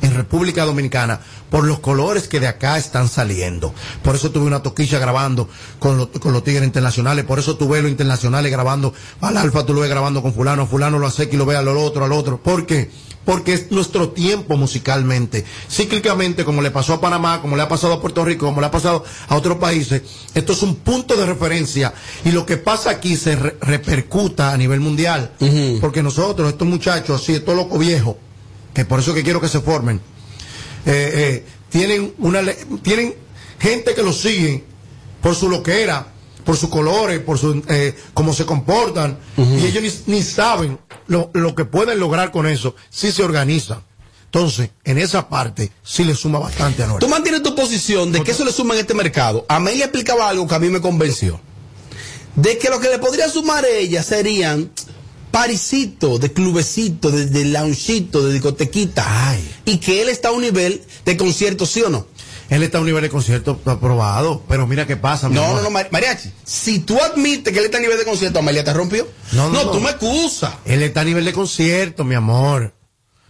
en 0.01 0.13
República 0.15 0.65
Dominicana 0.65 1.19
por 1.49 1.65
los 1.65 1.79
colores 1.79 2.27
que 2.27 2.39
de 2.39 2.47
acá 2.47 2.77
están 2.77 3.07
saliendo. 3.09 3.73
Por 4.03 4.15
eso 4.15 4.31
tuve 4.31 4.45
una 4.45 4.61
toquilla 4.63 4.99
grabando 4.99 5.49
con, 5.79 5.97
los- 5.97 6.09
con 6.19 6.31
los 6.33 6.43
Tigres 6.43 6.63
Internacionales, 6.65 7.25
por 7.25 7.39
eso 7.39 7.57
tuve 7.57 7.81
los 7.81 7.91
internacionales 7.91 8.51
grabando 8.51 8.93
al 9.21 9.37
Alfa, 9.37 9.65
tú 9.65 9.73
lo 9.73 9.81
ves 9.81 9.89
grabando 9.89 10.21
con 10.21 10.33
fulano, 10.33 10.67
fulano 10.67 10.99
lo 10.99 11.07
hace 11.07 11.27
y 11.31 11.35
lo 11.37 11.45
ve 11.45 11.55
al 11.55 11.67
otro, 11.67 12.05
al 12.05 12.11
otro. 12.11 12.41
¿Por 12.41 12.65
qué? 12.65 12.89
Porque 13.25 13.53
es 13.53 13.69
nuestro 13.71 14.09
tiempo 14.09 14.57
musicalmente. 14.57 15.45
Cíclicamente, 15.69 16.43
como 16.45 16.61
le 16.61 16.71
pasó 16.71 16.93
a 16.95 17.01
Panamá, 17.01 17.41
como 17.41 17.55
le 17.55 17.61
ha 17.61 17.67
pasado 17.69 17.93
a 17.93 18.01
Puerto 18.01 18.25
Rico, 18.25 18.45
como 18.47 18.59
le 18.61 18.67
ha 18.67 18.71
pasado 18.71 19.03
a 19.27 19.35
otros 19.35 19.57
países, 19.57 20.01
esto 20.33 20.53
es 20.53 20.63
un 20.63 20.75
punto 20.77 21.15
de 21.15 21.25
referencia 21.25 21.93
y 22.25 22.31
lo 22.31 22.45
que 22.45 22.57
pasa 22.57 22.89
aquí 22.89 23.15
se 23.17 23.35
re- 23.35 23.55
repercuta 23.61 24.51
a 24.51 24.57
nivel 24.57 24.79
mundial. 24.79 25.31
Porque 25.79 26.01
nosotros, 26.01 26.49
estos 26.49 26.67
muchachos, 26.67 27.21
así, 27.21 27.33
estos 27.33 27.55
locos 27.55 27.77
viejos, 27.79 28.15
que 28.73 28.85
por 28.85 28.99
eso 28.99 29.13
que 29.13 29.23
quiero 29.23 29.41
que 29.41 29.47
se 29.47 29.61
formen, 29.61 29.99
eh, 30.85 31.11
eh, 31.15 31.45
tienen 31.69 32.13
una 32.19 32.41
tienen 32.81 33.15
gente 33.59 33.93
que 33.93 34.03
los 34.03 34.19
sigue 34.19 34.63
por 35.21 35.35
su 35.35 35.49
loquera, 35.49 36.07
por 36.45 36.55
sus 36.57 36.69
colores, 36.69 37.19
por 37.19 37.37
su 37.37 37.61
eh, 37.67 37.95
cómo 38.13 38.33
se 38.33 38.45
comportan, 38.45 39.17
y 39.37 39.65
ellos 39.65 40.03
ni, 40.07 40.15
ni 40.15 40.23
saben 40.23 40.79
lo, 41.07 41.29
lo 41.33 41.55
que 41.55 41.65
pueden 41.65 41.99
lograr 41.99 42.31
con 42.31 42.47
eso 42.47 42.75
si 42.89 43.11
se 43.11 43.23
organizan. 43.23 43.83
Entonces, 44.25 44.69
en 44.83 44.99
esa 44.99 45.27
parte 45.27 45.71
sí 45.83 46.03
le 46.03 46.13
suma 46.13 46.37
bastante 46.37 46.83
a 46.83 46.87
Noel. 46.87 46.99
Tú 46.99 47.07
mantienes 47.07 47.41
tu 47.41 47.55
posición 47.55 48.11
de 48.11 48.21
que 48.21 48.31
eso 48.31 48.45
le 48.45 48.51
suma 48.51 48.75
en 48.75 48.81
este 48.81 48.93
mercado. 48.93 49.43
Amelia 49.49 49.85
explicaba 49.85 50.29
algo 50.29 50.47
que 50.47 50.53
a 50.53 50.59
mí 50.59 50.69
me 50.69 50.81
convenció. 50.81 51.41
De 52.35 52.59
que 52.59 52.69
lo 52.69 52.79
que 52.79 52.89
le 52.89 52.99
podría 52.99 53.27
sumar 53.27 53.65
a 53.65 53.69
ella 53.69 54.03
serían 54.03 54.71
parisitos, 55.31 56.19
de 56.19 56.31
clubecitos, 56.33 57.11
de, 57.13 57.25
de 57.27 57.45
loungecitos, 57.45 58.25
de 58.25 58.33
discotequita. 58.33 59.05
Y 59.65 59.77
que 59.77 60.01
él 60.01 60.09
está 60.09 60.29
a 60.29 60.31
un 60.31 60.41
nivel 60.41 60.81
de 61.05 61.17
concierto, 61.17 61.65
¿sí 61.65 61.81
o 61.81 61.89
no? 61.89 62.05
Él 62.49 62.63
está 62.63 62.79
a 62.79 62.81
un 62.81 62.87
nivel 62.87 63.03
de 63.03 63.09
concierto 63.09 63.59
aprobado, 63.65 64.41
pero 64.49 64.65
mira 64.65 64.87
qué 64.87 64.97
pasa. 64.97 65.29
No, 65.29 65.55
no, 65.55 65.61
no, 65.61 65.69
Mar- 65.69 65.89
Mariachi. 65.91 66.31
Si 66.43 66.79
tú 66.79 66.97
admites 66.99 67.53
que 67.53 67.59
él 67.59 67.65
está 67.65 67.77
a 67.77 67.81
nivel 67.81 67.97
de 67.99 68.05
concierto, 68.05 68.39
Amelia 68.39 68.63
te 68.63 68.73
rompió. 68.73 69.07
No, 69.33 69.49
no, 69.49 69.65
no. 69.65 69.71
tú 69.71 69.79
me 69.79 69.91
excusas. 69.91 70.55
Él 70.65 70.81
está 70.81 71.01
a 71.01 71.05
nivel 71.05 71.25
de 71.25 71.33
concierto, 71.33 72.03
mi 72.03 72.15
amor. 72.15 72.73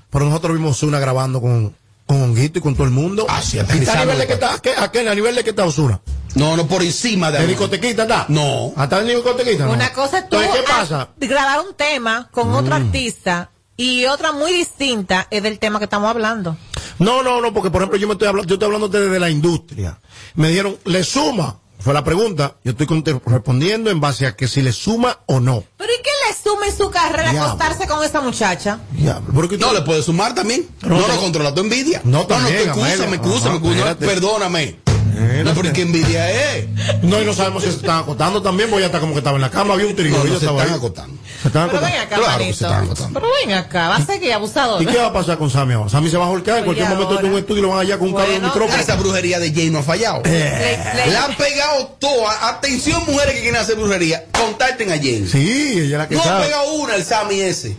Pero 0.10 0.26
nosotros 0.26 0.56
vimos 0.58 0.82
una 0.84 1.00
grabando 1.00 1.42
con, 1.42 1.76
Con 2.10 2.24
Honguito 2.24 2.58
y 2.58 2.62
con 2.64 2.74
todo 2.74 2.86
el 2.86 2.90
mundo. 2.92 3.28
Ah, 3.30 3.40
sí, 3.40 3.60
¿Está 3.60 3.72
a 4.02 4.04
nivel 4.04 4.18
de 4.18 4.26
que 4.26 4.34
está, 4.34 4.58
¿qué? 4.58 4.72
¿A 4.76 4.90
qué? 4.92 5.08
¿A 5.08 5.14
nivel 5.14 5.36
de 5.36 5.44
que 5.44 5.52
está 5.52 5.64
Osuna? 5.64 6.02
No, 6.34 6.58
no, 6.58 6.66
por 6.66 6.82
encima 6.82 7.30
de 7.30 7.38
¿De 7.38 7.46
discotequita 7.46 8.02
está? 8.02 8.26
No. 8.30 8.74
¿Hasta 8.76 8.98
el 9.02 9.08
discotequita? 9.10 9.66
No. 9.68 9.74
Una 9.74 9.94
cosa 9.94 10.18
es 10.18 10.28
tú 10.30 10.38
Entonces, 10.38 10.62
¿qué 10.66 10.68
pasa? 10.72 11.10
grabar 11.20 11.60
un 11.68 11.76
tema 11.76 12.28
con 12.32 12.52
otro 12.56 12.72
Mm. 12.80 12.86
artista 12.88 13.52
y 13.78 14.06
otra 14.06 14.32
muy 14.32 14.52
distinta 14.52 15.28
es 15.30 15.44
del 15.44 15.60
tema 15.60 15.78
que 15.78 15.86
estamos 15.86 16.10
hablando. 16.10 16.58
No, 16.98 17.22
no, 17.22 17.42
no, 17.42 17.54
porque 17.54 17.70
por 17.70 17.82
ejemplo 17.84 18.00
yo 18.00 18.08
me 18.08 18.14
estoy 18.14 18.28
hablando, 18.28 18.48
yo 18.50 18.56
estoy 18.56 18.66
hablando 18.66 18.88
desde 18.90 19.20
la 19.20 19.30
industria. 19.30 20.00
Me 20.34 20.50
dijeron, 20.50 20.78
¿le 20.86 21.04
suma? 21.04 21.60
Fue 21.80 21.94
la 21.94 22.04
pregunta. 22.04 22.56
Yo 22.64 22.72
estoy 22.72 22.88
respondiendo 23.26 23.90
en 23.90 24.02
base 24.02 24.28
a 24.28 24.36
que 24.36 24.48
si 24.48 24.62
le 24.62 24.74
suma 24.74 25.20
o 25.28 25.40
no. 25.40 25.64
Pero 25.78 25.92
¿y 25.94 25.98
qué 26.04 26.10
le 26.28 26.36
suma 26.36 26.68
en 26.68 26.78
su 26.78 26.92
carrera 26.92 27.32
Diablo. 27.32 27.54
acostarse 27.54 27.88
con 27.88 28.04
esa 28.04 28.20
muchacha? 28.22 28.80
No, 28.92 29.74
le 29.74 29.82
puedes 29.82 30.06
sumar 30.06 30.36
también. 30.36 30.68
No, 30.82 31.00
no, 31.00 31.20
controla 31.20 31.54
tu 31.54 31.62
envidia. 31.62 32.02
No, 32.04 32.20
no, 32.20 32.28
también, 32.28 32.64
te 32.64 32.70
Amelia. 32.70 32.94
excusa, 32.94 33.10
me 33.10 33.16
excusa, 33.16 33.50
me 33.50 33.56
excusa. 33.56 33.96
Perdóname. 33.98 34.89
No, 35.20 35.54
pero 35.54 35.74
¿qué 35.74 35.82
envidia 35.82 36.30
es? 36.56 36.66
No, 37.02 37.22
y 37.22 37.26
no 37.26 37.34
sabemos 37.34 37.64
si 37.64 37.70
se 37.72 37.78
están 37.78 38.00
acostando 38.00 38.42
también, 38.42 38.70
porque 38.70 38.82
ya 38.82 38.86
está 38.88 39.00
como 39.00 39.14
que 39.14 39.20
estaba 39.20 39.36
en 39.36 39.42
la 39.42 39.50
cama, 39.52 39.74
había 39.74 39.88
un 39.88 39.96
trío. 39.96 40.12
No, 40.18 40.24
no, 40.24 40.30
se 40.30 40.34
estaba 40.38 40.60
están 40.60 40.74
ahí. 40.74 40.78
acostando. 40.78 41.18
Se 41.42 41.48
están 41.48 41.70
Pero 41.70 41.82
ven 41.82 41.94
acá, 41.96 42.16
Claro 42.18 42.32
manito. 42.32 42.58
se 42.58 42.66
están 42.66 42.84
acostando. 42.84 43.20
Pero 43.20 43.34
ven 43.46 43.54
acá, 43.58 43.90
va 43.90 43.96
a 43.98 44.06
ser 44.06 44.20
que 44.20 44.34
abusador. 44.34 44.82
¿Y 44.82 44.86
qué 44.86 44.98
va 44.98 45.08
a 45.08 45.14
pasar 45.14 45.38
con 45.38 45.50
Sammy 45.50 45.74
ahora? 45.74 45.90
Sammy 45.90 46.10
se 46.10 46.18
va 46.18 46.26
a 46.26 46.30
holcar 46.30 46.60
en 46.60 46.66
cualquier 46.66 46.90
momento 46.90 47.18
de 47.18 47.26
un 47.30 47.38
estudio 47.38 47.60
y 47.60 47.62
lo 47.64 47.70
van 47.70 47.80
allá 47.80 47.98
con 47.98 48.10
un 48.10 48.16
cable 48.16 48.34
de 48.34 48.40
micrófono. 48.40 48.82
Esa 48.82 48.96
brujería 48.96 49.40
de 49.40 49.54
Jay 49.54 49.70
no 49.70 49.80
ha 49.80 49.84
fallado. 49.84 50.22
Eh. 50.26 50.80
Le- 50.96 51.06
le- 51.06 51.12
La 51.14 51.26
han 51.26 51.36
pegado 51.36 51.96
todas. 52.00 52.36
Atención, 52.44 53.04
mujeres 53.08 53.36
que 53.36 53.42
quieren 53.42 53.60
hacer 53.62 53.76
brujería. 53.76 54.26
Contacten 54.32 54.92
a 54.92 54.98
Jay. 54.98 55.28
Sí, 55.30 55.80
ella 55.80 55.98
la 56.00 56.08
que 56.08 56.16
No 56.16 56.24
ha 56.24 56.42
pegado 56.42 56.74
una 56.74 56.96
el 56.96 57.04
Sammy 57.04 57.40
ese. 57.42 57.78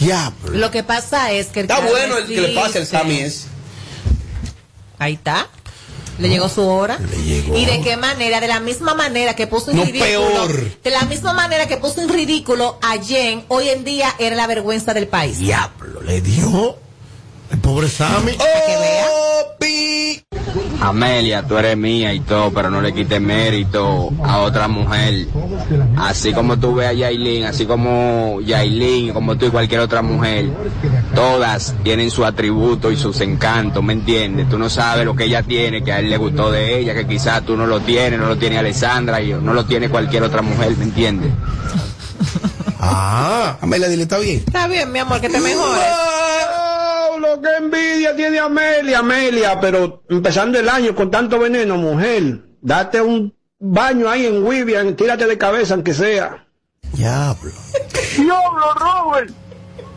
Ya, 0.00 0.32
pero- 0.42 0.56
Lo 0.56 0.70
que 0.70 0.82
pasa 0.82 1.30
es 1.32 1.48
que 1.48 1.60
el 1.60 1.64
Está 1.70 1.80
bueno 1.80 2.18
el 2.18 2.26
que 2.26 2.40
le 2.40 2.54
pase 2.54 2.78
al 2.78 2.86
Sammy 2.86 3.18
ese. 3.20 3.46
Ahí 4.98 5.14
está. 5.14 5.48
Le 6.18 6.28
llegó 6.28 6.48
su 6.48 6.62
hora. 6.62 6.98
llegó. 7.24 7.56
¿Y 7.56 7.64
de 7.64 7.80
qué 7.80 7.96
manera? 7.96 8.40
De 8.40 8.46
la 8.48 8.60
misma 8.60 8.94
manera 8.94 9.34
que 9.34 9.46
puso 9.46 9.70
en 9.72 9.78
No, 9.78 9.84
ridículo. 9.84 10.04
peor. 10.10 10.82
De 10.82 10.90
la 10.90 11.02
misma 11.02 11.32
manera 11.32 11.66
que 11.66 11.76
puso 11.76 12.00
en 12.00 12.08
ridículo 12.08 12.78
a 12.82 13.02
Jen, 13.02 13.44
hoy 13.48 13.68
en 13.68 13.84
día 13.84 14.14
era 14.18 14.36
la 14.36 14.46
vergüenza 14.46 14.94
del 14.94 15.08
país. 15.08 15.38
Diablo, 15.38 16.02
le 16.02 16.20
dio. 16.20 16.76
El 17.50 17.58
pobre 17.58 17.88
Sammy. 17.88 18.32
que 18.32 18.38
vea. 18.78 19.06
Amelia, 20.80 21.42
tú 21.42 21.56
eres 21.56 21.76
mía 21.76 22.12
y 22.12 22.20
todo, 22.20 22.52
pero 22.52 22.70
no 22.70 22.80
le 22.80 22.92
quites 22.92 23.20
mérito 23.20 24.12
a 24.22 24.38
otra 24.40 24.68
mujer. 24.68 25.26
Así 25.96 26.32
como 26.32 26.58
tú 26.58 26.74
ves 26.74 26.88
a 26.88 26.92
Yailin, 26.92 27.44
así 27.44 27.66
como 27.66 28.40
Yailin, 28.40 29.12
como 29.12 29.36
tú 29.36 29.46
y 29.46 29.50
cualquier 29.50 29.80
otra 29.80 30.02
mujer, 30.02 30.50
todas 31.14 31.74
tienen 31.82 32.10
su 32.10 32.24
atributo 32.24 32.90
y 32.90 32.96
sus 32.96 33.20
encantos, 33.20 33.82
¿me 33.82 33.92
entiendes? 33.94 34.48
Tú 34.48 34.58
no 34.58 34.68
sabes 34.68 35.04
lo 35.04 35.16
que 35.16 35.24
ella 35.24 35.42
tiene, 35.42 35.82
que 35.82 35.92
a 35.92 36.00
él 36.00 36.10
le 36.10 36.16
gustó 36.16 36.50
de 36.50 36.78
ella, 36.78 36.94
que 36.94 37.06
quizás 37.06 37.44
tú 37.44 37.56
no 37.56 37.66
lo 37.66 37.80
tienes, 37.80 38.18
no 38.18 38.26
lo 38.26 38.36
tiene 38.36 38.58
Alessandra 38.58 39.20
y 39.20 39.32
no 39.32 39.54
lo 39.54 39.64
tiene 39.64 39.88
cualquier 39.88 40.22
otra 40.22 40.42
mujer, 40.42 40.76
¿me 40.76 40.84
entiendes? 40.84 41.32
Ah. 42.86 43.56
Amelia, 43.60 43.88
dile, 43.88 44.02
está 44.02 44.18
bien. 44.18 44.42
Está 44.46 44.66
bien, 44.66 44.92
mi 44.92 44.98
amor, 44.98 45.20
que 45.20 45.28
te 45.28 45.40
mejores. 45.40 45.84
Wow, 47.24 47.36
lo 47.36 47.42
que 47.42 47.48
envidia 47.56 48.14
tiene 48.16 48.38
Amelia, 48.38 48.98
Amelia, 49.00 49.60
pero 49.60 50.02
empezando 50.08 50.58
el 50.58 50.68
año 50.68 50.94
con 50.94 51.10
tanto 51.10 51.38
veneno, 51.38 51.76
mujer, 51.76 52.40
date 52.60 53.00
un 53.00 53.34
baño 53.58 54.08
ahí 54.08 54.26
en 54.26 54.46
Vivian, 54.48 54.94
tírate 54.96 55.26
de 55.26 55.38
cabeza 55.38 55.74
aunque 55.74 55.94
sea. 55.94 56.46
Diablo. 56.92 57.50
Diablo, 58.16 58.74
Robert. 58.76 59.30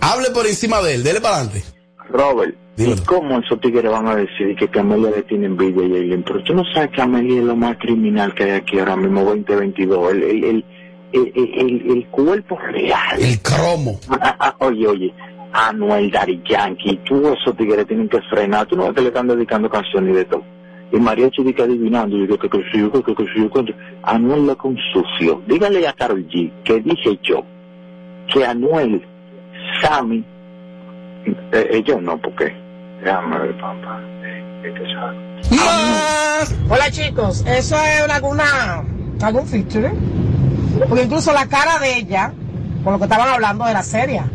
Hable 0.02 0.30
por 0.32 0.46
encima 0.48 0.82
de 0.82 0.96
él, 0.96 1.04
dele 1.04 1.22
para 1.22 1.38
adelante. 1.38 1.64
Robert, 2.10 2.56
¿y 2.78 2.96
cómo 3.02 3.40
esos 3.40 3.60
tigres 3.60 3.92
van 3.92 4.08
a 4.08 4.16
decir 4.16 4.56
que, 4.58 4.70
que 4.70 4.80
Amelia 4.80 5.10
le 5.12 5.24
tiene 5.24 5.48
envidia 5.48 5.84
a 5.86 5.90
Yailin? 5.90 6.24
Pero 6.24 6.44
tú 6.44 6.54
no 6.54 6.64
sabes 6.74 6.92
que 6.92 7.02
Amelia 7.02 7.40
es 7.40 7.44
lo 7.46 7.56
más 7.56 7.78
criminal 7.78 8.34
que 8.34 8.44
hay 8.46 8.52
aquí 8.52 8.80
ahora 8.80 8.96
mismo, 8.96 9.24
2022. 9.26 10.12
El, 10.14 10.24
el, 10.24 10.44
el, 10.44 10.66
el, 11.14 11.32
el- 11.36 11.92
el 11.92 12.08
cuerpo 12.10 12.58
real. 12.58 13.20
El 13.22 13.40
cromo. 13.42 14.00
Ah, 14.10 14.36
ah, 14.40 14.56
oye, 14.60 14.88
oye, 14.88 15.14
Anuel, 15.58 16.12
Daddy 16.12 16.40
Yankee, 16.48 17.00
tú 17.04 17.34
esos 17.34 17.58
tigres 17.58 17.88
tienen 17.88 18.08
que 18.08 18.22
frenar. 18.30 18.68
Tú 18.68 18.76
no 18.76 18.84
ves 18.84 18.94
que 18.94 19.02
le 19.02 19.08
están 19.08 19.28
dedicando 19.28 19.68
canciones 19.68 20.16
de 20.16 20.26
todo. 20.26 20.44
Y 20.92 20.98
María 20.98 21.32
Chidica 21.32 21.64
adivinando, 21.64 22.16
y 22.16 22.22
digo 22.22 22.38
que 22.38 22.48
que 22.48 22.60
sí, 22.72 22.90
que 22.94 23.16
que 23.16 23.26
sí, 23.34 23.50
que 23.50 23.76
Anuel 24.04 24.46
lo 24.46 24.58
con 24.58 24.78
sucio. 24.94 25.42
Dígale 25.48 25.86
a 25.88 25.94
Carol 25.94 26.26
G 26.28 26.52
que 26.64 26.80
dije 26.82 27.20
yo 27.24 27.44
que 28.32 28.46
Anuel, 28.46 29.04
Sammy, 29.82 30.24
eh, 31.52 31.68
ellos 31.72 32.02
no, 32.04 32.18
porque 32.22 32.54
déjame 33.04 33.40
ver, 33.40 33.58
papá. 33.58 34.00
eh, 34.24 34.74
que 34.74 34.94
sabe. 34.94 35.18
Hola 36.70 36.92
chicos, 36.92 37.44
eso 37.48 37.76
es 37.76 38.10
alguna 38.10 38.84
algún 39.22 39.48
feature, 39.48 39.92
porque 40.88 41.04
incluso 41.04 41.34
la 41.34 41.48
cara 41.48 41.80
de 41.80 41.98
ella, 41.98 42.32
por 42.84 42.94
lo 42.94 43.00
que 43.00 43.06
estaban 43.06 43.28
hablando, 43.28 43.68
era 43.68 43.82
seria. 43.82 44.30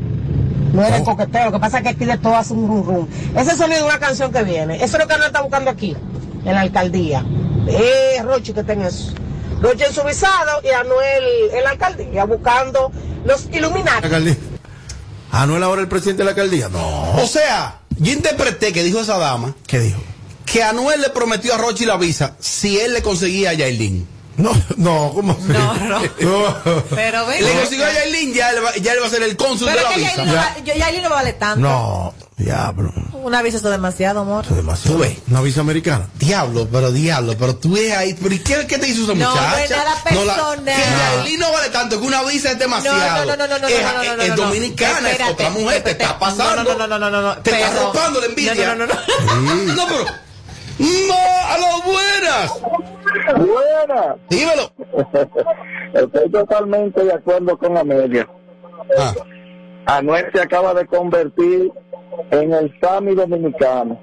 No 0.73 0.85
era 0.85 0.97
el 0.97 1.05
coqueteo, 1.05 1.47
lo 1.47 1.53
que 1.53 1.59
pasa 1.59 1.79
es 1.79 1.83
que 1.83 1.89
aquí 1.91 2.05
de 2.05 2.19
todo 2.19 2.35
hace 2.35 2.55
un 2.55 2.67
rum 2.67 2.87
rum. 2.87 3.09
Ese 3.37 3.57
sonido 3.57 3.81
de 3.81 3.89
una 3.89 3.99
canción 3.99 4.33
que 4.33 4.43
viene, 4.43 4.77
eso 4.77 4.97
es 4.97 4.99
lo 4.99 5.07
que 5.07 5.15
Anuel 5.15 5.29
está 5.29 5.43
buscando 5.43 5.71
aquí, 5.71 5.97
en 6.45 6.55
la 6.55 6.61
alcaldía. 6.61 7.25
Eh, 7.69 8.23
Rochi 8.23 8.53
que 8.53 8.65
tenga 8.65 8.89
eso. 8.89 9.13
Rochi 9.61 9.85
en 9.85 9.93
su 9.93 10.03
visado 10.03 10.61
y 10.65 10.69
Anuel 10.69 11.51
en 11.53 11.65
la 11.65 11.71
alcaldía, 11.71 12.25
buscando 12.25 12.91
los. 13.25 13.49
Alcaldía. 14.03 14.37
Anuel 15.31 15.63
ahora 15.63 15.83
el 15.83 15.89
presidente 15.89 16.23
de 16.23 16.25
la 16.25 16.31
alcaldía. 16.31 16.69
No. 16.69 17.13
O 17.23 17.27
sea, 17.27 17.81
yo 17.99 18.13
interpreté 18.13 18.73
que 18.73 18.83
dijo 18.83 19.01
esa 19.01 19.19
dama. 19.19 19.55
¿Qué 19.67 19.79
dijo? 19.79 20.01
Que 20.45 20.63
Anuel 20.63 21.01
le 21.01 21.11
prometió 21.11 21.55
a 21.55 21.59
Rochi 21.59 21.87
la 21.87 21.97
visa 21.97 22.37
si 22.41 22.79
él 22.79 22.93
le 22.93 23.03
conseguía 23.03 23.51
a 23.51 23.53
Yailin. 23.55 24.07
No, 24.37 24.51
no, 24.77 25.13
¿cómo 25.15 25.33
así? 25.33 25.43
No, 25.53 25.75
no. 25.75 26.57
Pero 26.91 27.27
ven. 27.27 27.45
Le 27.45 27.53
consiguió 27.61 27.87
a 27.87 27.93
Yailin, 27.93 28.33
ya 28.35 28.51
ya 28.81 28.93
él 28.93 29.03
va 29.03 29.07
a 29.07 29.11
ser 29.11 29.23
el 29.23 29.37
cónsul 29.37 29.69
Pero 29.69 29.81
de 29.81 29.83
es 29.85 29.89
la 29.91 29.95
que 29.95 30.01
visa. 30.01 30.17
Yailin 30.17 30.35
no, 30.35 30.41
va- 30.41 30.57
yo- 30.65 30.75
Yailin 30.75 31.03
no 31.03 31.11
vale 31.11 31.33
tanto. 31.35 31.61
No, 31.61 32.15
diablo. 32.37 32.93
Una 33.13 33.41
visa 33.43 33.59
eso 33.59 33.69
es 33.69 33.73
demasiado, 33.73 34.21
amor. 34.21 34.45
Demasiado. 34.47 34.97
Tú 34.97 35.03
ves. 35.03 35.19
Una 35.31 35.41
visa 35.43 35.61
americana. 35.61 36.09
Diablo, 36.19 36.67
pero 36.73 36.91
diablo, 36.91 37.37
pero 37.39 37.55
tú 37.57 37.73
ves 37.75 37.93
ahí, 37.93 38.15
pero 38.15 38.35
¿y 38.35 38.39
qué, 38.41 38.67
qué 38.67 38.79
te 38.79 38.89
hizo 38.89 39.05
esa 39.05 39.15
No, 39.15 39.27
no 39.27 39.31
muchacha? 39.31 39.65
es 39.65 39.71
nada 39.71 39.85
No, 40.11 40.25
la- 40.25 40.35
personal. 40.35 40.65
que 40.77 40.83
Yailin 41.23 41.39
no 41.41 41.53
vale 41.53 41.69
tanto, 41.71 42.01
que 42.01 42.07
una 42.07 42.23
visa 42.25 42.51
es 42.51 42.59
demasiado. 42.59 42.99
No, 43.27 43.37
no, 43.37 43.37
no, 43.37 43.47
no, 43.47 43.47
no, 43.47 43.59
no, 43.59 43.69
es, 43.69 43.83
no, 43.85 43.93
no, 43.93 44.17
no, 44.17 44.23
es 44.23 44.29
no, 44.31 44.37
no. 44.37 44.43
dominicana, 44.45 45.11
es 45.11 45.21
otra 45.31 45.51
mujer, 45.51 45.85
te 45.85 45.91
está 45.93 46.19
pasando. 46.19 46.65
No, 46.65 46.75
no, 46.79 46.87
no, 46.89 46.99
no, 46.99 47.11
no, 47.11 47.23
no. 47.23 47.37
Te 47.39 47.51
está 47.51 47.69
arropando 47.69 48.21
la 48.21 48.27
envidia. 48.27 48.55
No, 48.55 48.75
no, 48.75 48.87
no, 48.87 48.95
no. 48.97 49.75
No, 49.75 49.87
pero. 49.87 50.07
¡No! 50.79 51.15
¡A 51.15 51.59
las 51.59 51.85
buenas! 51.85 52.63
Buena. 53.37 54.17
Dímelo. 54.31 54.73
Estoy 55.95 56.31
totalmente 56.31 57.05
de 57.05 57.13
acuerdo 57.13 57.57
con 57.59 57.77
Amelia. 57.77 58.29
Ah. 58.99 59.15
Anuel 59.87 60.27
se 60.33 60.41
acaba 60.41 60.75
de 60.75 60.87
convertir 60.87 61.71
en 62.31 62.53
el 62.53 62.73
Sami 62.81 63.15
dominicano. 63.15 64.01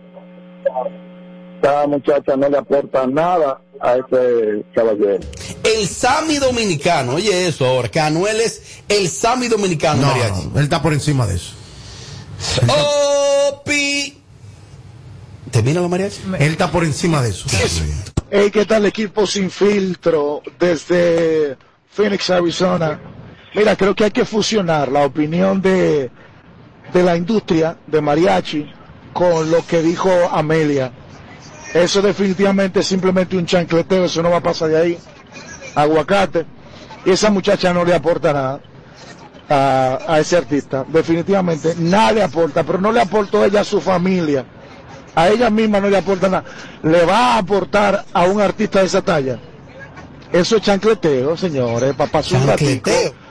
Esta 1.56 1.88
muchacha 1.88 2.36
no 2.38 2.50
le 2.50 2.58
aporta 2.58 3.06
nada 3.08 3.60
a 3.82 3.96
ese 3.96 4.64
caballero. 4.74 5.20
El 5.64 5.88
Sami 5.88 6.38
dominicano, 6.38 7.16
oye 7.16 7.48
eso 7.48 7.66
ahora, 7.66 7.90
que 7.90 8.00
Anuel 8.00 8.40
es 8.42 8.82
el 8.88 9.08
Sami 9.10 9.48
dominicano, 9.48 10.02
No, 10.02 10.08
mariachi. 10.08 10.48
no, 10.48 10.58
él 10.60 10.64
está 10.64 10.82
por 10.82 10.94
encima 10.94 11.26
de 11.28 11.36
eso. 11.36 11.54
Opi. 13.52 14.19
¿Termina 15.52 15.82
la 15.82 15.88
mariachi? 15.88 16.22
Él 16.40 16.52
está 16.52 16.72
por 16.72 16.84
encima 16.84 17.22
de 17.22 17.30
eso. 17.30 17.46
Hey, 18.32 18.50
¿qué 18.52 18.66
tal 18.66 18.86
equipo 18.86 19.26
sin 19.26 19.50
filtro 19.50 20.42
desde 20.60 21.58
Phoenix, 21.92 22.30
Arizona? 22.30 23.00
Mira, 23.56 23.76
creo 23.76 23.96
que 23.96 24.04
hay 24.06 24.12
que 24.12 24.26
fusionar 24.26 24.92
la 24.92 25.04
opinión 25.06 25.62
de, 25.62 26.12
de 26.94 27.04
la 27.04 27.18
industria 27.18 27.78
de 27.88 28.02
mariachi 28.02 28.72
con 29.14 29.50
lo 29.50 29.66
que 29.66 29.82
dijo 29.82 30.12
Amelia. 30.32 30.92
Eso 31.74 32.02
definitivamente 32.02 32.82
es 32.82 32.88
simplemente 32.88 33.38
un 33.38 33.46
chancleteo, 33.46 34.06
eso 34.06 34.22
no 34.22 34.30
va 34.30 34.38
a 34.38 34.44
pasar 34.44 34.70
de 34.70 34.78
ahí. 34.78 34.98
Aguacate. 35.76 36.46
Y 37.06 37.12
esa 37.12 37.32
muchacha 37.32 37.74
no 37.74 37.84
le 37.86 37.96
aporta 37.96 38.34
nada 38.34 38.60
a, 39.50 40.00
a 40.08 40.20
ese 40.20 40.38
artista. 40.38 40.86
Definitivamente 40.88 41.74
nada 41.80 42.12
le 42.12 42.24
aporta, 42.24 42.64
pero 42.64 42.80
no 42.80 42.92
le 42.92 43.02
aportó 43.02 43.44
ella 43.44 43.62
a 43.62 43.64
su 43.66 43.82
familia. 43.82 44.46
A 45.16 45.30
ella 45.30 45.50
misma 45.50 45.80
no 45.80 45.90
le 45.90 45.98
aporta 45.98 46.30
nada. 46.30 46.44
Le 46.84 47.06
va 47.06 47.36
a 47.36 47.38
aportar 47.40 48.06
a 48.14 48.24
un 48.26 48.42
artista 48.42 48.80
de 48.80 48.86
esa 48.86 49.02
talla. 49.02 49.40
Eso 50.32 50.58
es 50.58 50.62
chancleteo, 50.62 51.36
señores, 51.36 51.96
ratico. 51.98 52.22
Chancleteo. 52.22 53.29